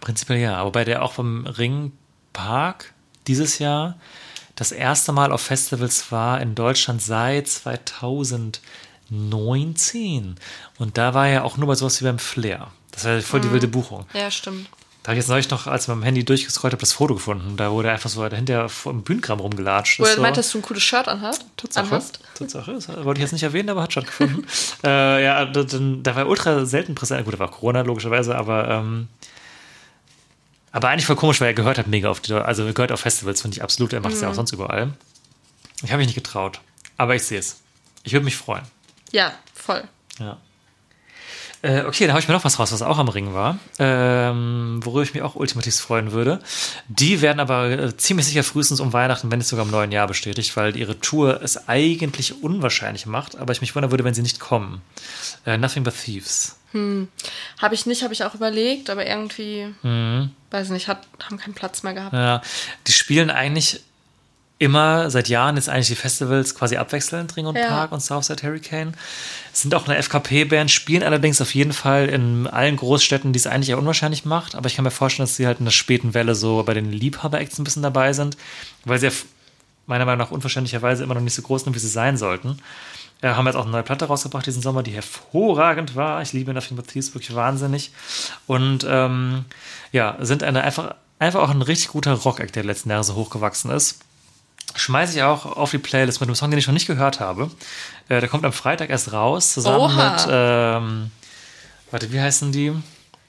Prinzipiell 0.00 0.38
ja, 0.38 0.64
wobei 0.64 0.84
der 0.84 1.02
auch 1.02 1.14
beim 1.14 1.46
Ringpark 1.46 2.92
dieses 3.26 3.58
Jahr 3.58 3.98
das 4.60 4.72
erste 4.72 5.12
Mal 5.12 5.32
auf 5.32 5.40
Festivals 5.40 6.12
war 6.12 6.38
in 6.42 6.54
Deutschland 6.54 7.00
seit 7.00 7.48
2019. 7.48 10.34
Und 10.78 10.98
da 10.98 11.14
war 11.14 11.28
er 11.28 11.44
auch 11.44 11.56
nur 11.56 11.66
bei 11.66 11.74
sowas 11.76 11.98
wie 12.02 12.04
beim 12.04 12.18
Flair. 12.18 12.66
Das 12.90 13.06
war 13.06 13.18
voll 13.22 13.40
die 13.40 13.50
wilde 13.50 13.68
Buchung. 13.68 14.04
Ja, 14.12 14.30
stimmt. 14.30 14.68
Da 15.02 15.12
habe 15.12 15.18
ich 15.18 15.22
jetzt 15.22 15.30
neulich 15.30 15.48
noch, 15.48 15.66
als 15.66 15.84
ich 15.84 15.88
mit 15.88 15.96
dem 15.96 16.02
Handy 16.02 16.26
durchgescrollt 16.26 16.74
habe, 16.74 16.80
das 16.82 16.92
Foto 16.92 17.14
gefunden. 17.14 17.56
Da 17.56 17.70
wurde 17.70 17.90
einfach 17.90 18.10
so 18.10 18.28
dahinter 18.28 18.68
im 18.84 19.02
Bühnenkram 19.02 19.40
rumgelatscht. 19.40 19.98
Wo 19.98 20.04
er 20.04 20.16
so- 20.16 20.20
meint, 20.20 20.36
dass 20.36 20.50
du 20.52 20.58
ein 20.58 20.62
cooles 20.62 20.82
Shirt 20.82 21.08
anhast, 21.08 21.46
Tatsache. 21.56 21.86
anhast. 21.86 22.20
Tatsache. 22.34 22.74
Das 22.74 22.86
wollte 23.02 23.20
ich 23.20 23.22
jetzt 23.22 23.32
nicht 23.32 23.44
erwähnen, 23.44 23.70
aber 23.70 23.80
hat 23.84 23.92
stattgefunden. 23.92 24.46
äh, 24.84 25.24
ja, 25.24 25.46
da, 25.46 25.64
da 25.64 26.16
war 26.16 26.26
ultra 26.28 26.66
selten 26.66 26.94
präsent. 26.94 27.24
Gut, 27.24 27.32
da 27.32 27.38
war 27.38 27.50
Corona 27.50 27.80
logischerweise, 27.80 28.36
aber 28.36 28.68
ähm, 28.68 29.08
aber 30.72 30.88
eigentlich 30.88 31.06
voll 31.06 31.16
komisch, 31.16 31.40
weil 31.40 31.48
er 31.48 31.54
gehört 31.54 31.78
hat 31.78 31.86
mega 31.86 32.08
auf 32.10 32.20
die, 32.20 32.32
also 32.32 32.64
gehört 32.72 32.92
auf 32.92 33.00
Festivals, 33.00 33.42
finde 33.42 33.56
ich 33.56 33.62
absolut. 33.62 33.92
Er 33.92 34.00
macht 34.00 34.12
es 34.14 34.20
ja 34.20 34.28
auch 34.30 34.34
sonst 34.34 34.52
überall. 34.52 34.92
Ich 35.82 35.90
habe 35.90 35.98
mich 35.98 36.06
nicht 36.08 36.14
getraut, 36.14 36.60
aber 36.96 37.14
ich 37.14 37.22
sehe 37.24 37.38
es. 37.38 37.60
Ich 38.04 38.12
würde 38.12 38.24
mich 38.24 38.36
freuen. 38.36 38.62
Ja, 39.12 39.32
voll. 39.54 39.82
Ja. 40.18 40.38
Äh, 41.62 41.82
okay, 41.84 42.04
dann 42.04 42.12
habe 42.12 42.20
ich 42.20 42.28
mir 42.28 42.32
noch 42.32 42.44
was 42.44 42.58
raus, 42.58 42.72
was 42.72 42.80
auch 42.80 42.96
am 42.96 43.08
Ring 43.08 43.34
war, 43.34 43.58
ähm, 43.78 44.80
worüber 44.82 45.02
ich 45.02 45.12
mich 45.12 45.22
auch 45.22 45.34
ultimativ 45.34 45.76
freuen 45.76 46.12
würde. 46.12 46.40
Die 46.88 47.20
werden 47.20 47.38
aber 47.38 47.68
äh, 47.68 47.96
ziemlich 47.98 48.24
sicher 48.26 48.44
frühestens 48.44 48.80
um 48.80 48.94
Weihnachten, 48.94 49.30
wenn 49.30 49.38
nicht 49.40 49.48
sogar 49.48 49.66
im 49.66 49.70
neuen 49.70 49.92
Jahr 49.92 50.06
bestätigt, 50.06 50.56
weil 50.56 50.74
ihre 50.74 50.98
Tour 51.00 51.42
es 51.42 51.68
eigentlich 51.68 52.42
unwahrscheinlich 52.42 53.04
macht, 53.04 53.36
aber 53.36 53.52
ich 53.52 53.60
mich 53.60 53.74
wundern 53.74 53.90
würde, 53.90 54.04
wenn 54.04 54.14
sie 54.14 54.22
nicht 54.22 54.40
kommen. 54.40 54.80
Äh, 55.44 55.58
Nothing 55.58 55.84
but 55.84 55.94
Thieves. 56.02 56.56
Habe 56.72 57.74
ich 57.74 57.84
nicht, 57.84 58.02
habe 58.04 58.14
ich 58.14 58.24
auch 58.24 58.34
überlegt, 58.34 58.88
aber 58.88 59.04
irgendwie, 59.06 59.74
Mhm. 59.82 60.30
Weiß 60.50 60.70
nicht, 60.70 60.88
hat, 60.88 61.06
haben 61.24 61.38
keinen 61.38 61.54
Platz 61.54 61.82
mehr 61.82 61.94
gehabt. 61.94 62.12
Ja, 62.12 62.42
die 62.86 62.92
spielen 62.92 63.30
eigentlich 63.30 63.80
immer 64.58 65.10
seit 65.10 65.28
Jahren 65.28 65.56
jetzt 65.56 65.70
eigentlich 65.70 65.86
die 65.86 65.94
Festivals 65.94 66.54
quasi 66.54 66.76
abwechselnd, 66.76 67.34
Ring 67.34 67.46
und 67.46 67.56
Ja. 67.56 67.68
Park 67.68 67.92
und 67.92 68.00
Southside 68.00 68.42
Hurricane. 68.42 68.92
Sind 69.54 69.74
auch 69.74 69.88
eine 69.88 69.96
FKP-Band, 69.96 70.70
spielen 70.70 71.02
allerdings 71.02 71.40
auf 71.40 71.54
jeden 71.54 71.72
Fall 71.72 72.10
in 72.10 72.46
allen 72.46 72.76
Großstädten, 72.76 73.32
die 73.32 73.38
es 73.38 73.46
eigentlich 73.46 73.70
eher 73.70 73.78
unwahrscheinlich 73.78 74.26
macht. 74.26 74.54
Aber 74.54 74.66
ich 74.66 74.76
kann 74.76 74.84
mir 74.84 74.90
vorstellen, 74.90 75.26
dass 75.26 75.36
sie 75.36 75.46
halt 75.46 75.60
in 75.60 75.64
der 75.64 75.72
späten 75.72 76.12
Welle 76.12 76.34
so 76.34 76.62
bei 76.62 76.74
den 76.74 76.92
Liebhaber-Acts 76.92 77.58
ein 77.58 77.64
bisschen 77.64 77.82
dabei 77.82 78.12
sind, 78.12 78.36
weil 78.84 78.98
sie 78.98 79.06
ja 79.06 79.12
meiner 79.86 80.04
Meinung 80.04 80.18
nach 80.18 80.30
unverständlicherweise 80.30 81.02
immer 81.02 81.14
noch 81.14 81.22
nicht 81.22 81.34
so 81.34 81.42
groß 81.42 81.64
sind, 81.64 81.74
wie 81.74 81.78
sie 81.80 81.88
sein 81.88 82.18
sollten. 82.18 82.58
Ja, 83.22 83.36
haben 83.36 83.46
jetzt 83.46 83.56
auch 83.56 83.64
eine 83.64 83.72
neue 83.72 83.82
Platte 83.82 84.06
rausgebracht 84.06 84.46
diesen 84.46 84.62
Sommer, 84.62 84.82
die 84.82 84.92
hervorragend 84.92 85.94
war. 85.94 86.22
Ich 86.22 86.32
liebe 86.32 86.54
Nothing 86.54 86.76
But 86.76 86.88
Thieves, 86.88 87.14
wirklich 87.14 87.34
wahnsinnig. 87.34 87.92
Und 88.46 88.86
ähm, 88.88 89.44
ja, 89.92 90.16
sind 90.20 90.42
eine 90.42 90.62
einfach, 90.62 90.94
einfach 91.18 91.42
auch 91.42 91.50
ein 91.50 91.60
richtig 91.62 91.88
guter 91.88 92.14
Rock-Act, 92.14 92.56
der 92.56 92.64
letzten 92.64 92.88
Jahre 92.90 93.04
so 93.04 93.14
hochgewachsen 93.14 93.70
ist. 93.70 94.00
Schmeiße 94.74 95.16
ich 95.16 95.22
auch 95.22 95.44
auf 95.44 95.70
die 95.70 95.78
Playlist 95.78 96.20
mit 96.20 96.28
einem 96.28 96.36
Song, 96.36 96.50
den 96.50 96.58
ich 96.58 96.66
noch 96.66 96.74
nicht 96.74 96.86
gehört 96.86 97.20
habe. 97.20 97.50
Äh, 98.08 98.20
der 98.20 98.28
kommt 98.28 98.44
am 98.44 98.52
Freitag 98.52 98.88
erst 98.88 99.12
raus, 99.12 99.52
zusammen 99.52 99.80
Oha. 99.80 100.12
mit, 100.12 100.26
ähm, 100.30 101.10
warte, 101.90 102.12
wie 102.12 102.20
heißen 102.20 102.52
die? 102.52 102.72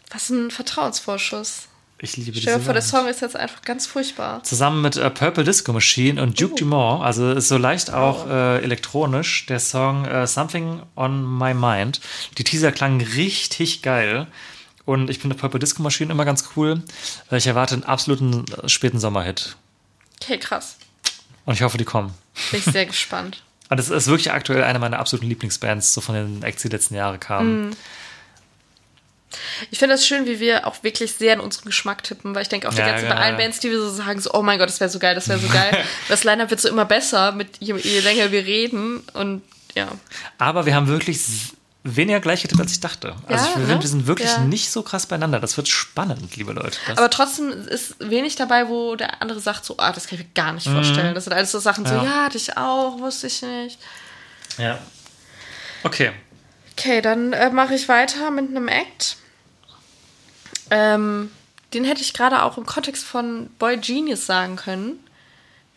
Was 0.09 0.29
ein 0.29 0.51
Vertrauensvorschuss. 0.51 1.67
Ich 2.03 2.17
liebe 2.17 2.31
diese 2.31 2.59
vor, 2.59 2.73
der. 2.73 2.81
Song 2.81 3.07
ist 3.07 3.21
jetzt 3.21 3.35
einfach 3.35 3.61
ganz 3.61 3.85
furchtbar. 3.85 4.43
Zusammen 4.43 4.81
mit 4.81 4.97
äh, 4.97 5.09
Purple 5.11 5.43
Disco 5.43 5.71
Machine 5.71 6.21
und 6.21 6.39
Duke 6.41 6.55
Dumont, 6.55 7.03
also 7.03 7.31
ist 7.31 7.47
so 7.47 7.57
leicht 7.57 7.93
auch 7.93 8.27
äh, 8.27 8.63
elektronisch, 8.63 9.45
der 9.45 9.59
Song 9.59 10.05
äh, 10.05 10.25
Something 10.25 10.81
on 10.95 11.37
My 11.37 11.53
Mind. 11.53 12.01
Die 12.39 12.43
Teaser 12.43 12.71
klangen 12.71 13.01
richtig 13.01 13.83
geil. 13.83 14.25
Und 14.85 15.11
ich 15.11 15.19
finde 15.19 15.35
Purple 15.35 15.59
Disco 15.59 15.83
Machine 15.83 16.11
immer 16.11 16.25
ganz 16.25 16.49
cool. 16.55 16.81
Äh, 17.31 17.37
Ich 17.37 17.45
erwarte 17.45 17.75
einen 17.75 17.83
absoluten 17.83 18.45
äh, 18.51 18.67
späten 18.67 18.99
Sommerhit. 18.99 19.55
Okay, 20.21 20.39
krass. 20.39 20.77
Und 21.45 21.53
ich 21.53 21.61
hoffe, 21.61 21.77
die 21.77 21.85
kommen. 21.85 22.13
Bin 22.49 22.59
ich 22.59 22.65
sehr 22.65 22.87
gespannt. 22.87 23.43
Und 23.69 23.77
das 23.77 23.89
ist 23.89 24.07
wirklich 24.07 24.31
aktuell 24.31 24.63
eine 24.63 24.79
meiner 24.79 24.99
absoluten 24.99 25.29
Lieblingsbands, 25.29 25.93
so 25.93 26.01
von 26.01 26.13
den 26.15 26.43
Acts, 26.43 26.63
die 26.63 26.67
letzten 26.67 26.95
Jahre 26.95 27.19
kamen. 27.19 27.73
Ich 29.69 29.79
finde 29.79 29.95
das 29.95 30.05
schön, 30.05 30.25
wie 30.25 30.39
wir 30.39 30.67
auch 30.67 30.83
wirklich 30.83 31.13
sehr 31.13 31.33
in 31.33 31.39
unseren 31.39 31.65
Geschmack 31.65 32.03
tippen, 32.03 32.35
weil 32.35 32.41
ich 32.41 32.49
denke 32.49 32.67
auch 32.67 32.73
die 32.73 32.79
Ja, 32.79 32.87
ganzen, 32.89 33.05
ja, 33.07 33.13
bei 33.15 33.19
allen. 33.21 33.37
Bands, 33.37 33.59
die 33.59 33.69
wir 33.71 33.79
so 33.79 33.89
sagen, 33.89 34.19
so, 34.19 34.31
oh 34.33 34.41
mein 34.41 34.59
Gott, 34.59 34.69
das 34.69 34.79
wäre 34.79 34.89
so 34.89 34.99
geil, 34.99 35.15
das 35.15 35.29
wäre 35.29 35.39
so 35.39 35.47
geil. 35.47 35.77
das 36.09 36.23
Line-Up 36.23 36.49
wird 36.49 36.59
so 36.61 36.69
immer 36.69 36.85
besser, 36.85 37.31
mit 37.31 37.57
je, 37.59 37.75
je 37.77 37.99
länger 38.01 38.31
wir 38.31 38.45
reden 38.45 38.99
und 39.13 39.41
ja. 39.75 39.87
Aber 40.37 40.65
wir 40.65 40.75
haben 40.75 40.87
wirklich 40.87 41.19
weniger 41.83 42.19
gleich 42.19 42.41
getippt, 42.43 42.61
als 42.61 42.71
ich 42.73 42.79
dachte. 42.79 43.15
Also 43.27 43.45
Ja, 43.45 43.51
ich 43.61 43.67
ne? 43.67 43.81
wir 43.81 43.87
sind 43.89 44.05
wirklich 44.05 44.37
nicht 44.39 44.69
so 44.69 44.83
krass 44.83 45.07
beieinander. 45.07 45.39
Das 45.39 45.57
wird 45.57 45.67
spannend, 45.67 46.35
liebe 46.35 46.51
Leute. 46.53 46.77
Das 46.87 46.97
Aber 46.97 47.09
trotzdem 47.09 47.49
ist 47.67 47.95
wenig 47.99 48.35
dabei, 48.35 48.67
wo 48.69 48.95
der 48.95 49.21
andere 49.21 49.39
sagt, 49.39 49.65
so, 49.65 49.75
ah, 49.77 49.91
das 49.91 50.07
kann 50.07 50.19
ich 50.19 50.25
mir 50.25 50.31
gar 50.35 50.53
nicht 50.53 50.67
vorstellen. 50.67 51.15
Das 51.15 51.23
sind 51.23 51.33
alles 51.33 51.51
so 51.51 51.57
Sachen, 51.59 51.85
so, 51.85 51.93
Mhm. 51.95 51.99
Ja. 52.01 52.05
ja, 52.05 52.23
hatte 52.25 52.37
ich 52.37 52.55
auch, 52.57 52.99
wusste 52.99 53.27
ich 53.27 53.41
nicht. 53.41 53.79
ja. 54.57 54.77
Okay. 55.83 56.11
Okay, 56.77 57.01
dann 57.01 57.33
äh, 57.33 57.49
mache 57.49 57.73
ich 57.75 57.87
weiter 57.89 58.29
mit 58.31 58.49
einem 58.49 58.67
Act. 58.67 59.17
Ähm, 60.71 61.29
den 61.73 61.83
hätte 61.83 62.01
ich 62.01 62.13
gerade 62.13 62.41
auch 62.43 62.57
im 62.57 62.65
Kontext 62.65 63.05
von 63.05 63.47
Boy 63.59 63.77
Genius 63.77 64.25
sagen 64.25 64.55
können. 64.55 64.99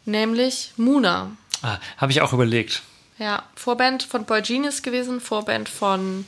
Nämlich 0.07 0.73
Muna. 0.77 1.33
Ah, 1.63 1.79
Habe 1.99 2.13
ich 2.13 2.21
auch 2.21 2.33
überlegt. 2.33 2.83
Ja, 3.19 3.43
Vorband 3.55 4.03
von 4.03 4.25
Boy 4.25 4.43
Genius 4.43 4.83
gewesen, 4.83 5.21
Vorband 5.21 5.69
von 5.69 6.27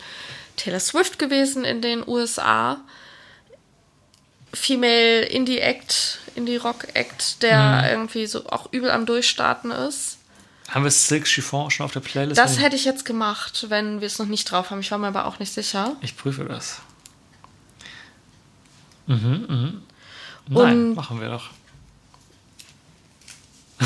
Taylor 0.57 0.81
Swift 0.81 1.19
gewesen 1.19 1.65
in 1.65 1.81
den 1.83 2.07
USA. 2.07 2.79
Female 4.55 5.23
Indie 5.27 5.59
Act, 5.59 6.21
Indie 6.35 6.57
Rock 6.57 6.87
Act, 6.95 7.43
der 7.43 7.91
irgendwie 7.91 8.27
so 8.27 8.47
auch 8.47 8.73
übel 8.73 8.91
am 8.91 9.05
Durchstarten 9.05 9.71
ist. 9.71 10.19
Haben 10.69 10.85
wir 10.85 10.91
Silk 10.91 11.27
Chiffon 11.27 11.71
schon 11.71 11.85
auf 11.85 11.93
der 11.93 12.01
Playlist? 12.01 12.39
Das 12.39 12.59
hätte 12.59 12.75
ich 12.75 12.85
jetzt 12.85 13.05
gemacht, 13.05 13.67
wenn 13.69 14.01
wir 14.01 14.07
es 14.07 14.19
noch 14.19 14.27
nicht 14.27 14.51
drauf 14.51 14.71
haben. 14.71 14.81
Ich 14.81 14.91
war 14.91 14.99
mir 14.99 15.09
aber 15.09 15.27
auch 15.27 15.39
nicht 15.39 15.53
sicher. 15.53 15.97
ich, 16.01 16.11
ich 16.11 16.17
prüfe 16.17 16.45
das. 16.45 16.81
Mhm, 19.07 19.47
mhm. 19.49 19.83
Nein, 20.49 20.73
Und- 20.91 20.95
machen 20.95 21.21
wir 21.21 21.29
doch. 21.29 21.51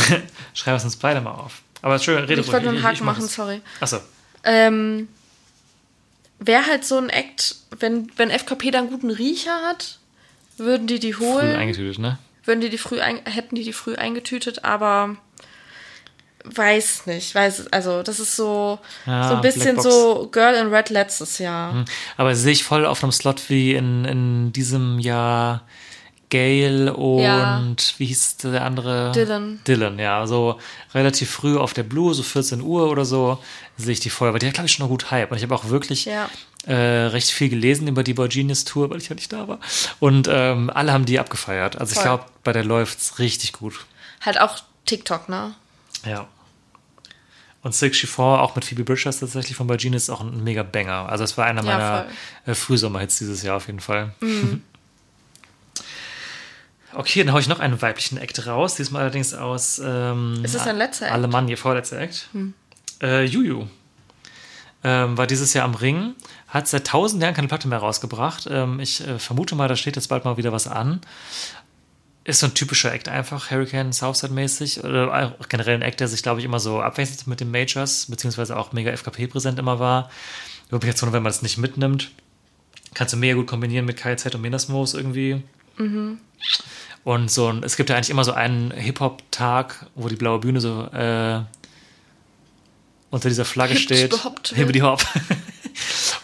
Schreiben 0.54 0.74
wir 0.74 0.76
es 0.76 0.84
uns 0.84 0.96
beide 0.96 1.20
mal 1.20 1.32
auf. 1.32 1.62
Aber 1.82 1.98
schön, 1.98 2.24
rede 2.24 2.40
Ich 2.40 2.46
wollte 2.48 2.66
nur 2.66 2.74
einen. 2.74 2.82
Haken 2.82 2.98
mach 3.04 3.14
machen, 3.14 3.24
es. 3.24 3.34
sorry. 3.34 3.60
Achso. 3.80 3.98
Ähm, 4.44 5.08
Wäre 6.38 6.66
halt 6.66 6.84
so 6.86 6.96
ein 6.96 7.10
Act, 7.10 7.56
wenn, 7.78 8.10
wenn 8.16 8.30
FKP 8.30 8.70
da 8.70 8.78
einen 8.78 8.88
guten 8.88 9.10
Riecher 9.10 9.54
hat, 9.66 9.98
würden 10.56 10.86
die 10.86 10.98
die 10.98 11.12
Früh 11.12 11.24
holen. 11.26 11.56
eingetütet, 11.56 11.98
ne? 11.98 12.18
würden 12.46 12.62
die 12.62 12.70
die 12.70 12.78
früh 12.78 12.98
ein, 13.00 13.18
hätten 13.26 13.54
die 13.54 13.62
die 13.64 13.74
früh 13.74 13.94
eingetütet, 13.96 14.64
aber 14.64 15.16
weiß 16.44 17.06
nicht, 17.06 17.34
weiß 17.34 17.68
also 17.72 18.02
das 18.02 18.18
ist 18.20 18.36
so 18.36 18.78
Ja, 19.06 19.28
so 19.28 19.34
ein 19.36 19.40
bisschen 19.42 19.74
Blackbox. 19.74 19.84
so 19.94 20.28
Girl 20.32 20.54
in 20.54 20.72
Red 20.72 20.90
letztes 20.90 21.38
Jahr. 21.38 21.84
Aber 22.16 22.34
sehe 22.34 22.52
ich 22.52 22.64
voll 22.64 22.86
auf 22.86 23.02
einem 23.02 23.12
Slot 23.12 23.48
wie 23.48 23.74
in, 23.74 24.04
in 24.04 24.52
diesem 24.52 24.98
Jahr 24.98 25.62
Gail 26.30 26.88
und 26.90 27.20
Ja. 27.22 27.60
wie 27.98 28.06
hieß 28.06 28.36
der 28.38 28.64
andere? 28.64 29.10
Dylan. 29.12 29.60
Dylan, 29.66 29.98
ja. 29.98 30.26
So 30.28 30.58
relativ 30.94 31.28
früh 31.28 31.56
auf 31.58 31.72
der 31.74 31.82
Blue, 31.82 32.14
so 32.14 32.22
14 32.22 32.60
Uhr 32.62 32.88
oder 32.88 33.04
so, 33.04 33.38
sehe 33.76 33.92
ich 33.94 34.00
die 34.00 34.10
voll. 34.10 34.28
Aber 34.28 34.38
die 34.38 34.46
hat, 34.46 34.54
glaube 34.54 34.66
ich, 34.66 34.72
schon 34.72 34.84
noch 34.84 34.90
gut 34.90 35.10
Hype. 35.10 35.32
Und 35.32 35.38
ich 35.38 35.42
habe 35.42 35.54
auch 35.56 35.68
wirklich 35.70 36.04
Ja. 36.04 36.30
äh, 36.66 36.72
recht 37.06 37.30
viel 37.30 37.48
gelesen 37.48 37.88
über 37.88 38.04
die 38.04 38.14
Boy 38.14 38.28
Genius 38.28 38.64
Tour, 38.64 38.90
weil 38.90 38.98
ich 38.98 39.08
ja 39.08 39.16
nicht 39.16 39.32
da 39.32 39.48
war. 39.48 39.58
Und 39.98 40.28
ähm, 40.30 40.70
alle 40.72 40.92
haben 40.92 41.04
die 41.04 41.18
abgefeiert. 41.18 41.76
Also 41.80 41.90
ich 41.92 41.96
Voll. 41.96 42.04
glaube, 42.04 42.24
bei 42.44 42.52
der 42.52 42.62
läuft's 42.64 43.18
richtig 43.18 43.52
gut. 43.54 43.74
Halt 44.20 44.40
auch 44.40 44.58
TikTok, 44.86 45.28
ne? 45.28 45.54
Ja. 46.04 46.26
Und 47.62 47.74
Silk 47.74 47.94
Chiffon, 47.94 48.38
auch 48.40 48.54
mit 48.54 48.64
Phoebe 48.64 48.84
Bridgers 48.84 49.20
tatsächlich 49.20 49.54
von 49.56 49.68
Genius, 49.68 50.04
ist 50.04 50.10
auch 50.10 50.22
ein 50.22 50.42
mega 50.42 50.62
Banger. 50.62 51.08
Also 51.10 51.24
es 51.24 51.36
war 51.36 51.44
einer 51.44 51.62
Ja, 51.62 51.66
meiner 51.78 52.04
voll. 52.04 52.52
äh, 52.52 52.54
Frühsommerhits 52.54 53.18
dieses 53.18 53.42
Jahr 53.42 53.56
auf 53.56 53.66
jeden 53.66 53.80
Fall. 53.80 54.14
Mhm. 54.20 54.62
Okay, 56.92 57.22
dann 57.22 57.32
hau 57.32 57.38
ich 57.38 57.46
noch 57.46 57.60
einen 57.60 57.80
weiblichen 57.80 58.18
Act 58.18 58.46
raus. 58.48 58.74
Diesmal 58.74 59.02
allerdings 59.02 59.32
aus 59.32 59.80
ähm, 59.84 60.40
Ist 60.44 60.54
es 60.56 60.64
dein 60.64 60.76
letzter 60.76 61.06
Act? 61.06 61.14
Alemannia, 61.14 61.56
vorletzter 61.56 61.98
Act. 62.00 62.28
Äh, 63.00 63.24
Juju. 63.26 63.68
Ähm, 64.82 65.16
war 65.16 65.26
dieses 65.26 65.52
Jahr 65.54 65.66
am 65.66 65.74
Ring, 65.74 66.14
hat 66.48 66.66
seit 66.66 66.86
tausend 66.86 67.22
Jahren 67.22 67.34
keine 67.34 67.48
Platte 67.48 67.68
mehr 67.68 67.78
rausgebracht. 67.78 68.48
Ähm, 68.50 68.80
ich 68.80 69.06
äh, 69.06 69.18
vermute 69.18 69.54
mal, 69.54 69.68
da 69.68 69.76
steht 69.76 69.94
jetzt 69.94 70.08
bald 70.08 70.24
mal 70.24 70.36
wieder 70.36 70.52
was 70.52 70.66
an. 70.66 71.00
Ist 72.30 72.40
so 72.40 72.46
ein 72.46 72.54
typischer 72.54 72.92
Act 72.92 73.08
einfach, 73.08 73.50
Hurricane 73.50 73.92
Southside-mäßig. 73.92 74.84
Oder 74.84 75.34
auch 75.40 75.48
generell 75.48 75.74
ein 75.74 75.82
Act, 75.82 75.98
der 75.98 76.06
sich, 76.06 76.22
glaube 76.22 76.38
ich, 76.38 76.44
immer 76.44 76.60
so 76.60 76.80
abwechselt 76.80 77.26
mit 77.26 77.40
den 77.40 77.50
Majors, 77.50 78.06
beziehungsweise 78.06 78.56
auch 78.56 78.72
mega 78.72 78.92
FKP-präsent 78.92 79.58
immer 79.58 79.80
war. 79.80 80.10
Wundern, 80.70 81.12
wenn 81.12 81.22
man 81.24 81.24
das 81.24 81.42
nicht 81.42 81.58
mitnimmt. 81.58 82.12
Kannst 82.94 83.12
du 83.12 83.16
mega 83.16 83.34
gut 83.34 83.48
kombinieren 83.48 83.84
mit 83.84 83.96
KZ 83.96 84.32
und 84.36 84.42
Menasmos 84.42 84.94
irgendwie. 84.94 85.42
Und 87.02 87.30
so 87.30 87.48
ein, 87.48 87.64
es 87.64 87.76
gibt 87.76 87.90
ja 87.90 87.96
eigentlich 87.96 88.10
immer 88.10 88.22
so 88.22 88.32
einen 88.32 88.70
Hip-Hop-Tag, 88.70 89.86
wo 89.96 90.08
die 90.08 90.16
blaue 90.16 90.38
Bühne 90.38 90.60
so 90.60 90.84
äh, 90.92 91.40
unter 93.10 93.28
dieser 93.28 93.44
Flagge 93.44 93.74
Hip 93.74 93.82
steht. 93.82 94.10
gehoppt 94.10 94.50
wird. 94.50 94.58
Hippity 94.58 94.80
Hop. 94.80 95.04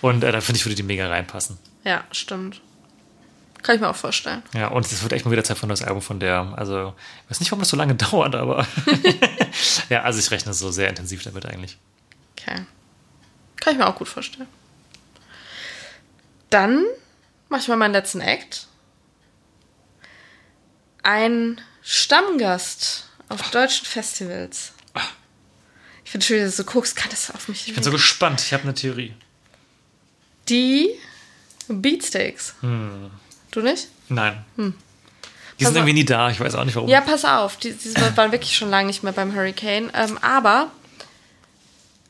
Und 0.03 0.23
äh, 0.23 0.31
da 0.31 0.41
finde 0.41 0.59
ich, 0.59 0.67
würde 0.67 0.77
die 0.77 0.85
mega 0.85 1.09
reinpassen. 1.09 1.59
Ja, 1.85 2.05
stimmt. 2.13 2.61
Kann 3.67 3.75
ich 3.75 3.81
mir 3.81 3.89
auch 3.89 3.97
vorstellen. 3.97 4.45
Ja, 4.55 4.69
und 4.69 4.87
es 4.87 5.03
wird 5.03 5.13
echt 5.13 5.25
mal 5.25 5.33
wieder 5.33 5.43
Zeit 5.43 5.59
für 5.59 5.67
neues 5.67 5.83
Album 5.83 6.01
von 6.01 6.21
der. 6.21 6.55
Also, 6.57 6.95
ich 7.25 7.31
weiß 7.33 7.41
nicht, 7.41 7.51
warum 7.51 7.59
das 7.63 7.69
so 7.71 7.77
lange 7.77 7.95
dauert, 7.97 8.37
aber. 8.37 8.65
ja, 9.89 10.03
also 10.03 10.21
ich 10.21 10.31
rechne 10.31 10.55
so 10.55 10.71
sehr 10.71 10.89
intensiv 10.89 11.25
damit 11.25 11.47
eigentlich. 11.47 11.77
Okay. 12.39 12.65
Kann 13.57 13.73
ich 13.73 13.79
mir 13.79 13.89
auch 13.89 13.97
gut 13.97 14.09
vorstellen. 14.09 14.47
Dann 16.49 16.85
mache 17.49 17.63
ich 17.63 17.67
mal 17.67 17.77
meinen 17.77 17.93
letzten 17.93 18.21
Act. 18.21 18.69
ein 21.03 21.61
Stammgast 21.83 23.09
auf 23.29 23.51
deutschen 23.51 23.85
Festivals. 23.85 24.75
Ich 26.05 26.13
finde 26.13 26.25
schön, 26.25 26.45
dass 26.45 26.55
du 26.55 26.63
so 26.63 26.71
guckst, 26.71 26.95
kann 26.95 27.11
das 27.11 27.33
auf 27.33 27.49
mich 27.49 27.67
Ich 27.67 27.75
bin 27.75 27.83
so 27.83 27.91
gespannt. 27.91 28.41
Ich 28.41 28.53
habe 28.53 28.63
eine 28.63 28.75
Theorie. 28.75 29.13
Die 30.49 30.91
Beatsteaks. 31.67 32.55
Du 33.57 33.63
nicht? 33.63 33.89
Nein. 34.11 34.45
Die 34.59 34.63
Pass 34.71 34.75
sind 35.59 35.69
auf. 35.69 35.75
irgendwie 35.77 35.95
nie 35.95 36.05
da. 36.05 36.29
Ich 36.31 36.39
weiß 36.39 36.55
auch 36.57 36.65
nicht 36.67 36.75
warum. 36.77 36.91
Ja, 36.91 37.01
pass 37.01 37.25
auf, 37.25 37.57
die, 37.57 37.73
die 37.73 37.95
waren 38.15 38.31
wirklich 38.31 38.55
schon 38.55 38.69
lange 38.69 38.87
nicht 38.89 39.03
mehr 39.03 39.15
beim 39.15 39.35
Hurricane. 39.35 39.91
Ähm, 39.95 40.19
aber 40.21 40.71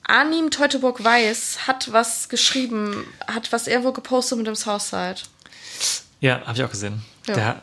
Arnim 0.03 0.51
Teutoburg 0.51 1.05
Weiß 1.05 1.69
hat 1.69 1.93
was 1.93 2.29
geschrieben, 2.29 3.07
hat 3.29 3.53
was 3.53 3.69
irgendwo 3.69 3.93
gepostet 3.93 4.39
mit 4.39 4.49
dem 4.49 4.57
Southside. 4.57 5.21
Ja, 6.21 6.41
habe 6.45 6.55
ich 6.59 6.65
auch 6.65 6.71
gesehen. 6.71 7.03
Ja. 7.29 7.35
Der, 7.35 7.63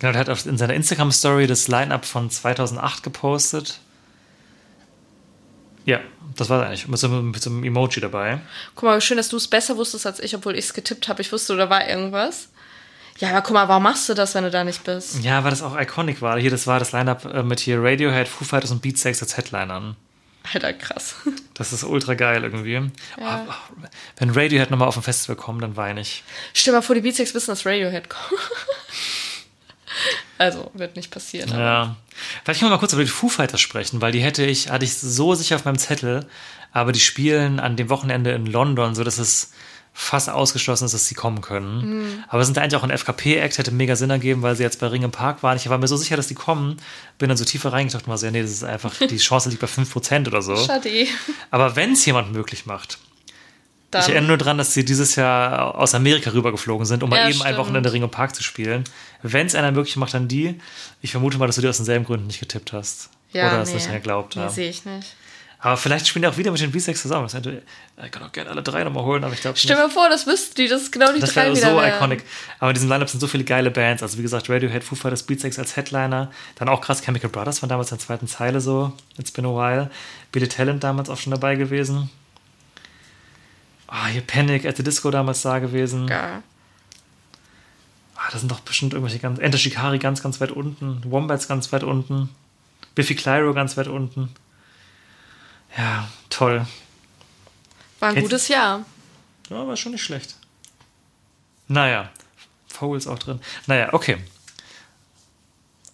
genau, 0.00 0.10
der 0.12 0.20
hat 0.20 0.28
auf, 0.28 0.44
in 0.44 0.58
seiner 0.58 0.74
Instagram-Story 0.74 1.46
das 1.46 1.68
Line-Up 1.68 2.04
von 2.06 2.30
2008 2.30 3.04
gepostet. 3.04 3.78
Ja, 5.84 6.00
das 6.36 6.48
war 6.48 6.66
eigentlich. 6.66 6.88
Mit 6.88 6.98
so, 6.98 7.06
einem- 7.06 7.30
mit 7.30 7.40
so 7.42 7.50
einem 7.50 7.62
Emoji 7.62 8.00
dabei. 8.00 8.40
Guck 8.74 8.84
mal, 8.88 9.00
schön, 9.00 9.18
dass 9.18 9.28
du 9.28 9.36
es 9.36 9.46
besser 9.46 9.76
wusstest 9.76 10.04
als 10.06 10.18
ich, 10.18 10.34
obwohl 10.34 10.56
ich 10.56 10.64
es 10.64 10.74
getippt 10.74 11.06
habe. 11.08 11.22
Ich 11.22 11.30
wusste, 11.30 11.56
da 11.56 11.70
war 11.70 11.86
irgendwas. 11.88 12.48
Ja, 13.18 13.30
aber 13.30 13.42
guck 13.42 13.52
mal, 13.52 13.68
warum 13.68 13.84
machst 13.84 14.08
du 14.08 14.14
das, 14.14 14.34
wenn 14.34 14.44
du 14.44 14.50
da 14.50 14.64
nicht 14.64 14.82
bist? 14.84 15.22
Ja, 15.22 15.44
weil 15.44 15.50
das 15.50 15.62
auch 15.62 15.78
iconic 15.78 16.20
war. 16.20 16.38
Hier, 16.38 16.50
das 16.50 16.66
war 16.66 16.78
das 16.78 16.92
Line-Up 16.92 17.24
äh, 17.26 17.42
mit 17.42 17.60
hier 17.60 17.80
Radiohead, 17.80 18.26
Foo 18.26 18.44
Fighters 18.44 18.72
und 18.72 18.82
Beatsteaks 18.82 19.22
als 19.22 19.36
Headlinern. 19.36 19.96
Alter, 20.52 20.72
krass. 20.72 21.16
Das 21.54 21.72
ist 21.72 21.84
ultra 21.84 22.14
geil 22.14 22.42
irgendwie. 22.42 22.78
Oh, 23.16 23.22
oh, 23.22 23.54
wenn 24.16 24.30
Radiohead 24.30 24.72
nochmal 24.72 24.88
auf 24.88 24.96
ein 24.96 25.04
Festival 25.04 25.36
kommt, 25.36 25.62
dann 25.62 25.76
weine 25.76 26.00
ich. 26.00 26.24
Stell 26.52 26.72
dir 26.72 26.78
mal 26.78 26.82
vor, 26.82 26.96
die 26.96 27.00
Beatsteaks 27.00 27.32
wissen, 27.32 27.52
dass 27.52 27.64
Radiohead 27.64 28.10
kommt. 28.10 28.40
also, 30.38 30.68
wird 30.74 30.96
nicht 30.96 31.12
passieren. 31.12 31.50
Ja. 31.50 31.94
Vielleicht 32.42 32.58
können 32.58 32.72
wir 32.72 32.74
mal 32.74 32.80
kurz 32.80 32.92
über 32.92 33.04
die 33.04 33.08
Foo 33.08 33.28
Fighters 33.28 33.60
sprechen, 33.60 34.00
weil 34.00 34.10
die 34.10 34.18
hätte 34.18 34.44
ich, 34.44 34.70
hatte 34.70 34.84
ich 34.84 34.98
so 34.98 35.36
sicher 35.36 35.54
auf 35.54 35.64
meinem 35.64 35.78
Zettel, 35.78 36.26
aber 36.72 36.90
die 36.90 36.98
spielen 36.98 37.60
an 37.60 37.76
dem 37.76 37.88
Wochenende 37.88 38.32
in 38.32 38.46
London, 38.46 38.96
so 38.96 39.04
dass 39.04 39.18
es 39.18 39.52
fast 39.96 40.28
ausgeschlossen 40.28 40.86
ist, 40.86 40.92
dass 40.94 41.06
sie 41.06 41.14
kommen 41.14 41.40
können. 41.40 42.24
Aber 42.28 42.44
sind 42.44 42.58
eigentlich 42.58 42.74
auch 42.74 42.82
ein 42.82 42.90
FKP-Act, 42.90 43.58
hätte 43.58 43.70
mega 43.70 43.94
Sinn 43.94 44.10
ergeben, 44.10 44.42
weil 44.42 44.56
sie 44.56 44.64
jetzt 44.64 44.80
bei 44.80 44.88
Ring 44.88 45.02
im 45.02 45.12
Park 45.12 45.42
waren. 45.44 45.56
Ich 45.56 45.68
war 45.70 45.78
mir 45.78 45.86
so 45.86 45.96
sicher, 45.96 46.16
dass 46.16 46.26
die 46.26 46.34
kommen, 46.34 46.78
bin 47.18 47.28
dann 47.28 47.38
so 47.38 47.44
tiefer 47.44 47.72
reingedacht 47.72 48.04
und 48.04 48.08
war 48.10 48.18
so, 48.18 48.26
ja, 48.26 48.32
nee, 48.32 48.42
das 48.42 48.50
ist 48.50 48.64
einfach, 48.64 48.92
die 48.98 49.16
Chance 49.18 49.48
liegt 49.50 49.60
bei 49.60 49.68
5% 49.68 50.26
oder 50.26 50.42
so. 50.42 50.56
Schade. 50.56 50.90
Aber 51.52 51.76
wenn 51.76 51.92
es 51.92 52.04
jemand 52.06 52.32
möglich 52.32 52.66
macht, 52.66 52.98
Dann, 53.92 54.02
ich 54.02 54.08
erinnere 54.08 54.28
nur 54.30 54.36
dran, 54.38 54.58
dass 54.58 54.74
sie 54.74 54.84
dieses 54.84 55.14
Jahr 55.14 55.76
aus 55.76 55.94
Amerika 55.94 56.32
rübergeflogen 56.32 56.84
sind, 56.86 57.04
um 57.04 57.10
mal 57.10 57.18
Ja, 57.18 57.28
eben 57.28 57.40
ein 57.42 57.46
stimmt. 57.54 57.58
Wochenende 57.58 57.92
Ring 57.92 58.02
im 58.02 58.10
Park 58.10 58.34
zu 58.34 58.42
spielen. 58.42 58.82
Wenn 59.22 59.46
es 59.46 59.54
einer 59.54 59.70
möglich 59.70 59.94
macht, 59.96 60.12
dann 60.14 60.26
die. 60.26 60.58
Ich 61.02 61.12
vermute 61.12 61.38
mal, 61.38 61.46
dass 61.46 61.54
du 61.54 61.62
dir 61.62 61.70
aus 61.70 61.76
denselben 61.76 62.04
Gründen 62.04 62.26
nicht 62.26 62.40
getippt 62.40 62.72
hast. 62.72 63.10
ja, 63.32 63.46
Oder 63.46 63.62
es 63.62 63.68
nee. 63.68 63.76
nicht 63.76 63.86
dran 63.86 63.94
geglaubt 63.94 64.34
Nee, 64.34 64.42
hast. 64.42 64.56
sehe 64.56 64.68
ich 64.68 64.84
nicht. 64.84 65.14
Aber 65.64 65.78
vielleicht 65.78 66.06
spielen 66.06 66.24
die 66.24 66.28
auch 66.28 66.36
wieder 66.36 66.50
mit 66.52 66.60
den 66.60 66.70
B6 66.70 66.94
zusammen. 66.94 67.22
Das 67.22 67.32
hätte, 67.32 67.62
ich 68.04 68.10
kann 68.12 68.22
auch 68.22 68.32
gerne 68.32 68.50
alle 68.50 68.62
drei 68.62 68.84
nochmal 68.84 69.02
holen, 69.04 69.24
aber 69.24 69.32
ich 69.32 69.40
glaube 69.40 69.56
Stell 69.56 69.76
mir 69.82 69.88
vor, 69.88 70.10
das 70.10 70.26
wüssten 70.26 70.56
die, 70.56 70.68
das 70.68 70.82
ist 70.82 70.92
genau 70.92 71.10
die 71.10 71.20
Das 71.20 71.32
drei 71.32 71.44
wäre 71.46 71.56
so 71.56 71.62
wären. 71.78 71.94
iconic. 71.96 72.22
Aber 72.58 72.68
in 72.70 72.74
diesem 72.74 72.90
Lineup 72.90 73.08
sind 73.08 73.18
so 73.20 73.26
viele 73.26 73.44
geile 73.44 73.70
Bands. 73.70 74.02
Also 74.02 74.18
wie 74.18 74.22
gesagt, 74.22 74.50
Radiohead, 74.50 74.84
Foo 74.84 74.94
Fighters, 74.94 75.22
Beatsex 75.22 75.58
als 75.58 75.74
Headliner. 75.74 76.30
Dann 76.56 76.68
auch 76.68 76.82
krass 76.82 77.00
Chemical 77.02 77.30
Brothers 77.30 77.60
von 77.60 77.70
damals 77.70 77.90
in 77.90 77.96
der 77.96 78.04
zweiten 78.06 78.28
Zeile 78.28 78.60
so. 78.60 78.92
It's 79.16 79.30
been 79.30 79.46
a 79.46 79.48
while. 79.48 79.90
Billy 80.32 80.48
Talent 80.48 80.84
damals 80.84 81.08
auch 81.08 81.16
schon 81.16 81.30
dabei 81.30 81.54
gewesen. 81.56 82.10
Ah, 83.86 84.08
hier 84.08 84.20
Panic 84.20 84.66
at 84.66 84.76
the 84.76 84.82
Disco 84.82 85.10
damals 85.10 85.40
da 85.40 85.60
gewesen. 85.60 86.08
Geil. 86.08 86.42
Ah, 88.16 88.28
da 88.30 88.38
sind 88.38 88.50
doch 88.50 88.60
bestimmt 88.60 88.92
irgendwelche 88.92 89.18
ganz. 89.18 89.38
Enter 89.38 89.56
Shikari 89.56 89.98
ganz, 89.98 90.22
ganz 90.22 90.42
weit 90.42 90.50
unten. 90.50 91.00
Wombats 91.06 91.48
ganz 91.48 91.72
weit 91.72 91.84
unten. 91.84 92.28
Biffy 92.94 93.14
Clyro 93.14 93.54
ganz 93.54 93.78
weit 93.78 93.88
unten. 93.88 94.28
Ja, 95.76 96.08
toll. 96.30 96.66
War 98.00 98.08
ein 98.10 98.14
Jetzt- 98.16 98.24
gutes 98.24 98.48
Jahr. 98.48 98.84
Ja, 99.50 99.66
war 99.66 99.76
schon 99.76 99.92
nicht 99.92 100.02
schlecht. 100.04 100.34
Naja, 101.68 102.10
Fouls 102.68 103.06
auch 103.06 103.18
drin. 103.18 103.40
Naja, 103.66 103.92
okay. 103.92 104.18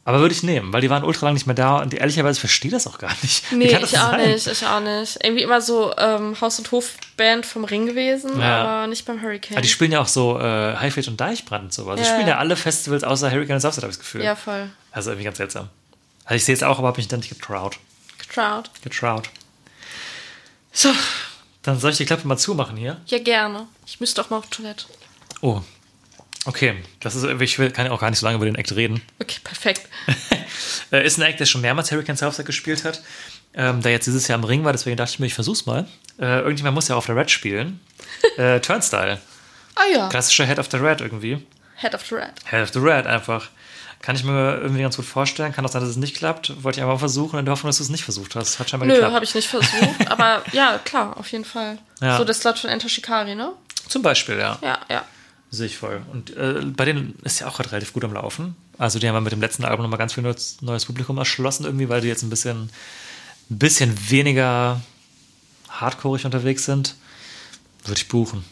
Aber 0.05 0.21
würde 0.21 0.35
ich 0.35 0.43
nehmen, 0.43 0.73
weil 0.73 0.81
die 0.81 0.91
waren 0.91 1.05
ultra 1.05 1.27
lang 1.27 1.35
nicht 1.35 1.47
mehr 1.47 1.55
da 1.55 1.77
und 1.79 1.93
ehrlicherweise 1.95 2.37
ich 2.37 2.41
verstehe 2.41 2.71
das 2.71 2.87
auch 2.87 2.99
gar 2.99 3.13
nicht. 3.23 3.53
Nee, 3.53 3.67
ich 3.67 3.99
auch 3.99 4.11
sein? 4.13 4.31
nicht, 4.31 4.47
ich 4.47 4.67
auch 4.67 4.81
nicht. 4.81 5.19
Irgendwie 5.23 5.43
immer 5.43 5.61
so 5.61 5.95
ähm, 5.97 6.41
Haus- 6.41 6.59
und 6.59 6.71
Hofband 6.73 7.45
vom 7.47 7.65
Ring 7.65 7.87
gewesen, 7.87 8.41
Ja. 8.41 8.63
aber 8.63 8.87
nicht 8.89 9.05
beim 9.05 9.21
Hurricane. 9.23 9.57
Ja, 9.57 9.61
die 9.61 9.69
spielen 9.69 9.93
ja 9.93 10.01
auch 10.01 10.09
so 10.09 10.39
äh, 10.41 10.77
Highfield 10.77 11.07
und 11.09 11.21
Deichbrand 11.21 11.65
und 11.65 11.73
sowas. 11.73 11.97
Die 11.97 12.03
Ja, 12.07 12.09
spielen 12.13 12.27
ja 12.27 12.35
ja. 12.35 12.39
alle 12.39 12.57
Festivals 12.57 13.05
außer 13.05 13.31
Hurricane 13.31 13.57
und 13.57 13.61
Southside, 13.61 13.83
habe 13.85 13.91
ich 13.93 13.99
das 13.99 14.05
Gefühl. 14.05 14.25
ja, 14.25 14.35
voll. 14.35 14.71
Also 14.91 15.11
irgendwie 15.11 15.25
ganz 15.25 15.37
seltsam. 15.37 15.69
Also 16.25 16.37
ich 16.37 16.45
sehe 16.45 16.55
es 16.55 16.63
auch, 16.63 16.79
aber 16.79 16.89
habe 16.89 16.97
mich 16.97 17.07
dann 17.09 17.21
nicht 17.21 17.29
getraut. 17.31 17.79
Getraut. 18.19 18.71
Getraut. 18.83 19.29
So, 20.73 20.91
dann 21.63 21.79
soll 21.79 21.91
ich 21.93 21.97
die 21.99 22.07
Klappe 22.07 22.27
mal 22.27 22.37
zumachen 22.39 22.77
hier. 22.77 23.01
Ja, 23.07 23.19
gerne. 23.19 23.67
Ich 23.87 24.01
müsste 24.01 24.21
auch 24.23 24.31
mal 24.31 24.39
auf 24.39 24.47
Toilette. 24.49 24.85
Oh, 25.41 25.61
okay. 26.45 26.77
Das 27.01 27.15
ist, 27.17 27.25
ich 27.25 27.59
will, 27.59 27.71
kann 27.71 27.87
ja 27.87 27.93
auch 27.93 28.01
gar 28.01 28.11
nicht 28.11 28.19
so 28.19 28.27
lange 28.27 28.37
über 28.37 28.45
den 28.47 28.55
Act 28.55 28.75
reden. 28.75 29.03
Okay, 29.21 29.39
perfekt. 29.43 29.89
Äh, 30.93 31.07
ist 31.07 31.19
ein 31.19 31.23
Act, 31.23 31.39
der 31.39 31.47
schon 31.47 31.61
mehrmals 31.61 31.93
Hurricane 31.93 32.17
Southside 32.17 32.45
gespielt 32.45 32.83
hat, 32.85 33.01
ähm, 33.55 33.81
der 33.81 33.93
jetzt 33.93 34.09
dieses 34.09 34.27
Jahr 34.27 34.37
im 34.39 34.45
Ring 34.45 34.65
war, 34.65 34.73
deswegen 34.73 34.97
dachte 34.97 35.13
ich 35.13 35.21
mir, 35.21 35.27
ich 35.27 35.35
versuch's 35.35 35.65
mal. 35.65 35.87
Äh, 36.19 36.41
irgendjemand 36.41 36.75
muss 36.75 36.89
ja 36.89 36.97
auf 36.97 37.07
der 37.07 37.15
Red 37.15 37.31
spielen. 37.31 37.79
äh, 38.37 38.59
Turnstyle. 38.59 39.21
Ah 39.77 39.85
ja, 39.95 40.09
Klassischer 40.09 40.47
Head 40.47 40.59
of 40.59 40.69
the 40.69 40.79
Red 40.79 41.01
irgendwie. 41.01 41.47
Head 41.77 41.95
of 41.95 42.05
the 42.05 42.17
Red. 42.17 42.33
Head 42.45 42.63
of 42.65 42.71
the 42.73 42.81
Red 42.81 43.07
einfach. 43.07 43.51
Kann 44.03 44.17
ich 44.17 44.25
mir 44.25 44.59
irgendwie 44.61 44.81
ganz 44.81 44.97
gut 44.97 45.05
vorstellen. 45.05 45.53
Kann 45.53 45.65
auch 45.67 45.71
sein, 45.71 45.83
dass 45.83 45.91
es 45.91 45.97
nicht 45.97 46.17
klappt. 46.17 46.63
Wollte 46.63 46.79
ich 46.79 46.83
einfach 46.83 46.95
mal 46.95 46.99
versuchen 46.99 47.39
in 47.39 47.45
der 47.45 47.53
Hoffnung, 47.53 47.69
dass 47.69 47.77
du 47.77 47.83
es 47.83 47.91
nicht 47.91 48.05
versucht 48.05 48.35
hast. 48.35 48.59
Hat 48.59 48.71
scheinbar 48.71 48.87
Nö, 48.87 48.95
geklappt. 48.95 49.15
habe 49.15 49.25
ich 49.25 49.35
nicht 49.35 49.49
versucht, 49.49 50.07
aber 50.11 50.43
ja, 50.53 50.79
klar, 50.79 51.19
auf 51.19 51.31
jeden 51.31 51.45
Fall. 51.45 51.79
Ja. 52.01 52.17
So 52.17 52.25
das 52.25 52.41
Slot 52.41 52.59
von 52.59 52.71
Enter 52.71 52.89
Shikari, 52.89 53.35
ne? 53.35 53.53
Zum 53.89 54.03
Beispiel, 54.03 54.39
ja. 54.39 54.59
Ja, 54.63 54.79
ja. 54.89 55.05
Sehe 55.51 55.67
ich 55.67 55.77
voll. 55.77 56.01
Und 56.13 56.35
äh, 56.37 56.63
bei 56.65 56.85
denen 56.87 57.19
ist 57.25 57.41
ja 57.41 57.49
auch 57.49 57.57
gerade 57.57 57.73
relativ 57.73 57.93
gut 57.93 58.05
am 58.05 58.15
Laufen. 58.15 58.57
Also 58.79 58.99
die 58.99 59.09
haben 59.09 59.17
ja 59.17 59.21
mit 59.21 59.33
dem 59.33 59.41
letzten 59.41 59.65
Album 59.65 59.83
nochmal 59.83 59.99
ganz 59.99 60.15
viel 60.15 60.23
neues, 60.23 60.63
neues 60.63 60.87
Publikum 60.87 61.19
erschlossen 61.19 61.65
irgendwie, 61.65 61.89
weil 61.89 62.01
die 62.01 62.09
jetzt 62.09 62.23
ein 62.23 62.31
bisschen, 62.31 62.71
ein 63.51 63.59
bisschen 63.59 64.11
weniger 64.11 64.81
hardcoreig 65.69 66.25
unterwegs 66.25 66.65
sind. 66.65 66.95
Würde 67.85 67.99
ich 67.99 68.09
buchen. 68.09 68.45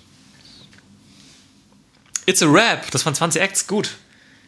It's 2.27 2.43
a 2.43 2.47
Rap. 2.47 2.91
Das 2.91 3.07
waren 3.07 3.15
20 3.15 3.41
Acts. 3.41 3.67
Gut. 3.67 3.97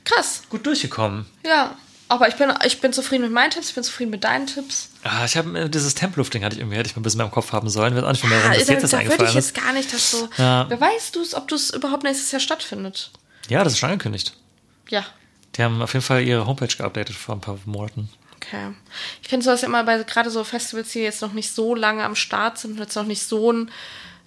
Krass, 0.04 0.42
Gut 0.50 0.66
durchgekommen. 0.66 1.26
ja. 1.44 1.76
Aber 2.12 2.26
ich 2.26 2.34
bin, 2.34 2.52
ich 2.66 2.80
bin 2.80 2.92
zufrieden 2.92 3.22
mit 3.22 3.30
meinen 3.30 3.52
Tipps, 3.52 3.68
ich 3.68 3.74
bin 3.76 3.84
zufrieden 3.84 4.10
mit 4.10 4.24
deinen 4.24 4.48
Tipps. 4.48 4.88
Ah, 5.04 5.24
ich 5.24 5.36
habe 5.36 5.70
dieses 5.70 5.94
Tempelufting 5.94 6.42
hatte 6.42 6.56
ich 6.56 6.60
irgendwie, 6.60 6.76
hätte 6.76 6.88
ich 6.88 6.96
mal 6.96 7.00
ein 7.00 7.02
bisschen 7.04 7.18
mehr 7.18 7.26
im 7.26 7.30
Kopf 7.30 7.52
haben 7.52 7.70
sollen. 7.70 7.94
Weiß 7.94 8.02
auch 8.02 8.10
nicht 8.10 8.24
mehr, 8.24 8.36
Ah, 8.36 8.48
warum 8.48 8.58
das 8.58 8.66
da 8.66 8.72
jetzt 8.72 8.82
erst 8.82 8.92
da 8.94 9.04
würde 9.08 9.24
ich 9.26 9.34
jetzt 9.34 9.54
gar 9.54 9.72
nicht, 9.72 9.92
dass 9.94 10.10
so. 10.10 10.28
Ja. 10.36 10.68
Wer 10.68 10.80
weiß 10.80 11.12
du 11.12 11.20
es, 11.22 11.36
ob 11.36 11.46
du 11.46 11.54
es 11.54 11.70
überhaupt 11.70 12.02
nächstes 12.02 12.32
Jahr 12.32 12.40
stattfindet? 12.40 13.12
Ja, 13.48 13.62
das 13.62 13.74
ist 13.74 13.78
schon 13.78 13.90
angekündigt. 13.90 14.34
Ja. 14.88 15.04
Die 15.54 15.62
haben 15.62 15.80
auf 15.82 15.92
jeden 15.92 16.04
Fall 16.04 16.24
ihre 16.24 16.46
Homepage 16.46 16.66
geupdatet 16.76 17.14
vor 17.14 17.36
ein 17.36 17.40
paar 17.40 17.58
Monaten. 17.64 18.10
Okay. 18.34 18.72
Ich 19.22 19.28
finde 19.28 19.44
sowas 19.44 19.60
ja 19.60 19.68
immer 19.68 19.84
bei 19.84 20.02
gerade 20.02 20.30
so 20.30 20.42
Festivals, 20.42 20.90
die 20.90 20.98
jetzt 21.02 21.22
noch 21.22 21.32
nicht 21.32 21.54
so 21.54 21.76
lange 21.76 22.02
am 22.02 22.16
Start 22.16 22.58
sind 22.58 22.72
und 22.72 22.78
jetzt 22.80 22.96
noch 22.96 23.06
nicht 23.06 23.22
so, 23.22 23.52
ein, 23.52 23.70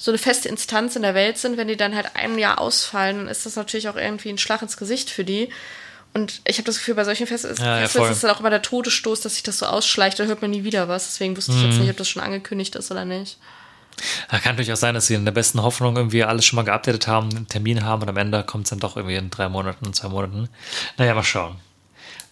so 0.03 0.11
eine 0.11 0.17
feste 0.17 0.49
Instanz 0.49 0.97
in 0.97 1.01
der 1.01 1.15
Welt 1.15 1.37
sind, 1.37 1.55
wenn 1.55 1.69
die 1.69 1.77
dann 1.77 1.95
halt 1.95 2.07
ein 2.15 2.37
Jahr 2.37 2.59
ausfallen, 2.59 3.19
dann 3.19 3.27
ist 3.29 3.45
das 3.45 3.55
natürlich 3.55 3.87
auch 3.87 3.95
irgendwie 3.95 4.27
ein 4.31 4.37
Schlag 4.37 4.61
ins 4.61 4.75
Gesicht 4.75 5.09
für 5.09 5.23
die. 5.23 5.47
Und 6.13 6.41
ich 6.45 6.57
habe 6.57 6.65
das 6.65 6.79
Gefühl, 6.79 6.95
bei 6.95 7.05
solchen 7.05 7.25
Festivals, 7.25 7.59
Ja, 7.59 7.79
ja, 7.79 7.85
ist 8.11 8.21
dann 8.21 8.31
auch 8.31 8.41
immer 8.41 8.49
der 8.49 8.61
Todesstoß, 8.61 9.21
dass 9.21 9.35
sich 9.35 9.43
das 9.43 9.59
so 9.59 9.65
ausschleicht, 9.65 10.19
da 10.19 10.25
hört 10.25 10.41
man 10.41 10.51
nie 10.51 10.65
wieder 10.65 10.89
was. 10.89 11.05
Deswegen 11.05 11.37
wusste 11.37 11.53
ich 11.53 11.59
Mhm. 11.59 11.69
jetzt 11.69 11.79
nicht, 11.79 11.89
ob 11.89 11.95
das 11.95 12.09
schon 12.09 12.21
angekündigt 12.21 12.75
ist 12.75 12.91
oder 12.91 13.05
nicht. 13.05 13.37
Ja, 14.29 14.39
kann 14.39 14.55
natürlich 14.55 14.73
auch 14.73 14.77
sein, 14.77 14.93
dass 14.93 15.07
sie 15.07 15.13
in 15.13 15.23
der 15.23 15.31
besten 15.31 15.61
Hoffnung 15.63 15.95
irgendwie 15.95 16.25
alles 16.25 16.45
schon 16.45 16.57
mal 16.57 16.63
geupdatet 16.65 17.07
haben, 17.07 17.29
einen 17.33 17.47
Termin 17.47 17.85
haben 17.85 18.01
und 18.01 18.09
am 18.09 18.17
Ende 18.17 18.43
kommt 18.43 18.65
es 18.65 18.71
dann 18.71 18.79
doch 18.79 18.97
irgendwie 18.97 19.15
in 19.15 19.29
drei 19.29 19.47
Monaten, 19.47 19.93
zwei 19.93 20.09
Monaten. 20.09 20.49
Naja, 20.97 21.15
mal 21.15 21.23
schauen. 21.23 21.55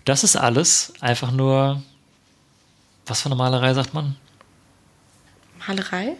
Das 0.03 0.25
ist 0.25 0.35
alles 0.35 0.91
einfach 0.99 1.31
nur. 1.31 1.81
Was 3.05 3.21
für 3.21 3.27
eine 3.27 3.35
Malerei 3.35 3.73
sagt 3.73 3.93
man? 3.93 4.17
Malerei? 5.65 6.17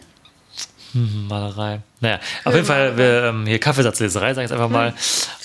Hm, 0.92 1.26
Malerei. 1.28 1.80
Naja, 2.00 2.20
auf 2.44 2.54
jeden 2.54 2.66
Fall 2.66 2.96
wir, 2.96 3.24
ähm, 3.24 3.46
hier 3.46 3.58
Kaffeesatzleserei, 3.58 4.34
sag 4.34 4.42
ich 4.44 4.50
jetzt 4.50 4.52
einfach 4.52 4.68
mal. 4.70 4.94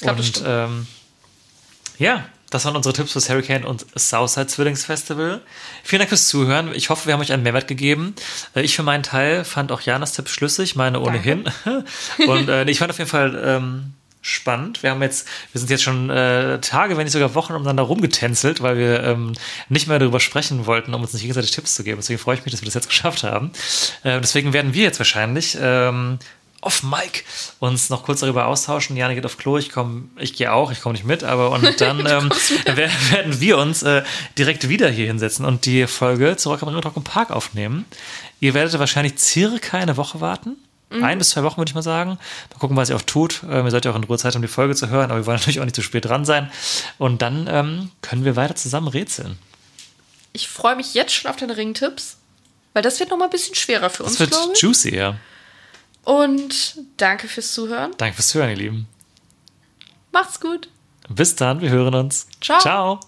glaub, 0.01 0.17
das 0.17 0.27
und 0.27 0.43
ähm, 0.45 0.87
ja, 1.99 2.25
das 2.49 2.63
waren 2.65 2.75
unsere 2.75 2.93
Tipps 2.93 3.11
fürs 3.11 3.29
Hurricane 3.29 3.65
und 3.65 3.85
Southside 3.97 4.47
Zwillingsfestival. 4.47 5.41
Vielen 5.83 5.99
Dank 5.99 6.09
fürs 6.09 6.27
Zuhören. 6.29 6.73
Ich 6.73 6.89
hoffe, 6.89 7.05
wir 7.07 7.13
haben 7.13 7.21
euch 7.21 7.33
einen 7.33 7.43
Mehrwert 7.43 7.67
gegeben. 7.67 8.15
Äh, 8.55 8.61
Ich 8.61 8.75
für 8.75 8.83
meinen 8.83 9.03
Teil 9.03 9.43
fand 9.43 9.71
auch 9.71 9.81
Janas 9.81 10.13
Tipp 10.13 10.29
schlüssig, 10.29 10.75
meine 10.75 10.99
ohnehin. 11.01 11.45
Und 12.27 12.47
äh, 12.49 12.63
ich 12.69 12.79
fand 12.79 12.91
auf 12.91 12.97
jeden 12.99 13.09
Fall 13.09 13.41
ähm, 13.43 13.93
spannend. 14.27 14.83
Wir 14.83 14.91
haben 14.91 15.01
jetzt, 15.01 15.27
wir 15.51 15.59
sind 15.59 15.69
jetzt 15.69 15.83
schon 15.83 16.09
äh, 16.09 16.59
Tage, 16.59 16.97
wenn 16.97 17.05
nicht 17.05 17.13
sogar 17.13 17.33
Wochen 17.33 17.53
umeinander 17.53 17.83
rumgetänzelt, 17.83 18.61
weil 18.61 18.77
wir 18.77 19.03
ähm, 19.03 19.33
nicht 19.69 19.87
mehr 19.87 19.99
darüber 19.99 20.19
sprechen 20.19 20.65
wollten, 20.65 20.93
um 20.93 21.01
uns 21.01 21.13
nicht 21.13 21.21
gegenseitig 21.21 21.51
Tipps 21.51 21.75
zu 21.75 21.83
geben. 21.83 21.97
Deswegen 21.97 22.19
freue 22.19 22.35
ich 22.35 22.45
mich, 22.45 22.51
dass 22.51 22.61
wir 22.61 22.65
das 22.65 22.73
jetzt 22.73 22.89
geschafft 22.89 23.23
haben. 23.23 23.51
Äh, 24.03 24.19
deswegen 24.19 24.53
werden 24.53 24.73
wir 24.73 24.83
jetzt 24.83 24.99
wahrscheinlich 24.99 25.57
ähm, 25.59 26.19
auf 26.59 26.83
Mike 26.83 27.23
uns 27.59 27.89
noch 27.89 28.03
kurz 28.03 28.19
darüber 28.19 28.47
austauschen. 28.47 28.97
Jana 28.97 29.13
geht 29.13 29.25
auf 29.25 29.37
Klo, 29.37 29.57
ich 29.57 29.69
komme, 29.69 30.09
ich 30.17 30.33
gehe 30.33 30.51
auch, 30.51 30.71
ich 30.71 30.81
komme 30.81 30.93
nicht 30.93 31.05
mit, 31.05 31.23
aber 31.23 31.51
und 31.51 31.63
dann 31.81 31.99
ähm, 31.99 32.29
werden 32.75 33.39
wir 33.39 33.57
uns 33.57 33.83
äh, 33.83 34.03
direkt 34.37 34.67
wieder 34.67 34.89
hier 34.89 35.05
hinsetzen 35.07 35.45
und 35.45 35.65
die 35.65 35.87
Folge 35.87 36.35
zurück 36.35 36.61
am 36.61 36.67
Ringeltrocken 36.67 37.03
Park 37.03 37.31
aufnehmen. 37.31 37.85
Ihr 38.39 38.53
werdet 38.53 38.77
wahrscheinlich 38.77 39.17
circa 39.19 39.77
eine 39.77 39.95
Woche 39.95 40.19
warten. 40.19 40.57
Mhm. 40.89 41.03
Ein 41.03 41.17
bis 41.17 41.29
zwei 41.31 41.43
Wochen 41.43 41.57
würde 41.57 41.69
ich 41.69 41.75
mal 41.75 41.81
sagen. 41.81 42.11
Mal 42.11 42.59
gucken, 42.59 42.77
was 42.77 42.89
ihr 42.89 42.95
auch 42.95 43.01
tut. 43.01 43.41
Ähm, 43.49 43.65
ihr 43.65 43.71
sollt 43.71 43.85
ja 43.85 43.91
auch 43.91 43.95
in 43.95 44.03
Ruhe 44.05 44.17
Zeit 44.17 44.35
haben, 44.35 44.41
die 44.41 44.47
Folge 44.47 44.75
zu 44.75 44.89
hören, 44.89 45.11
aber 45.11 45.19
wir 45.19 45.25
wollen 45.25 45.37
natürlich 45.39 45.59
auch 45.59 45.65
nicht 45.65 45.75
zu 45.75 45.81
spät 45.81 46.05
dran 46.05 46.25
sein. 46.25 46.51
Und 46.97 47.21
dann 47.21 47.47
ähm, 47.49 47.91
können 48.01 48.23
wir 48.25 48.35
weiter 48.35 48.55
zusammen 48.55 48.87
rätseln. 48.87 49.37
Ich 50.33 50.47
freue 50.47 50.75
mich 50.75 50.93
jetzt 50.93 51.13
schon 51.13 51.29
auf 51.29 51.37
deine 51.37 51.57
Ringtipps, 51.57 52.17
weil 52.73 52.83
das 52.83 52.99
wird 52.99 53.09
noch 53.09 53.17
mal 53.17 53.25
ein 53.25 53.31
bisschen 53.31 53.55
schwerer 53.55 53.89
für 53.89 54.03
uns, 54.03 54.17
Das 54.17 54.31
wird 54.31 54.61
juicy, 54.61 54.95
ja. 54.95 55.15
Und 56.03 56.77
danke 56.97 57.27
fürs 57.27 57.53
Zuhören. 57.53 57.91
Danke 57.97 58.15
fürs 58.15 58.33
Hören, 58.33 58.49
ihr 58.51 58.55
Lieben. 58.55 58.87
Macht's 60.13 60.39
gut. 60.39 60.69
Bis 61.09 61.35
dann, 61.35 61.61
wir 61.61 61.69
hören 61.69 61.95
uns. 61.95 62.27
Ciao. 62.41 62.59
Ciao. 62.59 62.99